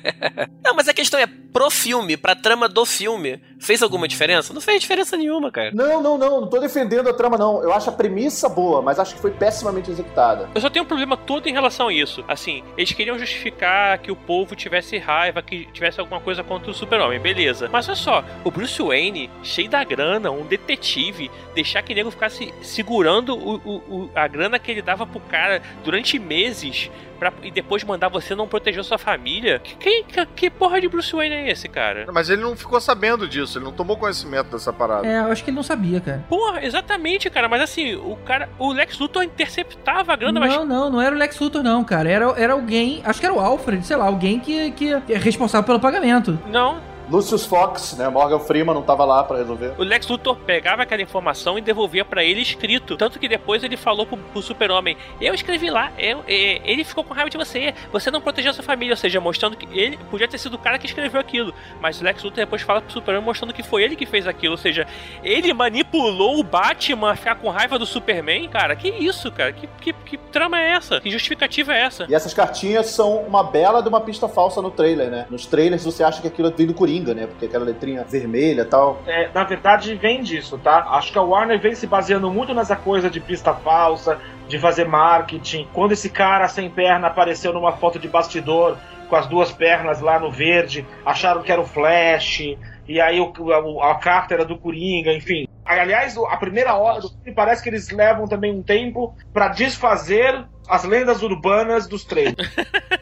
Não, 0.64 0.74
mas 0.74 0.88
a 0.88 0.94
questão 0.94 1.18
é, 1.20 1.26
pro 1.52 1.70
filme, 1.70 2.16
pra 2.16 2.34
trama 2.34 2.68
do 2.68 2.84
filme, 2.84 3.40
fez 3.60 3.82
alguma 3.82 4.08
diferença? 4.08 4.52
Não 4.52 4.60
fez 4.60 4.80
diferença 4.80 5.16
nenhuma, 5.16 5.50
cara. 5.50 5.70
Não, 5.72 6.02
não, 6.02 6.18
não, 6.18 6.40
não 6.40 6.48
tô 6.48 6.58
defendendo 6.58 7.08
a 7.08 7.14
trama, 7.14 7.38
não. 7.38 7.62
Eu 7.62 7.72
acho 7.72 7.88
a 7.88 7.92
premissa 7.92 8.48
boa, 8.48 8.82
mas 8.82 8.98
acho 8.98 9.14
que 9.14 9.20
foi 9.20 9.30
pessimamente 9.30 9.90
executada. 9.90 10.48
Eu 10.54 10.60
só 10.60 10.68
tenho 10.68 10.84
um 10.84 10.88
problema 10.88 11.16
todo 11.16 11.48
em 11.48 11.52
relação 11.52 11.88
a 11.88 11.92
isso. 11.92 12.24
Assim, 12.26 12.62
eles 12.76 12.92
queriam 12.92 13.16
justificar 13.18 13.98
que 13.98 14.10
o 14.10 14.16
povo 14.16 14.56
tivesse 14.56 14.98
raiva, 14.98 15.40
que 15.40 15.66
tivesse 15.72 16.00
alguma 16.00 16.20
coisa 16.20 16.42
contra 16.42 16.70
o 16.70 16.74
super-homem, 16.74 17.20
beleza. 17.20 17.68
Mas 17.70 17.86
olha 17.88 17.96
só, 17.96 18.24
o 18.44 18.50
Bruce 18.50 18.82
Wayne, 18.82 19.30
cheio 19.42 19.70
da 19.70 19.84
grana, 19.84 20.30
um 20.32 20.44
detetive, 20.44 21.30
deixar 21.54 21.80
que 21.82 21.92
o 21.92 21.96
nego 21.96 22.10
ficasse 22.10 22.52
segurando 22.62 23.36
o, 23.36 23.54
o- 23.64 23.82
o- 23.88 24.10
a 24.14 24.26
grana 24.26 24.58
que 24.58 24.70
ele 24.70 24.82
dava 24.82 25.06
pro 25.06 25.20
cara 25.20 25.45
cara 25.46 25.62
durante 25.84 26.18
meses 26.18 26.90
pra, 27.18 27.32
e 27.42 27.50
depois 27.50 27.84
mandar 27.84 28.08
você 28.08 28.34
não 28.34 28.46
proteger 28.48 28.82
sua 28.84 28.98
família. 28.98 29.60
Que, 29.60 30.02
que, 30.04 30.26
que 30.26 30.50
porra 30.50 30.80
de 30.80 30.88
Bruce 30.88 31.14
Wayne 31.14 31.34
é 31.34 31.50
esse, 31.50 31.68
cara? 31.68 32.06
Mas 32.12 32.28
ele 32.28 32.42
não 32.42 32.56
ficou 32.56 32.80
sabendo 32.80 33.28
disso, 33.28 33.58
ele 33.58 33.64
não 33.64 33.72
tomou 33.72 33.96
conhecimento 33.96 34.50
dessa 34.50 34.72
parada. 34.72 35.06
É, 35.06 35.20
eu 35.20 35.32
acho 35.32 35.42
que 35.42 35.50
ele 35.50 35.56
não 35.56 35.62
sabia, 35.62 36.00
cara. 36.00 36.24
Porra, 36.28 36.64
exatamente, 36.64 37.30
cara. 37.30 37.48
Mas 37.48 37.62
assim, 37.62 37.94
o 37.94 38.16
cara. 38.24 38.48
O 38.58 38.72
Lex 38.72 38.98
Luthor 38.98 39.22
interceptava 39.22 40.12
a 40.12 40.16
grana, 40.16 40.40
não, 40.40 40.46
mas. 40.46 40.68
não, 40.68 40.90
não 40.90 41.00
era 41.00 41.14
o 41.14 41.18
Lex 41.18 41.38
Luthor, 41.38 41.62
não, 41.62 41.84
cara. 41.84 42.08
Era, 42.08 42.26
era 42.36 42.52
alguém, 42.52 43.00
acho 43.04 43.20
que 43.20 43.26
era 43.26 43.34
o 43.34 43.40
Alfred, 43.40 43.86
sei 43.86 43.96
lá, 43.96 44.04
alguém 44.04 44.40
que, 44.40 44.72
que 44.72 44.92
é 44.92 45.18
responsável 45.18 45.64
pelo 45.66 45.80
pagamento. 45.80 46.38
Não, 46.50 46.80
Lucius 47.10 47.44
Fox, 47.44 47.96
né? 47.96 48.08
Morgan 48.08 48.38
Freeman 48.40 48.74
não 48.74 48.82
tava 48.82 49.04
lá 49.04 49.22
pra 49.22 49.36
resolver. 49.36 49.74
O 49.78 49.82
Lex 49.82 50.08
Luthor 50.08 50.36
pegava 50.36 50.82
aquela 50.82 51.02
informação 51.02 51.56
e 51.56 51.60
devolvia 51.60 52.04
pra 52.04 52.24
ele 52.24 52.40
escrito. 52.40 52.96
Tanto 52.96 53.18
que 53.18 53.28
depois 53.28 53.62
ele 53.62 53.76
falou 53.76 54.06
pro, 54.06 54.16
pro 54.16 54.42
Super-Homem: 54.42 54.96
Eu 55.20 55.34
escrevi 55.34 55.70
lá, 55.70 55.92
eu, 55.98 56.24
é, 56.26 56.60
ele 56.64 56.84
ficou 56.84 57.04
com 57.04 57.14
raiva 57.14 57.30
de 57.30 57.36
você, 57.36 57.74
você 57.92 58.10
não 58.10 58.20
protegeu 58.20 58.52
sua 58.52 58.64
família. 58.64 58.92
Ou 58.92 58.96
seja, 58.96 59.20
mostrando 59.20 59.56
que 59.56 59.66
ele 59.78 59.98
podia 60.10 60.28
ter 60.28 60.38
sido 60.38 60.54
o 60.54 60.58
cara 60.58 60.78
que 60.78 60.86
escreveu 60.86 61.20
aquilo. 61.20 61.54
Mas 61.80 62.00
o 62.00 62.04
Lex 62.04 62.22
Luthor 62.22 62.44
depois 62.44 62.62
fala 62.62 62.80
pro 62.80 62.92
Super-Homem 62.92 63.24
mostrando 63.24 63.52
que 63.52 63.62
foi 63.62 63.82
ele 63.82 63.96
que 63.96 64.06
fez 64.06 64.26
aquilo. 64.26 64.52
Ou 64.52 64.58
seja, 64.58 64.86
ele 65.22 65.52
manipulou 65.52 66.38
o 66.38 66.42
Batman 66.42 67.12
a 67.12 67.16
ficar 67.16 67.36
com 67.36 67.48
raiva 67.50 67.78
do 67.78 67.86
Superman, 67.86 68.48
cara. 68.48 68.74
Que 68.74 68.88
isso, 68.88 69.30
cara? 69.30 69.52
Que, 69.52 69.68
que, 69.80 69.92
que 69.92 70.16
trama 70.16 70.60
é 70.60 70.70
essa? 70.70 71.00
Que 71.00 71.10
justificativa 71.10 71.74
é 71.74 71.82
essa? 71.82 72.06
E 72.08 72.14
essas 72.14 72.34
cartinhas 72.34 72.86
são 72.86 73.18
uma 73.18 73.42
bela 73.42 73.82
de 73.82 73.88
uma 73.88 74.00
pista 74.00 74.28
falsa 74.28 74.60
no 74.60 74.70
trailer, 74.70 75.10
né? 75.10 75.26
Nos 75.30 75.46
trailers 75.46 75.84
você 75.84 76.02
acha 76.02 76.20
que 76.20 76.28
aquilo 76.28 76.50
vem 76.56 76.66
do 76.66 76.74
Coringa, 76.74 76.95
né? 77.14 77.26
Porque 77.26 77.46
aquela 77.46 77.64
letrinha 77.64 78.04
vermelha 78.04 78.62
e 78.62 78.64
tal. 78.64 79.02
É, 79.06 79.28
na 79.32 79.44
verdade, 79.44 79.94
vem 79.94 80.22
disso, 80.22 80.58
tá? 80.58 80.86
Acho 80.90 81.12
que 81.12 81.18
a 81.18 81.22
Warner 81.22 81.60
vem 81.60 81.74
se 81.74 81.86
baseando 81.86 82.30
muito 82.30 82.54
nessa 82.54 82.76
coisa 82.76 83.10
de 83.10 83.20
pista 83.20 83.54
falsa, 83.54 84.18
de 84.48 84.58
fazer 84.58 84.86
marketing. 84.86 85.68
Quando 85.72 85.92
esse 85.92 86.10
cara 86.10 86.48
sem 86.48 86.70
perna 86.70 87.08
apareceu 87.08 87.52
numa 87.52 87.72
foto 87.72 87.98
de 87.98 88.08
bastidor 88.08 88.76
com 89.08 89.16
as 89.16 89.26
duas 89.26 89.52
pernas 89.52 90.00
lá 90.00 90.18
no 90.18 90.30
verde, 90.30 90.86
acharam 91.04 91.42
que 91.42 91.52
era 91.52 91.60
o 91.60 91.66
Flash, 91.66 92.56
e 92.88 93.00
aí 93.00 93.20
o, 93.20 93.32
a, 93.52 93.92
a 93.92 93.94
carta 93.96 94.34
era 94.34 94.44
do 94.44 94.58
Coringa, 94.58 95.12
enfim. 95.12 95.46
Aliás, 95.64 96.16
a 96.16 96.36
primeira 96.36 96.74
hora 96.74 97.00
do 97.00 97.08
filme 97.08 97.32
parece 97.34 97.62
que 97.62 97.68
eles 97.68 97.90
levam 97.90 98.28
também 98.28 98.52
um 98.52 98.62
tempo 98.62 99.14
pra 99.32 99.48
desfazer 99.48 100.46
as 100.68 100.84
lendas 100.84 101.22
urbanas 101.22 101.88
dos 101.88 102.04
trailers. 102.04 102.48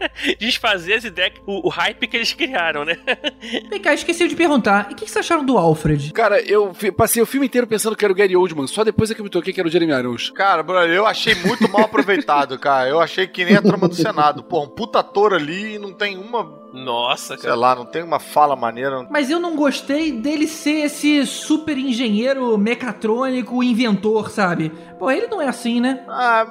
Desfazer 0.38 0.94
as 0.94 1.04
ideias, 1.04 1.34
o, 1.46 1.66
o 1.66 1.70
hype 1.70 2.06
que 2.06 2.16
eles 2.16 2.32
criaram, 2.32 2.84
né? 2.84 2.96
Vem 3.70 3.80
cá, 3.80 3.94
esqueci 3.94 4.26
de 4.28 4.36
perguntar. 4.36 4.88
E 4.90 4.92
o 4.92 4.96
que, 4.96 5.04
que 5.04 5.10
vocês 5.10 5.24
acharam 5.24 5.44
do 5.44 5.58
Alfred? 5.58 6.12
Cara, 6.12 6.40
eu 6.40 6.72
passei 6.96 7.22
o 7.22 7.26
filme 7.26 7.46
inteiro 7.46 7.66
pensando 7.66 7.96
que 7.96 8.04
era 8.04 8.12
o 8.12 8.16
Gary 8.16 8.36
Oldman, 8.36 8.66
só 8.66 8.84
depois 8.84 9.10
é 9.10 9.14
que 9.14 9.20
eu 9.20 9.24
me 9.24 9.30
toquei 9.30 9.52
que 9.52 9.60
era 9.60 9.68
o 9.68 9.72
Jeremy 9.72 9.92
Irons. 9.92 10.30
Cara, 10.30 10.62
brother, 10.62 10.94
eu 10.94 11.06
achei 11.06 11.34
muito 11.34 11.68
mal 11.70 11.82
aproveitado, 11.82 12.58
cara. 12.58 12.88
Eu 12.88 13.00
achei 13.00 13.26
que 13.26 13.44
nem 13.44 13.56
a 13.56 13.62
trama 13.62 13.88
do 13.88 13.94
Senado. 13.94 14.42
Pô, 14.42 14.62
um 14.62 14.68
puta 14.68 15.00
ator 15.00 15.34
ali 15.34 15.74
e 15.74 15.78
não 15.78 15.92
tem 15.92 16.16
uma, 16.16 16.44
Nossa, 16.72 17.36
sei 17.36 17.48
cara. 17.48 17.54
lá, 17.54 17.74
não 17.74 17.84
tem 17.84 18.02
uma 18.02 18.18
fala 18.18 18.54
maneira. 18.54 19.06
Mas 19.10 19.30
eu 19.30 19.40
não 19.40 19.56
gostei 19.56 20.12
dele 20.12 20.46
ser 20.46 20.86
esse 20.86 21.26
super 21.26 21.76
engenheiro 21.76 22.56
mecatrônico, 22.58 23.62
inventor, 23.62 24.30
sabe? 24.30 24.72
Pô, 24.98 25.10
ele 25.10 25.28
não 25.28 25.40
é 25.40 25.48
assim, 25.48 25.80
né? 25.80 26.04
Ah, 26.08 26.46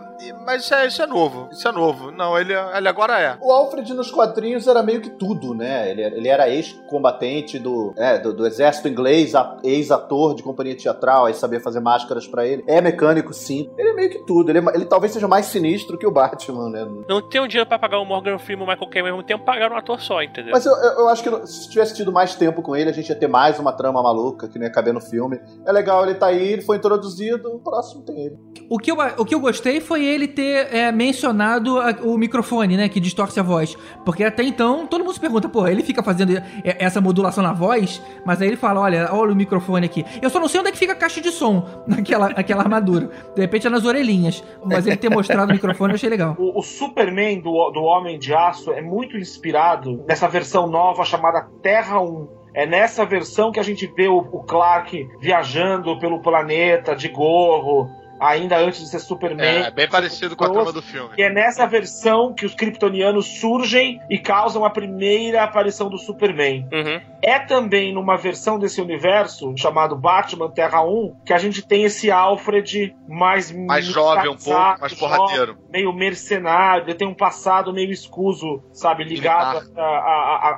mas 0.45 0.63
isso 0.63 0.74
é, 0.74 0.88
isso 0.88 1.01
é 1.01 1.07
novo. 1.07 1.49
Isso 1.51 1.68
é 1.68 1.72
novo. 1.72 2.11
Não, 2.11 2.38
ele, 2.38 2.53
ele 2.53 2.88
agora 2.88 3.20
é. 3.20 3.38
O 3.41 3.51
Alfred 3.51 3.93
nos 3.93 4.09
quadrinhos 4.09 4.68
era 4.68 4.82
meio 4.82 5.01
que 5.01 5.09
tudo, 5.09 5.53
né? 5.53 5.91
Ele, 5.91 6.01
ele 6.01 6.28
era 6.28 6.49
ex-combatente 6.49 7.59
do, 7.59 7.93
é, 7.97 8.18
do, 8.18 8.34
do 8.34 8.47
exército 8.47 8.88
inglês, 8.88 9.34
ex-ator 9.63 10.34
de 10.34 10.43
companhia 10.43 10.76
teatral, 10.76 11.26
aí 11.26 11.34
sabia 11.34 11.59
fazer 11.59 11.80
máscaras 11.80 12.26
pra 12.26 12.45
ele. 12.45 12.63
É 12.68 12.82
mecânico, 12.82 13.34
sim. 13.34 13.70
Ele 13.78 13.89
é 13.89 13.93
meio 13.93 14.09
que 14.09 14.26
tudo. 14.26 14.49
Ele, 14.49 14.59
é 14.59 14.76
ele 14.76 14.86
talvez 14.86 15.11
seja 15.11 15.28
mais 15.28 15.47
sinistro 15.47 15.97
que 15.97 16.07
o 16.07 16.11
Batman, 16.11 16.70
né? 16.70 16.88
Não 17.07 17.22
tem 17.22 17.41
um 17.41 17.47
dinheiro 17.47 17.68
pra 17.68 17.78
pagar 17.78 17.99
o 17.99 18.05
Morgan 18.05 18.38
Freeman 18.38 18.65
e 18.65 18.68
o 18.68 18.72
Michael 18.72 18.89
Caine 18.89 19.09
ao 19.09 19.15
mesmo 19.15 19.28
tempo, 19.28 19.45
pagaram 19.45 19.76
um 19.76 19.80
ator 19.80 20.01
só, 20.08 20.22
entendeu? 20.24 20.51
Mas 20.53 20.66
eu, 20.66 20.72
eu, 20.74 20.91
eu 20.99 21.10
acho 21.10 21.22
que 21.24 21.47
se 21.47 21.70
tivesse 21.70 21.93
tido 21.95 22.12
mais 22.12 22.34
tempo 22.36 22.62
com 22.62 22.76
ele, 22.76 22.89
a 22.89 22.93
gente 22.93 23.10
ia 23.10 23.16
ter 23.16 23.28
mais 23.28 23.60
uma 23.60 23.74
trama 23.74 24.01
maluca 24.01 24.47
que 24.47 24.58
não 24.58 24.66
ia 24.66 24.72
caber 24.72 24.93
no 24.93 25.01
filme. 25.01 25.39
É 25.66 25.72
legal, 25.72 26.03
ele 26.03 26.16
tá 26.16 26.28
aí, 26.28 26.53
ele 26.53 26.62
foi 26.62 26.78
introduzido, 26.78 27.53
o 27.53 27.60
próximo 27.60 28.01
tem 28.03 28.18
ele. 28.26 28.38
O 28.70 28.78
que 28.80 28.91
eu, 28.91 28.97
o 29.18 29.26
que 29.26 29.34
eu 29.36 29.39
gostei 29.39 29.80
foi 29.80 30.03
ele 30.05 30.28
ter 30.28 30.74
é, 30.74 30.91
mencionado 30.91 31.80
a- 31.80 31.95
o 32.03 32.18
microfone, 32.18 32.76
né? 32.78 32.89
Que 32.89 32.99
distorce 32.99 33.39
a 33.39 33.43
voz. 33.43 33.76
Porque 34.05 34.24
até 34.24 34.43
então, 34.43 34.86
todo 34.88 35.03
mundo 35.03 35.14
se 35.14 35.20
pergunta, 35.20 35.47
pô, 35.49 35.68
ele 35.68 35.84
fica 35.84 36.01
fazendo 36.03 36.32
e- 36.34 36.41
essa 36.64 36.99
modulação 37.01 37.43
na 37.43 37.53
voz, 37.53 38.01
mas 38.26 38.41
aí 38.41 38.47
ele 38.47 38.58
fala, 38.58 38.82
olha, 38.82 39.10
olha 39.14 39.32
o 39.32 39.36
microfone 39.36 39.86
aqui. 39.86 40.05
Eu 40.22 40.30
só 40.30 40.39
não 40.39 40.47
sei 40.47 40.60
onde 40.60 40.70
é 40.70 40.72
que 40.72 40.78
fica 40.78 40.93
a 40.93 40.95
caixa 40.95 41.22
de 41.22 41.32
som 41.32 41.66
naquela, 41.88 42.30
naquela 42.30 42.62
armadura. 42.62 43.10
De 43.36 43.41
repente 43.41 43.68
é 43.68 43.70
nas 43.70 43.86
orelhinhas. 43.86 44.43
Mas 44.66 44.86
ele 44.88 44.97
ter 44.97 45.10
mostrado 45.10 45.49
o 45.49 45.53
microfone 45.53 45.91
eu 45.91 45.95
achei 45.95 46.10
legal. 46.10 46.36
O, 46.38 46.60
o 46.60 46.62
Superman 46.64 47.39
do, 47.41 47.51
do 47.72 47.82
Homem 47.84 48.20
de 48.20 48.34
Aço 48.34 48.72
é 48.72 48.82
muito 48.82 49.18
inspirado 49.18 49.97
nessa 50.06 50.28
versão 50.28 50.68
nova 50.68 51.04
chamada 51.06 51.48
Terra 51.62 52.02
1. 52.02 52.38
É 52.54 52.66
nessa 52.66 53.06
versão 53.06 53.52
que 53.52 53.60
a 53.60 53.64
gente 53.64 53.86
vê 53.88 54.08
o, 54.08 54.18
o 54.18 54.43
Clark 54.43 55.08
viajando 55.20 55.98
pelo 56.00 56.22
planeta 56.22 56.95
de 56.95 57.08
gorro, 57.08 57.89
ainda 58.20 58.58
antes 58.58 58.80
de 58.80 58.89
ser 58.89 59.00
Superman. 59.00 59.66
É, 59.66 59.72
bem 59.72 59.88
parecido 59.88 60.36
com 60.36 60.45
a 60.45 60.50
trama 60.50 60.72
do 60.72 60.82
filme. 60.82 61.10
E 61.18 61.22
é 61.22 61.30
nessa 61.30 61.66
versão 61.66 62.34
que 62.34 62.45
os 62.45 62.54
kryptonianos 62.54 63.39
surgem 63.39 64.00
e 64.10 64.18
causam 64.18 64.66
a 64.66 64.70
primeira 64.70 65.43
aparição 65.43 65.89
do 65.89 65.98
Superman. 65.98 66.68
Uhum. 66.72 67.02
É 67.22 67.39
também 67.39 67.93
numa 67.93 68.18
versão 68.18 68.60
desse 68.60 68.82
universo, 68.82 69.54
chamado 69.58 69.95
Batman 69.95 70.50
Terra 70.52 70.84
1, 70.84 71.22
que 71.26 71.34
a 71.34 71.38
gente 71.38 71.62
tem 71.62 71.84
esse 71.84 72.12
Alfred 72.12 72.95
mais 73.08 73.52
Mais 73.52 73.86
jovem 73.86 74.30
um 74.30 74.38
pouco, 74.38 74.80
mais 74.80 74.93
porradeiro. 74.93 75.58
Meio 75.72 75.91
mercenário, 75.93 76.86
ele 76.86 76.93
tem 76.95 77.07
um 77.07 77.13
passado 77.13 77.74
meio 77.74 77.91
escuso, 77.91 78.61
sabe, 78.74 79.03
ligado 79.03 79.57
à 79.78 79.82
à- 79.82 80.55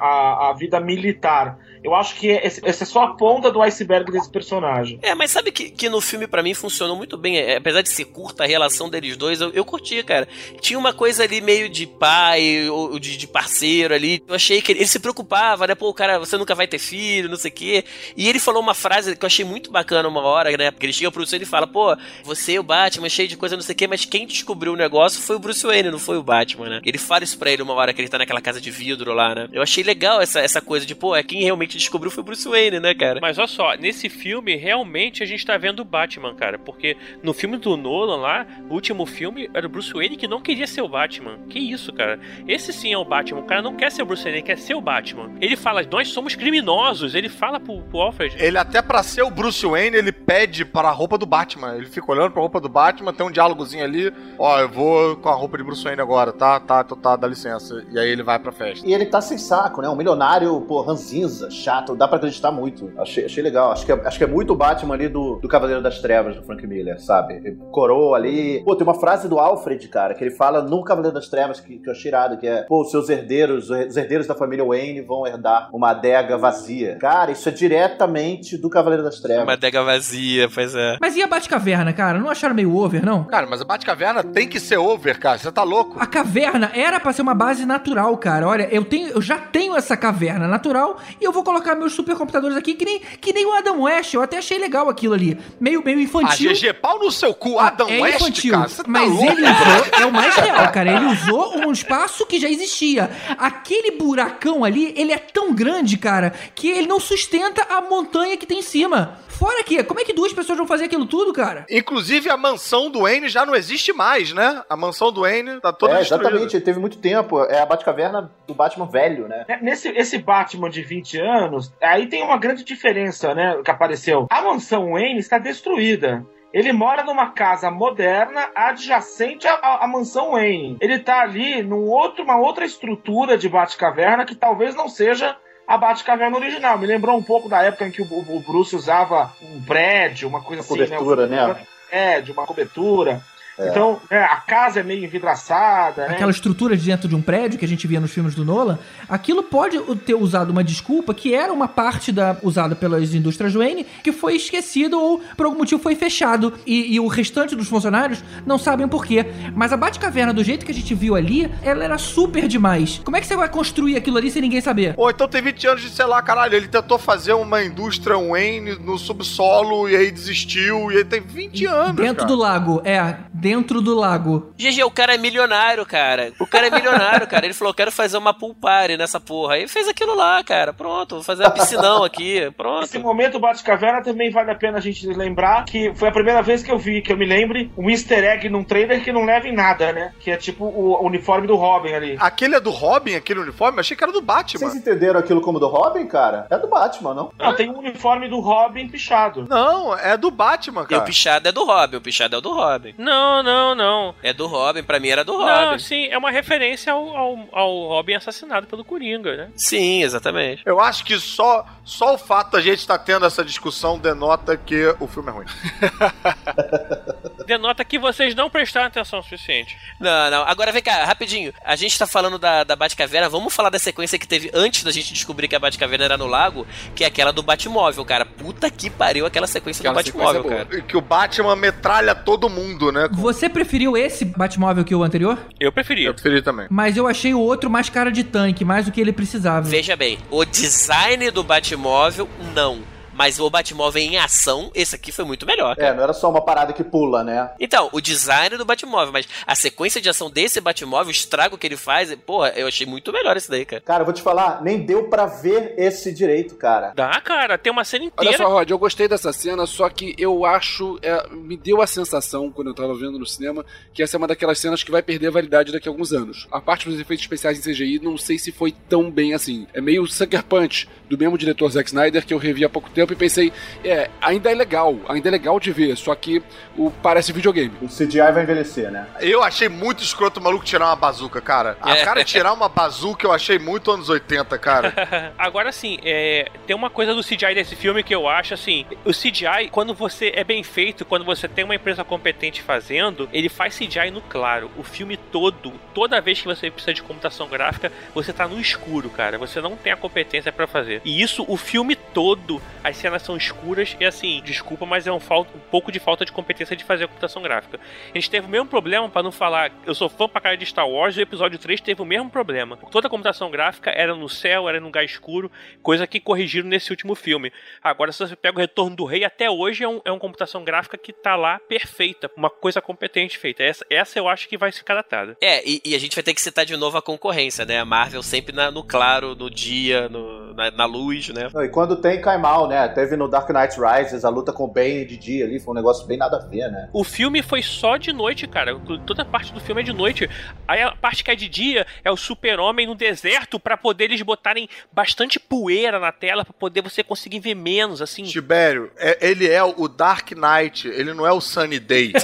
à- 0.47 0.49
à 0.49 0.53
vida 0.53 0.79
militar. 0.79 1.57
Eu 1.81 1.95
acho 1.95 2.15
que 2.15 2.29
essa 2.29 2.83
é 2.83 2.85
só 2.85 3.03
a 3.03 3.13
ponta 3.15 3.49
do 3.49 3.61
iceberg 3.61 4.11
desse 4.11 4.29
personagem. 4.29 4.99
É, 5.01 5.15
mas 5.15 5.31
sabe 5.31 5.49
que, 5.49 5.69
que 5.69 5.87
no 5.87 6.01
filme 6.01 6.27
pra 6.27 6.43
mim 6.43 6.53
funcionou 6.53 6.95
muito 6.97 7.17
bem, 7.17 7.37
é, 7.37 7.55
apesar 7.55 7.81
de 7.81 7.87
ser 7.89 8.03
curta 8.05 8.43
a 8.43 8.47
relação 8.47 8.89
deles 8.89 9.15
dois, 9.15 9.39
eu, 9.39 9.49
eu 9.51 9.63
curti, 9.63 10.03
cara. 10.03 10.27
Tinha 10.59 10.77
uma 10.77 10.91
coisa 10.93 11.23
ali 11.23 11.39
meio 11.39 11.69
de 11.69 11.87
pai, 11.87 12.67
ou 12.69 12.99
de, 12.99 13.15
de 13.15 13.25
parceiro 13.25 13.93
ali. 13.93 14.21
Eu 14.27 14.35
achei 14.35 14.61
que 14.61 14.73
ele, 14.73 14.79
ele 14.79 14.87
se 14.87 14.99
preocupava, 14.99 15.67
né? 15.67 15.73
Pô, 15.73 15.87
o 15.89 15.93
cara, 15.93 16.19
você 16.19 16.37
nunca 16.37 16.53
vai 16.53 16.67
ter 16.67 16.79
filho, 16.79 17.29
não 17.29 17.37
sei 17.37 17.49
o 17.49 17.53
quê. 17.53 17.85
E 18.17 18.27
ele 18.27 18.39
falou 18.39 18.61
uma 18.61 18.73
frase 18.73 19.15
que 19.15 19.23
eu 19.23 19.27
achei 19.27 19.45
muito 19.45 19.71
bacana 19.71 20.09
uma 20.09 20.21
hora, 20.21 20.51
né? 20.57 20.71
Porque 20.71 20.85
ele 20.85 20.93
chega 20.93 21.09
pro 21.09 21.23
e 21.23 21.45
fala, 21.45 21.65
pô, 21.65 21.95
você 22.23 22.53
e 22.53 22.59
o 22.59 22.63
Batman, 22.63 23.07
cheio 23.07 23.27
de 23.29 23.37
coisa, 23.37 23.55
não 23.55 23.63
sei 23.63 23.73
o 23.73 23.77
quê, 23.77 23.87
mas 23.87 24.03
quem 24.03 24.27
descobriu 24.27 24.73
o 24.73 24.75
negócio 24.75 24.98
foi 25.07 25.35
o 25.35 25.39
Bruce 25.39 25.65
Wayne, 25.65 25.91
não 25.91 25.99
foi 25.99 26.17
o 26.17 26.23
Batman, 26.23 26.69
né? 26.69 26.81
Ele 26.85 26.97
fala 26.97 27.23
isso 27.23 27.37
pra 27.37 27.51
ele 27.51 27.61
uma 27.61 27.73
hora 27.73 27.93
que 27.93 28.01
ele 28.01 28.09
tá 28.09 28.17
naquela 28.17 28.41
casa 28.41 28.59
de 28.59 28.71
vidro 28.71 29.13
lá, 29.13 29.33
né? 29.33 29.47
Eu 29.51 29.61
achei 29.61 29.83
legal 29.83 30.21
essa, 30.21 30.39
essa 30.39 30.61
coisa 30.61 30.85
de, 30.85 30.95
pô, 30.95 31.15
é 31.15 31.23
quem 31.23 31.43
realmente 31.43 31.77
descobriu 31.77 32.11
foi 32.11 32.21
o 32.21 32.25
Bruce 32.25 32.47
Wayne, 32.47 32.79
né, 32.79 32.93
cara? 32.93 33.19
Mas 33.21 33.37
olha 33.37 33.47
só, 33.47 33.75
nesse 33.75 34.09
filme, 34.09 34.55
realmente 34.55 35.23
a 35.23 35.25
gente 35.25 35.45
tá 35.45 35.57
vendo 35.57 35.79
o 35.81 35.85
Batman, 35.85 36.33
cara. 36.35 36.57
Porque 36.57 36.97
no 37.23 37.33
filme 37.33 37.57
do 37.57 37.77
Nolan 37.77 38.17
lá, 38.17 38.47
o 38.69 38.73
último 38.73 39.05
filme, 39.05 39.49
era 39.53 39.65
o 39.65 39.69
Bruce 39.69 39.93
Wayne 39.93 40.17
que 40.17 40.27
não 40.27 40.41
queria 40.41 40.67
ser 40.67 40.81
o 40.81 40.89
Batman. 40.89 41.39
Que 41.49 41.59
isso, 41.59 41.93
cara? 41.93 42.19
Esse 42.47 42.73
sim 42.73 42.93
é 42.93 42.97
o 42.97 43.05
Batman. 43.05 43.41
O 43.41 43.45
cara 43.45 43.61
não 43.61 43.75
quer 43.75 43.91
ser 43.91 44.01
o 44.01 44.05
Bruce 44.05 44.23
Wayne, 44.23 44.39
ele 44.39 44.45
quer 44.45 44.57
ser 44.57 44.73
o 44.73 44.81
Batman. 44.81 45.31
Ele 45.39 45.55
fala, 45.55 45.83
nós 45.83 46.09
somos 46.09 46.35
criminosos. 46.35 47.15
Ele 47.15 47.29
fala 47.29 47.59
pro, 47.59 47.81
pro 47.83 48.01
Alfred. 48.01 48.35
Ele 48.39 48.57
até 48.57 48.81
pra 48.81 49.03
ser 49.03 49.21
o 49.21 49.31
Bruce 49.31 49.65
Wayne, 49.65 49.97
ele 49.97 50.11
pede 50.11 50.65
para 50.65 50.89
a 50.89 50.91
roupa 50.91 51.17
do 51.17 51.25
Batman. 51.25 51.75
Ele 51.75 51.85
fica 51.85 52.11
olhando 52.11 52.31
pra 52.31 52.41
roupa 52.41 52.59
do 52.59 52.69
Batman, 52.69 53.13
tem 53.13 53.25
um 53.25 53.31
diálogozinho 53.31 53.83
ali. 53.83 54.13
Ó, 54.37 54.59
eu 54.59 54.69
vou 54.69 54.88
com 55.21 55.29
a 55.29 55.33
roupa 55.33 55.57
de 55.57 55.63
Bruce 55.63 55.83
Wayne 55.83 56.01
agora, 56.01 56.31
tá? 56.31 56.59
Tá, 56.59 56.83
tá, 56.83 56.95
tá, 56.95 57.15
dá 57.15 57.27
licença. 57.27 57.83
E 57.91 57.99
aí 57.99 58.09
ele 58.09 58.23
vai 58.23 58.39
pra 58.39 58.51
festa. 58.51 58.87
E 58.87 58.93
ele 58.93 59.05
tá 59.05 59.21
sem 59.21 59.37
saco, 59.37 59.81
né? 59.81 59.89
Um 59.89 59.95
milionário, 59.95 60.61
pô, 60.61 60.81
ranzinza, 60.81 61.49
chato, 61.49 61.95
dá 61.95 62.07
pra 62.07 62.17
acreditar 62.17 62.51
muito. 62.51 62.91
Achei, 62.97 63.25
achei 63.25 63.43
legal. 63.43 63.71
Acho 63.71 63.85
que, 63.85 63.91
é, 63.91 64.07
acho 64.07 64.17
que 64.17 64.23
é 64.23 64.27
muito 64.27 64.53
o 64.53 64.55
Batman 64.55 64.93
ali 64.93 65.07
do, 65.07 65.35
do 65.37 65.47
Cavaleiro 65.47 65.81
das 65.81 65.99
Trevas, 65.99 66.35
do 66.35 66.43
Frank 66.43 66.65
Miller, 66.65 66.99
sabe? 67.01 67.35
Ele 67.35 67.57
Coroa 67.71 68.17
ali. 68.17 68.61
Pô, 68.63 68.75
tem 68.75 68.85
uma 68.85 68.99
frase 68.99 69.27
do 69.27 69.39
Alfred, 69.39 69.87
cara, 69.87 70.13
que 70.13 70.23
ele 70.23 70.35
fala 70.35 70.61
no 70.61 70.83
Cavaleiro 70.83 71.13
das 71.13 71.29
Trevas, 71.29 71.59
que, 71.59 71.77
que 71.77 71.87
eu 71.89 71.93
achei 71.93 72.09
irado, 72.09 72.37
que 72.37 72.47
é, 72.47 72.63
pô, 72.63 72.81
os 72.81 72.91
seus 72.91 73.09
herdeiros, 73.09 73.69
os 73.69 73.97
herdeiros 73.97 74.27
da 74.27 74.35
família 74.35 74.65
Wayne 74.65 75.01
vão 75.01 75.25
herdar 75.25 75.69
uma 75.73 75.91
adega 75.91 76.37
vazia. 76.37 76.97
Cara, 76.99 77.31
isso 77.31 77.47
é 77.47 77.51
diretamente 77.51 78.57
do 78.57 78.69
Cavaleiro 78.69 79.03
das 79.03 79.19
Trevas. 79.19 79.43
Uma 79.43 79.53
adega 79.53 79.83
vazia, 79.83 80.49
pois 80.49 80.75
é. 80.75 80.97
Mas 80.99 81.15
e 81.15 81.21
a 81.21 81.27
Batcaverna, 81.27 81.93
cara? 81.93 82.19
Não 82.19 82.29
acharam 82.29 82.55
meio 82.55 82.75
over, 82.75 83.05
não? 83.05 83.23
Cara, 83.23 83.47
mas 83.47 83.61
a 83.61 83.65
Batcaverna 83.65 84.23
tem 84.23 84.47
que 84.47 84.59
ser 84.59 84.77
over, 84.79 85.19
cara. 85.19 85.37
Você 85.37 85.51
tá 85.51 85.63
louco? 85.63 85.97
A 85.99 86.05
caverna 86.05 86.71
era 86.73 86.99
pra 86.99 87.13
ser 87.13 87.21
uma 87.21 87.33
base 87.33 87.65
natural, 87.65 88.17
cara. 88.17 88.47
Olha, 88.47 88.67
eu 88.71 88.83
tenho, 88.85 89.09
eu 89.09 89.21
já 89.21 89.37
tenho 89.37 89.75
essa 89.75 89.95
caverna 89.97 90.47
natural 90.47 90.97
e 91.19 91.23
eu 91.23 91.31
vou 91.31 91.43
colocar 91.43 91.75
meus 91.75 91.93
supercomputadores 91.93 92.57
aqui 92.57 92.73
que 92.73 92.85
nem, 92.85 92.99
que 92.99 93.33
nem 93.33 93.45
o 93.45 93.53
Adam 93.53 93.81
West. 93.81 94.13
Eu 94.13 94.21
até 94.21 94.37
achei 94.37 94.57
legal 94.57 94.89
aquilo 94.89 95.13
ali. 95.13 95.39
Meio, 95.59 95.83
meio 95.83 95.99
Ah, 95.99 96.01
infantil. 96.01 96.51
GG, 96.53 96.73
pau 96.73 96.99
no 96.99 97.11
seu 97.11 97.33
cu, 97.33 97.59
Adam 97.59 97.87
é 97.89 98.01
West, 98.01 98.15
infantil, 98.21 98.51
cara. 98.53 98.69
Tá 98.69 98.83
mas 98.87 99.09
louco? 99.09 99.25
ele 99.25 99.41
usou, 99.43 100.01
é 100.01 100.05
o 100.05 100.11
mais 100.13 100.35
real, 100.35 100.71
cara. 100.71 100.91
Ele 100.91 101.05
usou 101.05 101.57
um 101.67 101.71
espaço 101.71 102.25
que 102.25 102.39
já 102.39 102.49
existia. 102.49 103.09
Aquele 103.37 103.91
buracão 103.91 104.63
ali, 104.63 104.93
ele 104.97 105.11
é 105.11 105.17
tão 105.17 105.53
grande, 105.53 105.97
cara, 105.97 106.33
que 106.55 106.67
ele 106.69 106.87
não 106.87 106.99
sustenta 106.99 107.63
a 107.69 107.81
montanha 107.81 108.37
que 108.37 108.45
tem 108.45 108.59
em 108.59 108.63
cima. 108.63 109.19
Fora 109.39 109.63
que, 109.63 109.81
como 109.85 110.01
é 110.01 110.03
que 110.03 110.11
duas 110.11 110.33
pessoas 110.33 110.57
vão 110.57 110.67
fazer 110.67 110.83
aquilo 110.85 111.05
tudo, 111.05 111.31
cara? 111.31 111.65
Inclusive, 111.69 112.29
a 112.29 112.35
mansão 112.35 112.91
do 112.91 113.03
Wayne 113.03 113.29
já 113.29 113.45
não 113.45 113.55
existe 113.55 113.93
mais, 113.93 114.33
né? 114.33 114.61
A 114.69 114.75
mansão 114.75 115.13
do 115.13 115.21
Wayne 115.21 115.61
tá 115.61 115.71
toda 115.71 115.93
é, 115.93 115.99
destruída. 115.99 116.27
exatamente, 116.29 116.59
teve 116.59 116.77
muito 116.77 116.97
tempo. 116.97 117.41
É 117.45 117.61
a 117.61 117.65
Batcaverna 117.65 118.29
do 118.45 118.53
Batman 118.53 118.85
velho, 118.85 119.29
né? 119.29 119.45
É, 119.47 119.57
Nesse 119.61 119.87
esse 119.89 120.17
Batman 120.17 120.69
de 120.69 120.81
20 120.81 121.19
anos, 121.21 121.73
aí 121.81 122.07
tem 122.07 122.21
uma 122.21 122.37
grande 122.37 122.65
diferença, 122.65 123.33
né, 123.33 123.61
que 123.63 123.71
apareceu. 123.71 124.27
A 124.29 124.41
mansão 124.41 124.91
Wayne 124.91 125.19
está 125.19 125.37
destruída. 125.37 126.25
Ele 126.51 126.73
mora 126.73 127.03
numa 127.03 127.29
casa 127.31 127.69
moderna 127.71 128.49
adjacente 128.55 129.47
à, 129.47 129.53
à- 129.53 129.85
à 129.85 129.87
mansão 129.87 130.31
Wayne. 130.31 130.77
Ele 130.81 130.97
tá 130.99 131.21
ali 131.21 131.61
num 131.61 131.85
outro, 131.87 132.23
uma 132.23 132.37
outra 132.41 132.65
estrutura 132.65 133.37
de 133.37 133.47
Batcaverna 133.47 134.25
que 134.25 134.33
talvez 134.35 134.73
não 134.75 134.89
seja 134.89 135.37
a 135.69 135.77
Batcaverna 135.77 136.35
original. 136.35 136.79
Me 136.79 136.87
lembrou 136.87 137.15
um 137.15 137.21
pouco 137.21 137.47
da 137.47 137.61
época 137.61 137.87
em 137.87 137.91
que 137.91 138.01
o, 138.01 138.05
o 138.05 138.39
Bruce 138.39 138.75
usava 138.75 139.31
um 139.39 139.61
prédio, 139.61 140.27
uma 140.27 140.41
coisa 140.41 140.61
assim, 140.61 140.69
Cobertura, 140.69 141.27
né? 141.27 141.45
né? 141.45 141.67
É, 141.91 142.21
de 142.21 142.31
uma 142.31 142.43
cobertura. 142.47 143.21
Então, 143.59 143.99
é, 144.09 144.23
a 144.23 144.37
casa 144.37 144.79
é 144.79 144.83
meio 144.83 145.03
envidraçada, 145.03 146.07
né? 146.07 146.13
Aquela 146.13 146.31
estrutura 146.31 146.77
de 146.77 146.85
dentro 146.85 147.07
de 147.07 147.15
um 147.15 147.21
prédio 147.21 147.59
que 147.59 147.65
a 147.65 147.67
gente 147.67 147.85
via 147.85 147.99
nos 147.99 148.11
filmes 148.11 148.33
do 148.33 148.45
Nolan, 148.45 148.79
aquilo 149.07 149.43
pode 149.43 149.79
ter 150.05 150.15
usado 150.15 150.49
uma 150.49 150.63
desculpa 150.63 151.13
que 151.13 151.33
era 151.33 151.51
uma 151.51 151.67
parte 151.67 152.11
da 152.11 152.37
usada 152.41 152.75
pelas 152.75 153.13
indústrias 153.13 153.53
Wayne 153.53 153.85
que 154.03 154.11
foi 154.11 154.35
esquecido 154.35 154.99
ou 154.99 155.21
por 155.35 155.45
algum 155.45 155.59
motivo 155.59 155.81
foi 155.81 155.95
fechado 155.95 156.53
e, 156.65 156.95
e 156.95 156.99
o 156.99 157.07
restante 157.07 157.55
dos 157.55 157.67
funcionários 157.67 158.23
não 158.45 158.57
sabem 158.57 158.87
por 158.87 159.05
quê. 159.05 159.25
Mas 159.53 159.73
a 159.73 159.77
Batcaverna, 159.77 160.33
do 160.33 160.43
jeito 160.43 160.65
que 160.65 160.71
a 160.71 160.75
gente 160.75 160.93
viu 160.95 161.15
ali, 161.15 161.51
ela 161.61 161.83
era 161.83 161.97
super 161.97 162.47
demais. 162.47 163.01
Como 163.03 163.17
é 163.17 163.21
que 163.21 163.27
você 163.27 163.35
vai 163.35 163.49
construir 163.49 163.95
aquilo 163.95 164.17
ali 164.17 164.31
sem 164.31 164.41
ninguém 164.41 164.61
saber? 164.61 164.93
Ou 164.97 165.09
então 165.09 165.27
tem 165.27 165.41
20 165.41 165.67
anos 165.67 165.81
de, 165.81 165.89
sei 165.89 166.05
lá, 166.05 166.21
caralho, 166.21 166.55
ele 166.55 166.67
tentou 166.67 166.97
fazer 166.97 167.33
uma 167.33 167.63
indústria 167.63 168.17
Wayne 168.17 168.77
no 168.79 168.97
subsolo 168.97 169.89
e 169.89 169.95
aí 169.95 170.11
desistiu, 170.11 170.91
e 170.91 170.97
aí 170.97 171.05
tem 171.05 171.21
20 171.21 171.65
anos. 171.65 171.95
Dentro 171.95 172.15
cara. 172.17 172.27
do 172.27 172.35
lago, 172.35 172.81
é, 172.83 173.17
dentro 173.33 173.48
do 173.81 173.95
lago. 173.95 174.53
GG, 174.57 174.83
o 174.83 174.91
cara 174.91 175.15
é 175.15 175.17
milionário, 175.17 175.85
cara. 175.85 176.31
O 176.39 176.45
cara 176.47 176.67
é 176.67 176.71
milionário, 176.71 177.27
cara. 177.27 177.45
Ele 177.45 177.53
falou, 177.53 177.73
quero 177.73 177.91
fazer 177.91 178.17
uma 178.17 178.33
pool 178.33 178.53
party 178.55 178.97
nessa 178.97 179.19
porra. 179.19 179.55
Aí 179.55 179.67
fez 179.67 179.87
aquilo 179.87 180.15
lá, 180.15 180.43
cara. 180.43 180.73
Pronto, 180.73 181.15
vou 181.15 181.23
fazer 181.23 181.43
uma 181.43 181.51
piscinão 181.51 182.03
aqui. 182.03 182.51
Pronto. 182.57 182.81
Nesse 182.81 182.99
momento, 182.99 183.39
Batcaverna 183.39 184.01
também 184.03 184.29
vale 184.31 184.51
a 184.51 184.55
pena 184.55 184.77
a 184.77 184.81
gente 184.81 185.05
lembrar 185.07 185.65
que 185.65 185.93
foi 185.95 186.09
a 186.09 186.11
primeira 186.11 186.41
vez 186.41 186.63
que 186.63 186.71
eu 186.71 186.77
vi, 186.77 187.01
que 187.01 187.11
eu 187.11 187.17
me 187.17 187.25
lembre, 187.25 187.71
um 187.77 187.89
easter 187.89 188.23
egg 188.23 188.49
num 188.49 188.63
trailer 188.63 189.03
que 189.03 189.11
não 189.11 189.25
leva 189.25 189.47
em 189.47 189.53
nada, 189.53 189.91
né? 189.91 190.13
Que 190.19 190.31
é 190.31 190.37
tipo 190.37 190.65
o 190.65 191.05
uniforme 191.05 191.47
do 191.47 191.55
Robin 191.55 191.93
ali. 191.93 192.17
Aquele 192.19 192.55
é 192.55 192.59
do 192.59 192.71
Robin, 192.71 193.15
aquele 193.15 193.39
uniforme? 193.39 193.77
Eu 193.77 193.81
achei 193.81 193.95
que 193.95 194.03
era 194.03 194.11
do 194.13 194.21
Batman. 194.21 194.59
Vocês 194.59 194.75
entenderam 194.75 195.19
aquilo 195.19 195.41
como 195.41 195.59
do 195.59 195.67
Robin, 195.67 196.05
cara? 196.07 196.47
É 196.49 196.57
do 196.57 196.67
Batman, 196.67 197.13
não? 197.13 197.31
Não, 197.37 197.55
tem 197.55 197.69
um 197.69 197.77
uniforme 197.79 198.27
do 198.29 198.39
Robin 198.39 198.87
pichado. 198.87 199.45
Não, 199.49 199.95
é 199.97 200.17
do 200.17 200.31
Batman, 200.31 200.81
E 200.81 200.85
o 200.85 200.87
cara. 200.87 201.01
pichado 201.01 201.47
é 201.47 201.51
do 201.51 201.63
Robin, 201.65 201.97
o 201.97 202.01
pichado 202.01 202.35
é 202.35 202.37
o 202.37 202.41
do 202.41 202.53
Robin. 202.53 202.93
Não, 202.97 203.38
não, 203.43 203.75
não. 203.75 204.15
É 204.23 204.33
do 204.33 204.47
Robin, 204.47 204.83
pra 204.83 204.99
mim 204.99 205.09
era 205.09 205.23
do 205.23 205.37
Não, 205.37 205.65
Robin. 205.71 205.79
sim, 205.79 206.07
é 206.07 206.17
uma 206.17 206.31
referência 206.31 206.93
ao, 206.93 207.15
ao, 207.15 207.47
ao 207.51 207.87
Robin 207.87 208.13
assassinado 208.13 208.67
pelo 208.67 208.83
Coringa, 208.83 209.35
né? 209.35 209.49
Sim, 209.55 210.03
exatamente. 210.03 210.61
Eu 210.65 210.79
acho 210.79 211.03
que 211.03 211.17
só, 211.19 211.65
só 211.83 212.15
o 212.15 212.17
fato 212.17 212.51
da 212.51 212.61
gente 212.61 212.79
estar 212.79 212.97
tendo 212.99 213.25
essa 213.25 213.43
discussão 213.43 213.97
denota 213.99 214.55
que 214.57 214.95
o 214.99 215.07
filme 215.07 215.29
é 215.29 215.31
ruim. 215.33 215.45
Denota 217.49 217.83
que 217.83 217.97
vocês 217.97 218.35
não 218.35 218.47
prestaram 218.47 218.85
atenção 218.85 219.17
o 219.17 219.23
suficiente. 219.23 219.75
Não, 219.99 220.29
não. 220.29 220.43
Agora 220.43 220.71
vem 220.71 220.83
cá, 220.83 221.03
rapidinho. 221.03 221.51
A 221.65 221.75
gente 221.75 221.97
tá 221.97 222.05
falando 222.05 222.37
da, 222.37 222.63
da 222.63 222.75
Batcaverna, 222.75 223.27
vamos 223.27 223.51
falar 223.55 223.71
da 223.71 223.79
sequência 223.79 224.19
que 224.19 224.27
teve 224.27 224.51
antes 224.53 224.83
da 224.83 224.91
gente 224.91 225.11
descobrir 225.11 225.47
que 225.47 225.55
a 225.55 225.59
Batcaverna 225.59 226.05
era 226.05 226.15
no 226.15 226.27
lago, 226.27 226.67
que 226.93 227.03
é 227.03 227.07
aquela 227.07 227.33
do 227.33 227.41
Batmóvel, 227.41 228.05
cara. 228.05 228.23
Puta 228.23 228.69
que 228.69 228.87
pariu 228.87 229.25
aquela 229.25 229.47
sequência 229.47 229.81
Aquela 229.81 229.93
do 229.93 230.05
Batmóvel, 230.05 230.43
sequência 230.43 230.61
é 230.61 230.65
cara. 230.65 230.81
Que 230.83 230.95
o 230.95 231.01
Batman 231.01 231.55
metralha 231.55 232.13
todo 232.13 232.47
mundo, 232.47 232.91
né? 232.91 233.09
Você 233.13 233.49
preferiu 233.49 233.97
esse 233.97 234.25
Batmóvel 234.25 234.85
que 234.85 234.93
o 234.93 235.01
anterior? 235.01 235.39
Eu 235.59 235.71
preferi. 235.71 236.05
Eu 236.05 236.13
preferi 236.13 236.43
também. 236.43 236.67
Mas 236.69 236.97
eu 236.97 237.07
achei 237.07 237.33
o 237.33 237.39
outro 237.39 237.67
mais 237.67 237.89
cara 237.89 238.11
de 238.11 238.23
tanque, 238.23 238.63
mais 238.63 238.85
do 238.85 238.91
que 238.91 239.01
ele 239.01 239.11
precisava. 239.11 239.67
Veja 239.67 239.95
bem, 239.95 240.19
o 240.29 240.45
design 240.45 241.31
do 241.31 241.43
Batmóvel, 241.43 242.29
não. 242.53 242.98
Mas 243.19 243.37
o 243.37 243.49
Batmóvel 243.49 244.01
em 244.01 244.17
ação, 244.17 244.71
esse 244.73 244.95
aqui 244.95 245.11
foi 245.11 245.25
muito 245.25 245.45
melhor, 245.45 245.75
cara. 245.75 245.89
É, 245.89 245.93
não 245.93 246.03
era 246.03 246.13
só 246.13 246.29
uma 246.29 246.39
parada 246.39 246.71
que 246.71 246.85
pula, 246.85 247.21
né? 247.21 247.51
Então, 247.59 247.89
o 247.91 247.99
design 247.99 248.55
do 248.55 248.63
Batmóvel, 248.63 249.11
mas 249.11 249.27
a 249.45 249.55
sequência 249.55 249.99
de 249.99 250.07
ação 250.07 250.31
desse 250.31 250.61
Batmóvel, 250.61 251.09
o 251.09 251.11
estrago 251.11 251.57
que 251.57 251.67
ele 251.67 251.75
faz, 251.75 252.15
porra, 252.25 252.53
eu 252.55 252.65
achei 252.65 252.87
muito 252.87 253.11
melhor 253.11 253.35
esse 253.35 253.49
daí, 253.49 253.65
cara. 253.65 253.81
Cara, 253.81 254.01
eu 254.03 254.05
vou 254.05 254.13
te 254.13 254.21
falar, 254.21 254.61
nem 254.63 254.85
deu 254.85 255.09
pra 255.09 255.25
ver 255.25 255.73
esse 255.77 256.13
direito, 256.13 256.55
cara. 256.55 256.93
Dá, 256.95 257.19
cara, 257.19 257.57
tem 257.57 257.73
uma 257.73 257.83
cena 257.83 258.05
inteira. 258.05 258.37
Olha 258.37 258.37
só, 258.37 258.53
Rod, 258.53 258.69
eu 258.69 258.79
gostei 258.79 259.05
dessa 259.05 259.33
cena, 259.33 259.65
só 259.65 259.89
que 259.89 260.15
eu 260.17 260.45
acho. 260.45 260.97
é, 261.01 261.27
me 261.29 261.57
deu 261.57 261.81
a 261.81 261.87
sensação, 261.87 262.49
quando 262.49 262.69
eu 262.69 262.73
tava 262.73 262.95
vendo 262.95 263.19
no 263.19 263.25
cinema, 263.25 263.65
que 263.93 264.01
essa 264.01 264.15
é 264.15 264.17
uma 264.17 264.27
daquelas 264.27 264.59
cenas 264.59 264.81
que 264.81 264.91
vai 264.91 265.01
perder 265.01 265.27
a 265.27 265.31
validade 265.31 265.73
daqui 265.73 265.89
a 265.89 265.91
alguns 265.91 266.13
anos. 266.13 266.47
A 266.49 266.61
parte 266.61 266.87
dos 266.87 266.97
efeitos 266.97 267.25
especiais 267.25 267.57
em 267.59 267.69
CGI, 267.69 267.99
não 267.99 268.17
sei 268.17 268.39
se 268.39 268.53
foi 268.53 268.73
tão 268.87 269.11
bem 269.11 269.33
assim. 269.33 269.67
É 269.73 269.81
meio 269.81 270.07
Sucker 270.07 270.41
Punch, 270.41 270.87
do 271.09 271.17
mesmo 271.17 271.37
diretor 271.37 271.69
Zack 271.69 271.89
Snyder, 271.89 272.25
que 272.25 272.33
eu 272.33 272.37
revi 272.37 272.63
há 272.63 272.69
pouco 272.69 272.89
tempo 272.89 273.08
e 273.13 273.15
pensei, 273.15 273.51
é, 273.83 274.09
ainda 274.21 274.51
é 274.51 274.55
legal, 274.55 274.97
ainda 275.07 275.27
é 275.29 275.31
legal 275.31 275.59
de 275.59 275.71
ver, 275.71 275.95
só 275.97 276.13
que 276.15 276.41
o, 276.77 276.89
parece 276.91 277.31
videogame. 277.33 277.71
O 277.81 277.87
CGI 277.87 278.31
vai 278.31 278.43
envelhecer, 278.43 278.91
né? 278.91 279.07
Eu 279.19 279.43
achei 279.43 279.69
muito 279.69 280.03
escroto 280.03 280.39
o 280.39 280.43
maluco 280.43 280.63
tirar 280.65 280.85
uma 280.87 280.95
bazuca, 280.95 281.41
cara. 281.41 281.77
A 281.81 281.95
É. 281.95 282.03
cara 282.05 282.23
tirar 282.23 282.53
uma 282.53 282.69
bazuca 282.69 283.25
eu 283.27 283.31
achei 283.31 283.57
muito 283.59 283.91
anos 283.91 284.09
80, 284.09 284.57
cara. 284.57 285.33
Agora 285.37 285.71
sim, 285.71 285.97
é, 286.03 286.47
tem 286.65 286.75
uma 286.75 286.89
coisa 286.89 287.13
do 287.13 287.21
CGI 287.23 287.53
desse 287.55 287.75
filme 287.75 288.03
que 288.03 288.13
eu 288.13 288.27
acho 288.27 288.53
assim: 288.53 288.85
o 289.05 289.11
CGI, 289.11 289.69
quando 289.71 289.93
você 289.93 290.31
é 290.35 290.43
bem 290.43 290.63
feito, 290.63 291.05
quando 291.05 291.25
você 291.25 291.47
tem 291.47 291.63
uma 291.65 291.75
empresa 291.75 292.03
competente 292.03 292.61
fazendo, 292.61 293.27
ele 293.33 293.49
faz 293.49 293.77
CGI 293.77 294.11
no 294.11 294.21
claro. 294.21 294.69
O 294.77 294.83
filme 294.83 295.17
todo, 295.17 295.73
toda 295.93 296.21
vez 296.21 296.39
que 296.41 296.47
você 296.47 296.69
precisa 296.71 296.93
de 296.93 297.03
computação 297.03 297.47
gráfica, 297.47 297.91
você 298.13 298.31
tá 298.33 298.47
no 298.47 298.59
escuro, 298.59 299.09
cara. 299.09 299.37
Você 299.37 299.61
não 299.61 299.75
tem 299.75 299.91
a 299.91 299.97
competência 299.97 300.51
pra 300.51 300.67
fazer. 300.67 301.01
E 301.05 301.21
isso, 301.21 301.45
o 301.47 301.57
filme 301.57 301.95
todo, 301.95 302.61
as 302.83 302.95
cenas 302.99 303.21
são 303.21 303.35
escuras 303.37 303.95
e 303.99 304.05
assim, 304.05 304.41
desculpa, 304.43 304.85
mas 304.85 305.07
é 305.07 305.11
um, 305.11 305.19
falta, 305.19 305.55
um 305.55 305.59
pouco 305.59 305.91
de 305.91 305.99
falta 305.99 306.25
de 306.25 306.31
competência 306.31 306.75
de 306.75 306.83
fazer 306.83 307.05
a 307.05 307.07
computação 307.07 307.41
gráfica. 307.41 307.79
A 308.11 308.17
gente 308.17 308.29
teve 308.29 308.45
o 308.47 308.49
mesmo 308.49 308.67
problema, 308.67 309.09
pra 309.09 309.23
não 309.23 309.31
falar, 309.31 309.71
eu 309.85 309.95
sou 309.95 310.09
fã 310.09 310.27
pra 310.27 310.41
cara 310.41 310.57
de 310.57 310.65
Star 310.65 310.87
Wars, 310.87 311.15
e 311.15 311.19
o 311.19 311.23
episódio 311.23 311.57
3 311.57 311.81
teve 311.81 312.01
o 312.01 312.05
mesmo 312.05 312.29
problema. 312.29 312.77
Toda 312.91 313.07
a 313.07 313.09
computação 313.09 313.49
gráfica 313.49 313.89
era 313.91 314.13
no 314.15 314.27
céu, 314.29 314.67
era 314.67 314.79
no 314.79 314.87
lugar 314.87 315.03
escuro, 315.03 315.51
coisa 315.81 316.05
que 316.05 316.19
corrigiram 316.19 316.67
nesse 316.67 316.91
último 316.91 317.15
filme. 317.15 317.51
Agora, 317.83 318.11
se 318.11 318.19
você 318.19 318.35
pega 318.35 318.57
o 318.57 318.59
Retorno 318.61 318.95
do 318.95 319.05
Rei, 319.05 319.23
até 319.23 319.49
hoje 319.49 319.83
é, 319.83 319.87
um, 319.87 320.01
é 320.05 320.11
uma 320.11 320.19
computação 320.19 320.63
gráfica 320.63 320.97
que 320.97 321.13
tá 321.13 321.35
lá 321.35 321.59
perfeita, 321.59 322.29
uma 322.35 322.49
coisa 322.49 322.81
competente 322.81 323.37
feita. 323.37 323.63
Essa, 323.63 323.85
essa 323.89 324.19
eu 324.19 324.27
acho 324.27 324.47
que 324.49 324.57
vai 324.57 324.71
ficar 324.71 324.95
datada. 324.95 325.37
É, 325.41 325.61
e, 325.67 325.81
e 325.85 325.95
a 325.95 325.99
gente 325.99 326.15
vai 326.15 326.23
ter 326.23 326.33
que 326.33 326.41
citar 326.41 326.65
de 326.65 326.75
novo 326.75 326.97
a 326.97 327.01
concorrência, 327.01 327.65
né? 327.65 327.79
A 327.79 327.85
Marvel 327.85 328.21
sempre 328.21 328.53
na- 328.55 328.71
no 328.71 328.83
claro, 328.83 329.35
no 329.35 329.49
dia, 329.49 330.09
no- 330.09 330.53
na, 330.53 330.71
na 330.71 330.85
luz, 330.85 331.29
né? 331.29 331.47
E 331.63 331.69
quando 331.69 331.95
tem, 331.95 332.19
cai 332.21 332.37
mal, 332.37 332.67
né? 332.67 332.88
Teve 332.89 333.15
no 333.15 333.27
Dark 333.27 333.49
Knight 333.49 333.75
Rises 333.79 334.25
a 334.25 334.29
luta 334.29 334.51
com 334.51 334.65
o 334.65 334.67
Bane 334.67 335.05
de 335.05 335.17
dia 335.17 335.45
ali, 335.45 335.59
foi 335.59 335.71
um 335.73 335.75
negócio 335.75 336.05
bem 336.07 336.17
nada 336.17 336.37
a 336.37 336.39
ver, 336.45 336.69
né? 336.71 336.89
O 336.93 337.03
filme 337.03 337.41
foi 337.41 337.61
só 337.61 337.97
de 337.97 338.11
noite, 338.11 338.47
cara. 338.47 338.77
Toda 339.05 339.23
parte 339.23 339.53
do 339.53 339.59
filme 339.59 339.81
é 339.81 339.83
de 339.83 339.93
noite. 339.93 340.29
Aí 340.67 340.81
a 340.81 340.91
parte 340.95 341.23
que 341.23 341.31
é 341.31 341.35
de 341.35 341.47
dia 341.47 341.85
é 342.03 342.11
o 342.11 342.17
super-homem 342.17 342.85
no 342.87 342.95
deserto 342.95 343.59
pra 343.59 343.77
poder 343.77 344.05
eles 344.05 344.21
botarem 344.21 344.67
bastante 344.91 345.39
poeira 345.39 345.99
na 345.99 346.11
tela 346.11 346.43
pra 346.43 346.53
poder 346.53 346.81
você 346.81 347.03
conseguir 347.03 347.39
ver 347.39 347.55
menos, 347.55 348.01
assim. 348.01 348.23
Tibério, 348.23 348.91
é- 348.97 349.17
ele 349.29 349.47
é 349.49 349.63
o 349.63 349.87
Dark 349.87 350.31
Knight, 350.31 350.87
ele 350.87 351.13
não 351.13 351.25
é 351.25 351.31
o 351.31 351.39
Sunny 351.41 351.79
Day. 351.79 352.13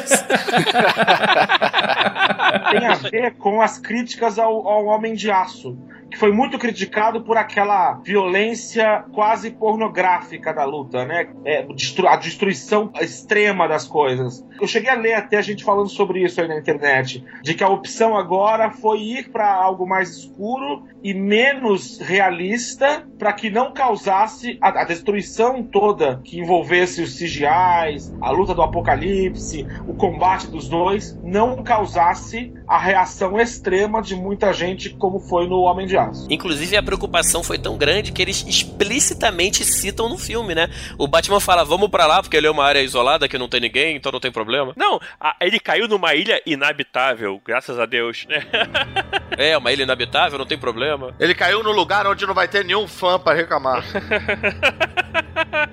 Tem 2.72 2.86
a 2.88 2.96
ver 2.96 3.36
com 3.36 3.62
as 3.62 3.78
críticas 3.78 4.38
ao, 4.40 4.68
ao 4.68 4.86
Homem 4.86 5.14
de 5.14 5.30
Aço. 5.32 5.78
Que 6.10 6.18
foi 6.18 6.32
muito 6.32 6.57
criticado 6.57 7.22
por 7.23 7.38
aquela 7.38 7.94
violência 8.03 9.03
quase 9.11 9.52
pornográfica 9.52 10.53
da 10.53 10.64
luta, 10.64 11.06
né? 11.06 11.30
É, 11.44 11.65
a 12.07 12.15
destruição 12.15 12.91
extrema 13.02 13.68
das 13.68 13.88
coisas. 13.88 14.45
Eu 14.60 14.68
cheguei 14.68 14.90
a 14.90 14.95
ler 14.95 15.14
até 15.14 15.38
a 15.38 15.41
gente 15.41 15.64
falando 15.64 15.90
sobre 15.90 16.23
isso 16.23 16.40
aí 16.40 16.48
na 16.48 16.57
internet, 16.57 17.23
de 17.41 17.53
que 17.53 17.64
a 17.64 17.69
opção 17.69 18.15
agora 18.15 18.72
foi 18.72 18.99
ir 18.99 19.30
para 19.30 19.53
algo 19.53 19.86
mais 19.86 20.11
escuro 20.18 20.84
e 21.03 21.14
menos 21.14 21.99
realista, 21.99 23.06
para 23.18 23.34
que 23.34 23.49
não 23.49 23.73
causasse 23.73 24.57
a, 24.61 24.82
a 24.82 24.84
destruição 24.86 25.61
toda 25.64 26.22
que 26.23 26.40
envolvesse 26.40 27.02
os 27.02 27.15
CGIs, 27.18 28.14
a 28.22 28.32
luta 28.32 28.53
do 28.53 28.61
apocalipse, 28.61 29.68
o 29.88 29.94
combate 29.94 30.48
dos 30.48 30.69
dois, 30.69 31.19
não 31.23 31.64
causasse 31.64 32.53
a 32.68 32.77
reação 32.77 33.40
extrema 33.40 34.02
de 34.02 34.15
muita 34.15 34.53
gente, 34.53 34.90
como 34.95 35.19
foi 35.19 35.48
no 35.48 35.60
Homem 35.60 35.86
de 35.86 35.95
Aço. 35.98 36.28
Inclusive, 36.30 36.76
a 36.78 36.84
preocupação 36.84 37.44
foi 37.44 37.58
tão 37.58 37.78
grande 37.78 38.12
que 38.12 38.22
eles 38.22 38.46
explicitamente 38.48 39.64
citam 39.66 40.10
no 40.10 40.18
filme, 40.18 40.54
né? 40.56 40.70
O 40.98 41.08
Batman 41.08 41.40
fala, 41.40 41.64
vamos 41.64 41.90
pra 41.90 42.06
lá, 42.06 42.22
porque 42.22 42.36
ele 42.38 42.48
é 42.48 42.52
uma 42.52 42.64
área 42.66 42.82
isolada 42.82 43.28
que 43.28 43.38
não 43.38 43.48
tem 43.50 43.60
ninguém, 43.62 43.96
então 43.96 44.12
não 44.12 44.20
tem 44.20 44.32
problema. 44.32 44.74
Não, 44.76 45.00
a- 45.20 45.36
ele 45.42 45.60
caiu 45.60 45.88
numa 45.88 46.14
ilha 46.16 46.42
inabitável, 46.46 47.42
graças 47.46 47.80
a 47.80 47.86
Deus, 47.86 48.26
né? 48.30 48.44
É, 49.38 49.58
uma 49.58 49.70
ilha 49.74 49.84
inabitável, 49.84 50.40
não 50.40 50.46
tem 50.46 50.58
problema. 50.58 51.14
ele 51.20 51.36
caiu 51.36 51.62
no 51.62 51.72
lugar 51.74 52.08
onde 52.08 52.26
não 52.26 52.34
vai 52.34 52.48
ter 52.48 52.64
nenhum 52.64 52.88
fã 52.88 53.20
pra 53.20 53.34
reclamar. 53.34 53.84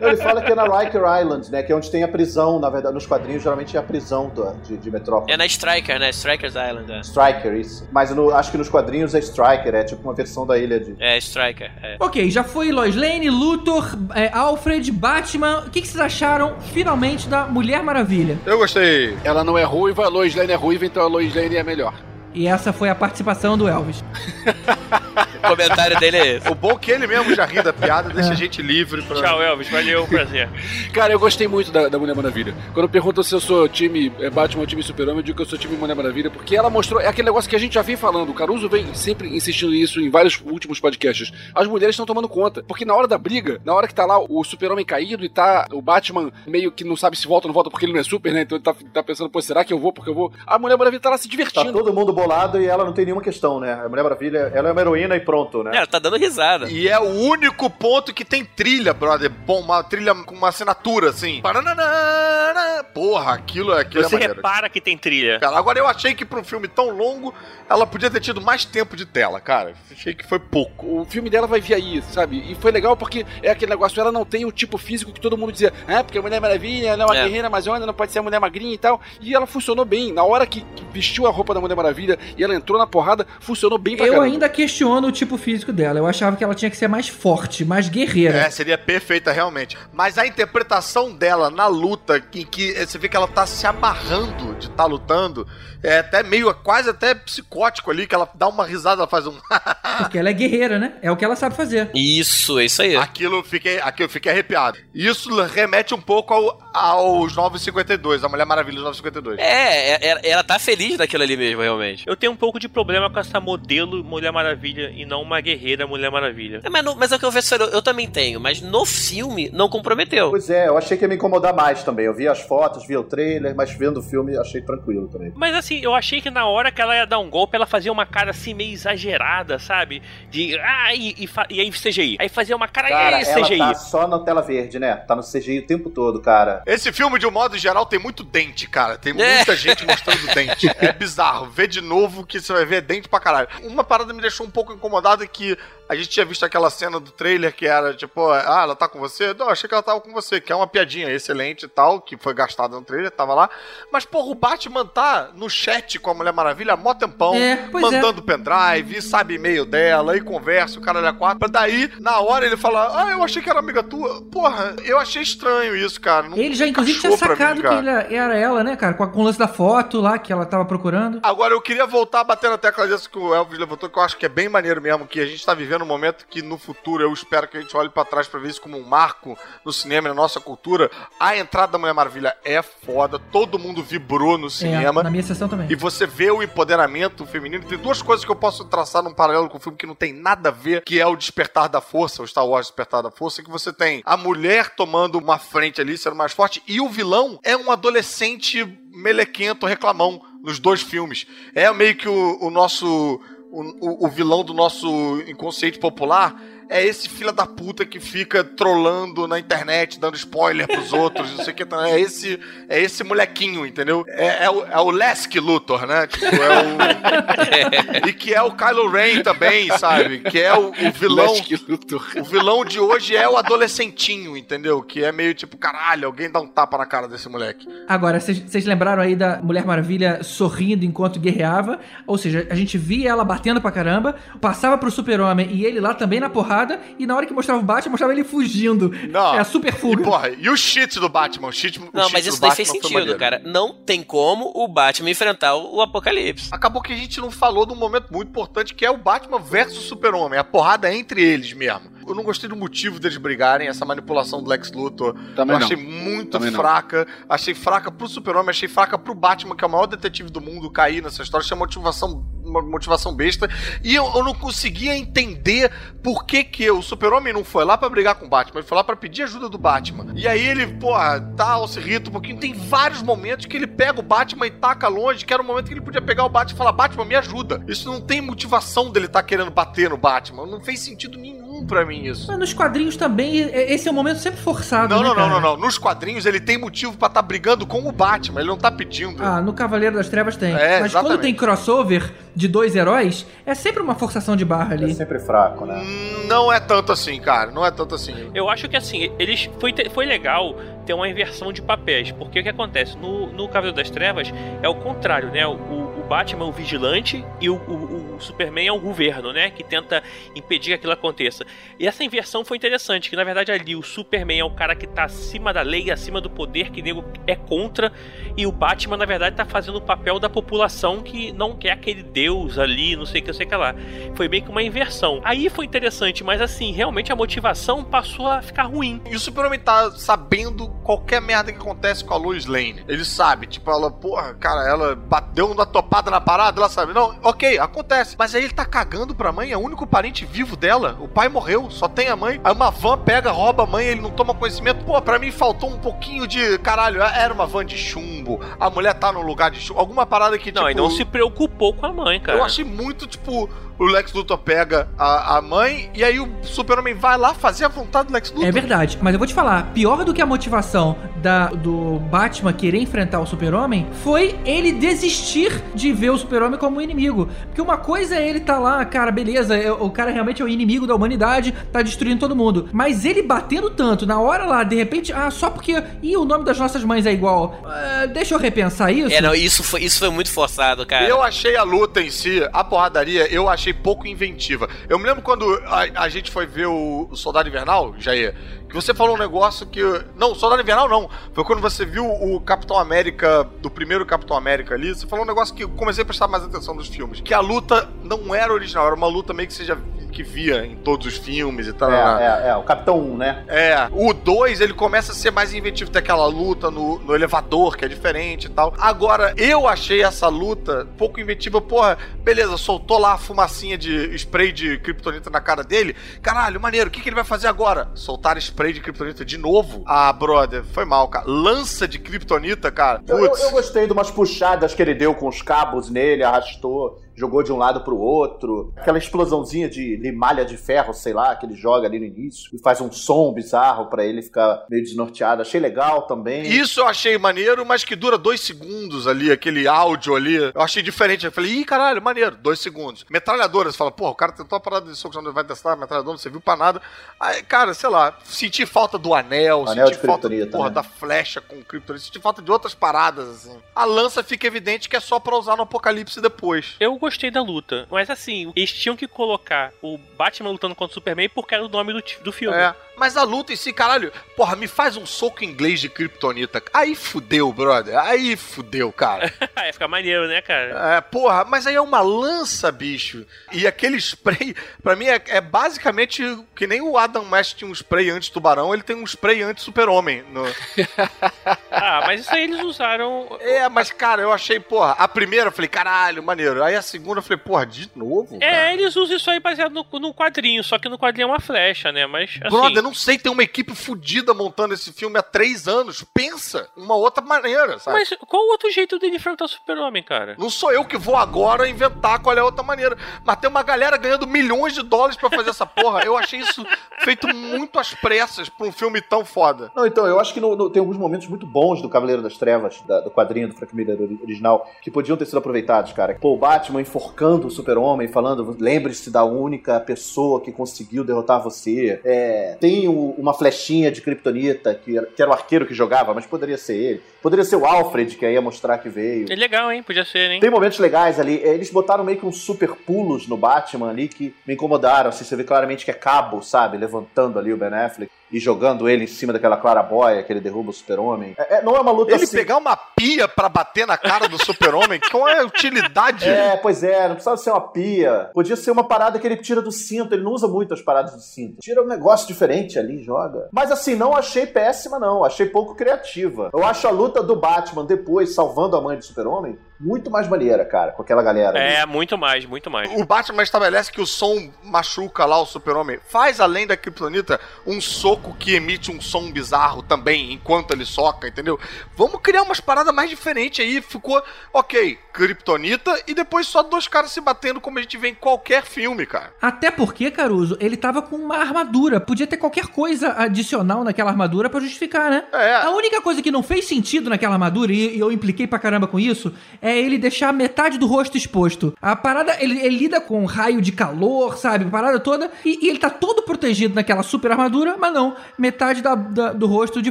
Ele 0.01 0.17
fala 0.17 0.43
que 0.43 0.51
é 0.51 0.55
na 0.55 0.65
Riker 0.65 1.03
Island, 1.21 1.51
né? 1.51 1.63
Que 1.63 1.73
é 1.73 1.77
onde 1.77 1.89
tem 1.91 2.03
a 2.03 2.09
prisão, 2.09 2.59
na 2.59 2.69
verdade, 2.69 2.95
nos 2.95 3.07
quadrinhos 3.07 3.43
geralmente 3.43 3.77
é 3.77 3.81
a 3.81 3.83
prisão 3.83 4.29
do- 4.31 4.53
de, 4.65 4.77
de 4.77 4.91
Metrópolis. 4.91 5.33
É 5.33 5.37
na 5.37 5.47
Striker, 5.47 5.99
né? 6.01 6.11
Strikers 6.11 6.55
Island. 6.55 6.91
É, 6.93 7.01
Striker, 7.01 7.55
isso. 7.55 7.89
Mas 7.93 8.11
no- 8.15 8.31
acho 8.35 8.51
que 8.51 8.59
nos 8.59 8.69
quadrinhos 8.69 9.15
é 9.15 9.21
Striker, 9.21 9.75
é 9.75 9.85
tipo 9.85 10.03
uma 10.03 10.12
versão 10.13 10.47
da 10.47 10.59
ilha 10.59 10.79
de. 10.79 10.95
é 10.99 11.19
Striker. 11.19 11.71
É. 11.83 11.97
Ok, 12.01 12.31
já 12.31 12.45
foi 12.45 12.71
Lois 12.71 12.95
Lane, 12.95 13.31
Luthor, 13.31 13.97
é, 14.15 14.31
Alfred, 14.33 14.91
Batman. 14.93 15.65
O 15.67 15.71
que, 15.71 15.81
que 15.81 15.89
vocês 15.89 16.01
acharam 16.01 16.57
finalmente 16.73 17.29
da 17.29 17.47
Mulher 17.47 17.83
Maravilha? 17.83 18.39
Eu 18.47 18.59
gostei. 18.59 19.17
Ela 19.25 19.43
não 19.45 19.57
é 19.57 19.65
ruiva, 19.65 20.05
a 20.05 20.09
Lois 20.09 20.35
Lane 20.35 20.53
é 20.53 20.57
ruiva, 20.57 20.85
então 20.87 21.03
a 21.03 21.07
Lois 21.07 21.35
Lane 21.35 21.57
é 21.57 21.63
melhor. 21.63 21.95
E 22.35 22.47
essa 22.47 22.73
foi 22.73 22.89
a 22.89 22.95
participação 22.95 23.57
do 23.57 23.69
Elvis. 23.69 24.03
O 25.43 25.49
comentário 25.49 25.99
dele 25.99 26.17
é 26.17 26.37
esse. 26.37 26.49
O 26.49 26.55
bom 26.55 26.71
é 26.71 26.77
que 26.79 26.91
ele 26.93 27.05
mesmo 27.07 27.35
já 27.35 27.45
ri 27.45 27.61
da 27.63 27.73
piada, 27.73 28.09
deixa 28.15 28.31
a 28.31 28.35
gente 28.35 28.63
livre 28.63 29.03
pra. 29.03 29.21
Tchau, 29.21 29.43
Elvis. 29.43 29.69
Valeu, 29.69 30.07
prazer. 30.07 30.49
Cara, 30.95 31.13
eu 31.13 31.19
gostei 31.19 31.49
muito 31.49 31.73
da, 31.73 31.89
da 31.89 31.99
Mulher 31.99 32.15
Maravilha. 32.15 32.55
Quando 32.73 32.89
perguntam 32.89 33.25
se 33.25 33.35
eu 33.35 33.41
sou 33.41 33.69
time 33.69 34.13
é, 34.21 34.31
Batman 34.31 34.61
ou 34.61 34.67
time 34.69 34.83
Super-Homem, 34.85 35.17
eu 35.19 35.23
digo 35.25 35.37
que 35.37 35.43
eu 35.43 35.47
sou 35.47 35.59
time 35.59 35.77
Mulher 35.77 35.97
Maravilha, 35.97 36.31
porque 36.31 36.57
ela 36.57 36.71
mostrou. 36.71 37.01
É 37.01 37.09
aquele 37.09 37.27
negócio 37.27 37.51
que 37.51 37.57
a 37.57 37.59
gente 37.59 37.75
já 37.75 37.83
vem 37.83 37.97
falando. 37.97 38.31
O 38.31 38.35
Caruso 38.35 38.69
vem 38.69 38.95
sempre 38.95 39.35
insistindo 39.37 39.73
nisso 39.73 40.01
em 40.01 40.11
vários 40.11 40.41
últimos 40.47 40.79
podcasts. 40.79 41.33
As 41.53 41.67
mulheres 41.67 41.95
estão 41.95 42.07
tomando 42.07 42.29
conta. 42.29 42.63
Porque 42.63 42.85
na 42.85 42.95
hora 42.95 43.09
da 43.09 43.19
briga, 43.19 43.61
na 43.65 43.75
hora 43.75 43.89
que 43.89 43.95
tá 43.95 44.07
lá 44.07 44.21
o 44.21 44.45
Super-Homem 44.45 44.85
caído 44.85 45.25
e 45.25 45.29
tá 45.29 45.67
o 45.73 45.83
Batman 45.83 46.31
meio 46.47 46.71
que 46.71 46.85
não 46.85 46.95
sabe 46.97 47.17
se 47.19 47.27
volta 47.27 47.47
ou 47.47 47.49
não 47.49 47.55
volta 47.55 47.69
porque 47.69 47.85
ele 47.85 47.93
não 47.93 48.01
é 48.01 48.05
super, 48.05 48.33
né? 48.33 48.43
Então 48.43 48.57
ele 48.57 48.65
tá, 48.65 48.75
tá 48.95 49.03
pensando, 49.03 49.29
pô, 49.29 49.43
será 49.43 49.65
que 49.65 49.73
eu 49.73 49.79
vou 49.81 49.93
porque 49.93 50.09
eu 50.09 50.15
vou? 50.15 50.33
A 50.47 50.57
Mulher 50.57 50.79
Maravilha 50.79 51.01
tá 51.01 51.11
lá 51.11 51.19
se 51.19 51.29
Tá 51.29 51.31
divertindo. 51.33 51.73
todo 51.73 51.93
mundo 51.93 52.13
bolado 52.23 52.61
e 52.61 52.67
ela 52.67 52.85
não 52.85 52.93
tem 52.93 53.05
nenhuma 53.05 53.23
questão, 53.23 53.59
né? 53.61 53.73
A 53.75 53.89
Mulher 53.89 54.03
Maravilha, 54.03 54.51
ela 54.55 54.69
é 54.69 54.73
uma 54.73 54.81
heroína 54.81 55.17
e 55.17 55.21
pronto, 55.21 55.63
né? 55.63 55.71
Ela 55.75 55.87
tá 55.87 55.99
dando 55.99 56.17
risada. 56.17 56.71
E 56.71 56.89
é 56.89 56.99
o 56.99 57.05
único 57.05 57.69
ponto 57.71 58.13
que 58.15 58.25
tem 58.25 58.45
trilha, 58.45 58.93
brother. 58.93 59.31
Bom, 59.31 59.61
uma 59.61 59.83
trilha 59.83 60.15
com 60.15 60.35
uma 60.35 60.49
assinatura, 60.49 61.11
assim. 61.11 61.41
Paranana. 61.43 62.85
Porra, 62.95 63.33
aquilo, 63.35 63.73
aquilo 63.73 64.03
Você 64.03 64.09
é 64.09 64.19
maneiro. 64.19 64.35
repara 64.35 64.69
que 64.69 64.81
tem 64.81 64.97
trilha. 64.97 65.39
Cara, 65.41 65.57
Agora 65.57 65.79
eu 65.79 65.87
achei 65.87 66.15
que 66.15 66.25
pra 66.25 66.41
um 66.41 66.45
filme 66.45 66.67
tão 66.69 66.91
longo, 66.91 67.33
ela 67.69 67.87
podia 67.87 68.11
ter 68.11 68.21
tido 68.21 68.41
mais 68.41 68.65
tempo 68.65 68.97
de 68.97 69.07
tela, 69.07 69.41
cara. 69.41 69.75
Achei 69.91 70.15
que 70.15 70.27
foi 70.27 70.39
pouco. 70.39 71.01
o 71.01 71.05
filme 71.05 71.31
dela 71.31 71.47
vai 71.47 71.61
vir 71.61 71.75
aí, 71.75 72.03
sabe? 72.11 72.39
E 72.51 72.55
foi 72.57 72.71
legal 72.73 72.97
porque 72.97 73.25
é 73.43 73.51
aquele 73.51 73.71
negócio, 73.71 74.01
ela 74.01 74.13
não 74.13 74.25
tem 74.25 74.45
o 74.45 74.53
tipo 74.53 74.77
físico 74.79 75.13
que 75.13 75.21
todo 75.21 75.37
mundo 75.39 75.53
dizia, 75.53 75.73
ah, 75.87 76.03
porque 76.03 76.19
a 76.19 76.23
Mulher 76.23 76.41
Maravilha 76.41 76.89
ela 76.89 77.03
é 77.05 77.07
uma 77.07 77.17
É. 77.17 77.25
guerreira 77.25 77.47
amazônica, 77.47 77.87
não 77.87 77.95
pode 77.95 78.13
ser 78.13 78.19
a 78.19 78.23
Mulher 78.23 78.41
Magrinha 78.41 78.75
e 78.75 78.79
tal. 78.79 79.01
E 79.21 79.35
ela 79.35 79.47
funcionou 79.47 79.85
bem. 79.85 80.13
Na 80.13 80.25
hora 80.25 80.47
que, 80.47 80.61
que 80.77 80.85
vestiu 80.93 81.27
a 81.27 81.31
roupa 81.31 81.55
da 81.55 81.61
Mulher 81.61 81.75
Maravilha 81.77 82.12
e 82.37 82.43
ela 82.45 82.55
entrou 82.55 82.79
na 82.79 82.87
porrada, 82.87 83.27
funcionou 83.41 83.79
bem 83.79 83.97
pra 83.97 84.07
Eu 84.07 84.15
caramba. 84.15 84.33
ainda 84.33 84.49
questiono 84.49 85.09
o 85.09 85.13
tipo 85.13 85.37
físico 85.37 85.73
dela. 85.73 85.99
Eu 85.99 86.07
achava 86.07 86.37
que 86.37 86.45
ela 86.45 86.55
tinha 86.55 86.71
que 86.71 86.77
ser 86.77 86.89
mais 86.89 87.09
forte, 87.09 87.65
mais 87.65 87.89
guerreira. 87.89 88.39
É, 88.39 88.51
seria 88.51 88.77
perfeita 88.79 89.33
realmente. 89.33 89.77
Mas 89.93 90.19
a 90.19 90.27
interpretação 90.27 91.13
dela 91.13 91.51
na 91.51 91.67
luta, 91.67 92.23
em 92.35 92.45
que 92.45 92.73
você 92.75 92.99
vê 92.99 93.09
que 93.09 93.17
ela 93.17 93.29
tá 93.29 93.47
se 93.47 93.67
amarrando 93.67 94.55
de 94.59 94.67
estar 94.67 94.85
lutando, 94.87 95.47
é 95.83 95.99
até 95.99 96.23
meio, 96.23 96.53
quase 96.55 96.89
até 96.91 97.15
psicótico 97.15 97.91
ali, 97.91 98.07
que 98.07 98.15
ela 98.15 98.29
dá 98.35 98.47
uma 98.49 98.65
risada, 98.65 99.03
ela 99.03 99.09
faz 99.09 99.27
um. 99.27 99.35
Porque 99.99 100.19
ela 100.19 100.31
é 100.31 100.33
guerreira, 100.33 100.79
né? 100.79 100.95
É 101.03 101.11
o 101.11 101.17
que 101.17 101.25
ela 101.25 101.35
sabe 101.37 101.57
fazer. 101.57 101.91
Isso, 101.95 102.59
é 102.59 102.65
isso 102.65 102.83
aí. 102.83 102.97
aquilo 102.97 103.37
eu 103.37 103.43
fiquei, 103.43 103.81
aquilo 103.81 104.07
eu 104.07 104.11
fiquei 104.11 104.31
arrepiado. 104.33 104.79
Isso 104.95 105.29
remete 105.43 105.93
um 105.95 106.01
pouco 106.01 106.33
ao, 106.33 106.59
aos 106.73 107.35
952, 107.35 108.23
a 108.25 108.29
Mulher 108.29 108.47
Maravilha 108.47 108.77
dos 108.77 108.85
952. 108.85 109.39
É, 109.39 109.43
é, 109.45 110.13
é- 110.13 110.31
ela 110.31 110.45
tá 110.45 110.59
feliz 110.59 110.99
naquilo 110.99 111.23
ali 111.23 111.37
mesmo, 111.37 111.61
realmente. 111.63 112.02
Eu 112.07 112.17
tenho 112.17 112.33
um 112.33 112.37
pouco 112.37 112.59
de 112.59 112.69
problema 112.69 113.09
com 113.11 113.19
essa 113.21 113.41
modelo 113.41 114.03
Mulher 114.05 114.33
Maravilha 114.33 114.91
e 114.95 115.05
não 115.05 115.23
uma 115.23 115.41
guerreira 115.41 115.87
Mulher 115.87 116.11
Maravilha. 116.11 116.61
É, 116.65 116.69
mas, 116.71 116.85
no- 116.85 116.97
mas 116.97 117.13
é 117.13 117.17
o 117.17 117.19
que 117.19 117.25
eu 117.25 117.31
vejo, 117.31 117.55
eu, 117.55 117.69
eu 117.69 117.83
também 117.83 118.09
tenho, 118.09 118.41
mas 118.41 118.61
no 118.61 118.85
filme 118.85 119.51
não 119.53 119.69
comprometeu. 119.69 120.31
Pois 120.31 120.49
é, 120.51 120.69
eu 120.69 120.77
achei 120.77 120.97
que 120.97 121.05
ia 121.05 121.09
me 121.09 121.15
incomodar 121.15 121.55
mais 121.55 121.83
também. 121.83 122.07
Eu 122.07 122.15
vi 122.15 122.27
as 122.29 122.41
fotos, 122.41 122.87
vi 122.87 122.97
o 122.97 123.05
trailer, 123.05 123.55
mas 123.55 123.71
vendo 123.73 123.99
o 124.01 124.03
filme 124.03 124.37
achei 124.37 124.61
tranquilo 124.63 125.09
também. 125.09 125.33
Mas 125.35 125.55
assim, 125.55 125.81
eu 125.83 125.95
achei 125.95 126.21
que 126.21 126.31
na 126.31 126.47
hora 126.47 126.71
que 126.71 126.81
ela 126.81 126.95
ia 126.97 127.07
dar 127.07 127.19
um 127.19 127.29
golpe, 127.31 127.55
ela 127.57 127.67
fazia 127.67 127.93
uma 127.93 128.07
cara 128.07 128.31
assim 128.31 128.55
meio 128.55 128.73
exagerada, 128.73 129.59
sabe? 129.59 130.03
De. 130.31 130.59
Ah, 130.59 130.95
e, 130.95 131.11
e, 131.25 131.29
e 131.51 131.61
aí 131.61 131.71
CGI. 131.71 132.17
Aí 132.21 132.29
fazia 132.29 132.57
uma 132.57 132.69
cara, 132.69 132.89
Cara, 132.89 133.11
e 133.21 133.25
aí 133.25 133.31
ela 133.31 133.45
CGI. 133.47 133.59
tá 133.59 133.75
só 133.75 134.07
na 134.07 134.19
tela 134.19 134.43
verde, 134.43 134.79
né? 134.79 134.95
Tá 134.97 135.15
no 135.15 135.23
CGI 135.23 135.61
o 135.61 135.67
tempo 135.67 135.91
todo, 135.91 136.21
cara. 136.21 136.63
Esse 136.67 136.93
filme, 136.93 137.19
de 137.19 137.27
um 137.27 137.31
modo 137.31 137.57
geral, 137.59 137.87
tem 137.87 137.99
muito 137.99 138.23
dente, 138.23 138.69
cara. 138.69 138.97
Tem 138.99 139.13
É. 139.19 139.37
muita 139.37 139.57
gente 139.57 139.87
mostrando 139.87 140.27
dente. 140.35 140.67
É 140.83 140.93
bizarro. 140.93 141.47
Vê 141.51 141.67
de 141.67 141.81
novo 141.81 141.92
que 142.27 142.41
você 142.41 142.53
vai 142.53 142.65
ver 142.65 142.83
dente 142.83 143.09
pra 143.09 143.21
caralho. 143.21 143.49
Uma 143.63 143.85
parada 143.85 144.13
me 144.13 144.21
deixou 144.21 144.47
um 144.47 144.51
pouco 144.51 144.73
incomodado 144.73 145.23
é 145.23 145.27
que 145.27 145.57
a 145.93 145.97
gente 145.97 146.09
tinha 146.09 146.25
visto 146.25 146.45
aquela 146.45 146.71
cena 146.71 146.99
do 146.99 147.11
trailer 147.11 147.55
que 147.55 147.67
era 147.67 147.95
tipo, 147.95 148.29
ah, 148.31 148.61
ela 148.63 148.75
tá 148.77 148.89
com 148.89 148.99
você? 148.99 149.35
Não, 149.35 149.49
achei 149.49 149.69
que 149.69 149.75
ela 149.75 149.83
tava 149.83 150.01
com 150.01 150.13
você, 150.13 150.41
que 150.41 150.53
é 150.53 150.57
uma 150.57 150.67
piadinha 150.67 151.11
excelente 151.11 151.65
e 151.65 151.69
tal, 151.69 152.01
que 152.01 152.17
foi 152.17 152.35
gastada 152.35 152.75
no 152.77 152.83
trailer, 152.83 153.11
tava 153.11 153.35
lá. 153.35 153.51
Mas, 153.93 154.05
porra, 154.05 154.29
o 154.31 154.35
Batman 154.35 154.87
tá 154.87 155.31
no 155.35 155.49
chat 155.51 155.99
com 155.99 156.11
a 156.11 156.15
Mulher 156.15 156.33
Maravilha 156.33 156.75
há 156.75 156.77
mó 156.77 156.95
tempão, 156.95 157.35
É, 157.35 157.53
é. 157.53 157.69
mandando 157.71 158.23
pendrive, 158.23 159.01
sabe 159.03 159.35
e-mail 159.35 159.65
dela, 159.65 160.17
e 160.17 160.21
conversa, 160.21 160.79
o 160.79 160.83
cara 160.83 161.07
é 161.07 161.13
quatro. 161.13 161.39
Pra 161.39 161.49
daí, 161.49 161.91
na 162.01 162.21
hora, 162.21 162.47
ele 162.47 162.57
fala, 162.57 163.05
ah, 163.05 163.11
eu 163.11 163.23
achei 163.23 163.43
que 163.43 163.51
era 163.51 163.59
amiga 163.59 163.83
tua. 163.83 164.23
Porra, 164.23 164.75
eu 164.85 164.99
achei 164.99 165.23
estranho 165.23 165.77
isso, 165.77 166.01
cara. 166.01 166.29
Não 166.29 166.37
Ele 166.39 166.55
já, 166.55 166.67
inclusive, 166.67 166.99
tinha 167.01 167.11
mim, 167.11 167.17
sacado 167.19 167.61
cara. 167.63 167.75
que 167.75 167.81
ele 168.09 168.15
era 168.17 168.37
ela, 168.39 168.65
né, 168.65 168.77
cara? 168.77 168.95
Com, 168.95 169.05
a- 169.05 169.09
com 169.09 169.21
o 169.21 169.25
lance 169.25 169.39
da 169.39 169.49
foto 169.49 170.01
lá 170.01 170.19
que 170.19 170.33
ela 170.33 170.47
tava 170.47 170.65
procurando. 170.65 171.21
Agora, 171.23 171.53
eu 171.55 171.61
queria 171.61 171.87
voltar 171.87 172.21
a 172.21 172.25
bater 172.25 172.49
na 172.51 172.59
tecla 172.59 172.87
disso 172.89 173.11
que 173.11 173.19
o 173.19 173.35
Elvis 173.35 173.59
levantou, 173.59 173.89
que 173.89 173.99
eu 173.99 174.03
acho 174.03 174.17
que 174.17 174.27
é 174.27 174.29
bem 174.29 174.49
maneiro 174.49 174.81
mesmo, 174.81 175.07
que 175.07 175.21
a 175.21 175.27
gente 175.27 175.45
tá 175.45 175.53
vivendo 175.55 175.82
um 175.83 175.87
momento 175.87 176.27
que 176.29 176.43
no 176.43 176.59
futuro 176.59 177.03
eu 177.03 177.13
espero 177.13 177.49
que 177.49 177.57
a 177.57 177.61
gente 177.61 177.77
olhe 177.77 177.89
pra 177.89 178.05
trás 178.05 178.27
pra 178.27 178.41
ver 178.41 178.51
isso 178.51 178.61
como 178.61 178.79
um 178.79 178.85
marco 178.85 179.37
no 179.65 179.73
cinema, 179.73 180.09
na 180.09 180.15
nossa 180.15 180.41
cultura. 180.41 180.91
A 181.19 181.37
entrada 181.37 181.73
da 181.73 181.79
Mulher 181.79 181.95
Maravilha 181.95 182.37
é 182.45 182.63
foda, 182.63 183.19
todo 183.19 183.59
mundo 183.59 183.83
vibrou 183.83 184.37
no 184.39 184.51
cinema. 184.51 185.01
É, 185.01 185.05
na 185.05 185.11
minha 185.11 185.23
sessão 185.23 185.49
também. 185.49 185.67
E 185.71 185.75
você 185.75 186.07
vê 186.07 186.31
o 186.31 186.43
empoderamento 186.43 187.27
feminino. 187.27 187.65
Tem 187.67 187.79
duas 187.79 188.03
coisas 188.03 188.25
que 188.25 188.31
eu 188.31 188.37
posso 188.37 188.65
traçar 188.65 189.03
num 189.03 189.15
paralelo 189.15 189.49
com 189.49 189.59
o 189.59 189.61
filme 189.61 189.79
que 189.79 189.87
não 189.87 189.95
tem 189.95 190.13
nada 190.13 190.49
a 190.49 190.53
ver, 190.53 190.83
que 190.85 191.01
é 191.01 191.07
o 191.07 191.17
Despertar 191.17 191.69
da 191.69 191.81
Força, 191.81 192.23
o 192.23 192.27
Star 192.27 192.47
Wars 192.47 192.67
Despertar 192.67 193.03
da 193.03 193.11
Força, 193.11 193.43
que 193.43 193.51
você 193.51 193.73
tem 193.73 194.03
a 194.05 194.17
mulher 194.17 194.75
tomando 194.75 195.19
uma 195.19 195.39
frente 195.39 195.81
ali, 195.81 195.97
sendo 195.99 196.17
mais 196.17 196.33
forte, 196.33 196.63
e 196.67 196.81
o 196.81 196.89
vilão 196.89 197.39
é 197.43 197.57
um 197.57 197.71
adolescente 197.71 198.65
melequento, 198.95 199.67
reclamão, 199.67 200.23
nos 200.43 200.59
dois 200.59 200.83
filmes. 200.83 201.27
É 201.55 201.73
meio 201.73 201.97
que 201.97 202.09
o, 202.09 202.39
o 202.41 202.51
nosso... 202.51 203.21
O, 203.53 204.07
o- 204.07 204.07
vilão 204.09 204.43
do 204.43 204.55
nosso 204.55 204.89
inconsciente 205.29 205.79
popular 205.79 206.43
é 206.73 206.87
esse 206.87 207.09
filho 207.09 207.33
da 207.33 207.47
puta 207.47 207.85
que 207.85 207.99
fica 207.99 208.45
trolando 208.45 209.27
na 209.27 209.39
internet, 209.39 209.99
dando 209.99 210.17
spoiler 210.17 210.67
pros 210.67 210.93
outros, 210.93 211.37
não 211.37 211.45
sei 211.45 211.53
o 211.53 211.57
que. 211.57 211.63
É 211.63 212.01
esse, 212.01 212.39
é 212.69 212.81
esse 212.81 213.03
molequinho, 213.03 213.67
entendeu? 213.67 214.05
É, 214.09 214.45
é 214.45 214.51
o, 214.51 214.65
é 214.65 214.79
o 214.79 214.91
Lesk 214.91 215.35
Luthor, 215.37 215.87
né? 215.87 216.07
Tipo, 216.07 216.27
é 216.27 218.03
o... 218.05 218.07
e 218.09 218.13
que 218.13 218.35
é 218.35 218.43
o 218.43 218.53
Kylo 218.53 218.91
Ren 218.91 219.23
também, 219.23 219.69
sabe? 219.79 220.21
Que 220.21 220.41
é 220.41 220.55
o, 220.55 220.69
o 220.71 220.93
vilão... 220.93 221.33
Lesk 221.33 221.69
Luthor. 221.69 222.07
O 222.17 222.25
vilão 222.25 222.65
de 222.65 222.79
hoje 222.79 223.17
é 223.17 223.29
o 223.29 223.37
adolescentinho, 223.37 224.37
entendeu? 224.37 224.83
Que 224.83 225.05
é 225.05 225.13
meio 225.13 225.35
tipo, 225.35 225.57
caralho, 225.57 226.07
alguém 226.07 226.31
dá 226.31 226.41
um 226.41 226.47
tapa 226.47 226.79
na 226.79 226.87
cara 226.87 227.09
desse 227.09 227.29
moleque. 227.29 227.67
Agora, 227.89 228.21
vocês 228.21 228.43
vocês 228.53 228.67
lembraram 228.67 229.03
aí 229.03 229.17
da 229.17 229.41
Mulher 229.43 229.65
Maravilha 229.65 230.23
sorrindo 230.23 230.85
enquanto 230.85 231.19
guerreava? 231.19 231.81
Ou 232.07 232.19
seja, 232.19 232.47
a 232.51 232.55
gente 232.55 232.77
via 232.77 233.09
ela 233.09 233.25
batendo 233.25 233.61
pra 233.61 233.71
caramba, 233.71 234.15
passava 234.41 234.77
pro 234.77 234.91
Super-Homem 234.91 235.49
e 235.51 235.65
ele 235.65 235.81
lá 235.81 235.95
também 235.95 236.21
na 236.21 236.29
porrada, 236.29 236.62
e 236.99 237.07
na 237.07 237.17
hora 237.17 237.27
que 237.27 237.33
mostrava 237.33 237.61
o 237.61 237.65
Batman, 237.65 237.91
mostrava 237.93 238.13
ele 238.13 238.25
fugindo. 238.25 238.91
Não. 239.11 239.35
É 239.35 239.39
a 239.41 239.45
super 239.45 239.73
E, 239.73 239.77
fuga. 239.77 240.03
porra, 240.05 240.31
e 240.31 240.49
o 240.49 240.57
cheat 240.57 240.99
do 241.01 241.09
Batman? 241.09 241.49
O 241.49 241.53
cheat, 241.53 241.79
o 241.79 241.83
Não, 241.93 242.03
cheat 242.05 242.13
mas 242.13 242.27
isso 242.27 242.41
daí 242.41 242.51
fez 242.53 242.69
Batman 242.69 242.83
foi 242.91 243.01
sentido, 243.01 243.19
cara. 243.19 243.43
Não 243.45 243.75
tem 243.75 244.03
como 244.03 244.51
o 244.55 244.69
Batman 244.69 245.11
enfrentar 245.11 245.55
o, 245.55 245.77
o 245.77 245.81
Apocalipse. 245.81 246.49
Acabou 246.53 246.81
que 246.83 246.93
a 246.93 246.97
gente 246.97 247.21
não 247.21 247.31
falou 247.31 247.67
de 247.67 247.73
um 247.73 247.77
momento 247.77 248.13
muito 248.13 248.29
importante 248.29 248.75
que 248.75 248.85
é 248.85 248.91
o 248.91 248.97
Batman 248.97 249.39
versus 249.41 249.85
Super-Homem, 249.85 250.39
a 250.39 250.45
porrada 250.45 250.93
entre 250.95 251.23
eles 251.23 251.53
mesmo. 251.53 251.91
Eu 252.07 252.15
não 252.15 252.23
gostei 252.23 252.49
do 252.49 252.57
motivo 252.57 252.99
deles 252.99 253.17
brigarem, 253.17 253.69
essa 253.69 253.85
manipulação 253.85 254.43
do 254.43 254.49
Lex 254.49 254.73
Luthor. 254.73 255.15
Também 255.35 255.55
eu 255.55 255.61
não. 255.61 255.67
achei 255.67 255.77
muito 255.77 256.31
Também 256.33 256.51
não. 256.51 256.61
fraca. 256.61 257.07
Achei 257.29 257.55
fraca 257.55 257.91
pro 257.91 258.07
Super-Homem, 258.09 258.51
achei 258.51 258.69
fraca 258.69 258.99
pro 258.99 259.15
Batman, 259.15 259.57
que 259.57 259.65
é 259.65 259.67
o 259.67 259.71
maior 259.71 259.87
detetive 259.87 260.31
do 260.31 260.41
mundo, 260.41 260.71
cair 260.71 261.03
nessa 261.03 261.23
história. 261.23 261.45
Achei 261.45 261.55
uma 261.57 261.65
motivação, 261.65 262.25
uma 262.45 262.63
motivação 262.63 263.15
besta. 263.15 263.49
E 263.83 263.95
eu, 263.95 264.11
eu 264.15 264.25
não 264.25 264.35
conseguia 264.35 264.97
entender 264.97 265.71
por 266.03 266.25
que, 266.25 266.45
que 266.45 266.71
o 266.71 266.83
Super-Homem 266.83 267.33
não 267.33 267.45
foi 267.45 267.65
lá 267.65 267.77
pra 267.79 267.89
brigar 267.89 268.15
com 268.17 268.27
o 268.27 268.29
Batman. 268.29 268.61
Ele 268.61 268.67
foi 268.67 268.77
lá 268.77 268.85
pra 268.85 268.97
pedir 268.97 269.23
ajuda 269.23 269.49
do 269.49 269.59
Batman. 269.59 270.13
E 270.17 270.27
aí 270.27 270.45
ele, 270.47 270.67
porra, 270.67 271.21
tal, 271.37 271.67
se 271.69 271.79
irrita 271.79 272.09
um 272.11 272.13
pouquinho. 272.13 272.39
Tem 272.39 272.53
vários 272.53 273.03
momentos 273.03 273.47
que 273.47 273.57
ele 273.57 273.67
pega 273.67 274.01
o 274.01 274.03
Batman 274.03 274.47
e 274.47 274.51
taca 274.51 274.89
longe, 274.89 275.25
que 275.25 275.33
era 275.33 275.43
o 275.43 275.47
momento 275.47 275.67
que 275.67 275.75
ele 275.75 275.81
podia 275.81 276.03
pegar 276.03 276.25
o 276.25 276.29
Batman 276.29 276.55
e 276.55 276.59
falar: 276.59 276.73
Batman, 276.73 277.05
me 277.05 277.15
ajuda. 277.15 277.63
Isso 277.69 277.91
não 277.91 278.01
tem 278.01 278.21
motivação 278.21 278.91
dele 278.91 279.07
estar 279.07 279.23
querendo 279.23 279.51
bater 279.51 279.91
no 279.91 279.97
Batman. 279.97 280.47
Não 280.47 280.61
fez 280.61 280.81
sentido 280.81 281.19
nenhum 281.19 281.52
pra 281.67 281.85
mim 281.85 282.05
isso. 282.07 282.27
Mas 282.29 282.39
nos 282.39 282.53
quadrinhos 282.53 282.97
também, 282.97 283.43
é- 283.43 283.73
esse 283.73 283.89
é 283.89 283.91
um 283.91 283.95
momento 283.95 284.19
sempre 284.19 284.41
forçado, 284.41 284.95
Não, 284.95 285.03
né, 285.03 285.09
não, 285.09 285.15
não, 285.15 285.29
cara? 285.29 285.41
não, 285.41 285.41
não. 285.41 285.57
Nos 285.57 285.79
quadrinhos 285.79 286.27
ele 286.27 286.41
tem 286.41 286.59
motivo 286.59 286.97
pra 286.97 287.09
estar 287.09 287.23
brigando 287.23 287.67
com 287.67 287.87
o 287.87 287.93
Batman. 287.93 288.41
Ele 288.41 288.49
não 288.49 288.57
tá 288.59 288.71
pedindo. 288.71 289.23
Ah, 289.23 289.41
no 289.41 289.53
Cavaleiro 289.53 289.97
das 289.97 290.09
Trevas 290.09 290.37
tem. 290.37 290.53
É, 290.55 290.81
Mas 290.81 290.93
quando 290.93 291.07
exatamente. 291.07 291.21
tem 291.23 291.35
crossover, 291.35 292.13
de 292.35 292.49
dois 292.49 292.75
heróis, 292.75 293.27
é 293.45 293.55
sempre 293.55 293.83
uma 293.83 293.95
forçação 293.95 294.35
de 294.35 294.45
barra 294.45 294.75
ali. 294.75 294.91
É 294.91 294.95
sempre 294.95 295.19
fraco, 295.19 295.67
né? 295.67 295.83
Não 296.27 296.51
é 296.53 296.59
tanto 296.59 296.91
assim, 296.93 297.21
cara. 297.21 297.51
Não 297.51 297.65
é 297.65 297.71
tanto 297.71 297.95
assim. 297.95 298.31
Eu 298.35 298.49
acho 298.49 298.69
que 298.69 298.77
assim, 298.77 299.13
eles 299.19 299.51
foi, 299.61 299.75
foi 299.93 300.07
legal 300.07 300.57
ter 300.87 300.95
uma 300.95 301.09
inversão 301.09 301.53
de 301.53 301.61
papéis, 301.61 302.11
porque 302.13 302.41
o 302.41 302.43
que 302.43 302.49
acontece? 302.49 302.97
No, 302.97 303.31
no 303.33 303.47
Cavaleiro 303.49 303.77
das 303.77 303.91
Trevas 303.91 304.33
é 304.63 304.69
o 304.69 304.75
contrário, 304.77 305.31
né? 305.31 305.47
O, 305.47 305.53
o 305.53 306.05
Batman 306.09 306.47
é 306.47 306.49
o 306.49 306.53
vigilante 306.53 307.25
e 307.41 307.49
o, 307.51 307.55
o, 307.55 308.12
o, 308.12 308.12
Superman 308.23 308.67
é 308.67 308.73
o 308.73 308.81
governo, 308.81 309.33
né? 309.33 309.51
Que 309.51 309.63
tenta 309.63 310.03
impedir 310.35 310.71
que 310.71 310.75
aquilo 310.75 310.93
aconteça. 310.93 311.45
E 311.79 311.87
essa 311.87 312.03
inversão 312.05 312.45
foi 312.45 312.57
interessante, 312.57 313.11
que 313.11 313.17
na 313.17 313.25
verdade 313.25 313.53
ali 313.53 313.77
o 313.77 313.83
Superman 313.83 314.41
é 314.41 314.45
o 314.45 314.51
cara 314.51 314.75
que 314.75 314.87
tá 314.87 315.05
acima 315.05 315.53
da 315.53 315.63
lei, 315.63 315.91
acima 315.91 316.21
do 316.21 316.31
poder, 316.31 316.71
que 316.71 316.83
nego 316.83 317.05
é 317.27 317.37
contra, 317.37 317.93
e 318.37 318.47
o 318.47 318.53
Batman, 318.53 318.97
na 318.97 319.05
verdade, 319.05 319.37
tá 319.37 319.45
fazendo 319.45 319.77
o 319.77 319.81
papel 319.81 320.19
da 320.19 320.29
população 320.29 321.03
que 321.03 321.33
não 321.33 321.57
quer 321.57 321.73
aquele 321.73 322.03
deus 322.03 322.59
ali, 322.59 322.97
não 322.97 323.05
sei 323.05 323.21
o 323.21 323.25
que, 323.25 323.31
não 323.31 323.37
sei 323.37 323.47
o 323.47 323.49
que 323.49 323.57
lá. 323.57 323.75
Foi 324.15 324.29
meio 324.29 324.43
que 324.43 324.51
uma 324.51 324.63
inversão. 324.63 325.21
Aí 325.25 325.49
foi 325.51 325.65
interessante, 325.65 326.25
mas 326.25 326.41
assim, 326.41 326.73
realmente 326.73 327.13
a 327.13 327.17
motivação 327.17 327.85
passou 327.85 328.27
a 328.27 328.41
ficar 328.41 328.65
ruim. 328.65 329.03
E 329.11 329.17
o 329.17 329.21
Superman 329.21 329.59
tá 329.59 329.91
sabendo 329.93 330.69
qualquer 330.83 331.21
merda 331.21 331.53
que 331.53 331.59
acontece 331.59 332.05
com 332.05 332.15
a 332.15 332.17
Lois 332.17 332.47
Lane. 332.47 332.85
Ele 332.89 333.05
sabe, 333.05 333.47
tipo, 333.47 333.71
ela, 333.71 333.91
porra, 333.91 334.35
cara, 334.35 334.69
ela 334.69 334.95
bateu 334.95 335.51
uma 335.51 335.67
topada 335.67 336.11
na 336.11 336.21
parada, 336.21 336.59
ela 336.61 336.69
sabe. 336.69 336.93
Não, 336.93 337.19
ok, 337.23 337.59
acontece. 337.59 338.12
Mas 338.19 338.35
aí 338.35 338.45
ele 338.45 338.53
tá 338.53 338.65
cagando 338.65 339.15
pra 339.15 339.33
mãe, 339.33 339.53
é 339.53 339.57
o 339.57 339.61
único 339.61 339.87
parente 339.87 340.25
vivo 340.25 340.57
dela. 340.57 340.97
O 341.01 341.09
pai 341.09 341.29
morreu, 341.29 341.71
só 341.71 341.89
tem 341.89 342.09
a 342.09 342.17
mãe. 342.17 342.41
Aí 342.43 342.53
uma 342.53 342.71
van 342.71 342.99
pega, 342.99 343.31
rouba 343.31 343.65
a 343.65 343.67
mãe, 343.67 343.87
ele 343.87 344.01
não 344.01 344.11
toma 344.11 344.35
conhecimento. 344.35 344.85
Pô, 344.85 345.01
pra 345.01 345.19
mim 345.19 345.31
faltou 345.31 345.71
um 345.71 345.79
pouquinho 345.79 346.27
de. 346.27 346.59
Caralho, 346.59 347.03
era 347.03 347.33
uma 347.33 347.47
van 347.47 347.65
de 347.65 347.77
chumbo. 347.77 348.41
A 348.59 348.71
mulher 348.71 348.95
tá 348.95 349.13
no 349.13 349.23
lugar 349.23 349.51
de 349.51 349.61
chumbo. 349.61 349.81
Alguma 349.81 350.07
parada 350.07 350.39
que, 350.39 350.53
não, 350.53 350.63
tipo. 350.67 350.73
e 350.73 350.75
não 350.75 350.91
se 350.91 351.05
preocupou 351.05 351.75
com 351.75 351.87
a 351.87 351.93
mãe, 351.93 352.21
cara. 352.21 352.39
Eu 352.39 352.45
achei 352.45 352.65
muito, 352.65 353.07
tipo 353.07 353.49
o 353.79 353.85
Lex 353.85 354.13
Luthor 354.13 354.39
pega 354.39 354.89
a, 354.99 355.39
a 355.39 355.43
mãe 355.43 355.91
e 355.95 356.05
aí 356.05 356.19
o 356.21 356.29
Super-Homem 356.43 356.95
vai 356.95 357.17
lá 357.17 357.35
fazer 357.35 357.65
a 357.65 357.69
vontade 357.69 358.09
do 358.09 358.15
Lex 358.15 358.31
Luthor. 358.31 358.47
É 358.47 358.53
verdade, 358.53 358.99
mas 359.01 359.13
eu 359.13 359.19
vou 359.19 359.27
te 359.27 359.35
falar, 359.35 359.73
pior 359.73 360.05
do 360.05 360.13
que 360.13 360.23
a 360.23 360.27
motivação 360.27 360.97
da, 361.17 361.47
do 361.47 361.99
Batman 361.99 362.53
querer 362.53 362.79
enfrentar 362.79 363.21
o 363.21 363.27
Super-Homem 363.27 363.87
foi 364.03 364.35
ele 364.45 364.73
desistir 364.73 365.63
de 365.75 365.93
ver 365.93 366.11
o 366.11 366.19
Super-Homem 366.19 366.59
como 366.59 366.79
um 366.79 366.81
inimigo. 366.81 367.29
Porque 367.47 367.61
uma 367.61 367.77
coisa 367.77 368.17
é 368.17 368.29
ele 368.29 368.41
tá 368.41 368.59
lá, 368.59 368.85
cara, 368.85 369.11
beleza, 369.11 369.57
é, 369.57 369.71
o 369.71 369.91
cara 369.91 370.11
realmente 370.11 370.43
é 370.43 370.45
o 370.45 370.49
inimigo 370.49 370.87
da 370.87 370.95
humanidade, 370.95 371.53
tá 371.73 371.83
destruindo 371.83 372.21
todo 372.21 372.37
mundo. 372.37 372.69
Mas 372.73 373.05
ele 373.05 373.23
batendo 373.23 373.71
tanto, 373.71 374.07
na 374.07 374.21
hora 374.21 374.45
lá, 374.45 374.65
de 374.65 374.77
repente, 374.77 375.13
ah, 375.13 375.31
só 375.31 375.51
porque. 375.51 375.83
Ih, 376.03 376.17
o 376.17 376.25
nome 376.25 376.45
das 376.45 376.59
nossas 376.59 376.83
mães 376.85 377.07
é 377.07 377.13
igual. 377.13 377.61
Uh, 377.63 378.09
deixa 378.13 378.35
eu 378.35 378.39
repensar 378.39 378.91
isso. 378.93 379.15
É, 379.15 379.21
não, 379.21 379.35
isso 379.35 379.63
foi, 379.63 379.83
isso 379.83 379.99
foi 379.99 380.11
muito 380.11 380.31
forçado, 380.31 380.85
cara. 380.87 381.07
Eu 381.07 381.23
achei 381.23 381.57
a 381.57 381.63
luta 381.63 382.01
em 382.01 382.11
si, 382.11 382.47
a 382.53 382.65
porradaria, 382.65 383.33
eu 383.33 383.49
achei 383.49 383.62
pouco 383.71 384.07
inventiva. 384.07 384.67
Eu 384.89 384.99
me 384.99 385.05
lembro 385.05 385.23
quando 385.23 385.45
a, 385.67 386.05
a 386.05 386.09
gente 386.09 386.31
foi 386.31 386.47
ver 386.47 386.67
o, 386.67 387.09
o 387.11 387.17
Soldado 387.17 387.49
Invernal, 387.49 387.95
Jair, 387.99 388.35
você 388.75 388.95
falou 388.95 389.17
um 389.17 389.19
negócio 389.19 389.67
que. 389.67 389.81
Não, 390.17 390.35
Soldado 390.35 390.63
Invernal 390.63 390.89
não. 390.89 391.09
Foi 391.33 391.45
quando 391.45 391.61
você 391.61 391.85
viu 391.85 392.07
o 392.07 392.41
Capitão 392.41 392.79
América, 392.79 393.49
do 393.61 393.71
primeiro 393.71 394.05
Capitão 394.07 394.37
América 394.37 394.75
ali, 394.75 394.95
você 394.95 395.07
falou 395.07 395.25
um 395.25 395.29
negócio 395.29 395.55
que 395.55 395.65
eu 395.65 395.69
comecei 395.71 396.03
a 396.03 396.05
prestar 396.05 396.29
mais 396.29 396.45
atenção 396.45 396.75
nos 396.75 396.89
filmes. 396.89 397.21
Que 397.21 397.35
a 397.35 397.41
luta 397.41 397.89
não 398.03 398.35
era 398.35 398.53
original, 398.53 398.87
era 398.87 398.95
uma 398.95 399.07
luta 399.07 399.33
meio 399.33 399.49
que 399.49 399.55
seja 399.55 399.79
que 400.13 400.23
via 400.23 400.65
em 400.65 400.77
todos 400.77 401.07
os 401.07 401.17
filmes 401.17 401.67
e 401.67 401.73
tal. 401.73 401.91
É, 401.91 402.45
é, 402.45 402.49
é, 402.51 402.57
o 402.57 402.63
Capitão 402.63 403.01
1, 403.01 403.17
né? 403.17 403.45
É. 403.49 403.89
O 403.91 404.13
2, 404.13 404.61
ele 404.61 404.75
começa 404.75 405.13
a 405.13 405.15
ser 405.15 405.33
mais 405.33 405.53
inventivo, 405.55 405.91
tem 405.91 406.01
aquela 406.01 406.27
luta 406.27 406.71
no, 406.71 406.99
no 407.01 407.15
elevador, 407.15 407.77
que 407.77 407.85
é 407.85 407.89
diferente 407.89 408.45
e 408.47 408.51
tal. 408.51 408.75
Agora, 408.79 409.33
eu 409.37 409.67
achei 409.67 410.05
essa 410.05 410.29
luta 410.29 410.87
pouco 410.97 411.19
inventiva. 411.19 411.61
Porra, 411.61 411.97
beleza, 412.23 412.57
soltou 412.57 412.99
lá 412.99 413.15
a 413.15 413.19
fumacinha 413.19 413.79
de 413.79 414.15
spray 414.17 414.53
de 414.53 414.79
kryptonita 414.79 415.31
na 415.31 415.41
cara 415.41 415.65
dele. 415.65 415.97
Caralho, 416.21 416.61
maneiro, 416.61 416.89
o 416.89 416.91
que, 416.93 417.01
que 417.01 417.09
ele 417.09 417.17
vai 417.17 417.25
fazer 417.25 417.49
agora? 417.49 417.89
Soltar 417.95 418.37
spray 418.37 418.62
de 418.71 418.81
kryptonita 418.81 419.25
de 419.25 419.39
novo? 419.39 419.83
Ah, 419.87 420.13
brother, 420.13 420.63
foi 420.63 420.85
mal, 420.85 421.09
cara. 421.09 421.25
Lança 421.27 421.89
de 421.89 421.99
kryptonita, 421.99 422.71
cara. 422.71 423.03
Eu, 423.09 423.19
eu, 423.19 423.35
eu 423.35 423.51
gostei 423.51 423.87
de 423.87 423.93
umas 423.93 424.11
puxadas 424.11 424.75
que 424.75 424.83
ele 424.83 424.95
deu 424.95 425.15
com 425.15 425.27
os 425.27 425.41
cabos 425.41 425.91
nele, 425.91 426.23
arrastou 426.23 427.02
jogou 427.15 427.43
de 427.43 427.53
um 427.53 427.57
lado 427.57 427.83
pro 427.83 427.99
outro. 427.99 428.73
Aquela 428.77 428.99
explosãozinha 428.99 429.69
de, 429.69 429.97
de 429.97 430.13
malha 430.13 430.45
de 430.45 430.57
ferro, 430.57 430.93
sei 430.93 431.13
lá, 431.13 431.35
que 431.37 431.47
ele 431.47 431.55
joga 431.55 431.87
ali 431.87 431.99
no 431.99 432.05
início 432.05 432.51
e 432.53 432.59
faz 432.59 432.81
um 432.81 432.91
som 432.91 433.33
bizarro 433.33 433.87
para 433.87 434.05
ele 434.05 434.23
ficar 434.23 434.65
meio 434.69 434.83
desnorteado. 434.83 435.43
Achei 435.43 435.61
legal 435.61 436.03
também. 436.03 436.43
Isso 436.43 436.81
eu 436.81 436.87
achei 436.87 437.17
maneiro, 437.19 437.65
mas 437.65 437.85
que 437.85 437.97
dura 437.97 438.17
dois 438.17 438.41
segundos 438.41 439.07
ali, 439.07 439.31
aquele 439.31 439.67
áudio 439.67 440.15
ali. 440.15 440.37
Eu 440.37 440.61
achei 440.61 440.83
diferente. 440.83 441.27
Eu 441.27 441.33
falei, 441.33 441.53
ih, 441.53 441.65
caralho, 441.65 442.03
maneiro, 442.03 442.37
dois 442.37 442.61
segundos. 442.61 443.05
Metralhadora, 443.11 443.71
você 443.71 443.77
fala, 443.77 443.91
porra, 443.91 444.11
o 444.11 444.17
cara 444.17 444.33
tentou 444.33 444.57
a 444.57 444.61
parada 444.61 444.91
de 444.91 444.97
soco, 444.97 445.21
não 445.21 445.33
vai 445.33 445.45
testar 445.45 445.73
a 445.73 445.77
metralhadora, 445.77 446.15
não 446.15 446.19
serviu 446.19 446.41
pra 446.41 446.57
nada. 446.57 446.81
Aí, 447.19 447.43
cara, 447.43 447.75
sei 447.75 447.89
lá, 447.89 448.17
senti 448.25 448.65
falta 448.67 448.99
do 448.99 449.15
anel, 449.15 449.69
anel 449.69 449.89
senti 449.89 450.07
falta 450.07 450.29
porra, 450.51 450.69
né? 450.69 450.75
da 450.75 450.83
flecha 450.83 451.41
com 451.41 451.63
criptonita, 451.63 452.05
senti 452.05 452.19
falta 452.19 452.43
de 452.43 452.51
outras 452.51 452.75
paradas, 452.75 453.29
assim. 453.29 453.57
A 453.75 453.85
lança 453.85 454.23
fica 454.23 454.47
evidente 454.47 454.89
que 454.89 454.97
é 454.97 455.01
só 455.01 455.19
pra 455.21 455.37
usar 455.37 455.57
no 455.57 455.63
apocalipse 455.63 456.21
depois. 456.21 456.77
Eu 456.81 456.99
gostei 457.03 457.33
da 457.33 457.43
luta. 457.43 457.87
Mas 457.91 458.09
assim, 458.09 458.53
eles 458.55 458.73
tinham 458.73 458.97
que 458.97 459.09
colocar 459.09 459.73
o 459.83 459.99
Batman 460.17 460.51
lutando 460.51 460.75
contra 460.75 460.93
o 460.93 460.95
Superman 460.95 461.29
porque 461.29 461.55
era 461.55 461.65
o 461.65 461.69
nome 461.69 461.93
do, 461.93 462.03
do 462.23 462.33
filme. 462.33 462.57
É, 462.57 462.75
mas 462.97 463.17
a 463.17 463.25
luta 463.25 463.53
em 463.53 463.57
si, 463.57 463.73
caralho, 463.73 464.13
porra, 464.37 464.55
me 464.55 464.69
faz 464.69 464.97
um 464.97 465.05
soco 465.05 465.43
inglês 465.43 465.81
de 465.81 465.89
Kryptonita. 465.89 466.63
Aí 466.73 466.95
fudeu, 466.95 467.53
brother. 467.53 467.99
Aí 467.99 468.37
fudeu, 468.37 468.93
cara. 468.93 469.33
aí 469.57 469.73
fica 469.73 469.89
maneiro, 469.89 470.29
né, 470.29 470.41
cara? 470.41 470.97
É, 470.97 471.01
porra, 471.01 471.45
mas 471.45 471.67
aí 471.67 471.75
é 471.75 471.81
uma 471.81 472.01
lança, 472.01 472.71
bicho. 472.71 473.27
E 473.51 473.67
aquele 473.67 473.97
spray, 473.97 474.55
pra 474.83 474.95
mim, 474.95 475.07
é, 475.07 475.21
é 475.27 475.41
basicamente 475.41 476.23
que 476.55 476.67
nem 476.67 476.81
o 476.81 476.97
Adam 476.97 477.29
West 477.31 477.57
tinha 477.57 477.69
um 477.69 477.75
spray 477.75 478.11
anti-tubarão, 478.11 478.73
ele 478.73 478.85
tem 478.85 478.95
um 478.95 479.05
spray 479.05 479.43
anti-super-homem. 479.43 480.23
No... 480.31 480.45
ah, 481.83 482.03
mas 482.07 482.21
isso 482.21 482.33
aí 482.33 482.45
eles 482.45 482.61
usaram. 482.63 483.37
É, 483.41 483.69
mas, 483.69 483.91
cara, 483.91 484.23
eu 484.23 484.33
achei, 484.33 484.61
porra, 484.61 484.93
a 484.93 485.09
primeira 485.09 485.49
eu 485.49 485.53
falei, 485.53 485.69
caralho, 485.69 486.23
maneiro. 486.23 486.63
Aí 486.63 486.77
a 486.77 486.83
segunda 486.83 487.19
eu 487.19 487.23
falei, 487.23 487.39
porra, 487.39 487.67
de 487.67 487.91
novo? 487.97 488.37
É, 488.37 488.51
cara? 488.51 488.73
eles 488.75 488.95
usam 488.95 489.17
isso 489.17 489.29
aí 489.31 489.41
baseado 489.41 489.73
no, 489.73 489.87
no 489.99 490.15
quadrinho, 490.15 490.63
só 490.63 490.79
que 490.79 490.89
no 490.89 490.97
quadrinho 490.97 491.25
é 491.25 491.29
uma 491.33 491.41
flecha, 491.41 491.91
né? 491.91 492.07
Mas. 492.07 492.39
Assim... 492.41 492.57
Brother, 492.57 492.83
não 492.83 492.95
sei, 492.95 493.19
tem 493.19 493.33
uma 493.33 493.43
equipe 493.43 493.75
fodida 493.75 494.33
montando 494.33 494.75
esse 494.75 494.93
filme 494.93 495.19
há 495.19 495.23
três 495.23 495.67
anos. 495.67 496.05
Pensa, 496.15 496.71
uma 496.77 496.95
outra 496.95 497.25
maneira, 497.25 497.79
sabe? 497.79 497.99
Mas 497.99 498.11
qual 498.29 498.43
o 498.45 498.51
outro 498.51 498.71
jeito 498.71 498.99
dele 498.99 499.17
enfrentar 499.17 499.47
o 499.47 499.49
Super-Homem, 499.49 500.03
cara? 500.03 500.37
Não 500.39 500.51
sou 500.51 500.71
eu 500.73 500.85
que 500.85 500.97
vou 500.97 501.17
agora 501.17 501.69
inventar 501.69 502.21
qual 502.21 502.37
é 502.37 502.41
a 502.41 502.45
outra 502.45 502.63
maneira. 502.63 502.97
Mas 503.25 503.37
tem 503.37 503.51
uma 503.51 503.63
galera 503.63 503.97
ganhando 503.97 504.27
milhões 504.27 504.75
de 504.75 504.83
dólares 504.83 505.17
para 505.17 505.31
fazer 505.31 505.51
essa 505.51 505.67
porra. 505.67 506.03
Eu 506.05 506.17
achei 506.17 506.41
isso 506.41 506.65
feito 507.01 507.27
muito 507.35 507.79
às 507.79 507.95
pressas 507.95 508.49
pra 508.49 508.67
um 508.67 508.73
filme 508.73 509.01
tão 509.01 509.25
foda. 509.25 509.73
Não, 509.75 509.87
então, 509.87 510.07
eu 510.07 510.21
acho 510.21 510.33
que 510.33 510.41
no, 510.41 510.55
no, 510.55 510.71
tem 510.71 510.81
alguns 510.81 510.97
momentos 510.97 511.27
muito 511.27 511.47
bons 511.47 511.72
do 511.81 511.89
Cavaleiro 511.89 512.23
das 512.23 512.37
Trevas, 512.37 512.83
da, 512.87 513.01
do 513.01 513.11
quadrinho 513.11 513.49
do 513.49 513.55
Frank 513.55 513.75
Miller 513.75 513.99
original, 514.23 514.71
que 514.83 514.91
podiam 514.91 515.17
ter 515.17 515.27
sido 515.27 515.39
aproveitados, 515.39 515.93
cara. 515.93 516.17
Pô, 516.21 516.35
o 516.35 516.37
Batman 516.37 516.81
enforcando 516.81 517.47
o 517.47 517.51
Super-Homem, 517.51 518.09
falando, 518.09 518.57
lembre-se 518.59 519.11
da 519.11 519.25
única 519.25 519.81
pessoa 519.81 520.41
que 520.41 520.53
conseguiu 520.53 521.05
derrotar 521.05 521.43
você. 521.43 522.01
É, 522.05 522.57
tem 522.61 522.89
o, 522.89 523.15
uma 523.17 523.35
flechinha 523.35 523.91
de 523.91 524.01
Kryptonita, 524.01 524.75
que, 524.75 525.01
que 525.01 525.23
era 525.23 525.31
o 525.31 525.35
arqueiro 525.35 525.67
que 525.67 525.75
jogava, 525.75 526.13
mas 526.13 526.27
poderia 526.27 526.59
ser 526.59 526.77
ele. 526.77 527.03
Poderia 527.23 527.45
ser 527.45 527.57
o 527.57 527.65
Alfred, 527.65 528.17
que 528.17 528.27
aí 528.27 528.35
ia 528.35 528.41
mostrar 528.41 528.79
que 528.79 528.89
veio. 528.89 529.27
É 529.31 529.37
legal, 529.37 529.71
hein? 529.71 529.83
Podia 529.83 530.05
ser, 530.05 530.31
hein? 530.31 530.41
Tem 530.41 530.51
momentos 530.51 530.79
legais 530.79 531.21
ali. 531.21 531.35
Eles 531.43 531.71
botaram 531.71 532.03
meio 532.03 532.19
que 532.19 532.27
uns 532.27 532.39
super 532.39 532.75
pulos 532.75 533.29
no 533.29 533.37
Batman 533.37 533.91
ali 533.91 534.09
que 534.09 534.35
me 534.47 534.55
incomodaram. 534.55 535.11
Assim, 535.11 535.25
você 535.25 535.37
vê 535.37 535.45
claramente 535.45 535.85
que 535.85 535.91
é 535.91 535.95
cabo, 535.95 536.43
sabe? 536.43 536.77
Levantando 536.77 537.39
ali 537.39 537.53
o 537.53 537.57
Ben 537.57 537.73
Affleck 537.73 538.11
e 538.33 538.39
jogando 538.39 538.89
ele 538.89 539.05
em 539.05 539.09
cima 539.09 539.33
daquela 539.33 539.57
clarabóia 539.57 540.23
que 540.23 540.33
ele 540.33 540.41
derruba 540.41 540.71
o 540.71 540.73
super-homem. 540.73 541.35
É, 541.39 541.59
é, 541.59 541.63
não 541.63 541.77
é 541.77 541.81
uma 541.81 541.93
luta 541.93 542.13
ele 542.13 542.25
assim... 542.25 542.37
pegar 542.37 542.57
uma 542.57 542.77
pia 542.77 543.29
para 543.29 543.49
bater 543.49 543.87
na 543.87 543.97
cara 543.99 544.29
do 544.29 544.43
super-homem? 544.43 545.01
Qual 545.11 545.29
é 545.29 545.41
a 545.41 545.45
utilidade? 545.45 546.29
É, 546.29 546.57
pois 546.57 546.83
é, 546.83 547.07
não 547.09 547.15
precisava 547.15 547.37
ser 547.37 547.51
uma 547.51 547.61
pia. 547.61 548.31
Podia 548.33 548.57
ser 548.57 548.71
uma 548.71 548.85
parada 548.85 549.19
que 549.19 549.27
ele 549.27 549.37
tira 549.37 549.61
do 549.61 549.71
cinto. 549.71 550.15
Ele 550.15 550.23
não 550.23 550.33
usa 550.33 550.49
muito 550.49 550.73
as 550.73 550.81
paradas 550.81 551.15
do 551.15 551.21
cinto. 551.21 551.61
Tira 551.61 551.83
um 551.83 551.87
negócio 551.87 552.27
diferente 552.27 552.79
ali 552.79 553.03
joga. 553.03 553.49
Mas 553.53 553.71
assim, 553.71 553.95
não 553.95 554.17
achei 554.17 554.47
péssima, 554.47 554.99
não. 554.99 555.25
Achei 555.25 555.47
pouco 555.47 555.75
criativa. 555.75 556.51
Eu 556.53 556.65
acho 556.65 556.87
a 556.87 556.91
luta 556.91 557.23
do 557.23 557.37
Batman 557.37 557.85
depois, 557.85 558.35
salvando 558.35 558.77
a 558.77 558.81
mãe 558.81 558.97
do 558.97 559.05
super-homem, 559.05 559.59
muito 559.83 560.11
mais 560.11 560.29
maneira, 560.29 560.65
cara, 560.65 560.93
com 560.93 561.03
aquela 561.03 561.23
galera. 561.23 561.59
É, 561.59 561.83
ali. 561.83 561.91
muito 561.91 562.17
mais, 562.17 562.47
muito 562.47 562.71
mais. 562.71 562.89
O 562.93 563.05
Batman 563.05 563.43
estabelece 563.43 563.91
que 563.91 564.01
o 564.01 564.07
som 564.07 564.49
machuca 564.63 565.25
lá 565.25 565.41
o 565.41 565.47
super-homem. 565.47 565.99
Faz, 566.09 566.41
além 566.41 566.67
da 566.67 566.77
Kryptonita, 566.77 567.41
um 567.67 567.81
soco 567.81 568.35
que 568.39 568.55
emite 568.55 568.93
um 568.93 569.01
som 569.01 569.31
bizarro 569.33 569.83
também, 569.83 570.33
enquanto 570.33 570.71
ele 570.71 570.85
soca, 570.85 571.27
entendeu? 571.27 571.59
Vamos 571.97 572.21
criar 572.23 572.43
umas 572.43 572.61
paradas 572.61 572.95
mais 572.95 573.11
diferente 573.11 573.61
aí. 573.61 573.83
Ficou, 573.83 574.23
ok, 574.53 574.99
Kryptonita 575.13 576.01
e 576.07 576.15
depois 576.15 576.47
só 576.47 576.63
dois 576.63 576.87
caras 576.87 577.11
se 577.11 577.21
batendo 577.21 577.61
como 577.61 577.79
a 577.79 577.83
gente 577.83 577.99
vê 577.99 578.09
em 578.09 578.15
qualquer 578.15 578.65
filme, 578.65 579.05
cara. 579.05 579.33
Até 579.43 579.71
porque, 579.71 580.11
Caruso, 580.13 580.57
ele 580.61 580.77
tava 580.77 581.03
com 581.03 581.17
uma 581.17 581.39
armadura. 581.39 582.01
Podia 582.01 582.27
ter 582.27 582.37
qualquer 582.37 582.69
coisa 582.69 583.15
adicional 583.19 583.83
naquela 583.83 584.11
armadura 584.11 584.49
pra 584.49 584.61
justificar, 584.61 585.11
né? 585.11 585.25
É. 585.33 585.55
A 585.57 585.71
única 585.71 586.01
coisa 586.01 586.23
que 586.23 586.31
não 586.31 586.43
fez 586.43 586.67
sentido 586.67 587.11
naquela 587.11 587.35
armadura, 587.35 587.73
e, 587.73 587.97
e 587.97 587.99
eu 587.99 588.13
impliquei 588.13 588.47
pra 588.47 588.61
caramba 588.61 588.87
com 588.87 589.01
isso, 589.01 589.35
é 589.61 589.72
ele 589.79 589.99
deixar 589.99 590.33
metade 590.33 590.79
do 590.79 590.87
rosto 590.87 591.17
exposto. 591.17 591.75
A 591.81 591.95
parada, 591.97 592.37
ele, 592.41 592.59
ele 592.61 592.77
lida 592.79 593.01
com 593.01 593.25
raio 593.25 593.61
de 593.61 593.73
calor, 593.73 594.37
sabe? 594.37 594.65
A 594.67 594.69
parada 594.71 594.99
toda, 595.01 595.31
e, 595.45 595.59
e 595.67 595.69
ele 595.69 595.79
tá 595.79 595.91
todo 595.91 596.23
protegido 596.23 596.75
naquela 596.75 597.03
super 597.03 597.31
armadura, 597.33 597.77
mas 597.79 597.93
não, 597.93 598.17
metade 598.39 598.83
da- 598.83 598.95
da- 598.95 599.33
do 599.33 599.47
rosto 599.47 599.81
de 599.83 599.91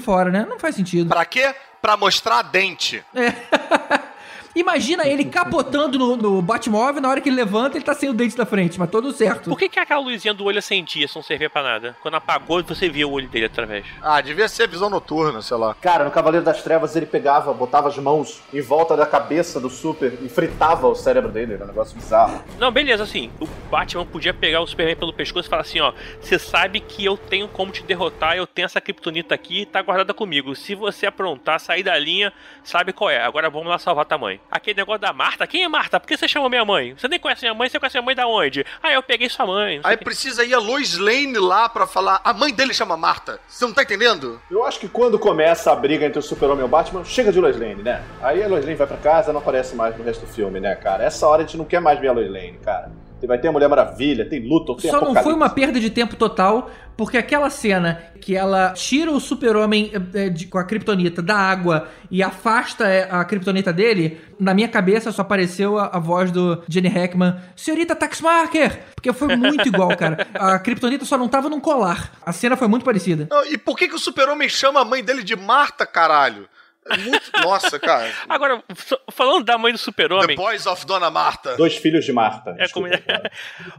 fora, 0.00 0.30
né? 0.30 0.46
Não 0.48 0.58
faz 0.58 0.74
sentido. 0.74 1.08
Pra 1.08 1.24
quê? 1.24 1.54
Pra 1.80 1.96
mostrar 1.96 2.42
dente. 2.42 3.02
Imagina 4.54 5.06
ele 5.06 5.24
capotando 5.24 5.98
no, 5.98 6.16
no 6.16 6.42
Batmóvel, 6.42 7.00
na 7.00 7.08
hora 7.08 7.20
que 7.20 7.28
ele 7.28 7.36
levanta, 7.36 7.76
ele 7.76 7.84
tá 7.84 7.94
sem 7.94 8.08
o 8.08 8.12
dente 8.12 8.36
da 8.36 8.44
frente, 8.44 8.78
mas 8.78 8.90
todo 8.90 9.12
certo. 9.12 9.48
Por 9.48 9.58
que, 9.58 9.68
que 9.68 9.78
aquela 9.78 10.00
luzinha 10.00 10.34
do 10.34 10.44
olho 10.44 10.58
acendia 10.58 11.06
se 11.06 11.14
não 11.14 11.22
servia 11.22 11.48
pra 11.48 11.62
nada? 11.62 11.96
Quando 12.00 12.14
apagou, 12.14 12.62
você 12.64 12.88
via 12.88 13.06
o 13.06 13.12
olho 13.12 13.28
dele 13.28 13.46
através. 13.46 13.86
Ah, 14.02 14.20
devia 14.20 14.48
ser 14.48 14.68
visão 14.68 14.90
noturna, 14.90 15.40
sei 15.40 15.56
lá. 15.56 15.74
Cara, 15.80 16.04
no 16.04 16.10
Cavaleiro 16.10 16.44
das 16.44 16.62
Trevas 16.62 16.96
ele 16.96 17.06
pegava, 17.06 17.52
botava 17.52 17.88
as 17.88 17.96
mãos 17.98 18.42
em 18.52 18.60
volta 18.60 18.96
da 18.96 19.06
cabeça 19.06 19.60
do 19.60 19.70
Super 19.70 20.18
e 20.20 20.28
fritava 20.28 20.88
o 20.88 20.94
cérebro 20.94 21.30
dele, 21.30 21.54
era 21.54 21.64
um 21.64 21.68
negócio 21.68 21.96
bizarro. 21.96 22.42
Não, 22.58 22.72
beleza, 22.72 23.04
assim, 23.04 23.30
o 23.40 23.46
Batman 23.70 24.04
podia 24.04 24.34
pegar 24.34 24.60
o 24.60 24.66
Superman 24.66 24.96
pelo 24.96 25.12
pescoço 25.12 25.46
e 25.46 25.50
falar 25.50 25.62
assim, 25.62 25.80
ó, 25.80 25.92
você 26.20 26.38
sabe 26.38 26.80
que 26.80 27.04
eu 27.04 27.16
tenho 27.16 27.46
como 27.48 27.70
te 27.70 27.84
derrotar, 27.84 28.36
eu 28.36 28.46
tenho 28.46 28.66
essa 28.66 28.80
kryptonita 28.80 29.34
aqui 29.34 29.62
e 29.62 29.66
tá 29.66 29.80
guardada 29.80 30.12
comigo. 30.12 30.56
Se 30.56 30.74
você 30.74 31.06
aprontar, 31.06 31.60
sair 31.60 31.82
da 31.82 31.96
linha, 31.98 32.32
sabe 32.64 32.92
qual 32.92 33.10
é. 33.10 33.22
Agora 33.22 33.48
vamos 33.48 33.68
lá 33.68 33.78
salvar 33.78 34.04
tua 34.04 34.18
mãe. 34.18 34.39
Aquele 34.50 34.78
negócio 34.78 35.00
da 35.00 35.12
Marta, 35.12 35.46
quem 35.46 35.64
é 35.64 35.68
Marta? 35.68 35.98
Por 35.98 36.06
que 36.06 36.16
você 36.16 36.28
chamou 36.28 36.48
minha 36.48 36.64
mãe? 36.64 36.94
Você 36.96 37.08
nem 37.08 37.18
conhece 37.18 37.42
minha 37.42 37.54
mãe, 37.54 37.68
você 37.68 37.78
conhece 37.78 37.96
minha 37.96 38.04
mãe 38.04 38.14
da 38.14 38.26
onde? 38.26 38.64
Ah, 38.82 38.92
eu 38.92 39.02
peguei 39.02 39.28
sua 39.28 39.46
mãe. 39.46 39.80
Aí 39.82 39.94
o 39.94 39.98
quê. 39.98 40.04
precisa 40.04 40.44
ir 40.44 40.54
a 40.54 40.58
Lois 40.58 40.98
Lane 40.98 41.38
lá 41.38 41.68
pra 41.68 41.86
falar. 41.86 42.20
A 42.24 42.32
mãe 42.32 42.52
dele 42.52 42.74
chama 42.74 42.96
Marta. 42.96 43.40
Você 43.46 43.64
não 43.64 43.72
tá 43.72 43.82
entendendo? 43.82 44.40
Eu 44.50 44.64
acho 44.64 44.78
que 44.80 44.88
quando 44.88 45.18
começa 45.18 45.72
a 45.72 45.76
briga 45.76 46.04
entre 46.06 46.18
o 46.18 46.22
Super-Homem 46.22 46.62
e 46.62 46.64
o 46.64 46.68
Batman, 46.68 47.04
chega 47.04 47.32
de 47.32 47.40
Lois 47.40 47.58
Lane, 47.58 47.82
né? 47.82 48.02
Aí 48.20 48.42
a 48.42 48.48
Lois 48.48 48.64
Lane 48.64 48.76
vai 48.76 48.86
pra 48.86 48.96
casa, 48.96 49.32
não 49.32 49.40
aparece 49.40 49.74
mais 49.74 49.96
no 49.96 50.04
resto 50.04 50.26
do 50.26 50.32
filme, 50.32 50.60
né, 50.60 50.74
cara? 50.74 51.04
Essa 51.04 51.26
hora 51.26 51.42
a 51.42 51.46
gente 51.46 51.56
não 51.56 51.64
quer 51.64 51.80
mais 51.80 51.98
ver 52.00 52.08
a 52.08 52.12
Lois 52.12 52.30
Lane, 52.30 52.58
cara. 52.64 52.90
Vai 53.26 53.38
ter 53.38 53.48
a 53.48 53.52
Mulher 53.52 53.68
Maravilha, 53.68 54.24
tem 54.28 54.40
Luthor, 54.46 54.76
tem 54.76 54.90
Só 54.90 55.00
não 55.00 55.14
foi 55.22 55.32
uma 55.32 55.48
perda 55.48 55.78
de 55.80 55.90
tempo 55.90 56.16
total, 56.16 56.70
porque 56.96 57.16
aquela 57.18 57.48
cena 57.50 58.02
que 58.20 58.36
ela 58.36 58.72
tira 58.74 59.10
o 59.10 59.20
super-homem 59.20 59.90
eh, 59.92 60.26
eh, 60.26 60.28
de- 60.28 60.46
com 60.46 60.58
a 60.58 60.64
kriptonita 60.64 61.22
da 61.22 61.36
água 61.36 61.88
e 62.10 62.22
afasta 62.22 62.86
eh, 62.86 63.08
a 63.10 63.24
kriptonita 63.24 63.72
dele, 63.72 64.20
na 64.38 64.52
minha 64.54 64.68
cabeça 64.68 65.10
só 65.12 65.22
apareceu 65.22 65.78
a, 65.78 65.86
a 65.86 65.98
voz 65.98 66.30
do 66.30 66.62
Jenny 66.68 66.88
Hackman, 66.88 67.36
Senhorita 67.56 67.94
Taxmarker! 67.96 68.80
Porque 68.94 69.12
foi 69.12 69.34
muito 69.36 69.66
igual, 69.66 69.96
cara. 69.96 70.26
A 70.34 70.58
kriptonita 70.58 71.04
só 71.04 71.16
não 71.16 71.28
tava 71.28 71.48
num 71.48 71.60
colar. 71.60 72.12
A 72.24 72.32
cena 72.32 72.56
foi 72.56 72.68
muito 72.68 72.84
parecida. 72.84 73.26
Não, 73.30 73.44
e 73.46 73.56
por 73.56 73.76
que, 73.76 73.88
que 73.88 73.94
o 73.94 73.98
super-homem 73.98 74.48
chama 74.48 74.80
a 74.80 74.84
mãe 74.84 75.02
dele 75.02 75.22
de 75.22 75.34
Marta, 75.36 75.86
caralho? 75.86 76.46
É 76.88 76.96
muito... 76.96 77.30
Nossa, 77.42 77.78
cara. 77.78 78.12
Agora, 78.28 78.62
falando 79.10 79.44
da 79.44 79.58
mãe 79.58 79.72
do 79.72 79.78
The 79.78 79.84
super-homem... 79.84 80.36
Boys 80.36 80.66
of 80.66 80.86
Dona 80.86 81.10
Marta. 81.10 81.56
Dois 81.56 81.76
filhos 81.76 82.04
de 82.04 82.12
Marta. 82.12 82.54
É 82.58 82.68
como... 82.68 82.88
desculpa. 82.88 83.30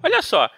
Olha 0.04 0.22
só, 0.22 0.50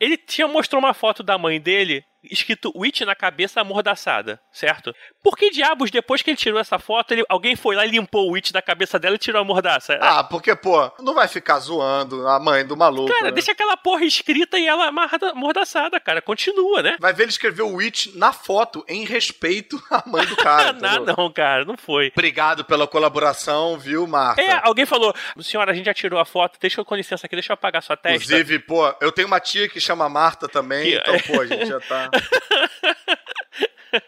ele 0.00 0.16
tinha 0.16 0.48
mostrou 0.48 0.80
uma 0.80 0.94
foto 0.94 1.22
da 1.22 1.38
mãe 1.38 1.60
dele 1.60 2.04
escrito 2.24 2.72
Witch 2.76 3.02
na 3.02 3.14
cabeça 3.14 3.60
amordaçada, 3.60 4.40
certo? 4.52 4.92
Por 5.22 5.36
que 5.36 5.50
diabos, 5.50 5.90
depois 5.90 6.22
que 6.22 6.30
ele 6.30 6.36
tirou 6.36 6.58
essa 6.58 6.78
foto, 6.78 7.12
ele- 7.12 7.24
alguém 7.28 7.54
foi 7.56 7.76
lá 7.76 7.86
e 7.86 7.90
limpou 7.90 8.28
o 8.28 8.32
Witch 8.32 8.50
da 8.52 8.60
cabeça 8.62 8.98
dela 8.98 9.14
e 9.14 9.18
tirou 9.18 9.40
a 9.40 9.44
mordaça? 9.44 9.98
Ah, 10.00 10.24
porque, 10.24 10.54
pô, 10.56 10.90
não 11.00 11.14
vai 11.14 11.28
ficar 11.28 11.58
zoando 11.58 12.26
a 12.26 12.38
mãe 12.40 12.66
do 12.66 12.76
maluco. 12.76 13.12
cara, 13.12 13.26
né? 13.26 13.30
deixa 13.32 13.52
aquela 13.52 13.76
porra 13.76 14.04
escrita 14.04 14.58
e 14.58 14.66
ela 14.66 14.90
amordaçada, 15.32 16.00
cara. 16.00 16.20
Continua, 16.22 16.82
né? 16.82 16.96
Vai 17.00 17.12
ver 17.12 17.24
ele 17.24 17.30
escreveu 17.30 17.68
Witch 17.68 18.14
na 18.14 18.32
foto, 18.32 18.84
em 18.88 19.04
respeito 19.04 19.82
à 19.90 20.02
mãe 20.06 20.24
do 20.26 20.36
cara. 20.36 20.72
não, 20.80 21.04
não, 21.04 21.32
cara, 21.32 21.64
não 21.64 21.76
foi. 21.76 22.08
Obrigado 22.14 22.64
pela 22.64 22.86
colaboração, 22.86 23.78
viu, 23.78 24.06
Marta? 24.06 24.40
É, 24.40 24.60
alguém 24.62 24.86
falou, 24.86 25.14
senhora, 25.40 25.72
a 25.72 25.74
gente 25.74 25.86
já 25.86 25.94
tirou 25.94 26.18
a 26.20 26.24
foto, 26.24 26.58
deixa 26.60 26.80
eu 26.80 26.84
com 26.84 26.94
licença 26.94 27.26
aqui, 27.26 27.36
deixa 27.36 27.52
eu 27.52 27.54
apagar 27.54 27.82
sua 27.82 27.96
testa. 27.96 28.16
Inclusive, 28.24 28.58
pô, 28.60 28.94
eu 29.00 29.10
tenho 29.12 29.26
uma 29.28 29.40
tia 29.40 29.68
que 29.68 29.80
chama 29.80 30.08
Marta 30.08 30.48
também, 30.48 30.84
Que- 30.84 30.96
então, 30.96 31.14
pô, 31.26 31.40
a 31.40 31.46
gente 31.46 31.66
já 31.66 31.80
tá. 31.80 32.10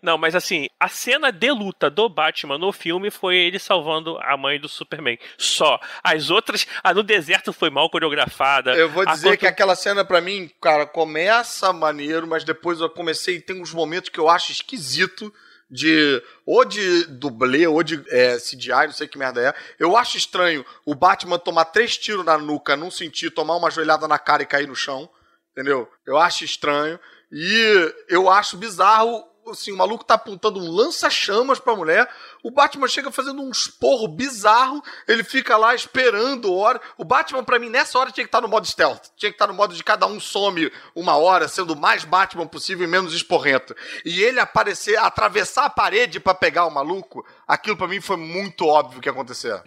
Não, 0.00 0.16
mas 0.16 0.34
assim, 0.34 0.68
a 0.78 0.88
cena 0.88 1.30
de 1.30 1.50
luta 1.50 1.90
do 1.90 2.08
Batman 2.08 2.56
no 2.58 2.72
filme 2.72 3.10
foi 3.10 3.36
ele 3.36 3.58
salvando 3.58 4.16
a 4.18 4.36
mãe 4.36 4.58
do 4.58 4.68
Superman. 4.68 5.18
Só. 5.36 5.78
As 6.02 6.30
outras, 6.30 6.66
a 6.82 6.94
no 6.94 7.02
deserto 7.02 7.52
foi 7.52 7.68
mal 7.68 7.90
coreografada. 7.90 8.74
Eu 8.74 8.88
vou 8.88 9.04
dizer 9.04 9.28
quanto- 9.30 9.40
que 9.40 9.46
aquela 9.46 9.74
cena 9.74 10.04
pra 10.04 10.20
mim, 10.20 10.50
cara, 10.60 10.86
começa 10.86 11.72
maneiro, 11.72 12.26
mas 12.26 12.44
depois 12.44 12.80
eu 12.80 12.88
comecei 12.88 13.40
tem 13.40 13.60
uns 13.60 13.72
momentos 13.74 14.08
que 14.08 14.18
eu 14.20 14.28
acho 14.28 14.52
esquisito 14.52 15.32
de 15.68 16.22
ou 16.46 16.64
de 16.64 17.04
dublê 17.06 17.66
ou 17.66 17.82
de 17.82 18.02
é, 18.08 18.36
CGI, 18.38 18.86
não 18.86 18.92
sei 18.92 19.08
que 19.08 19.18
merda 19.18 19.40
é. 19.48 19.54
Eu 19.78 19.96
acho 19.96 20.16
estranho 20.16 20.64
o 20.84 20.94
Batman 20.94 21.38
tomar 21.38 21.64
três 21.66 21.96
tiros 21.98 22.24
na 22.24 22.38
nuca, 22.38 22.76
não 22.76 22.90
sentir, 22.90 23.30
tomar 23.30 23.56
uma 23.56 23.70
joelhada 23.70 24.06
na 24.06 24.18
cara 24.18 24.44
e 24.44 24.46
cair 24.46 24.68
no 24.68 24.76
chão, 24.76 25.10
entendeu? 25.52 25.90
Eu 26.06 26.16
acho 26.16 26.44
estranho 26.44 26.98
e 27.30 27.94
eu 28.08 28.30
acho 28.30 28.56
bizarro 28.56 29.24
assim, 29.50 29.72
o 29.72 29.76
maluco 29.76 30.04
tá 30.04 30.14
apontando 30.14 30.58
um 30.58 30.70
lança-chamas 30.70 31.58
pra 31.58 31.76
mulher, 31.76 32.08
o 32.42 32.50
Batman 32.50 32.88
chega 32.88 33.10
fazendo 33.10 33.42
um 33.42 33.50
esporro 33.50 34.08
bizarro, 34.08 34.82
ele 35.06 35.22
fica 35.22 35.56
lá 35.56 35.74
esperando 35.74 36.54
hora. 36.54 36.80
O 36.96 37.04
Batman, 37.04 37.44
pra 37.44 37.58
mim, 37.58 37.68
nessa 37.68 37.98
hora 37.98 38.10
tinha 38.10 38.24
que 38.24 38.28
estar 38.28 38.40
no 38.40 38.48
modo 38.48 38.66
stealth. 38.66 39.08
Tinha 39.16 39.30
que 39.30 39.36
estar 39.36 39.46
no 39.46 39.54
modo 39.54 39.74
de 39.74 39.82
cada 39.82 40.06
um 40.06 40.18
some 40.20 40.70
uma 40.94 41.16
hora, 41.16 41.48
sendo 41.48 41.74
o 41.74 41.76
mais 41.76 42.04
Batman 42.04 42.46
possível 42.46 42.86
e 42.86 42.90
menos 42.90 43.14
esporrento. 43.14 43.74
E 44.04 44.22
ele 44.22 44.40
aparecer, 44.40 44.96
atravessar 44.98 45.66
a 45.66 45.70
parede 45.70 46.20
pra 46.20 46.34
pegar 46.34 46.66
o 46.66 46.70
maluco, 46.70 47.24
aquilo 47.46 47.76
pra 47.76 47.88
mim 47.88 48.00
foi 48.00 48.16
muito 48.16 48.66
óbvio 48.66 49.00
que 49.00 49.08
ia 49.08 49.12
acontecer. 49.12 49.62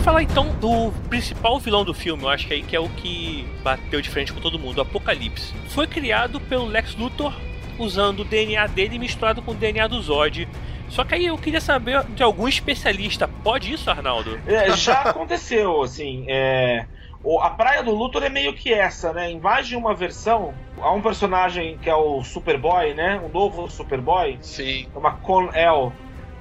Vamos 0.00 0.04
falar 0.04 0.22
então 0.22 0.46
do 0.58 0.90
principal 1.10 1.58
vilão 1.58 1.84
do 1.84 1.92
filme, 1.92 2.22
eu 2.22 2.30
acho 2.30 2.46
que 2.46 2.54
aí 2.54 2.62
que 2.62 2.74
é 2.74 2.80
o 2.80 2.88
que 2.88 3.46
bateu 3.62 4.00
de 4.00 4.08
frente 4.08 4.32
com 4.32 4.40
todo 4.40 4.58
mundo, 4.58 4.78
o 4.78 4.80
Apocalipse. 4.80 5.52
Foi 5.68 5.86
criado 5.86 6.40
pelo 6.40 6.64
Lex 6.64 6.96
Luthor 6.96 7.34
usando 7.78 8.20
o 8.20 8.24
DNA 8.24 8.66
dele 8.68 8.98
misturado 8.98 9.42
com 9.42 9.50
o 9.50 9.54
DNA 9.54 9.86
do 9.88 10.00
Zod. 10.00 10.48
Só 10.88 11.04
que 11.04 11.14
aí 11.14 11.26
eu 11.26 11.36
queria 11.36 11.60
saber 11.60 12.02
de 12.14 12.22
algum 12.22 12.48
especialista. 12.48 13.28
Pode 13.28 13.70
isso, 13.74 13.90
Arnaldo? 13.90 14.40
É, 14.46 14.74
já 14.74 15.02
aconteceu, 15.10 15.82
assim. 15.82 16.24
é, 16.28 16.86
o- 17.22 17.38
a 17.38 17.50
praia 17.50 17.82
do 17.82 17.94
Luthor 17.94 18.22
é 18.24 18.30
meio 18.30 18.54
que 18.54 18.72
essa, 18.72 19.12
né? 19.12 19.30
Em 19.30 19.38
mais 19.38 19.68
de 19.68 19.76
uma 19.76 19.94
versão, 19.94 20.54
há 20.80 20.90
um 20.92 21.02
personagem 21.02 21.76
que 21.76 21.90
é 21.90 21.94
o 21.94 22.24
Superboy, 22.24 22.94
né? 22.94 23.20
O 23.22 23.28
novo 23.28 23.68
Superboy, 23.70 24.38
Sim. 24.40 24.86
é 24.94 24.98
uma 24.98 25.12
Con-El. 25.12 25.92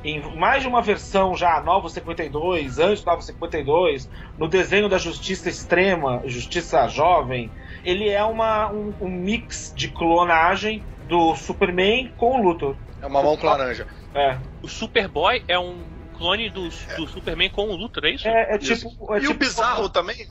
Em 0.03 0.21
mais 0.37 0.61
de 0.63 0.69
uma 0.69 0.81
versão 0.81 1.35
já, 1.35 1.61
Novo 1.61 1.89
52, 1.89 2.79
antes 2.79 3.03
do 3.03 3.11
Novo 3.11 3.21
52, 3.21 4.07
no 4.37 4.47
desenho 4.47 4.87
da 4.87 4.97
Justiça 4.97 5.49
Extrema, 5.49 6.21
Justiça 6.25 6.87
Jovem, 6.87 7.51
ele 7.83 8.07
é 8.07 8.23
uma, 8.23 8.71
um, 8.71 8.93
um 9.01 9.09
mix 9.09 9.73
de 9.75 9.89
clonagem 9.89 10.85
do 11.03 11.35
Superman 11.35 12.13
com 12.15 12.39
o 12.39 12.43
Luthor. 12.43 12.77
É 13.01 13.07
uma 13.07 13.21
mão 13.23 13.35
com 13.35 13.45
laranja. 13.47 13.87
É, 14.13 14.37
O 14.61 14.67
Superboy 14.67 15.43
é 15.47 15.59
um 15.59 15.98
clone 16.19 16.49
do, 16.49 16.63
do 16.63 17.07
Superman 17.07 17.49
com 17.49 17.69
o 17.69 17.75
Luthor, 17.75 18.05
é 18.05 18.11
isso? 18.11 18.27
é, 18.27 18.51
é 18.51 18.57
Isso. 18.57 18.89
tipo. 18.89 19.13
é 19.15 19.17
e 19.17 19.21
o 19.21 19.29
tipo- 19.29 19.39
bizarro 19.39 19.89
também? 19.89 20.27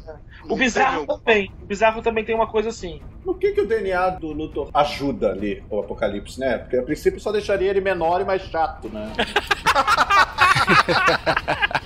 O 0.48 0.54
bizarro 0.54 1.06
também. 1.06 1.50
O 1.62 1.66
bizarro 1.66 2.02
também 2.02 2.24
tem 2.24 2.34
uma 2.34 2.46
coisa 2.46 2.68
assim. 2.68 3.00
No 3.24 3.34
que, 3.34 3.52
que 3.52 3.62
o 3.62 3.66
DNA 3.66 4.10
do 4.10 4.32
Luthor 4.32 4.70
ajuda 4.72 5.30
ali 5.30 5.64
o 5.70 5.80
Apocalipse, 5.80 6.38
né? 6.38 6.58
Porque 6.58 6.76
a 6.76 6.82
princípio 6.82 7.18
só 7.18 7.32
deixaria 7.32 7.70
ele 7.70 7.80
menor 7.80 8.20
e 8.20 8.24
mais 8.24 8.42
chato, 8.42 8.88
né? 8.90 9.10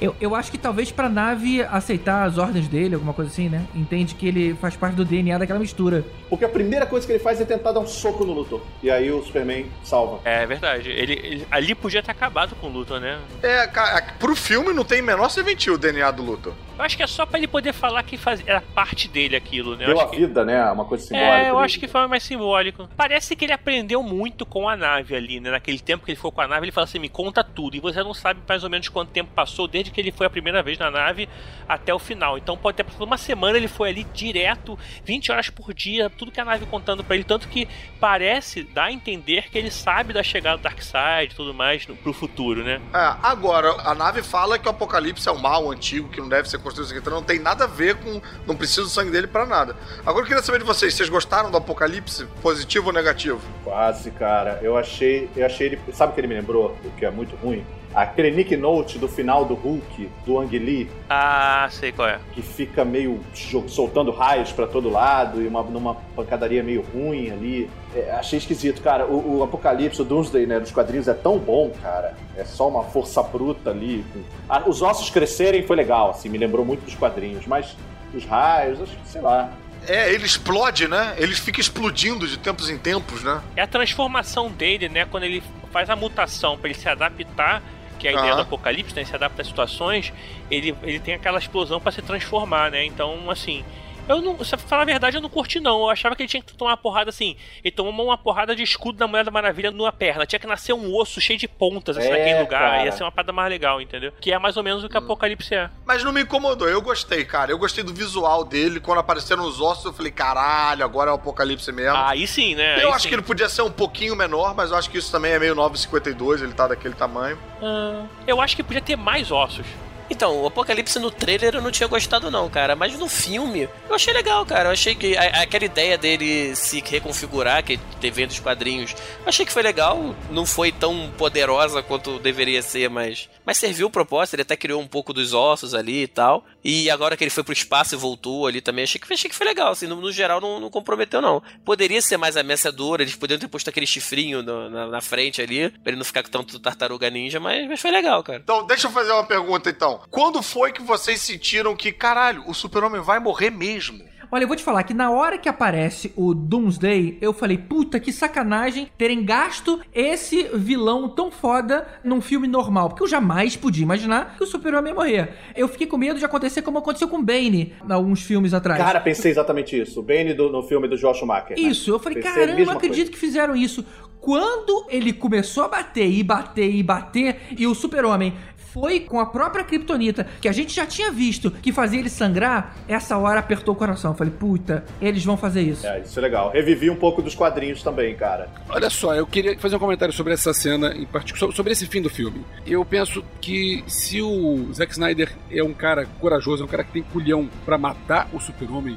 Eu, 0.00 0.16
eu 0.20 0.34
acho 0.34 0.50
que 0.50 0.56
talvez 0.58 0.90
pra 0.90 1.08
nave 1.08 1.62
aceitar 1.62 2.24
as 2.24 2.38
ordens 2.38 2.66
dele, 2.68 2.94
alguma 2.94 3.12
coisa 3.12 3.30
assim, 3.30 3.48
né? 3.48 3.66
Entende 3.74 4.14
que 4.14 4.26
ele 4.26 4.54
faz 4.54 4.74
parte 4.76 4.94
do 4.94 5.04
DNA 5.04 5.36
daquela 5.38 5.58
mistura. 5.58 6.04
Porque 6.28 6.44
a 6.44 6.48
primeira 6.48 6.86
coisa 6.86 7.06
que 7.06 7.12
ele 7.12 7.18
faz 7.18 7.40
é 7.40 7.44
tentar 7.44 7.72
dar 7.72 7.80
um 7.80 7.86
soco 7.86 8.24
no 8.24 8.32
Luthor. 8.32 8.60
E 8.82 8.90
aí 8.90 9.10
o 9.12 9.22
Superman 9.22 9.66
salva. 9.84 10.20
É 10.24 10.46
verdade. 10.46 10.88
Ele, 10.90 11.12
ele- 11.12 11.46
ali 11.50 11.74
podia 11.74 12.02
ter 12.02 12.10
acabado 12.12 12.54
com 12.56 12.68
o 12.68 12.70
Luthor, 12.70 12.98
né? 13.00 13.18
É, 13.42 13.66
cara, 13.66 14.02
pro 14.18 14.34
filme 14.34 14.72
não 14.72 14.84
tem 14.84 15.02
menor 15.02 15.28
serventia 15.28 15.72
o 15.72 15.78
DNA 15.78 16.10
do 16.12 16.22
Luthor. 16.22 16.54
Eu 16.78 16.84
acho 16.84 16.96
que 16.96 17.02
é 17.02 17.06
só 17.06 17.26
pra 17.26 17.36
ele 17.38 17.46
poder 17.46 17.74
falar 17.74 18.02
que 18.04 18.16
faz... 18.16 18.42
era 18.46 18.62
parte 18.62 19.06
dele 19.06 19.36
aquilo, 19.36 19.76
né? 19.76 19.84
Eu 19.84 19.88
Deu 19.88 20.00
a 20.00 20.08
que- 20.08 20.16
vida, 20.16 20.44
né? 20.46 20.64
Uma 20.70 20.86
coisa 20.86 21.04
simbólica. 21.04 21.36
É, 21.36 21.50
eu 21.50 21.56
ali. 21.58 21.66
acho 21.66 21.78
que 21.78 21.86
foi 21.86 22.06
mais 22.06 22.22
simbólico. 22.22 22.88
Parece 22.96 23.36
que 23.36 23.44
ele 23.44 23.52
aprendeu 23.52 24.02
muito 24.02 24.46
com 24.46 24.66
a 24.66 24.74
nave 24.76 25.14
ali, 25.14 25.40
né? 25.40 25.50
Naquele 25.50 25.78
tempo 25.78 26.04
que 26.06 26.10
ele 26.10 26.16
ficou 26.16 26.32
com 26.32 26.40
a 26.40 26.48
nave, 26.48 26.64
ele 26.64 26.72
fala 26.72 26.86
assim: 26.86 26.98
me 26.98 27.10
conta 27.10 27.44
tudo. 27.44 27.76
E 27.76 27.80
você 27.80 28.02
não 28.02 28.14
sabe 28.14 28.40
mais 28.48 28.64
ou 28.64 28.70
menos 28.70 28.88
quanto 28.88 29.10
tempo 29.10 29.30
passou 29.34 29.68
desde 29.68 29.89
que 29.92 30.00
ele 30.00 30.12
foi 30.12 30.26
a 30.26 30.30
primeira 30.30 30.62
vez 30.62 30.78
na 30.78 30.90
nave 30.90 31.28
até 31.68 31.92
o 31.94 31.98
final. 31.98 32.36
Então 32.38 32.56
pode 32.56 32.76
ter 32.76 32.84
passado 32.84 33.04
uma 33.04 33.16
semana, 33.16 33.56
ele 33.56 33.68
foi 33.68 33.90
ali 33.90 34.04
direto, 34.04 34.78
20 35.04 35.32
horas 35.32 35.50
por 35.50 35.72
dia, 35.72 36.10
tudo 36.10 36.32
que 36.32 36.40
a 36.40 36.44
nave 36.44 36.66
contando 36.66 37.04
pra 37.04 37.14
ele. 37.14 37.24
Tanto 37.24 37.48
que 37.48 37.68
parece 37.98 38.62
dar 38.62 38.84
a 38.84 38.92
entender 38.92 39.50
que 39.50 39.58
ele 39.58 39.70
sabe 39.70 40.12
da 40.12 40.22
chegada 40.22 40.58
do 40.58 40.62
Darkseid 40.62 41.32
e 41.32 41.36
tudo 41.36 41.54
mais 41.54 41.86
no, 41.86 41.96
pro 41.96 42.12
futuro, 42.12 42.62
né? 42.64 42.80
É, 42.92 43.16
agora, 43.22 43.70
a 43.84 43.94
nave 43.94 44.22
fala 44.22 44.58
que 44.58 44.66
o 44.66 44.70
Apocalipse 44.70 45.28
é 45.28 45.32
um 45.32 45.38
mal 45.38 45.70
antigo, 45.70 46.08
que 46.08 46.20
não 46.20 46.28
deve 46.28 46.48
ser 46.48 46.58
construído, 46.58 46.86
isso 46.86 46.94
aqui, 46.94 47.00
então 47.00 47.12
não 47.12 47.22
tem 47.22 47.38
nada 47.38 47.64
a 47.64 47.66
ver 47.66 47.96
com. 47.96 48.20
Não 48.46 48.56
precisa 48.56 48.82
do 48.82 48.88
sangue 48.88 49.10
dele 49.10 49.26
pra 49.26 49.46
nada. 49.46 49.76
Agora 50.00 50.24
eu 50.24 50.26
queria 50.26 50.42
saber 50.42 50.58
de 50.58 50.64
vocês, 50.64 50.94
vocês 50.94 51.08
gostaram 51.08 51.50
do 51.50 51.56
Apocalipse? 51.56 52.26
Positivo 52.42 52.88
ou 52.88 52.92
negativo? 52.92 53.40
Quase, 53.64 54.10
cara. 54.10 54.58
Eu 54.62 54.76
achei. 54.76 55.28
Eu 55.36 55.46
achei 55.46 55.68
ele. 55.68 55.80
Sabe 55.92 56.12
o 56.12 56.14
que 56.14 56.20
ele 56.20 56.28
me 56.28 56.34
lembrou? 56.34 56.76
O 56.84 56.90
que 56.92 57.04
é 57.04 57.10
muito 57.10 57.36
ruim? 57.36 57.64
Aquele 57.94 58.30
Nick 58.30 58.56
Note 58.56 58.98
do 58.98 59.08
final 59.08 59.44
do 59.44 59.54
Hulk, 59.54 60.08
do 60.24 60.38
Ang 60.38 60.56
Lee, 60.58 60.88
Ah, 61.08 61.66
sei 61.70 61.90
qual 61.90 62.08
é. 62.08 62.20
que 62.32 62.40
fica 62.40 62.84
meio 62.84 63.18
soltando 63.66 64.12
raios 64.12 64.52
pra 64.52 64.66
todo 64.66 64.88
lado 64.88 65.42
e 65.42 65.46
uma, 65.48 65.62
numa 65.64 65.94
pancadaria 66.14 66.62
meio 66.62 66.82
ruim 66.82 67.30
ali. 67.30 67.70
É, 67.94 68.12
achei 68.12 68.38
esquisito, 68.38 68.80
cara. 68.80 69.06
O, 69.06 69.38
o 69.38 69.42
Apocalipse, 69.42 70.00
o 70.00 70.04
Doomsday, 70.04 70.46
né, 70.46 70.60
dos 70.60 70.70
quadrinhos 70.70 71.08
é 71.08 71.14
tão 71.14 71.36
bom, 71.38 71.70
cara. 71.82 72.14
É 72.36 72.44
só 72.44 72.68
uma 72.68 72.84
força 72.84 73.20
bruta 73.24 73.70
ali. 73.70 74.04
Ah, 74.48 74.62
os 74.68 74.80
ossos 74.82 75.10
crescerem 75.10 75.66
foi 75.66 75.74
legal, 75.74 76.10
assim, 76.10 76.28
me 76.28 76.38
lembrou 76.38 76.64
muito 76.64 76.84
dos 76.84 76.94
quadrinhos, 76.94 77.44
mas 77.46 77.76
os 78.14 78.24
raios, 78.24 78.80
acho 78.80 78.96
que, 78.96 79.08
sei 79.08 79.20
lá. 79.20 79.50
É, 79.88 80.12
ele 80.12 80.26
explode, 80.26 80.86
né? 80.86 81.14
Ele 81.16 81.34
fica 81.34 81.60
explodindo 81.60 82.28
de 82.28 82.38
tempos 82.38 82.70
em 82.70 82.78
tempos, 82.78 83.24
né? 83.24 83.40
É 83.56 83.62
a 83.62 83.66
transformação 83.66 84.48
dele, 84.48 84.88
né? 84.88 85.06
Quando 85.06 85.24
ele 85.24 85.42
faz 85.72 85.90
a 85.90 85.96
mutação 85.96 86.56
pra 86.58 86.68
ele 86.70 86.78
se 86.78 86.88
adaptar, 86.88 87.62
que 88.00 88.08
é 88.08 88.10
a 88.10 88.14
ideia 88.14 88.28
Aham. 88.32 88.36
do 88.36 88.42
apocalipse, 88.42 88.96
né? 88.96 89.04
Se 89.04 89.14
adapta 89.14 89.42
às 89.42 89.48
situações, 89.48 90.12
ele, 90.50 90.74
ele 90.82 90.98
tem 90.98 91.14
aquela 91.14 91.38
explosão 91.38 91.78
pra 91.78 91.92
se 91.92 92.00
transformar, 92.00 92.70
né? 92.70 92.84
Então, 92.84 93.30
assim. 93.30 93.62
Eu 94.10 94.20
não, 94.20 94.42
se 94.44 94.52
eu 94.54 94.58
falar 94.58 94.82
a 94.82 94.86
verdade, 94.86 95.16
eu 95.16 95.20
não 95.20 95.28
curti, 95.28 95.60
não. 95.60 95.82
Eu 95.82 95.88
achava 95.90 96.16
que 96.16 96.22
ele 96.22 96.28
tinha 96.28 96.42
que 96.42 96.52
tomar 96.52 96.72
uma 96.72 96.76
porrada 96.76 97.10
assim. 97.10 97.36
Ele 97.62 97.70
tomou 97.70 97.92
uma 98.04 98.18
porrada 98.18 98.56
de 98.56 98.62
escudo 98.64 98.98
da 98.98 99.06
Mulher 99.06 99.24
da 99.24 99.30
Maravilha 99.30 99.70
numa 99.70 99.92
perna. 99.92 100.26
Tinha 100.26 100.40
que 100.40 100.48
nascer 100.48 100.72
um 100.72 100.92
osso 100.96 101.20
cheio 101.20 101.38
de 101.38 101.46
pontas 101.46 101.96
assim, 101.96 102.08
É, 102.08 102.10
naquele 102.18 102.40
lugar. 102.40 102.60
cara. 102.60 102.84
Ia 102.84 102.90
ser 102.92 103.04
uma 103.04 103.12
parada 103.12 103.32
mais 103.32 103.48
legal, 103.48 103.80
entendeu? 103.80 104.12
Que 104.20 104.32
é 104.32 104.38
mais 104.38 104.56
ou 104.56 104.64
menos 104.64 104.82
o 104.82 104.88
que 104.88 104.96
Apocalipse 104.96 105.54
é. 105.54 105.70
Mas 105.86 106.02
não 106.02 106.10
me 106.10 106.22
incomodou, 106.22 106.68
eu 106.68 106.82
gostei, 106.82 107.24
cara. 107.24 107.52
Eu 107.52 107.58
gostei 107.58 107.84
do 107.84 107.94
visual 107.94 108.44
dele. 108.44 108.80
Quando 108.80 108.98
apareceram 108.98 109.44
os 109.44 109.60
ossos, 109.60 109.84
eu 109.84 109.92
falei, 109.92 110.10
caralho, 110.10 110.84
agora 110.84 111.10
é 111.10 111.12
o 111.12 111.16
Apocalipse 111.16 111.70
mesmo. 111.70 111.96
Aí 111.96 112.26
sim, 112.26 112.56
né? 112.56 112.82
eu 112.82 112.88
Aí 112.88 112.94
acho 112.94 113.02
sim. 113.04 113.08
que 113.10 113.14
ele 113.14 113.22
podia 113.22 113.48
ser 113.48 113.62
um 113.62 113.70
pouquinho 113.70 114.16
menor, 114.16 114.56
mas 114.56 114.72
eu 114.72 114.76
acho 114.76 114.90
que 114.90 114.98
isso 114.98 115.12
também 115.12 115.30
é 115.32 115.38
meio 115.38 115.54
9,52, 115.54 116.42
ele 116.42 116.52
tá 116.52 116.66
daquele 116.66 116.94
tamanho. 116.94 117.38
Ah, 117.62 118.02
eu 118.26 118.40
acho 118.40 118.56
que 118.56 118.62
podia 118.64 118.82
ter 118.82 118.96
mais 118.96 119.30
ossos. 119.30 119.66
Então, 120.10 120.42
o 120.42 120.46
Apocalipse 120.46 120.98
no 120.98 121.10
trailer 121.10 121.54
eu 121.54 121.62
não 121.62 121.70
tinha 121.70 121.86
gostado 121.86 122.30
não, 122.30 122.50
cara. 122.50 122.74
Mas 122.74 122.98
no 122.98 123.08
filme 123.08 123.68
eu 123.88 123.94
achei 123.94 124.12
legal, 124.12 124.44
cara. 124.44 124.68
Eu 124.68 124.72
achei 124.72 124.94
que 124.94 125.16
a- 125.16 125.42
aquela 125.42 125.64
ideia 125.64 125.96
dele 125.96 126.54
se 126.56 126.82
reconfigurar, 126.84 127.62
que 127.62 127.78
teve 128.00 128.26
dos 128.26 128.40
quadrinhos, 128.40 128.92
eu 129.22 129.28
achei 129.28 129.46
que 129.46 129.52
foi 129.52 129.62
legal. 129.62 130.14
Não 130.30 130.44
foi 130.44 130.72
tão 130.72 131.10
poderosa 131.16 131.82
quanto 131.82 132.18
deveria 132.18 132.60
ser, 132.60 132.90
mas, 132.90 133.28
mas 133.46 133.56
serviu 133.56 133.86
o 133.86 133.90
propósito. 133.90 134.34
Ele 134.34 134.42
até 134.42 134.56
criou 134.56 134.80
um 134.80 134.86
pouco 134.88 135.12
dos 135.12 135.32
ossos 135.32 135.74
ali 135.74 136.02
e 136.02 136.08
tal. 136.08 136.44
E 136.62 136.90
agora 136.90 137.16
que 137.16 137.24
ele 137.24 137.30
foi 137.30 137.42
pro 137.42 137.52
espaço 137.52 137.94
e 137.94 137.98
voltou 137.98 138.46
ali 138.46 138.60
também, 138.60 138.84
achei 138.84 139.00
que, 139.00 139.12
achei 139.12 139.30
que 139.30 139.36
foi 139.36 139.46
legal. 139.46 139.72
Assim, 139.72 139.86
no, 139.86 139.96
no 139.96 140.12
geral 140.12 140.40
não, 140.40 140.60
não 140.60 140.68
comprometeu 140.70 141.20
não. 141.22 141.42
Poderia 141.64 142.02
ser 142.02 142.16
mais 142.18 142.36
ameaçador, 142.36 143.00
eles 143.00 143.14
poderiam 143.14 143.40
ter 143.40 143.48
posto 143.48 143.68
aquele 143.70 143.86
chifrinho 143.86 144.42
no- 144.42 144.68
na, 144.68 144.86
na 144.86 145.00
frente 145.00 145.40
ali, 145.40 145.70
pra 145.70 145.90
ele 145.90 145.96
não 145.96 146.04
ficar 146.04 146.22
com 146.22 146.28
tanto 146.30 146.58
tartaruga 146.58 147.08
ninja, 147.08 147.40
mas, 147.40 147.66
mas 147.66 147.80
foi 147.80 147.90
legal, 147.90 148.22
cara. 148.22 148.40
Então, 148.42 148.66
deixa 148.66 148.88
eu 148.88 148.92
fazer 148.92 149.12
uma 149.12 149.24
pergunta 149.24 149.70
então. 149.70 150.02
Quando 150.10 150.42
foi 150.42 150.72
que 150.72 150.82
vocês 150.82 151.20
sentiram 151.20 151.74
que, 151.74 151.92
caralho, 151.92 152.44
o 152.46 152.52
super-homem 152.54 153.00
vai 153.00 153.18
morrer 153.18 153.50
mesmo? 153.50 154.09
Olha, 154.32 154.44
eu 154.44 154.48
vou 154.48 154.56
te 154.56 154.62
falar 154.62 154.82
que 154.84 154.94
na 154.94 155.10
hora 155.10 155.36
que 155.38 155.48
aparece 155.48 156.12
o 156.16 156.32
Doomsday, 156.34 157.18
eu 157.20 157.32
falei, 157.32 157.58
puta 157.58 157.98
que 157.98 158.12
sacanagem 158.12 158.88
terem 158.96 159.24
gasto 159.24 159.80
esse 159.92 160.44
vilão 160.54 161.08
tão 161.08 161.30
foda 161.32 161.86
num 162.04 162.20
filme 162.20 162.46
normal. 162.46 162.90
Porque 162.90 163.02
eu 163.02 163.08
jamais 163.08 163.56
podia 163.56 163.82
imaginar 163.82 164.36
que 164.36 164.44
o 164.44 164.46
super-homem 164.46 164.92
ia 164.92 164.94
morrer. 164.94 165.34
Eu 165.56 165.66
fiquei 165.66 165.86
com 165.86 165.96
medo 165.96 166.18
de 166.18 166.24
acontecer 166.24 166.62
como 166.62 166.78
aconteceu 166.78 167.08
com 167.08 167.20
Bane, 167.22 167.72
alguns 167.88 168.22
filmes 168.22 168.54
atrás. 168.54 168.80
Cara, 168.80 169.00
pensei 169.00 169.32
exatamente 169.32 169.80
isso. 169.80 169.98
O 169.98 170.02
Bane 170.02 170.32
do- 170.32 170.50
no 170.50 170.62
filme 170.62 170.86
do 170.86 170.96
Joel 170.96 171.14
Schumacher. 171.14 171.56
né? 171.56 171.68
Isso, 171.68 171.90
eu 171.90 171.98
falei, 171.98 172.22
Pensei 172.22 172.32
caramba, 172.32 172.60
eu 172.60 172.66
não 172.66 172.72
acredito 172.74 172.96
coisa. 173.06 173.10
que 173.12 173.18
fizeram 173.18 173.56
isso. 173.56 173.84
Quando 174.20 174.84
ele 174.90 175.14
começou 175.14 175.64
a 175.64 175.68
bater 175.68 176.06
e 176.06 176.22
bater 176.22 176.70
e 176.70 176.82
bater, 176.82 177.36
e 177.56 177.66
o 177.66 177.74
super-homem 177.74 178.34
foi 178.72 179.00
com 179.00 179.18
a 179.20 179.26
própria 179.26 179.64
Kryptonita, 179.64 180.26
que 180.40 180.48
a 180.48 180.52
gente 180.52 180.74
já 180.74 180.86
tinha 180.86 181.10
visto 181.10 181.50
que 181.50 181.72
fazia 181.72 181.98
ele 181.98 182.08
sangrar, 182.08 182.76
essa 182.88 183.16
hora 183.18 183.40
apertou 183.40 183.74
o 183.74 183.76
coração. 183.76 184.12
Eu 184.12 184.16
falei, 184.16 184.32
puta, 184.32 184.84
eles 185.00 185.24
vão 185.24 185.36
fazer 185.36 185.62
isso. 185.62 185.86
É, 185.86 186.00
isso 186.00 186.18
é 186.18 186.22
legal. 186.22 186.50
Revivi 186.52 186.88
um 186.90 186.96
pouco 186.96 187.20
dos 187.22 187.34
quadrinhos 187.34 187.82
também, 187.82 188.14
cara. 188.14 188.48
Olha 188.68 188.88
só, 188.90 189.14
eu 189.14 189.26
queria 189.26 189.58
fazer 189.58 189.76
um 189.76 189.78
comentário 189.80 190.14
sobre 190.14 190.32
essa 190.32 190.52
cena, 190.54 190.94
em 190.94 191.04
particular, 191.06 191.52
sobre- 191.52 191.72
esse 191.72 191.86
fim 191.86 192.02
do 192.02 192.10
filme. 192.10 192.44
Eu 192.66 192.84
penso 192.84 193.24
que 193.40 193.84
se 193.86 194.20
o 194.20 194.68
Zack 194.72 194.92
Snyder 194.92 195.32
é 195.50 195.62
um 195.62 195.72
cara 195.72 196.06
corajoso, 196.20 196.62
é 196.62 196.66
um 196.66 196.68
cara 196.68 196.82
que 196.84 196.92
tem 196.92 197.02
culhão 197.02 197.48
pra 197.64 197.78
matar 197.78 198.28
o 198.32 198.40
super-homem, 198.40 198.96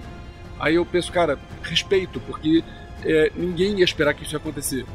aí 0.60 0.76
eu 0.76 0.86
penso, 0.86 1.12
cara, 1.12 1.38
respeito, 1.62 2.20
porque 2.22 2.64
é, 3.06 3.32
ninguém 3.36 3.78
ia 3.80 3.84
esperar 3.84 4.14
que 4.14 4.24
isso 4.24 4.34
ia 4.34 4.38
acontecer. 4.40 4.86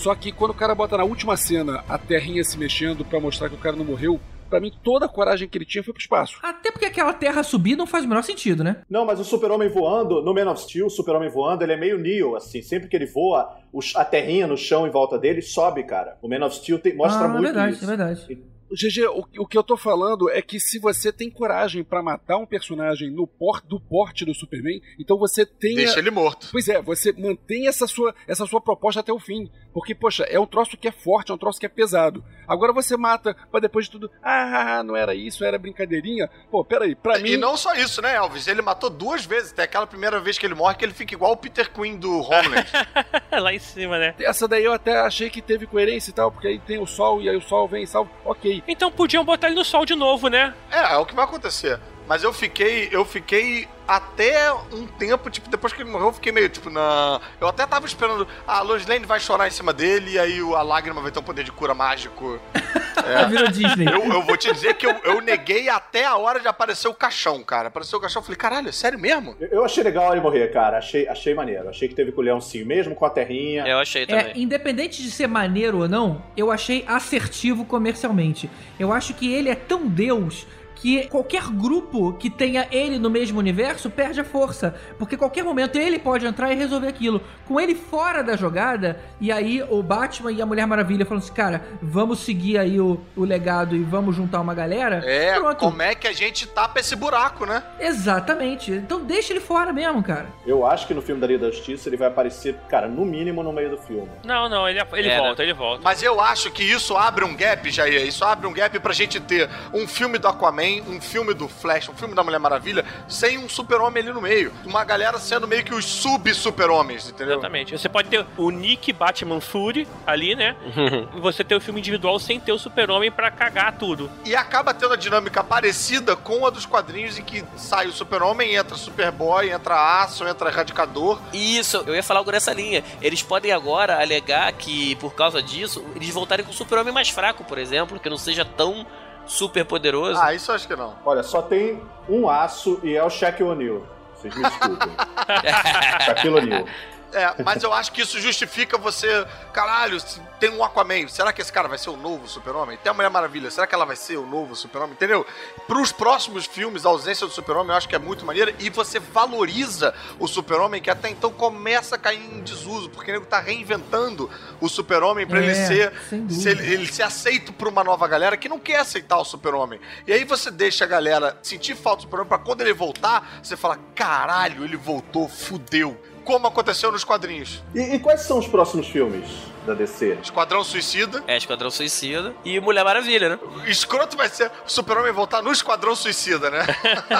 Só 0.00 0.14
que 0.14 0.32
quando 0.32 0.52
o 0.52 0.54
cara 0.54 0.74
bota 0.74 0.96
na 0.96 1.04
última 1.04 1.36
cena 1.36 1.84
a 1.86 1.98
terrinha 1.98 2.42
se 2.42 2.56
mexendo 2.56 3.04
pra 3.04 3.20
mostrar 3.20 3.50
que 3.50 3.54
o 3.54 3.58
cara 3.58 3.76
não 3.76 3.84
morreu, 3.84 4.18
pra 4.48 4.58
mim 4.58 4.72
toda 4.82 5.04
a 5.04 5.08
coragem 5.08 5.46
que 5.46 5.58
ele 5.58 5.66
tinha 5.66 5.84
foi 5.84 5.92
pro 5.92 6.00
espaço. 6.00 6.38
Até 6.42 6.72
porque 6.72 6.86
aquela 6.86 7.12
terra 7.12 7.42
subir 7.42 7.76
não 7.76 7.86
faz 7.86 8.06
o 8.06 8.08
menor 8.08 8.22
sentido, 8.22 8.64
né? 8.64 8.82
Não, 8.88 9.04
mas 9.04 9.20
o 9.20 9.24
super-homem 9.24 9.68
voando, 9.68 10.22
no 10.22 10.32
Man 10.32 10.50
of 10.50 10.62
Steel, 10.62 10.86
o 10.86 10.90
super-homem 10.90 11.28
voando, 11.28 11.62
ele 11.62 11.74
é 11.74 11.76
meio 11.76 11.98
Neo, 11.98 12.34
assim. 12.34 12.62
Sempre 12.62 12.88
que 12.88 12.96
ele 12.96 13.04
voa, 13.04 13.58
a 13.94 14.04
terrinha 14.06 14.46
no 14.46 14.56
chão 14.56 14.86
em 14.86 14.90
volta 14.90 15.18
dele 15.18 15.42
sobe, 15.42 15.82
cara. 15.84 16.16
O 16.22 16.28
Man 16.28 16.46
of 16.46 16.56
Steel 16.56 16.78
tem- 16.78 16.96
mostra 16.96 17.26
ah, 17.26 17.28
muito 17.28 17.44
é 17.44 17.52
verdade, 17.52 17.72
isso. 17.74 17.84
é 17.84 17.86
verdade. 17.86 18.40
GG, 18.72 19.08
o, 19.08 19.42
o 19.42 19.46
que 19.46 19.58
eu 19.58 19.64
tô 19.64 19.76
falando 19.76 20.30
é 20.30 20.40
que 20.40 20.60
se 20.60 20.78
você 20.78 21.12
tem 21.12 21.28
coragem 21.28 21.82
pra 21.82 22.02
matar 22.02 22.38
um 22.38 22.46
personagem 22.46 23.10
no 23.10 23.26
por, 23.26 23.60
do 23.60 23.80
porte 23.80 24.24
do 24.24 24.32
Superman, 24.32 24.80
então 24.98 25.18
você 25.18 25.44
tem. 25.44 25.74
Deixa 25.74 25.98
ele 25.98 26.10
morto. 26.10 26.48
Pois 26.52 26.68
é, 26.68 26.80
você 26.80 27.12
mantém 27.12 27.66
essa 27.66 27.86
sua, 27.86 28.14
essa 28.28 28.46
sua 28.46 28.60
proposta 28.60 29.00
até 29.00 29.12
o 29.12 29.18
fim. 29.18 29.50
Porque, 29.72 29.94
poxa, 29.94 30.24
é 30.24 30.38
um 30.38 30.46
troço 30.46 30.76
que 30.76 30.88
é 30.88 30.92
forte, 30.92 31.30
é 31.30 31.34
um 31.34 31.38
troço 31.38 31.60
que 31.60 31.66
é 31.66 31.68
pesado. 31.68 32.24
Agora 32.48 32.72
você 32.72 32.96
mata 32.96 33.36
pra 33.50 33.60
depois 33.60 33.86
de 33.86 33.92
tudo. 33.92 34.10
Ah, 34.22 34.82
não 34.84 34.96
era 34.96 35.14
isso, 35.14 35.44
era 35.44 35.58
brincadeirinha. 35.58 36.28
Pô, 36.50 36.64
peraí, 36.64 36.94
pra 36.94 37.18
mim. 37.18 37.30
E 37.30 37.36
não 37.36 37.56
só 37.56 37.74
isso, 37.74 38.02
né, 38.02 38.16
Elvis? 38.16 38.48
Ele 38.48 38.62
matou 38.62 38.90
duas 38.90 39.24
vezes. 39.24 39.52
Tem 39.52 39.64
aquela 39.64 39.86
primeira 39.86 40.18
vez 40.18 40.36
que 40.36 40.46
ele 40.46 40.54
morre 40.54 40.74
que 40.74 40.84
ele 40.84 40.92
fica 40.92 41.14
igual 41.14 41.32
o 41.32 41.36
Peter 41.36 41.70
Quinn 41.72 41.96
do 41.96 42.20
Homeland. 42.20 42.66
Lá 43.30 43.54
em 43.54 43.58
cima, 43.58 43.98
né? 43.98 44.14
Essa 44.18 44.48
daí 44.48 44.64
eu 44.64 44.72
até 44.72 44.98
achei 44.98 45.30
que 45.30 45.40
teve 45.40 45.66
coerência 45.66 46.10
e 46.10 46.14
tal, 46.14 46.32
porque 46.32 46.48
aí 46.48 46.58
tem 46.58 46.78
o 46.78 46.86
sol 46.86 47.22
e 47.22 47.28
aí 47.28 47.36
o 47.36 47.40
sol 47.40 47.68
vem 47.68 47.84
e 47.84 47.86
salva. 47.86 48.10
Ok. 48.24 48.62
Então 48.66 48.90
podiam 48.90 49.24
botar 49.24 49.46
ele 49.46 49.56
no 49.56 49.64
sol 49.64 49.86
de 49.86 49.94
novo, 49.94 50.28
né? 50.28 50.52
é, 50.70 50.94
é 50.94 50.96
o 50.96 51.06
que 51.06 51.14
vai 51.14 51.24
acontecer. 51.24 51.78
Mas 52.10 52.24
eu 52.24 52.32
fiquei, 52.32 52.88
eu 52.90 53.04
fiquei 53.04 53.68
até 53.86 54.52
um 54.72 54.84
tempo, 54.84 55.30
tipo, 55.30 55.48
depois 55.48 55.72
que 55.72 55.80
ele 55.80 55.90
morreu, 55.90 56.08
eu 56.08 56.12
fiquei 56.12 56.32
meio, 56.32 56.48
tipo, 56.48 56.68
na... 56.68 57.20
Eu 57.40 57.46
até 57.46 57.64
tava 57.68 57.86
esperando, 57.86 58.26
ah, 58.48 58.58
a 58.58 58.62
Lois 58.62 58.84
Lane 58.84 59.06
vai 59.06 59.20
chorar 59.20 59.46
em 59.46 59.50
cima 59.52 59.72
dele 59.72 60.12
e 60.14 60.18
aí 60.18 60.42
o- 60.42 60.56
a 60.56 60.62
lágrima 60.62 61.00
vai 61.00 61.12
ter 61.12 61.20
um 61.20 61.22
poder 61.22 61.44
de 61.44 61.52
cura 61.52 61.72
mágico. 61.72 62.40
É. 63.00 63.24
Virou 63.26 63.48
Disney. 63.48 63.86
Eu, 63.86 64.04
eu 64.12 64.22
vou 64.22 64.36
te 64.36 64.52
dizer 64.52 64.74
que 64.74 64.84
eu, 64.86 64.94
eu 65.04 65.22
neguei 65.22 65.70
até 65.70 66.04
a 66.04 66.16
hora 66.16 66.38
de 66.38 66.46
aparecer 66.46 66.86
o 66.86 66.92
caixão, 66.92 67.42
cara. 67.42 67.68
Apareceu 67.68 67.98
o 67.98 68.02
caixão, 68.02 68.20
eu 68.20 68.24
falei, 68.24 68.36
caralho, 68.36 68.68
é 68.68 68.72
sério 68.72 68.98
mesmo? 68.98 69.34
Eu- 69.40 69.48
Eu 69.48 69.64
achei 69.64 69.82
legal 69.82 70.12
ele 70.12 70.20
morrer, 70.20 70.48
cara. 70.52 70.76
Achei, 70.76 71.08
achei 71.08 71.32
maneiro. 71.32 71.68
Achei 71.70 71.88
que 71.88 71.94
teve 71.94 72.12
culhão 72.12 72.40
sim, 72.42 72.62
mesmo 72.62 72.94
com 72.94 73.06
a 73.06 73.10
terrinha. 73.10 73.64
Eu 73.66 73.78
achei 73.78 74.02
É, 74.02 74.06
também. 74.06 74.42
independente 74.42 75.02
de 75.02 75.10
ser 75.10 75.26
maneiro 75.28 75.78
ou 75.78 75.88
não, 75.88 76.22
eu 76.36 76.50
achei 76.52 76.84
assertivo 76.86 77.64
comercialmente. 77.64 78.50
Eu 78.78 78.92
acho 78.92 79.14
que 79.14 79.32
ele 79.32 79.48
é 79.48 79.54
tão 79.54 79.86
Deus 79.88 80.46
que 80.80 81.06
qualquer 81.08 81.42
grupo 81.48 82.14
que 82.14 82.30
tenha 82.30 82.66
ele 82.70 82.98
no 82.98 83.10
mesmo 83.10 83.38
universo 83.38 83.90
perde 83.90 84.20
a 84.20 84.24
força. 84.24 84.74
Porque 84.98 85.16
qualquer 85.16 85.44
momento 85.44 85.76
ele 85.76 85.98
pode 85.98 86.24
entrar 86.26 86.50
e 86.52 86.54
resolver 86.54 86.88
aquilo. 86.88 87.20
Com 87.46 87.60
ele 87.60 87.74
fora 87.74 88.22
da 88.22 88.34
jogada, 88.36 88.98
e 89.20 89.30
aí 89.30 89.62
o 89.68 89.82
Batman 89.82 90.32
e 90.32 90.40
a 90.40 90.46
Mulher 90.46 90.66
Maravilha 90.66 91.04
falando 91.04 91.22
assim, 91.22 91.34
cara, 91.34 91.62
vamos 91.82 92.20
seguir 92.20 92.56
aí 92.56 92.80
o, 92.80 92.98
o 93.14 93.24
legado 93.24 93.76
e 93.76 93.82
vamos 93.82 94.16
juntar 94.16 94.40
uma 94.40 94.54
galera. 94.54 95.02
É, 95.04 95.34
Pronto. 95.34 95.56
como 95.58 95.82
é 95.82 95.94
que 95.94 96.08
a 96.08 96.12
gente 96.12 96.46
tapa 96.46 96.80
esse 96.80 96.96
buraco, 96.96 97.44
né? 97.44 97.62
Exatamente. 97.78 98.72
Então 98.72 99.04
deixa 99.04 99.32
ele 99.32 99.40
fora 99.40 99.72
mesmo, 99.72 100.02
cara. 100.02 100.26
Eu 100.46 100.66
acho 100.66 100.86
que 100.86 100.94
no 100.94 101.02
filme 101.02 101.20
da 101.20 101.26
Liga 101.26 101.46
da 101.46 101.50
Justiça 101.50 101.88
ele 101.88 101.96
vai 101.98 102.08
aparecer, 102.08 102.54
cara, 102.68 102.88
no 102.88 103.04
mínimo 103.04 103.42
no 103.42 103.52
meio 103.52 103.70
do 103.70 103.76
filme. 103.78 104.08
Não, 104.24 104.48
não, 104.48 104.66
ele, 104.68 104.80
ele 104.94 105.08
É, 105.08 105.18
volta, 105.18 105.42
ele 105.42 105.52
volta. 105.52 105.82
Mas 105.84 106.02
eu 106.02 106.20
acho 106.20 106.50
que 106.50 106.62
isso 106.62 106.96
abre 106.96 107.24
um 107.24 107.36
gap, 107.36 107.70
Jair. 107.70 108.06
Isso 108.06 108.24
abre 108.24 108.46
um 108.46 108.52
gap 108.52 108.78
pra 108.80 108.92
gente 108.94 109.20
ter 109.20 109.48
um 109.74 109.86
filme 109.86 110.16
do 110.18 110.26
Aquaman 110.26 110.69
tem 110.70 110.82
um 110.82 111.00
filme 111.00 111.34
do 111.34 111.48
Flash, 111.48 111.88
um 111.88 111.94
filme 111.94 112.14
da 112.14 112.22
Mulher 112.22 112.38
Maravilha, 112.38 112.84
sem 113.08 113.38
um 113.38 113.48
super-homem 113.48 114.04
ali 114.04 114.12
no 114.12 114.20
meio. 114.20 114.52
Uma 114.64 114.84
galera 114.84 115.18
sendo 115.18 115.48
meio 115.48 115.64
que 115.64 115.74
os 115.74 115.84
sub-super-homens, 115.84 117.08
entendeu? 117.08 117.34
Exatamente. 117.34 117.76
Você 117.76 117.88
pode 117.88 118.08
ter 118.08 118.24
o 118.36 118.50
Nick 118.50 118.92
Batman 118.92 119.40
Fury 119.40 119.88
ali, 120.06 120.36
né? 120.36 120.54
e 121.14 121.20
você 121.20 121.42
ter 121.42 121.56
o 121.56 121.60
filme 121.60 121.80
individual 121.80 122.18
sem 122.20 122.38
ter 122.38 122.52
o 122.52 122.58
super-homem 122.58 123.10
pra 123.10 123.30
cagar 123.30 123.76
tudo. 123.76 124.08
E 124.24 124.36
acaba 124.36 124.72
tendo 124.72 124.94
a 124.94 124.96
dinâmica 124.96 125.42
parecida 125.42 126.14
com 126.14 126.46
a 126.46 126.50
dos 126.50 126.66
quadrinhos 126.66 127.18
em 127.18 127.22
que 127.24 127.44
sai 127.56 127.88
o 127.88 127.92
super-homem, 127.92 128.54
entra 128.54 128.76
Superboy, 128.76 129.50
entra 129.50 130.02
Aço, 130.02 130.26
entra 130.26 130.50
Erradicador. 130.50 131.20
Isso, 131.32 131.82
eu 131.86 131.96
ia 131.96 132.02
falar 132.02 132.20
algo 132.20 132.30
nessa 132.30 132.52
linha. 132.52 132.84
Eles 133.02 133.22
podem 133.22 133.50
agora 133.50 134.00
alegar 134.00 134.52
que, 134.52 134.94
por 134.96 135.14
causa 135.14 135.42
disso, 135.42 135.84
eles 135.96 136.10
voltarem 136.10 136.44
com 136.44 136.52
o 136.52 136.54
super-homem 136.54 136.92
mais 136.92 137.08
fraco, 137.08 137.42
por 137.42 137.58
exemplo, 137.58 137.98
que 137.98 138.08
não 138.08 138.16
seja 138.16 138.44
tão 138.44 138.86
super 139.30 139.64
poderoso. 139.64 140.20
Ah, 140.20 140.34
isso 140.34 140.50
eu 140.50 140.54
acho 140.56 140.66
que 140.66 140.74
não. 140.74 140.94
Olha, 141.04 141.22
só 141.22 141.40
tem 141.40 141.80
um 142.08 142.28
aço 142.28 142.80
e 142.82 142.96
é 142.96 143.04
o 143.04 143.08
Shaquille 143.08 143.48
O'Neal. 143.48 143.82
Vocês 144.14 144.34
me 144.34 144.42
desculpem. 144.42 144.88
Shaquille 146.04 146.34
O'Neal. 146.34 146.64
É, 147.12 147.42
mas 147.42 147.62
eu 147.62 147.72
acho 147.72 147.90
que 147.92 148.02
isso 148.02 148.20
justifica 148.20 148.78
você. 148.78 149.26
Caralho, 149.52 150.00
tem 150.38 150.48
um 150.50 150.62
Aquaman. 150.64 151.08
Será 151.08 151.32
que 151.32 151.42
esse 151.42 151.52
cara 151.52 151.66
vai 151.66 151.76
ser 151.76 151.90
o 151.90 151.96
novo 151.96 152.28
Super-Homem? 152.28 152.78
Tem 152.82 152.90
a 152.90 152.94
Mulher 152.94 153.10
Maravilha. 153.10 153.50
Será 153.50 153.66
que 153.66 153.74
ela 153.74 153.84
vai 153.84 153.96
ser 153.96 154.16
o 154.16 154.24
novo 154.26 154.54
Super-Homem? 154.54 154.92
Entendeu? 154.92 155.26
Para 155.66 155.80
os 155.80 155.90
próximos 155.90 156.46
filmes, 156.46 156.86
a 156.86 156.88
ausência 156.88 157.26
do 157.26 157.32
Super-Homem 157.32 157.70
eu 157.72 157.76
acho 157.76 157.88
que 157.88 157.96
é 157.96 157.98
muito 157.98 158.24
maneira. 158.24 158.54
E 158.60 158.70
você 158.70 159.00
valoriza 159.00 159.92
o 160.18 160.28
Super-Homem, 160.28 160.80
que 160.80 160.88
até 160.90 161.08
então 161.10 161.32
começa 161.32 161.96
a 161.96 161.98
cair 161.98 162.22
em 162.32 162.40
desuso, 162.42 162.88
porque 162.90 163.10
o 163.10 163.14
nego 163.14 163.26
tá 163.26 163.40
reinventando 163.40 164.30
o 164.60 164.68
Super-Homem 164.68 165.26
para 165.26 165.40
É, 165.40 165.42
ele 165.44 165.54
ser. 165.54 165.92
sem 166.08 166.20
dúvida. 166.26 166.40
se 166.42 166.48
ele, 166.48 166.72
ele 166.74 166.86
ser 166.92 167.02
aceito 167.02 167.52
por 167.52 167.66
uma 167.68 167.82
nova 167.82 168.06
galera 168.06 168.36
que 168.36 168.48
não 168.48 168.58
quer 168.58 168.78
aceitar 168.80 169.18
o 169.18 169.24
Super-Homem. 169.24 169.80
E 170.06 170.12
aí 170.12 170.24
você 170.24 170.50
deixa 170.50 170.84
a 170.84 170.88
galera 170.88 171.36
sentir 171.42 171.74
falta 171.74 171.98
do 171.98 172.02
Super-Homem 172.02 172.28
pra 172.28 172.38
quando 172.38 172.60
ele 172.60 172.72
voltar, 172.72 173.40
você 173.42 173.56
fala: 173.56 173.78
caralho, 173.96 174.64
ele 174.64 174.76
voltou, 174.76 175.28
fudeu. 175.28 176.00
Como 176.30 176.46
aconteceu 176.46 176.92
nos 176.92 177.02
quadrinhos. 177.02 177.60
E, 177.74 177.80
e 177.94 177.98
quais 177.98 178.20
são 178.20 178.38
os 178.38 178.46
próximos 178.46 178.86
filmes 178.86 179.26
da 179.66 179.74
DC? 179.74 180.16
Esquadrão 180.22 180.62
Suicida. 180.62 181.24
É, 181.26 181.36
Esquadrão 181.36 181.72
Suicida 181.72 182.32
e 182.44 182.60
Mulher 182.60 182.84
Maravilha, 182.84 183.30
né? 183.30 183.38
O 183.42 183.68
escroto 183.68 184.16
vai 184.16 184.28
ser 184.28 184.46
o 184.64 184.70
Super-Homem 184.70 185.10
voltar 185.12 185.42
no 185.42 185.50
Esquadrão 185.50 185.96
Suicida, 185.96 186.48
né? 186.48 186.60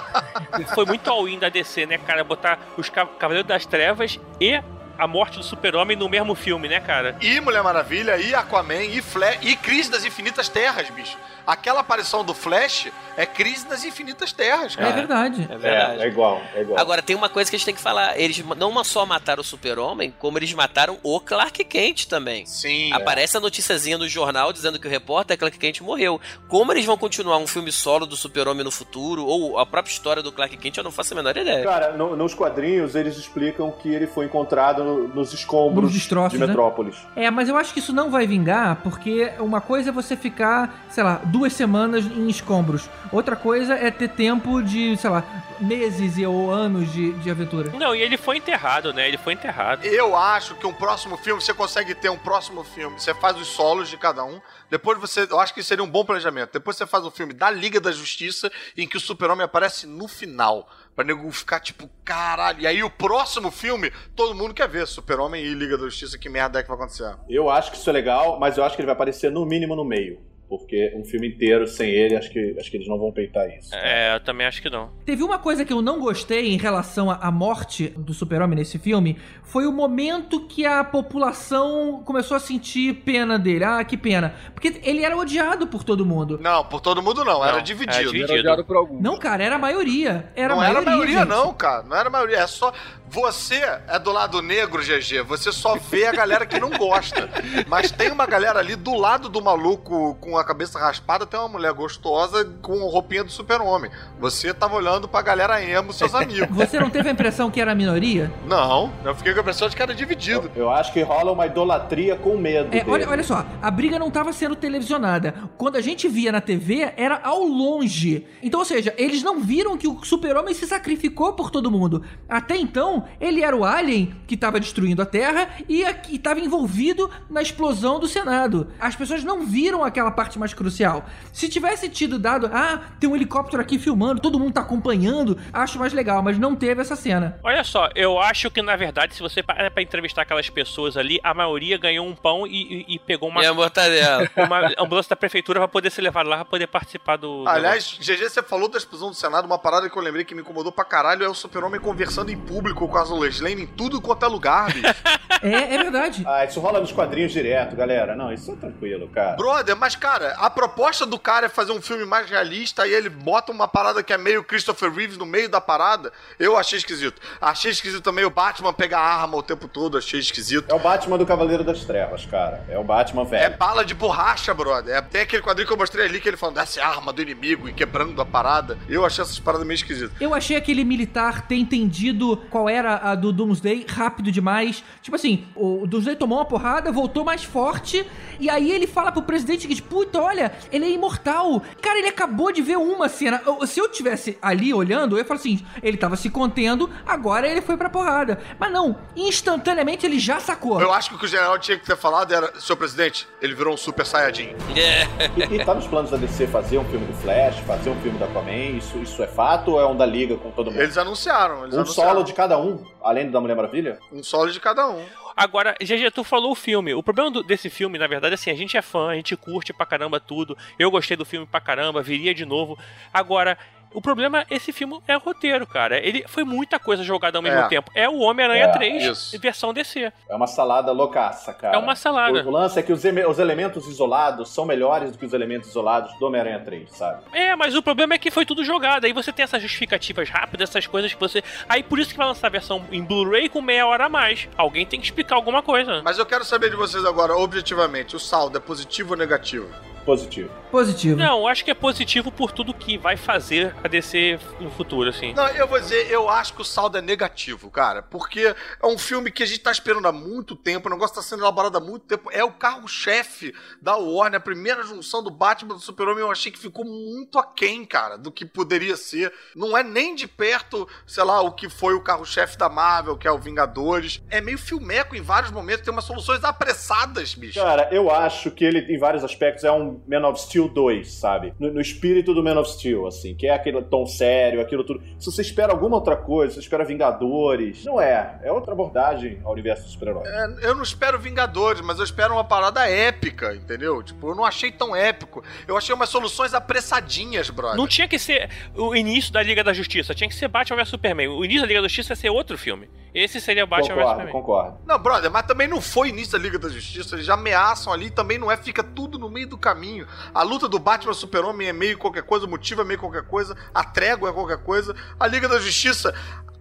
Foi 0.77 0.87
muito 0.87 1.11
all-in 1.11 1.41
da 1.41 1.49
DC, 1.49 1.87
né, 1.87 1.99
cara? 1.99 2.23
Botar 2.23 2.57
os 2.77 2.89
Ca- 2.89 3.05
Cavaleiros 3.07 3.49
das 3.49 3.67
Trevas 3.67 4.17
e 4.41 4.63
a 4.97 5.07
morte 5.09 5.39
do 5.39 5.43
Super-Homem 5.43 5.97
no 5.97 6.09
mesmo 6.09 6.35
filme, 6.37 6.69
né, 6.69 6.79
cara? 6.79 7.17
e 7.21 7.41
Mulher 7.41 7.63
Maravilha, 7.65 8.17
e 8.17 8.33
Aquaman, 8.35 8.83
e 8.85 9.03
Flash, 9.03 9.39
e 9.43 9.57
Crise 9.57 9.91
das 9.91 10.05
Infinitas 10.05 10.49
Terras, 10.49 10.89
bicho. 10.91 11.17
Aquela 11.51 11.81
aparição 11.81 12.25
do 12.25 12.33
Flash 12.33 12.89
é 13.17 13.27
Crise 13.27 13.67
das 13.67 13.85
Infinitas 13.85 14.33
Terras, 14.33 14.75
É 14.75 14.77
cara. 14.83 14.93
verdade. 14.93 15.47
É 15.51 15.55
É, 15.55 15.59
verdade. 15.59 16.03
é 16.03 16.07
igual, 16.07 16.41
é 16.55 16.61
igual. 16.63 16.79
Agora, 16.79 17.03
tem 17.03 17.17
uma 17.17 17.29
coisa 17.29 17.51
que 17.51 17.57
a 17.57 17.59
gente 17.59 17.67
tem 17.67 17.75
que 17.75 17.81
falar. 17.81 18.19
Eles 18.19 18.39
não 18.57 18.85
só 18.85 19.05
mataram 19.05 19.41
o 19.41 19.45
Super-Homem, 19.45 20.15
como 20.19 20.39
eles 20.39 20.53
mataram 20.55 20.97
o 21.03 21.19
Clark 21.21 21.63
Kent 21.65 22.07
também. 22.07 22.47
Sim. 22.47 22.93
Aparece 22.93 23.37
a 23.37 23.41
noticiazinha 23.41 23.99
no 23.99 24.09
jornal 24.09 24.53
dizendo 24.53 24.79
que 24.79 24.87
o 24.87 24.91
repórter 24.91 25.37
Clark 25.37 25.59
Kent 25.59 25.81
morreu. 25.81 26.21
Como 26.49 26.73
eles 26.73 26.85
vão 26.85 26.97
continuar 26.97 27.39
um 27.39 27.47
filme 27.47 27.73
solo 27.73 28.07
do 28.07 28.17
Super-Homem 28.17 28.65
no 28.65 28.71
futuro, 28.71 29.25
ou 29.27 29.59
a 29.59 29.67
própria 29.67 29.91
história 29.93 30.23
do 30.23 30.31
Clark 30.33 30.57
Kent, 30.57 30.77
eu 30.79 30.85
não 30.85 30.93
faço 30.93 31.13
a 31.13 31.17
menor 31.17 31.37
ideia. 31.37 31.65
Cara, 31.65 31.93
no- 31.93 32.15
nos 32.17 32.33
quadrinhos 32.33 32.95
eles 32.95 33.17
explicam 33.17 33.71
que 33.73 33.89
ele 33.93 34.07
foi 34.07 34.27
encontrado 34.27 34.85
no- 34.85 35.09
nos 35.09 35.33
escombros 35.33 35.85
Nos 35.85 35.93
destroços, 35.93 36.33
de 36.33 36.39
né? 36.39 36.47
Metrópolis. 36.47 36.97
É, 37.17 37.31
mas 37.31 37.49
eu 37.49 37.57
acho 37.57 37.73
que 37.75 37.81
isso 37.81 37.93
não 37.93 38.11
vai 38.11 38.27
vingar, 38.27 38.77
porque 38.83 39.33
uma 39.41 39.61
coisa 39.61 39.91
é 39.91 39.93
você 39.93 40.17
ficar, 40.17 40.85
sei 40.89 41.03
lá, 41.03 41.21
duas 41.41 41.55
semanas 41.55 42.05
em 42.05 42.29
escombros. 42.29 42.91
Outra 43.11 43.35
coisa 43.35 43.73
é 43.75 43.91
ter 43.91 44.09
tempo 44.11 44.63
de, 44.63 44.95
sei 44.99 45.09
lá, 45.09 45.25
meses 45.59 46.19
e- 46.19 46.27
ou 46.27 46.51
anos 46.51 46.93
de, 46.93 47.13
de 47.15 47.31
aventura. 47.31 47.71
Não, 47.79 47.95
e 47.95 48.03
ele 48.03 48.19
foi 48.19 48.37
enterrado, 48.37 48.93
né? 48.93 49.09
Ele 49.09 49.17
foi 49.17 49.33
enterrado. 49.33 49.83
Eu 49.87 50.15
acho 50.15 50.55
que 50.57 50.67
um 50.67 50.73
próximo 50.73 51.17
filme, 51.17 51.41
você 51.41 51.55
consegue 51.55 51.95
ter 51.95 52.11
um 52.11 52.19
próximo 52.19 52.63
filme, 52.63 53.01
você 53.01 53.15
faz 53.15 53.39
os 53.41 53.47
solos 53.49 53.89
de 53.89 53.97
cada 53.97 54.23
um, 54.23 54.39
depois 54.71 54.99
você, 54.99 55.27
eu 55.31 55.41
acho 55.41 55.55
que 55.55 55.63
seria 55.63 55.83
um 55.83 55.89
bom 55.91 56.05
planejamento. 56.05 56.53
Depois 56.53 56.77
você 56.77 56.87
faz 56.87 57.05
um 57.07 57.11
filme 57.11 57.33
da 57.33 57.51
Liga 57.51 57.81
da 57.81 57.91
Justiça 57.91 58.53
em 58.77 58.87
que 58.87 58.99
o 58.99 59.01
Super-Homem 59.01 59.45
aparece 59.47 59.87
no 59.87 60.07
final. 60.07 60.69
Pra 60.95 61.05
nego 61.05 61.31
ficar 61.33 61.61
tipo, 61.61 61.89
caralho. 62.05 62.61
E 62.61 62.67
aí 62.67 62.83
o 62.83 62.91
próximo 62.91 63.51
filme, 63.51 63.91
todo 64.15 64.35
mundo 64.35 64.53
quer 64.53 64.69
ver 64.69 64.87
Super-Homem 64.87 65.43
e 65.43 65.55
Liga 65.55 65.79
da 65.79 65.85
Justiça, 65.85 66.19
que 66.19 66.29
merda 66.29 66.59
é 66.59 66.63
que 66.63 66.69
vai 66.69 66.77
acontecer. 66.77 67.17
Eu 67.31 67.49
acho 67.49 67.71
que 67.71 67.79
isso 67.79 67.89
é 67.89 67.93
legal, 67.95 68.39
mas 68.39 68.59
eu 68.59 68.65
acho 68.65 68.77
que 68.77 68.83
ele 68.83 68.87
vai 68.87 68.95
aparecer 68.95 69.31
no 69.33 69.47
mínimo 69.47 69.75
no 69.75 69.85
meio. 69.87 70.21
Porque 70.51 70.93
um 70.97 71.05
filme 71.05 71.29
inteiro 71.29 71.65
sem 71.69 71.89
ele, 71.89 72.17
acho 72.17 72.29
que, 72.29 72.57
acho 72.59 72.69
que 72.69 72.77
eles 72.77 72.89
não 72.89 72.99
vão 72.99 73.13
peitar 73.13 73.49
isso. 73.49 73.73
É, 73.73 74.17
eu 74.17 74.21
também 74.21 74.45
acho 74.49 74.61
que 74.61 74.69
não. 74.69 74.91
Teve 75.07 75.23
uma 75.23 75.39
coisa 75.39 75.65
que 75.65 75.73
eu 75.73 75.81
não 75.81 76.01
gostei 76.01 76.53
em 76.53 76.59
relação 76.59 77.09
à 77.09 77.31
morte 77.31 77.91
do 77.97 78.13
super-homem 78.13 78.59
nesse 78.59 78.77
filme, 78.77 79.17
foi 79.45 79.65
o 79.67 79.73
momento 79.73 80.41
que 80.49 80.67
a 80.67 80.83
população 80.83 82.03
começou 82.05 82.37
a 82.37 82.41
sentir 82.41 82.95
pena 83.05 83.39
dele. 83.39 83.63
Ah, 83.63 83.85
que 83.85 83.97
pena. 83.97 84.35
Porque 84.53 84.81
ele 84.83 85.05
era 85.05 85.17
odiado 85.17 85.69
por 85.69 85.85
todo 85.85 86.05
mundo. 86.05 86.39
Não, 86.43 86.65
por 86.65 86.81
todo 86.81 87.01
mundo 87.01 87.25
não, 87.25 87.45
era 87.45 87.59
Não, 87.59 87.63
dividido. 87.63 87.95
era 87.95 88.05
dividido. 88.05 88.33
Era 88.33 88.41
odiado 88.41 88.65
por 88.65 88.77
alguns. 88.77 89.01
Não, 89.01 89.17
cara, 89.19 89.45
era 89.45 89.55
a 89.55 89.59
maioria. 89.59 90.31
Era 90.35 90.55
não 90.55 90.61
a 90.61 90.65
maioria, 90.65 90.81
era 90.81 90.81
a 90.81 90.97
maioria, 90.97 91.19
gente. 91.21 91.29
não, 91.29 91.55
cara. 91.55 91.83
Não 91.85 91.97
era 91.97 92.09
a 92.09 92.13
maioria. 92.13 92.39
É 92.39 92.47
só. 92.49 92.73
Você 93.11 93.57
é 93.89 93.99
do 93.99 94.13
lado 94.13 94.41
negro, 94.41 94.81
GG. 94.83 95.23
Você 95.27 95.51
só 95.51 95.77
vê 95.77 96.07
a 96.07 96.13
galera 96.13 96.47
que 96.47 96.61
não 96.61 96.71
gosta. 96.71 97.29
Mas 97.67 97.91
tem 97.91 98.13
uma 98.13 98.25
galera 98.25 98.61
ali 98.61 98.77
do 98.77 98.95
lado 98.95 99.29
do 99.29 99.43
maluco 99.43 100.15
com 100.21 100.39
a 100.39 100.45
cabeça 100.45 100.79
raspada, 100.79 101.27
tem 101.27 101.39
uma 101.39 101.49
mulher 101.49 101.73
gostosa 101.73 102.45
com 102.63 102.75
a 102.75 102.91
roupinha 102.91 103.25
do 103.25 103.33
super-homem. 103.33 103.91
Você 104.21 104.55
tava 104.55 104.77
olhando 104.77 105.09
pra 105.09 105.23
galera 105.23 105.61
emo, 105.61 105.93
seus 105.93 106.15
amigos. 106.15 106.57
Você 106.57 106.79
não 106.79 106.89
teve 106.89 107.09
a 107.09 107.13
impressão 107.13 107.51
que 107.51 107.61
era 107.61 107.73
a 107.73 107.75
minoria? 107.75 108.33
Não, 108.47 108.93
eu 109.05 109.13
fiquei 109.17 109.33
com 109.33 109.41
a 109.41 109.43
impressão 109.43 109.69
de 109.69 109.75
que 109.75 109.83
era 109.83 109.93
dividido. 109.93 110.49
Eu 110.55 110.71
acho 110.71 110.93
que 110.93 111.03
rola 111.03 111.33
uma 111.33 111.47
idolatria 111.47 112.15
com 112.15 112.37
medo. 112.37 112.69
É, 112.69 112.79
dele. 112.79 112.91
olha, 112.91 113.09
olha 113.09 113.25
só, 113.25 113.45
a 113.61 113.71
briga 113.73 113.99
não 113.99 114.09
estava 114.09 114.33
sendo 114.33 114.55
televisionada. 114.55 115.35
Quando 115.59 115.75
a 115.75 115.81
gente 115.81 116.09
via 116.09 116.31
na 116.31 116.41
TV, 116.41 116.93
era 116.97 117.21
ao 117.25 117.43
longe. 117.43 118.25
Então, 118.41 118.61
ou 118.61 118.67
seja, 118.67 118.95
eles 118.97 119.25
não 119.25 119.41
viram 119.41 119.77
que 119.77 119.89
o 119.89 120.05
super-homem 120.05 120.55
se 120.55 120.65
sacrificou 120.65 121.33
por 121.33 121.51
todo 121.51 121.71
mundo. 121.73 122.05
Até 122.29 122.57
então, 122.57 123.00
ele 123.21 123.43
era 123.43 123.57
o 123.57 123.65
alien 123.65 124.15
que 124.27 124.35
estava 124.35 124.59
destruindo 124.61 125.03
a 125.03 125.07
Terra 125.07 125.49
e 125.69 125.83
estava 126.11 126.41
envolvido 126.41 127.11
na 127.29 127.43
explosão 127.43 127.99
do 127.99 128.07
Senado. 128.09 128.69
As 128.81 128.95
pessoas 128.97 129.23
não 129.25 129.45
viram 129.47 129.85
aquela 129.85 130.11
parte 130.11 130.39
mais 130.39 130.53
crucial. 130.55 131.05
Se 131.33 131.49
tivesse 131.49 131.89
tido 131.89 132.19
dado, 132.19 132.51
ah, 132.53 132.81
tem 132.99 133.09
um 133.09 133.17
helicóptero 133.17 133.63
aqui 133.63 133.79
filmando, 133.79 134.21
todo 134.21 134.39
mundo 134.39 134.53
tá 134.55 134.61
acompanhando, 134.61 135.39
acho 135.53 135.79
mais 135.79 135.93
legal, 135.93 136.23
mas 136.23 136.39
não 136.39 136.55
teve 136.57 136.81
essa 136.81 136.97
cena. 136.97 137.39
Olha 137.43 137.65
só, 137.65 137.89
eu 137.95 138.19
acho 138.21 138.51
que 138.51 138.63
na 138.63 138.77
verdade, 138.77 139.15
se 139.15 139.21
você 139.23 139.43
parar 139.43 139.71
pra 139.71 139.83
entrevistar 139.83 140.23
aquelas 140.23 140.49
pessoas 140.51 140.97
ali, 140.97 141.19
a 141.23 141.33
maioria 141.35 141.79
ganhou 141.79 142.07
um 142.07 142.15
pão 142.15 142.47
e, 142.47 142.85
e- 142.89 142.95
e 142.95 142.99
pegou 142.99 143.29
uma, 143.29 143.43
E 143.43 143.47
a 143.47 143.55
mortadela. 143.55 144.29
uma 144.37 144.73
ambulância 144.79 145.11
da 145.11 145.17
prefeitura 145.17 145.61
pra 145.61 145.69
poder 145.69 145.91
ser 145.91 146.03
levado 146.03 146.29
lá 146.29 146.37
pra 146.37 146.45
poder 146.45 146.67
participar 146.67 147.17
do. 147.17 147.45
Aliás, 147.47 147.99
GG, 148.01 148.29
você 148.29 148.43
falou 148.43 148.69
da 148.69 148.79
explosão 148.79 149.09
do 149.11 149.15
Senado, 149.15 149.45
uma 149.47 149.59
parada 149.59 149.89
que 149.89 149.97
eu 149.97 150.03
lembrei 150.03 150.25
que 150.25 150.35
me 150.35 150.41
incomodou 150.43 150.73
pra 150.73 150.85
caralho 150.85 151.25
é 151.25 151.29
o 151.29 151.35
super-homem 151.35 151.81
conversando 151.81 152.31
em 152.31 152.37
público 152.39 152.87
com 152.91 152.99
a 152.99 153.03
Lois 153.05 153.41
Lane 153.41 153.63
em 153.63 153.67
tudo 153.67 154.01
quanto 154.01 154.25
é 154.25 154.29
lugar, 154.29 154.73
bicho. 154.73 154.95
É, 155.43 155.75
é 155.75 155.79
verdade. 155.79 156.23
Ah, 156.27 156.45
isso 156.45 156.61
rola 156.61 156.81
nos 156.81 156.93
quadrinhos 156.93 157.33
direto, 157.33 157.75
galera. 157.75 158.15
Não, 158.15 158.31
isso 158.31 158.53
é 158.53 158.57
tranquilo, 158.57 159.09
cara. 159.09 159.37
Brother, 159.37 159.75
mas 159.75 159.97
cara, 159.97 160.35
a 160.37 160.51
proposta 160.51 161.07
do 161.07 161.19
cara 161.19 161.47
é 161.47 161.49
fazer 161.49 161.73
um 161.73 161.81
filme 161.81 162.05
mais 162.05 162.29
realista 162.29 162.87
e 162.87 162.93
ele 162.93 163.09
bota 163.09 163.51
uma 163.51 163.67
parada 163.67 164.03
que 164.03 164.13
é 164.13 164.19
meio 164.19 164.45
Christopher 164.45 164.93
Reeves 164.93 165.17
no 165.17 165.25
meio 165.25 165.49
da 165.49 165.59
parada. 165.59 166.13
Eu 166.39 166.59
achei 166.59 166.77
esquisito. 166.79 167.23
Achei 167.41 167.71
esquisito 167.71 168.03
também 168.03 168.23
o 168.27 168.29
Batman 168.29 168.71
pegar 168.75 169.01
arma 169.01 169.39
o 169.39 169.43
tempo 169.43 169.67
todo, 169.67 169.97
achei 169.97 170.21
esquisito. 170.21 170.71
É 170.71 170.75
o 170.75 170.79
Batman 170.79 171.17
do 171.17 171.25
Cavaleiro 171.25 171.65
das 171.65 171.87
Trevas, 171.87 172.27
cara. 172.27 172.63
É 172.69 172.79
o 172.79 172.85
Batman 172.85 173.23
É 173.23 173.25
velho. 173.25 173.57
bala 173.57 173.83
de 173.83 173.95
borracha, 173.95 174.53
brother. 174.53 174.95
É, 174.95 175.01
tem 175.01 175.23
aquele 175.23 175.43
quadrinho 175.43 175.67
que 175.67 175.73
eu 175.73 175.79
mostrei 175.79 176.05
ali 176.05 176.21
que 176.21 176.29
ele 176.29 176.37
falando 176.37 176.57
dessa 176.57 176.85
arma 176.85 177.15
do 177.15 177.23
inimigo 177.23 177.67
e 177.67 177.73
quebrando 177.73 178.21
a 178.21 178.27
parada. 178.27 178.77
Eu 178.91 179.07
achei 179.07 179.23
essas 179.25 179.39
paradas 179.39 179.67
meio 179.67 179.77
esquisitas. 179.77 180.13
Eu 180.21 180.35
achei 180.35 180.55
aquele 180.55 180.85
militar 180.85 181.47
ter 181.47 181.55
entendido 181.57 182.37
qual 182.51 182.69
era 182.81 182.97
a 182.97 183.15
do 183.15 183.33
Doomsday 183.33 183.87
rápido 183.89 184.33
demais. 184.33 184.83
Tipo 185.03 185.17
assim, 185.17 185.47
o 185.55 185.87
Doomsday 185.87 186.17
tomou 186.17 186.39
uma 186.39 186.45
porrada, 186.45 186.91
voltou 186.91 187.25
mais 187.25 187.45
forte, 187.45 188.07
e 188.39 188.51
aí 188.51 188.71
ele 188.71 188.87
fala 188.87 189.13
pro 189.13 189.23
presidente 189.23 189.69
que, 189.69 189.81
puta, 189.81 190.21
olha, 190.21 190.53
ele 190.73 190.87
é 190.87 190.91
imortal. 190.91 191.63
Cara, 191.81 191.99
ele 191.99 192.09
acabou 192.09 192.53
de 192.53 192.63
ver 192.63 192.77
uma 192.77 193.09
cena. 193.09 193.41
Se 193.67 193.81
eu 193.81 193.89
tivesse 193.89 194.39
ali 194.41 194.73
olhando, 194.75 195.15
eu 195.15 195.19
ia 195.19 195.25
falar 195.25 195.41
assim, 195.41 195.65
ele 195.83 195.97
tava 195.97 196.17
se 196.17 196.31
contendo, 196.31 196.91
agora 197.07 197.47
ele 197.47 197.61
foi 197.61 197.77
pra 197.77 197.89
porrada. 197.89 198.41
Mas 198.59 198.73
não, 198.73 198.97
instantaneamente 199.15 200.07
ele 200.07 200.19
já 200.19 200.41
sacou. 200.41 200.81
Eu 200.81 200.93
acho 200.93 201.11
que 201.11 201.17
o 201.17 201.19
que 201.19 201.27
o 201.27 201.29
general 201.29 201.59
tinha 201.59 201.79
que 201.79 201.87
ter 201.87 201.97
falado 201.97 202.33
era: 202.33 202.59
Senhor 202.59 202.77
presidente, 202.77 203.29
ele 203.41 203.55
virou 203.55 203.75
um 203.75 203.77
super 203.77 204.05
saiyajin. 204.05 204.51
E, 205.37 205.55
e 205.55 205.65
tá 205.65 205.75
nos 205.75 205.87
planos 205.87 206.11
da 206.11 206.17
DC 206.17 206.47
fazer 206.47 206.79
um 206.79 206.85
filme 206.85 207.07
do 207.07 207.13
Flash, 207.15 207.59
fazer 207.61 207.91
um 207.91 208.01
filme 208.01 208.19
da 208.19 208.27
Aquaman? 208.27 208.77
Isso, 208.77 208.99
isso 208.99 209.23
é 209.23 209.27
fato 209.27 209.73
ou 209.73 209.81
é 209.81 209.87
um 209.87 209.97
da 209.97 210.05
Liga 210.07 210.37
com 210.37 210.51
todo 210.51 210.71
mundo? 210.71 210.81
Eles 210.81 210.97
anunciaram. 210.97 211.63
Eles 211.65 211.75
um 211.75 211.81
anunciaram. 211.81 212.13
solo 212.13 212.25
de 212.25 212.33
cada 212.33 212.59
um, 212.59 212.70
além 213.03 213.27
do 213.27 213.33
da 213.33 213.41
Mulher 213.41 213.55
Maravilha? 213.57 213.99
Um 214.13 214.23
solo 214.23 214.51
de 214.51 214.61
cada 214.61 214.89
um. 214.89 215.05
Agora, 215.37 215.75
GG, 215.81 216.11
tu 216.13 216.23
falou 216.25 216.53
o 216.53 216.55
filme. 216.55 216.93
O 216.95 217.03
problema 217.03 217.31
do- 217.31 217.43
desse 217.43 217.71
filme, 217.71 217.99
na 217.99 218.07
verdade, 218.07 218.35
assim, 218.35 218.51
a 218.51 218.55
gente 218.55 218.77
é 218.77 218.83
fã, 218.83 219.09
a 219.11 219.15
gente 219.15 219.37
curte 219.37 219.73
pra 219.73 219.87
caramba 219.87 220.19
tudo. 220.21 220.57
Eu 220.79 220.91
gostei 220.91 221.17
do 221.17 221.25
filme 221.25 221.47
pra 221.47 221.61
caramba, 221.61 222.03
viria 222.03 222.35
de 222.35 222.45
novo. 222.45 222.79
Agora. 223.13 223.57
O 223.93 224.01
problema, 224.01 224.45
esse 224.51 224.73
filme 224.73 225.01
é 225.09 225.17
o 225.17 225.21
roteiro, 225.21 225.67
cara. 225.67 225.99
Ele 225.99 226.25
foi 226.29 226.45
muita 226.45 226.79
coisa 226.79 227.03
jogada 227.03 227.39
ao 227.39 227.43
mesmo 227.43 227.59
É. 227.61 227.69
tempo. 227.69 227.91
É 227.95 228.09
o 228.09 228.19
Homem-Aranha 228.19 228.65
É, 228.67 228.69
3, 228.73 229.05
isso. 229.05 229.41
versão 229.41 229.73
DC. 229.75 230.13
É 230.29 230.35
uma 230.35 230.47
salada 230.47 230.93
loucaça, 230.93 231.53
cara. 231.53 231.75
É 231.77 231.79
uma 231.79 231.97
salada. 231.97 232.43
O, 232.45 232.49
o 232.49 232.51
lance 232.51 232.79
é 232.79 232.83
que 232.83 232.93
os, 232.93 233.03
os 233.29 233.39
elementos 233.39 233.87
isolados 233.89 234.51
são 234.51 234.65
melhores 234.65 235.11
do 235.13 235.19
que 235.19 235.27
os 235.27 235.33
elementos 235.33 235.69
isolados 235.71 236.13
do 236.19 236.27
Homem-Aranha 236.27 236.61
3, 236.61 236.91
sabe? 236.93 237.23
É, 237.33 237.57
mas 237.57 237.75
o 237.75 237.83
problema 237.83 238.15
é 238.15 238.19
que 238.19 238.31
foi 238.31 238.47
tudo 238.47 238.65
jogado. 238.65 239.05
Aí 239.05 239.13
você 239.13 239.33
tem 239.33 239.43
essas 239.43 239.61
justificativas 239.61 240.29
rápidas, 240.29 240.71
essas 240.71 240.87
coisas 240.87 241.13
que 241.13 241.19
você. 241.21 241.43
Aí 241.69 241.83
por 241.83 241.99
isso 241.99 242.11
que 242.13 242.17
vai 242.17 242.27
lançar 242.27 242.47
a 242.47 242.51
versão 242.51 242.85
em 242.93 243.03
Blu-ray 243.03 243.49
com 243.49 243.61
meia 243.61 243.87
hora 243.87 244.07
a 244.07 244.09
mais. 244.09 244.49
Alguém 244.57 244.87
tem 244.87 245.01
que 245.01 245.07
explicar 245.07 245.35
alguma 245.35 245.63
coisa. 245.63 246.01
Mas 246.05 246.19
eu 246.19 246.27
quero 246.27 246.45
saber 246.45 246.71
de 246.71 246.77
vocês 246.77 247.05
agora, 247.05 247.37
objetivamente, 247.37 248.15
o 248.15 248.21
saldo 248.21 248.57
é 248.57 248.61
positivo 248.61 249.13
ou 249.13 249.17
negativo? 249.19 249.69
Positivo. 250.05 250.51
Positivo. 250.71 251.17
Não, 251.17 251.41
eu 251.41 251.49
acho 251.49 251.65
que 251.65 251.71
é 251.71 251.75
positivo 251.75 252.31
por 252.31 252.53
tudo 252.53 252.73
que 252.73 252.97
vai 252.97 253.17
fazer 253.17 253.75
a 253.83 253.89
DC 253.89 254.39
no 254.61 254.71
futuro, 254.71 255.11
assim. 255.11 255.35
Não, 255.35 255.49
eu 255.49 255.67
vou 255.67 255.81
dizer, 255.81 256.09
eu 256.11 256.29
acho 256.29 256.55
que 256.55 256.63
o 256.63 256.65
saldo 256.65 256.97
é 256.97 257.03
negativo, 257.03 257.69
cara. 257.71 258.03
Porque 258.03 258.55
é 258.83 258.87
um 258.87 258.97
filme 258.97 259.33
que 259.33 259.43
a 259.43 259.47
gente 259.47 259.61
tá 259.61 259.73
esperando 259.73 260.07
há 260.07 260.13
muito 260.13 260.55
tempo, 260.55 260.89
o 260.89 260.93
negócio 260.93 261.17
tá 261.17 261.23
sendo 261.23 261.43
elaborado 261.43 261.77
há 261.77 261.81
muito 261.81 262.07
tempo. 262.07 262.31
É 262.33 262.45
o 262.45 262.53
carro-chefe 262.53 263.53
da 263.83 263.97
Warner, 263.97 264.39
a 264.39 264.43
primeira 264.43 264.83
junção 264.85 265.23
do 265.23 265.31
Batman 265.31 265.75
do 265.75 265.81
Super-Homem, 265.81 266.21
eu 266.21 266.31
achei 266.31 266.53
que 266.53 266.59
ficou 266.59 266.85
muito 266.85 267.39
aquém, 267.39 267.85
cara, 267.85 268.17
do 268.17 268.31
que 268.31 268.45
poderia 268.45 268.97
ser. 268.97 269.33
Não 269.57 269.77
é 269.77 269.83
nem 269.83 270.15
de 270.15 270.29
perto, 270.29 270.89
sei 271.05 271.25
lá, 271.25 271.41
o 271.41 271.53
que 271.53 271.69
foi 271.69 271.95
o 271.95 272.03
carro-chefe 272.03 272.57
da 272.57 272.69
Marvel, 272.69 273.19
que 273.19 273.27
é 273.27 273.33
o 273.33 273.39
Vingadores. 273.39 274.23
É 274.31 274.41
meio 274.41 274.59
filmeco 274.59 275.17
em 275.17 275.21
vários 275.21 275.51
momentos, 275.51 275.85
tem 275.85 275.93
umas 275.93 276.05
soluções 276.05 276.45
apressadas, 276.45 277.35
bicho. 277.35 277.59
Cara, 277.59 277.89
eu 277.91 278.11
acho 278.11 278.53
que 278.53 278.65
ele, 278.65 278.81
em 278.93 278.99
vários 278.99 279.25
aspectos, 279.25 279.65
é 279.65 279.73
um 279.73 280.00
Man 280.07 280.27
of 280.29 280.41
Steel 280.41 280.69
2, 280.69 281.13
sabe? 281.13 281.53
No, 281.59 281.73
no 281.73 281.81
espírito 281.81 282.35
do 282.35 282.43
Man 282.43 282.59
of 282.59 282.71
Steel, 282.71 283.07
assim, 283.07 283.35
que 283.35 283.47
é 283.47 283.55
aquele 283.55 283.81
tom 283.83 284.07
sério, 284.07 284.61
aquilo 284.61 284.85
tudo. 284.85 285.03
Se 285.19 285.31
você 285.31 285.43
espera 285.43 285.73
alguma 285.73 285.97
outra 285.97 286.17
coisa, 286.17 286.51
se 286.51 286.55
você 286.57 286.61
espera 286.61 286.85
Vingadores, 286.85 287.85
não 287.85 288.01
é. 288.01 288.41
É 288.43 288.53
outra 288.53 288.73
abordagem 288.73 289.41
ao 289.45 289.53
universo 289.53 289.85
dos 289.85 289.93
super-heróis. 289.93 290.29
É, 290.29 290.69
eu 290.69 290.75
não 290.75 290.83
espero 290.83 291.19
Vingadores, 291.19 291.81
mas 291.81 291.99
eu 291.99 292.05
espero 292.05 292.35
uma 292.35 292.45
parada 292.45 292.89
épica, 292.89 293.55
entendeu? 293.55 294.03
Tipo, 294.03 294.31
eu 294.31 294.35
não 294.35 294.45
achei 294.45 294.71
tão 294.71 294.95
épico. 294.95 295.43
Eu 295.67 295.77
achei 295.77 295.95
umas 295.95 296.09
soluções 296.09 296.55
apressadinhas, 296.55 297.51
brother. 297.51 297.77
Não 297.77 297.87
tinha 297.87 298.09
que 298.09 298.19
ser 298.19 298.51
o 298.75 298.95
início 298.95 299.33
da 299.33 299.43
Liga 299.43 299.63
da 299.63 299.73
Justiça, 299.73 300.15
tinha 300.15 300.29
que 300.29 300.35
ser 300.35 300.49
Batman 300.49 300.77
vs 300.77 300.89
Superman. 300.89 301.29
O 301.29 301.45
início 301.45 301.63
da 301.63 301.69
Liga 301.69 301.83
da 301.83 301.89
Justiça 301.89 302.13
ia 302.13 302.17
ser 302.17 302.31
outro 302.31 302.59
filme. 302.59 302.89
Esse 303.15 303.41
seria 303.41 303.67
Batman 303.67 303.95
vs 303.95 303.95
concordo, 303.95 304.11
Superman. 304.11 304.33
concordo. 304.33 304.79
Não, 304.87 304.99
brother, 304.99 305.31
mas 305.31 305.47
também 305.47 305.67
não 305.67 305.81
foi 305.81 306.09
início 306.09 306.33
da 306.33 306.39
Liga 306.39 306.59
da 306.59 306.69
Justiça. 306.69 307.17
Eles 307.17 307.27
já 307.27 307.35
ameaçam 307.35 307.93
ali, 307.93 308.11
também 308.11 308.39
não 308.39 308.51
é, 308.51 308.57
fica 308.57 308.83
tudo 308.83 309.19
no 309.19 309.29
meio 309.29 309.49
do 309.49 309.59
caminho. 309.59 310.07
A 310.33 310.43
luta 310.43 310.69
do 310.69 310.79
Batman 310.79 311.15
Super-Homem 311.15 311.69
é 311.69 311.73
meio 311.73 311.99
qualquer 311.99 312.23
coisa, 312.23 312.47
o 312.47 312.49
motivo 312.49 312.83
é 312.83 312.85
meio 312.85 312.99
qualquer 313.01 313.23
coisa, 313.23 313.57
a 313.75 313.85
trégua 313.85 314.31
é 314.31 314.33
qualquer 314.33 314.59
coisa. 314.59 314.95
A 315.19 315.27
Liga 315.27 315.49
da 315.49 315.59
Justiça, 315.59 316.15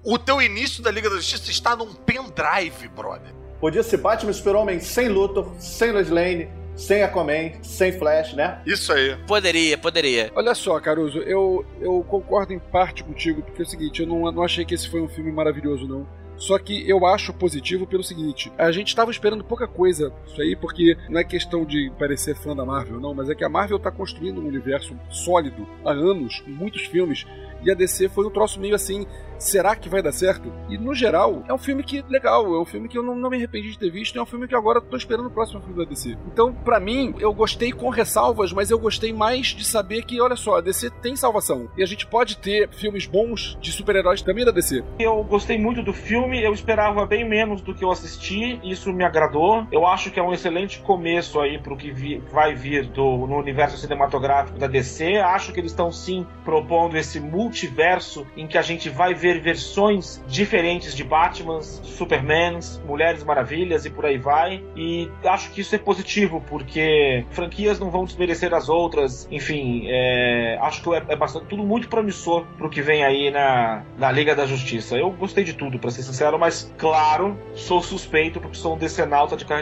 o 0.04 0.18
teu 0.18 0.42
início 0.42 0.82
da 0.82 0.92
Liga 0.92 1.10
da 1.10 1.18
Justiça 1.18 1.52
está 1.52 1.76
num 1.76 1.94
pendrive, 1.94 2.88
brother. 2.90 3.34
Podia 3.60 3.84
ser 3.84 3.98
Batman 3.98 4.32
e 4.32 4.34
Super-Homem 4.34 4.80
sem 4.80 5.10
Luthor, 5.10 5.54
sem 5.60 5.92
Lois 5.92 6.10
Lane, 6.10 6.50
sem 6.76 7.04
Aquaman, 7.04 7.62
sem 7.62 7.92
Flash, 7.92 8.34
né? 8.34 8.62
Isso 8.66 8.94
aí. 8.94 9.18
Poderia, 9.28 9.78
poderia. 9.78 10.32
Olha 10.34 10.56
só, 10.56 10.80
Caruso, 10.80 11.20
eu, 11.20 11.66
eu 11.82 12.04
concordo 12.08 12.54
em 12.54 12.60
parte 12.60 13.04
contigo, 13.04 13.42
porque 13.42 13.62
é 13.62 13.66
o 13.66 13.68
seguinte, 13.68 14.02
eu 14.02 14.08
não, 14.08 14.32
não 14.32 14.44
achei 14.44 14.64
que 14.64 14.74
esse 14.74 14.90
foi 14.90 15.02
um 15.02 15.10
filme 15.10 15.30
maravilhoso, 15.32 15.86
não. 15.86 16.08
Só 16.40 16.58
que 16.58 16.90
eu 16.90 17.06
acho 17.06 17.34
positivo 17.34 17.86
pelo 17.86 18.04
seguinte: 18.04 18.52
a 18.58 18.72
gente 18.72 18.96
tava 18.96 19.12
esperando 19.12 19.44
pouca 19.44 19.68
coisa 19.68 20.12
isso 20.26 20.42
aí, 20.42 20.56
porque 20.56 20.98
não 21.10 21.20
é 21.20 21.24
questão 21.24 21.66
de 21.66 21.92
parecer 22.00 22.36
fã 22.36 22.56
da 22.56 22.66
Marvel, 22.66 23.00
não, 23.00 23.14
mas 23.14 23.30
é 23.30 23.36
que 23.36 23.44
a 23.44 23.50
Marvel 23.50 23.78
tá 23.78 23.92
construindo 23.92 24.42
um 24.42 24.48
universo 24.48 24.96
sólido 25.10 25.68
há 25.84 25.92
anos, 25.92 26.40
com 26.40 26.52
muitos 26.52 26.84
filmes, 26.84 27.26
e 27.64 27.72
a 27.72 27.74
DC 27.76 28.10
foi 28.10 28.26
um 28.26 28.30
troço 28.30 28.60
meio 28.60 28.76
assim. 28.76 29.06
Será 29.38 29.74
que 29.74 29.88
vai 29.88 30.02
dar 30.02 30.12
certo? 30.12 30.52
E 30.70 30.78
no 30.78 30.94
geral, 30.94 31.44
é 31.48 31.54
um 31.54 31.58
filme 31.58 31.82
que 31.82 32.04
legal, 32.10 32.46
é 32.54 32.60
um 32.62 32.66
filme 32.66 32.90
que 32.90 32.98
eu 32.98 33.02
não, 33.04 33.16
não 33.16 33.30
me 33.30 33.38
arrependi 33.38 33.72
de 33.72 33.80
ter 33.80 33.90
visto, 33.90 34.20
é 34.20 34.22
um 34.22 34.26
filme 34.26 34.50
que 34.50 34.54
agora 34.56 34.82
tô 34.82 34.98
esperando 34.98 35.28
o 35.28 35.32
próximo 35.32 35.62
filme 35.62 35.78
da 35.78 35.90
DC. 35.90 36.18
Então, 36.28 36.54
pra 36.54 36.78
mim, 36.78 37.16
eu 37.20 37.34
gostei 37.34 37.72
com 37.72 37.88
ressalvas, 37.88 38.52
mas 38.52 38.70
eu 38.70 38.78
gostei 38.78 39.14
mais 39.14 39.48
de 39.48 39.64
saber 39.64 40.04
que, 40.04 40.20
olha 40.20 40.36
só, 40.36 40.58
a 40.58 40.62
DC 40.62 40.90
tem 41.02 41.16
salvação. 41.16 41.70
E 41.78 41.82
a 41.82 41.86
gente 41.86 42.06
pode 42.06 42.38
ter 42.38 42.68
filmes 42.70 43.06
bons 43.06 43.58
de 43.62 43.72
super-heróis 43.72 44.22
também 44.22 44.44
da 44.44 44.52
DC. 44.52 44.84
Eu 45.00 45.24
gostei 45.24 45.58
muito 45.58 45.82
do 45.82 45.94
filme, 45.94 46.44
eu 46.44 46.52
esperava 46.52 47.06
bem 47.06 47.24
menos 47.28 47.62
do 47.62 47.74
que 47.74 47.86
eu 47.86 47.92
assisti, 47.92 48.60
isso 48.62 48.92
me 48.92 49.06
agradou. 49.06 49.66
Eu 49.72 49.88
acho 49.88 50.12
que 50.12 50.20
é 50.20 50.24
um 50.24 50.34
excelente 50.34 50.82
começo 50.82 51.40
aí 51.40 51.58
pro 51.58 51.78
que 51.78 51.92
vi- 51.92 52.22
vai 52.30 52.56
vir 52.56 52.88
do, 52.88 53.26
no 53.26 53.38
universo 53.38 53.78
cinematográfico 53.78 54.60
da 54.60 54.68
DC. 54.68 55.16
Acho 55.16 55.54
que 55.54 55.62
eles 55.62 55.72
estão 55.72 55.94
sim 55.94 56.28
propondo 56.44 56.98
esse 56.98 57.22
multiverso 57.50 58.28
em 58.38 58.48
que 58.48 58.58
a 58.58 58.62
gente 58.62 58.90
vai 58.90 59.16
ver 59.16 59.42
versões 59.42 60.22
diferentes 60.28 60.96
de 60.96 61.04
Batmans, 61.04 61.82
Supermans, 61.84 62.80
Mulheres 62.86 63.24
Maravilhas 63.24 63.86
e 63.86 63.90
por 63.90 64.06
aí 64.06 64.20
vai. 64.20 64.64
E 64.76 65.10
acho 65.26 65.50
que 65.50 65.62
isso 65.62 65.74
é 65.74 65.80
positivo, 65.80 66.44
porque 66.48 67.26
franquias 67.32 67.80
não 67.80 67.90
vão 67.90 68.06
desmerecer 68.06 68.54
as 68.54 68.70
outras. 68.70 69.28
Enfim, 69.32 69.86
é, 69.88 70.60
acho 70.62 70.84
que 70.84 70.94
é, 70.94 71.04
é 71.10 71.16
bastante 71.16 71.48
tudo 71.48 71.64
muito 71.64 71.90
promissor 71.90 72.46
pro 72.58 72.70
que 72.70 72.82
vem 72.82 73.04
aí 73.04 73.32
na, 73.32 73.84
na 73.98 74.12
Liga 74.12 74.36
da 74.36 74.46
Justiça. 74.46 74.96
Eu 74.96 75.10
gostei 75.10 75.44
de 75.44 75.54
tudo, 75.54 75.80
pra 75.80 75.90
ser 75.90 76.04
sincero, 76.04 76.38
mas 76.38 76.72
claro, 76.78 77.38
sou 77.56 77.82
suspeito 77.82 78.40
porque 78.40 78.58
sou 78.58 78.76
um 78.76 78.78
decenalta 78.78 79.36
de 79.36 79.46
carreira. 79.46 79.60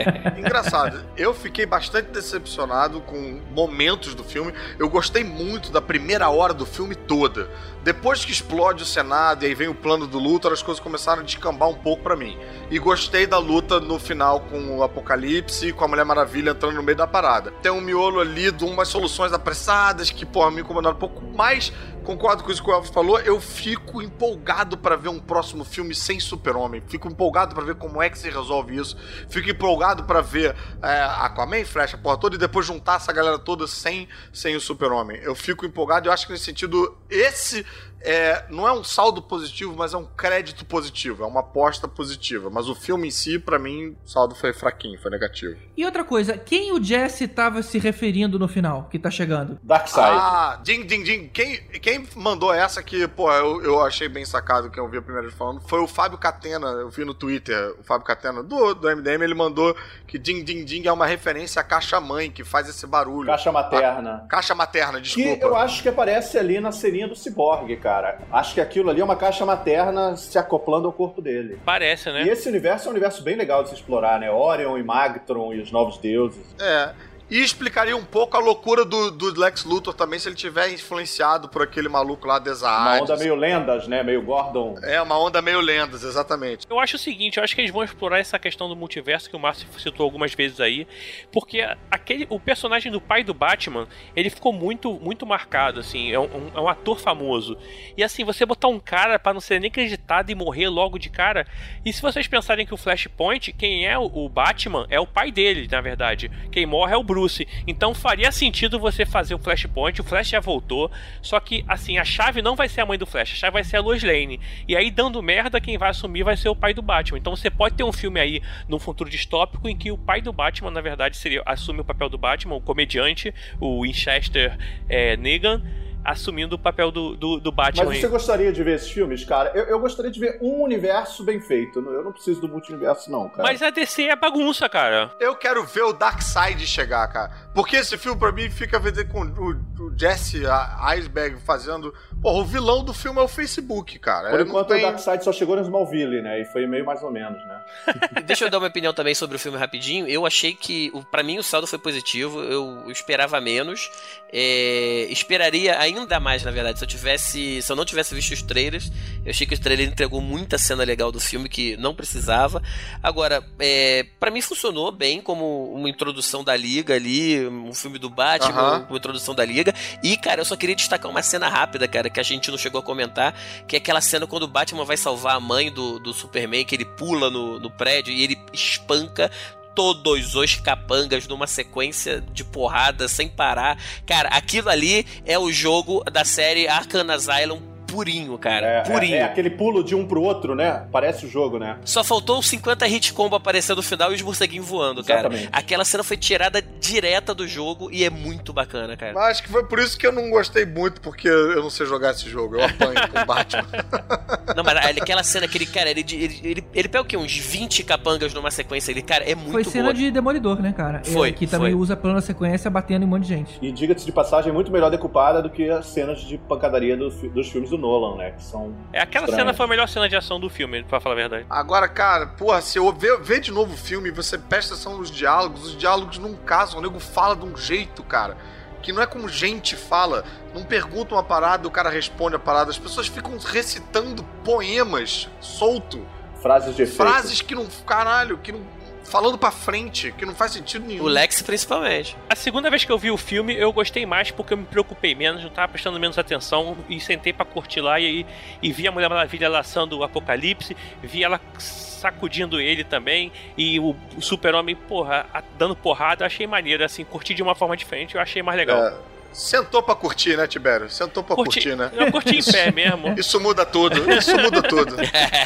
Engraçado, 0.38 1.04
eu 1.16 1.34
fiquei 1.34 1.66
bastante 1.66 2.10
decepcionado 2.10 3.02
com 3.02 3.40
momentos 3.52 4.14
do 4.14 4.24
filme. 4.24 4.52
Eu 4.78 4.88
gostei 4.88 5.22
muito 5.22 5.70
da 5.70 5.82
primeira 5.82 6.30
hora 6.30 6.54
do 6.54 6.64
filme 6.64 6.94
toda. 7.28 7.48
Depois 7.86 8.24
que 8.24 8.32
explode 8.32 8.82
o 8.82 8.84
Senado 8.84 9.44
e 9.44 9.46
aí 9.46 9.54
vem 9.54 9.68
o 9.68 9.74
plano 9.74 10.08
do 10.08 10.18
Luthor, 10.18 10.52
as 10.52 10.60
coisas 10.60 10.82
começaram 10.82 11.22
a 11.22 11.24
descambar 11.24 11.68
um 11.68 11.74
pouco 11.74 12.02
pra 12.02 12.16
mim. 12.16 12.36
E 12.68 12.80
gostei 12.80 13.28
da 13.28 13.38
luta 13.38 13.78
no 13.78 13.96
final 13.96 14.40
com 14.40 14.76
o 14.76 14.82
Apocalipse 14.82 15.68
e 15.68 15.72
com 15.72 15.84
a 15.84 15.86
Mulher 15.86 16.04
Maravilha 16.04 16.50
entrando 16.50 16.74
no 16.74 16.82
meio 16.82 16.98
da 16.98 17.06
parada. 17.06 17.52
Tem 17.62 17.70
um 17.70 17.80
miolo 17.80 18.18
ali 18.18 18.50
de 18.50 18.64
umas 18.64 18.88
soluções 18.88 19.32
apressadas 19.32 20.10
que, 20.10 20.26
porra, 20.26 20.50
me 20.50 20.62
incomodaram 20.62 20.96
um 20.96 20.98
pouco 20.98 21.22
mais. 21.32 21.72
Concordo 22.02 22.44
com 22.44 22.52
isso 22.52 22.62
que 22.62 22.70
o 22.70 22.72
Elvis 22.72 22.90
falou. 22.90 23.18
Eu 23.20 23.40
fico 23.40 24.00
empolgado 24.00 24.78
pra 24.78 24.94
ver 24.94 25.08
um 25.08 25.18
próximo 25.18 25.64
filme 25.64 25.92
sem 25.92 26.20
Super-Homem. 26.20 26.80
Fico 26.86 27.08
empolgado 27.08 27.52
pra 27.52 27.64
ver 27.64 27.74
como 27.74 28.00
é 28.00 28.08
que 28.08 28.16
se 28.16 28.30
resolve 28.30 28.76
isso. 28.76 28.96
Fico 29.28 29.50
empolgado 29.50 30.04
pra 30.04 30.20
ver 30.20 30.54
é, 30.80 31.02
Aquaman, 31.02 31.64
Flash, 31.64 31.94
a 31.94 31.98
porra 31.98 32.16
toda 32.16 32.36
e 32.36 32.38
depois 32.38 32.64
juntar 32.64 32.96
essa 32.96 33.12
galera 33.12 33.40
toda 33.40 33.66
sem, 33.66 34.08
sem 34.32 34.54
o 34.54 34.60
Super-Homem. 34.60 35.18
Eu 35.20 35.34
fico 35.34 35.66
empolgado. 35.66 36.08
Eu 36.08 36.12
acho 36.12 36.26
que 36.26 36.32
nesse 36.32 36.44
sentido, 36.44 36.96
esse 37.10 37.66
é, 38.06 38.44
não 38.48 38.66
é 38.66 38.72
um 38.72 38.84
saldo 38.84 39.20
positivo, 39.20 39.74
mas 39.76 39.92
é 39.92 39.96
um 39.96 40.04
crédito 40.06 40.64
positivo. 40.64 41.24
É 41.24 41.26
uma 41.26 41.40
aposta 41.40 41.88
positiva. 41.88 42.48
Mas 42.50 42.68
o 42.68 42.74
filme 42.74 43.08
em 43.08 43.10
si, 43.10 43.38
pra 43.38 43.58
mim, 43.58 43.96
o 44.04 44.08
saldo 44.08 44.34
foi 44.34 44.52
fraquinho, 44.52 44.98
foi 45.00 45.10
negativo. 45.10 45.56
E 45.76 45.84
outra 45.84 46.04
coisa, 46.04 46.38
quem 46.38 46.72
o 46.72 46.82
Jesse 46.82 47.26
tava 47.26 47.62
se 47.62 47.78
referindo 47.78 48.38
no 48.38 48.46
final, 48.46 48.84
que 48.90 48.98
tá 48.98 49.10
chegando? 49.10 49.58
Darkseid. 49.62 50.06
Ah, 50.08 50.60
Ding 50.62 50.84
Ding 50.84 51.02
Ding. 51.02 51.28
Quem, 51.28 51.56
quem 51.80 52.06
mandou 52.14 52.52
essa 52.54 52.82
que, 52.82 53.08
pô, 53.08 53.30
eu, 53.32 53.62
eu 53.62 53.80
achei 53.84 54.08
bem 54.08 54.24
sacado, 54.24 54.70
que 54.70 54.78
eu 54.78 54.88
vi 54.88 54.98
a 54.98 55.02
primeira 55.02 55.26
vez 55.26 55.36
falando, 55.36 55.60
foi 55.60 55.80
o 55.80 55.88
Fábio 55.88 56.16
Catena. 56.16 56.68
Eu 56.68 56.88
vi 56.90 57.04
no 57.04 57.12
Twitter, 57.14 57.74
o 57.80 57.82
Fábio 57.82 58.06
Catena 58.06 58.42
do, 58.42 58.74
do 58.74 58.88
MDM, 58.96 59.22
ele 59.24 59.34
mandou 59.34 59.76
que 60.06 60.16
Ding 60.18 60.44
Ding 60.44 60.64
Ding 60.64 60.86
é 60.86 60.92
uma 60.92 61.06
referência 61.06 61.60
à 61.60 61.64
caixa 61.64 62.00
mãe, 62.00 62.30
que 62.30 62.44
faz 62.44 62.68
esse 62.68 62.86
barulho. 62.86 63.26
Caixa 63.26 63.50
materna. 63.50 64.26
Caixa 64.28 64.54
materna, 64.54 65.00
Que 65.00 65.02
desculpa. 65.24 65.44
eu 65.46 65.56
acho 65.56 65.82
que 65.82 65.88
aparece 65.88 66.38
ali 66.38 66.60
na 66.60 66.70
ceninha 66.70 67.08
do 67.08 67.16
ciborgue, 67.16 67.76
cara. 67.76 67.95
Acho 68.32 68.54
que 68.54 68.60
aquilo 68.60 68.90
ali 68.90 69.00
é 69.00 69.04
uma 69.04 69.16
caixa 69.16 69.44
materna 69.44 70.16
se 70.16 70.38
acoplando 70.38 70.86
ao 70.86 70.92
corpo 70.92 71.20
dele. 71.22 71.58
Parece, 71.64 72.08
E 72.08 72.12
né? 72.12 72.22
esse 72.28 72.48
universo 72.48 72.86
é 72.86 72.88
um 72.88 72.92
universo 72.92 73.22
bem 73.22 73.36
legal 73.36 73.62
de 73.62 73.70
se 73.70 73.74
explorar, 73.76 74.18
né? 74.20 74.30
Orion 74.30 74.76
e 74.78 74.82
Magtron 74.82 75.52
e 75.54 75.60
os 75.60 75.70
novos 75.72 75.98
deuses. 75.98 76.44
É. 76.60 76.90
E 77.28 77.42
explicaria 77.42 77.96
um 77.96 78.04
pouco 78.04 78.36
a 78.36 78.40
loucura 78.40 78.84
do, 78.84 79.10
do 79.10 79.40
Lex 79.40 79.64
Luthor 79.64 79.92
também, 79.94 80.16
se 80.16 80.28
ele 80.28 80.36
tiver 80.36 80.70
influenciado 80.72 81.48
por 81.48 81.60
aquele 81.60 81.88
maluco 81.88 82.24
lá, 82.24 82.34
Uma 82.34 82.40
Desart. 82.40 83.02
onda 83.02 83.16
meio 83.16 83.34
lendas, 83.34 83.88
né? 83.88 84.00
Meio 84.04 84.22
Gordon. 84.22 84.78
É, 84.80 85.02
uma 85.02 85.18
onda 85.18 85.42
meio 85.42 85.60
lendas, 85.60 86.04
exatamente. 86.04 86.64
Eu 86.70 86.78
acho 86.78 86.94
o 86.94 86.98
seguinte, 86.98 87.38
eu 87.38 87.42
acho 87.42 87.52
que 87.52 87.60
eles 87.60 87.72
vão 87.72 87.82
explorar 87.82 88.20
essa 88.20 88.38
questão 88.38 88.68
do 88.68 88.76
multiverso 88.76 89.28
que 89.28 89.34
o 89.34 89.40
Márcio 89.40 89.66
citou 89.76 90.04
algumas 90.04 90.34
vezes 90.34 90.60
aí, 90.60 90.86
porque 91.32 91.66
aquele, 91.90 92.28
o 92.30 92.38
personagem 92.38 92.92
do 92.92 93.00
pai 93.00 93.24
do 93.24 93.34
Batman, 93.34 93.88
ele 94.14 94.30
ficou 94.30 94.52
muito, 94.52 94.92
muito 94.94 95.26
marcado, 95.26 95.80
assim, 95.80 96.12
é 96.12 96.20
um, 96.20 96.52
é 96.54 96.60
um 96.60 96.68
ator 96.68 97.00
famoso. 97.00 97.58
E 97.96 98.04
assim, 98.04 98.22
você 98.22 98.46
botar 98.46 98.68
um 98.68 98.78
cara 98.78 99.18
pra 99.18 99.34
não 99.34 99.40
ser 99.40 99.60
nem 99.60 99.68
acreditado 99.68 100.30
e 100.30 100.34
morrer 100.36 100.68
logo 100.68 100.96
de 100.96 101.10
cara, 101.10 101.44
e 101.84 101.92
se 101.92 102.00
vocês 102.00 102.28
pensarem 102.28 102.64
que 102.64 102.74
o 102.74 102.76
Flashpoint, 102.76 103.52
quem 103.52 103.84
é 103.84 103.98
o, 103.98 104.04
o 104.04 104.28
Batman, 104.28 104.86
é 104.88 105.00
o 105.00 105.06
pai 105.08 105.32
dele, 105.32 105.66
na 105.68 105.80
verdade. 105.80 106.30
Quem 106.52 106.64
morre 106.66 106.94
é 106.94 106.96
o 106.96 107.02
Bruce. 107.02 107.15
Bruce. 107.16 107.48
Então 107.66 107.94
faria 107.94 108.30
sentido 108.30 108.78
você 108.78 109.06
fazer 109.06 109.34
o 109.34 109.38
Flashpoint, 109.38 109.98
o 110.02 110.04
Flash 110.04 110.28
já 110.28 110.40
voltou, 110.40 110.90
só 111.22 111.40
que 111.40 111.64
assim, 111.66 111.96
a 111.96 112.04
chave 112.04 112.42
não 112.42 112.54
vai 112.54 112.68
ser 112.68 112.82
a 112.82 112.86
mãe 112.86 112.98
do 112.98 113.06
Flash, 113.06 113.32
a 113.32 113.36
chave 113.36 113.54
vai 113.54 113.64
ser 113.64 113.78
a 113.78 113.80
Lois 113.80 114.02
Lane. 114.02 114.38
E 114.68 114.76
aí 114.76 114.90
dando 114.90 115.22
merda, 115.22 115.58
quem 115.58 115.78
vai 115.78 115.88
assumir 115.88 116.22
vai 116.22 116.36
ser 116.36 116.50
o 116.50 116.54
pai 116.54 116.74
do 116.74 116.82
Batman. 116.82 117.18
Então 117.18 117.34
você 117.34 117.50
pode 117.50 117.74
ter 117.74 117.84
um 117.84 117.92
filme 117.92 118.20
aí 118.20 118.42
num 118.68 118.78
futuro 118.78 119.08
distópico 119.08 119.66
em 119.66 119.74
que 119.74 119.90
o 119.90 119.96
pai 119.96 120.20
do 120.20 120.30
Batman, 120.30 120.70
na 120.70 120.82
verdade, 120.82 121.16
seria 121.16 121.42
assume 121.46 121.80
o 121.80 121.84
papel 121.84 122.10
do 122.10 122.18
Batman, 122.18 122.56
o 122.56 122.60
comediante, 122.60 123.32
o 123.58 123.82
Winchester 123.82 124.58
é, 124.86 125.16
Negan 125.16 125.62
assumindo 126.06 126.56
o 126.56 126.58
papel 126.58 126.90
do, 126.90 127.16
do, 127.16 127.40
do 127.40 127.52
Batman. 127.52 127.86
Mas 127.86 128.00
você 128.00 128.08
gostaria 128.08 128.52
de 128.52 128.62
ver 128.62 128.76
esses 128.76 128.90
filmes, 128.90 129.24
cara? 129.24 129.50
Eu, 129.54 129.64
eu 129.64 129.80
gostaria 129.80 130.10
de 130.10 130.20
ver 130.20 130.38
um 130.40 130.62
universo 130.62 131.24
bem 131.24 131.40
feito. 131.40 131.78
Eu 131.78 132.04
não 132.04 132.12
preciso 132.12 132.40
do 132.40 132.48
multiverso, 132.48 133.10
não, 133.10 133.28
cara. 133.28 133.42
Mas 133.42 133.62
a 133.62 133.70
DC 133.70 134.04
é 134.04 134.16
bagunça, 134.16 134.68
cara. 134.68 135.10
Eu 135.18 135.34
quero 135.34 135.64
ver 135.64 135.82
o 135.82 135.92
Darkseid 135.92 136.66
chegar, 136.66 137.06
cara. 137.08 137.30
Porque 137.54 137.76
esse 137.76 137.98
filme, 137.98 138.18
pra 138.18 138.32
mim, 138.32 138.48
fica 138.48 138.78
vendo 138.78 139.04
com 139.08 139.22
o, 139.22 139.86
o 139.86 139.98
Jesse 139.98 140.42
Iceberg 140.46 141.40
fazendo. 141.40 141.92
Porra, 142.22 142.38
o 142.38 142.44
vilão 142.44 142.84
do 142.84 142.92
filme 142.92 143.18
é 143.18 143.22
o 143.22 143.28
Facebook, 143.28 143.98
cara. 143.98 144.30
Por 144.30 144.40
enquanto, 144.40 144.68
tem... 144.68 144.78
o 144.78 144.82
Darkseid 144.82 145.22
só 145.22 145.32
chegou 145.32 145.56
no 145.56 145.62
Smallville, 145.62 146.22
né? 146.22 146.40
E 146.40 146.44
foi 146.44 146.66
meio 146.66 146.84
mais 146.84 147.02
ou 147.02 147.10
menos, 147.10 147.38
né? 147.46 147.60
Deixa 148.26 148.44
eu 148.44 148.50
dar 148.50 148.58
uma 148.58 148.68
opinião 148.68 148.92
também 148.92 149.14
sobre 149.14 149.36
o 149.36 149.38
filme 149.38 149.58
rapidinho. 149.58 150.06
Eu 150.08 150.26
achei 150.26 150.54
que, 150.54 150.90
para 151.10 151.22
mim, 151.22 151.38
o 151.38 151.42
saldo 151.42 151.66
foi 151.66 151.78
positivo. 151.78 152.40
Eu 152.42 152.90
esperava 152.90 153.40
menos. 153.40 153.90
É... 154.32 155.06
Esperaria 155.10 155.78
ainda 155.78 156.18
mais, 156.18 156.42
na 156.42 156.50
verdade. 156.50 156.78
Se 156.78 156.84
eu 156.84 156.88
tivesse. 156.88 157.62
Se 157.62 157.70
eu 157.70 157.76
não 157.76 157.84
tivesse 157.84 158.14
visto 158.14 158.32
os 158.32 158.42
trailers, 158.42 158.90
eu 159.24 159.30
achei 159.30 159.46
que 159.46 159.54
o 159.54 159.60
trailer 159.60 159.88
entregou 159.88 160.20
muita 160.20 160.58
cena 160.58 160.84
legal 160.84 161.12
do 161.12 161.20
filme 161.20 161.48
que 161.48 161.76
não 161.76 161.94
precisava. 161.94 162.62
Agora, 163.02 163.44
é... 163.58 164.04
para 164.18 164.30
mim 164.30 164.40
funcionou 164.40 164.90
bem 164.90 165.20
como 165.20 165.72
uma 165.72 165.88
introdução 165.88 166.42
da 166.42 166.56
liga 166.56 166.94
ali 166.94 167.46
um 167.66 167.74
filme 167.74 167.98
do 167.98 168.08
Batman, 168.08 168.84
com 168.88 168.96
introdução 168.96 169.34
da 169.34 169.44
Liga. 169.44 169.74
E, 170.02 170.16
cara, 170.16 170.40
eu 170.40 170.44
só 170.44 170.56
queria 170.56 170.74
destacar 170.74 171.10
uma 171.10 171.22
cena 171.22 171.48
rápida, 171.48 171.88
cara, 171.88 172.05
que 172.10 172.20
a 172.20 172.22
gente 172.22 172.50
não 172.50 172.58
chegou 172.58 172.80
a 172.80 172.82
comentar, 172.82 173.34
que 173.66 173.76
é 173.76 173.78
aquela 173.78 174.00
cena 174.00 174.26
quando 174.26 174.44
o 174.44 174.48
Batman 174.48 174.84
vai 174.84 174.96
salvar 174.96 175.36
a 175.36 175.40
mãe 175.40 175.70
do, 175.70 175.98
do 175.98 176.12
Superman, 176.12 176.64
que 176.64 176.74
ele 176.74 176.84
pula 176.84 177.30
no, 177.30 177.58
no 177.58 177.70
prédio 177.70 178.12
e 178.12 178.22
ele 178.22 178.38
espanca 178.52 179.30
todos 179.74 180.34
os 180.34 180.56
capangas 180.56 181.28
numa 181.28 181.46
sequência 181.46 182.22
de 182.32 182.42
porrada 182.42 183.06
sem 183.08 183.28
parar. 183.28 183.78
Cara, 184.06 184.30
aquilo 184.30 184.70
ali 184.70 185.06
é 185.24 185.38
o 185.38 185.52
jogo 185.52 186.02
da 186.10 186.24
série 186.24 186.66
Arkham 186.66 187.10
Asylum 187.10 187.75
purinho, 187.86 188.36
cara. 188.38 188.66
É, 188.66 188.80
purinho. 188.82 189.14
É, 189.14 189.18
é, 189.18 189.22
aquele 189.24 189.50
pulo 189.50 189.82
de 189.82 189.94
um 189.94 190.06
pro 190.06 190.22
outro, 190.22 190.54
né? 190.54 190.86
Parece 190.90 191.26
o 191.26 191.28
jogo, 191.28 191.58
né? 191.58 191.78
Só 191.84 192.02
faltou 192.02 192.38
os 192.38 192.48
50 192.48 192.86
hit 192.86 193.12
combo 193.12 193.36
aparecer 193.36 193.74
no 193.74 193.82
final 193.82 194.12
e 194.12 194.16
os 194.16 194.22
morceguinhos 194.22 194.66
voando, 194.66 195.04
cara. 195.04 195.28
Exatamente. 195.28 195.48
Aquela 195.52 195.84
cena 195.84 196.02
foi 196.02 196.16
tirada 196.16 196.60
direta 196.60 197.34
do 197.34 197.46
jogo 197.46 197.88
e 197.90 198.04
é 198.04 198.10
muito 198.10 198.52
bacana, 198.52 198.96
cara. 198.96 199.12
Mas 199.14 199.30
acho 199.30 199.42
que 199.44 199.48
foi 199.48 199.64
por 199.64 199.78
isso 199.78 199.98
que 199.98 200.06
eu 200.06 200.12
não 200.12 200.30
gostei 200.30 200.64
muito, 200.64 201.00
porque 201.00 201.28
eu 201.28 201.62
não 201.62 201.70
sei 201.70 201.86
jogar 201.86 202.10
esse 202.12 202.28
jogo. 202.28 202.56
Eu 202.56 202.64
apanho 202.64 203.08
com 203.10 203.20
o 203.20 203.26
Batman. 203.26 203.66
Não, 204.56 204.64
mas 204.64 204.76
aquela 204.96 205.22
cena 205.22 205.46
que 205.46 205.58
ele, 205.58 205.66
cara, 205.66 205.90
ele, 205.90 206.00
ele, 206.00 206.40
ele, 206.42 206.64
ele 206.72 206.88
pega 206.88 207.02
o 207.02 207.04
quê? 207.04 207.16
Uns 207.16 207.36
20 207.36 207.82
capangas 207.84 208.32
numa 208.32 208.50
sequência. 208.50 208.90
Ele, 208.90 209.02
cara, 209.02 209.24
é 209.24 209.34
muito 209.34 209.52
Foi 209.52 209.64
cena 209.64 209.84
boa. 209.84 209.94
de 209.94 210.10
Demolidor, 210.10 210.62
né, 210.62 210.72
cara? 210.72 211.02
Foi. 211.04 211.28
É, 211.28 211.32
que 211.32 211.46
também 211.46 211.72
foi. 211.72 211.80
usa 211.80 211.96
plano 211.96 212.20
sequência 212.22 212.70
batendo 212.70 213.02
em 213.02 213.06
um 213.06 213.10
monte 213.10 213.24
de 213.24 213.28
gente. 213.28 213.58
E 213.60 213.70
diga-se 213.70 214.06
de 214.06 214.12
passagem, 214.12 214.52
muito 214.52 214.72
melhor 214.72 214.90
decupada 214.90 215.42
do 215.42 215.50
que 215.50 215.68
as 215.68 215.86
cenas 215.86 216.20
de 216.20 216.38
pancadaria 216.38 216.96
do, 216.96 217.10
dos 217.10 217.48
filmes 217.48 217.70
do 217.70 217.75
Nolan, 217.78 218.16
né? 218.16 218.30
Que 218.32 218.42
são 218.42 218.56
são. 218.56 218.74
É, 218.92 219.00
aquela 219.00 219.24
estranhas. 219.24 219.46
cena 219.46 219.54
foi 219.54 219.66
a 219.66 219.68
melhor 219.68 219.88
cena 219.88 220.08
de 220.08 220.16
ação 220.16 220.40
do 220.40 220.48
filme, 220.48 220.82
pra 220.84 221.00
falar 221.00 221.14
a 221.14 221.18
verdade. 221.18 221.46
Agora, 221.48 221.88
cara, 221.88 222.26
porra, 222.26 222.60
se 222.60 222.78
eu 222.78 222.90
ver, 222.92 223.20
ver 223.20 223.40
de 223.40 223.52
novo 223.52 223.74
o 223.74 223.76
filme 223.76 224.10
você 224.10 224.38
presta 224.38 224.74
atenção 224.74 224.98
nos 224.98 225.10
diálogos, 225.10 225.66
os 225.66 225.76
diálogos 225.76 226.18
não 226.18 226.34
casam, 226.34 226.78
o 226.78 226.82
nego 226.82 226.98
fala 226.98 227.36
de 227.36 227.44
um 227.44 227.56
jeito, 227.56 228.02
cara 228.02 228.36
que 228.82 228.92
não 228.92 229.02
é 229.02 229.06
como 229.06 229.28
gente 229.28 229.74
fala. 229.74 230.24
Não 230.54 230.62
pergunta 230.62 231.12
uma 231.12 231.22
parada, 231.24 231.66
o 231.66 231.70
cara 231.72 231.90
responde 231.90 232.36
a 232.36 232.38
parada. 232.38 232.70
As 232.70 232.78
pessoas 232.78 233.08
ficam 233.08 233.36
recitando 233.36 234.22
poemas 234.44 235.28
solto. 235.40 236.06
Frases 236.40 236.76
de 236.76 236.82
efeito. 236.82 236.96
Frases 236.96 237.42
que 237.42 237.56
não. 237.56 237.66
Caralho, 237.84 238.38
que 238.38 238.52
não 238.52 238.60
falando 239.06 239.38
pra 239.38 239.50
frente, 239.50 240.12
que 240.12 240.26
não 240.26 240.34
faz 240.34 240.52
sentido 240.52 240.86
nenhum. 240.86 241.04
O 241.04 241.06
Lex, 241.06 241.42
principalmente. 241.42 242.16
A 242.28 242.36
segunda 242.36 242.68
vez 242.68 242.84
que 242.84 242.92
eu 242.92 242.98
vi 242.98 243.10
o 243.10 243.16
filme, 243.16 243.54
eu 243.56 243.72
gostei 243.72 244.04
mais 244.04 244.30
porque 244.30 244.54
eu 244.54 244.58
me 244.58 244.64
preocupei 244.64 245.14
menos, 245.14 245.42
não 245.42 245.50
tava 245.50 245.68
prestando 245.68 245.98
menos 245.98 246.18
atenção 246.18 246.76
e 246.88 247.00
sentei 247.00 247.32
para 247.32 247.44
curtir 247.44 247.80
lá 247.80 247.98
e, 248.00 248.26
e 248.62 248.72
vi 248.72 248.86
a 248.86 248.92
Mulher 248.92 249.08
Maravilha 249.08 249.48
laçando 249.48 249.98
o 249.98 250.04
Apocalipse, 250.04 250.76
vi 251.02 251.24
ela 251.24 251.40
sacudindo 251.58 252.60
ele 252.60 252.84
também 252.84 253.32
e 253.56 253.80
o, 253.80 253.96
o 254.16 254.20
Super-Homem, 254.20 254.76
porra, 254.76 255.26
dando 255.58 255.74
porrada, 255.74 256.22
eu 256.22 256.26
achei 256.26 256.46
maneiro, 256.46 256.84
assim, 256.84 257.04
curti 257.04 257.34
de 257.34 257.42
uma 257.42 257.54
forma 257.54 257.76
diferente, 257.76 258.14
eu 258.14 258.20
achei 258.20 258.42
mais 258.42 258.56
legal. 258.56 258.84
É. 258.84 259.15
Sentou 259.36 259.82
pra 259.82 259.94
curtir, 259.94 260.34
né, 260.34 260.46
Tibério? 260.46 260.88
Sentou 260.88 261.22
pra 261.22 261.36
curti, 261.36 261.60
curtir, 261.60 261.76
né? 261.76 261.90
Eu 261.92 262.10
curti 262.10 262.38
em 262.38 262.42
pé 262.42 262.70
mesmo. 262.72 263.14
Isso 263.18 263.38
muda 263.38 263.66
tudo. 263.66 264.10
Isso 264.10 264.34
muda 264.38 264.62
tudo. 264.62 264.96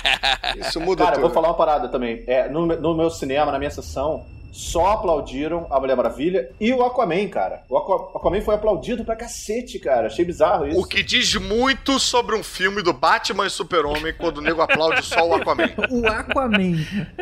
Isso 0.56 0.80
muda 0.80 1.04
Cara, 1.04 1.16
tudo. 1.16 1.20
Cara, 1.20 1.20
vou 1.20 1.30
falar 1.30 1.48
uma 1.48 1.56
parada 1.56 1.88
também. 1.88 2.22
É, 2.26 2.48
no, 2.48 2.66
no 2.66 2.94
meu 2.94 3.10
cinema, 3.10 3.50
na 3.50 3.58
minha 3.58 3.70
sessão, 3.70 4.24
só 4.52 4.93
aplaudiram 4.93 5.66
a 5.70 5.78
Mulher 5.78 5.97
Maravilha 5.97 6.51
e 6.60 6.72
o 6.72 6.85
Aquaman, 6.85 7.28
cara. 7.28 7.62
O 7.68 7.77
Aquaman 7.77 8.40
foi 8.40 8.55
aplaudido 8.55 9.05
pra 9.05 9.16
cacete, 9.16 9.78
cara. 9.78 10.06
Achei 10.06 10.24
bizarro 10.24 10.66
isso. 10.66 10.81
O 10.81 10.85
que 10.85 11.02
diz 11.02 11.35
muito 11.36 11.98
sobre 11.98 12.35
um 12.35 12.43
filme 12.43 12.82
do 12.82 12.93
Batman 12.93 13.47
e 13.47 13.51
Super-Homem 13.51 14.14
quando 14.14 14.39
o 14.39 14.40
nego 14.40 14.60
aplaude 14.60 15.02
só 15.05 15.27
o 15.27 15.35
Aquaman. 15.35 15.70
O 15.90 16.06
Aquaman. 16.06 16.77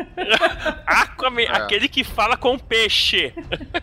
Aquaman, 0.85 1.41
é. 1.41 1.47
aquele 1.47 1.87
que 1.87 2.03
fala 2.03 2.37
com 2.37 2.57
peixe. 2.57 3.33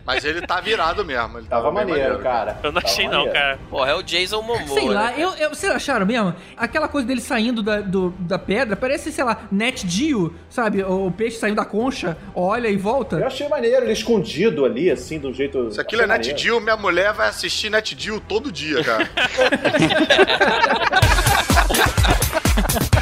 Mas 0.05 0.23
ele 0.23 0.41
tá 0.41 0.59
virado 0.61 1.03
mesmo. 1.03 1.39
Ele 1.39 1.47
tava, 1.47 1.63
tava 1.63 1.73
maneiro, 1.73 1.99
maneiro, 1.99 2.23
cara. 2.23 2.59
Eu 2.63 2.71
não 2.71 2.81
tava 2.81 2.93
achei 2.93 3.05
maneiro. 3.05 3.25
não, 3.27 3.33
cara. 3.33 3.59
Porra, 3.69 3.91
é 3.91 3.95
o 3.95 4.01
Jason 4.01 4.41
Momoa. 4.41 4.67
Sei 4.67 4.89
lá, 4.89 5.11
né, 5.11 5.15
eu, 5.17 5.33
eu, 5.35 5.49
vocês 5.49 5.71
acharam 5.71 6.05
mesmo? 6.05 6.33
Aquela 6.55 6.87
coisa 6.87 7.07
dele 7.07 7.21
saindo 7.21 7.61
da, 7.61 7.81
do, 7.81 8.11
da 8.19 8.39
pedra, 8.39 8.75
parece, 8.75 9.11
sei 9.11 9.23
lá, 9.23 9.47
Net 9.51 9.85
Dio, 9.85 10.35
sabe? 10.49 10.83
O, 10.83 11.07
o 11.07 11.11
peixe 11.11 11.37
saindo 11.37 11.57
da 11.57 11.65
concha, 11.65 12.17
olha 12.33 12.67
e 12.67 12.77
volta. 12.77 13.17
Eu 13.17 13.27
achei 13.37 13.47
maneiro, 13.47 13.85
ele 13.85 13.93
escondido 13.93 14.65
ali, 14.65 14.89
assim, 14.89 15.19
do 15.19 15.31
jeito. 15.31 15.71
Se 15.71 15.79
aquilo 15.79 16.01
é 16.01 16.07
Nat 16.07 16.25
Deal, 16.33 16.59
minha 16.59 16.75
mulher 16.75 17.13
vai 17.13 17.29
assistir 17.29 17.69
Nat 17.69 17.93
Deal 17.93 18.19
todo 18.19 18.51
dia, 18.51 18.83
cara. 18.83 19.07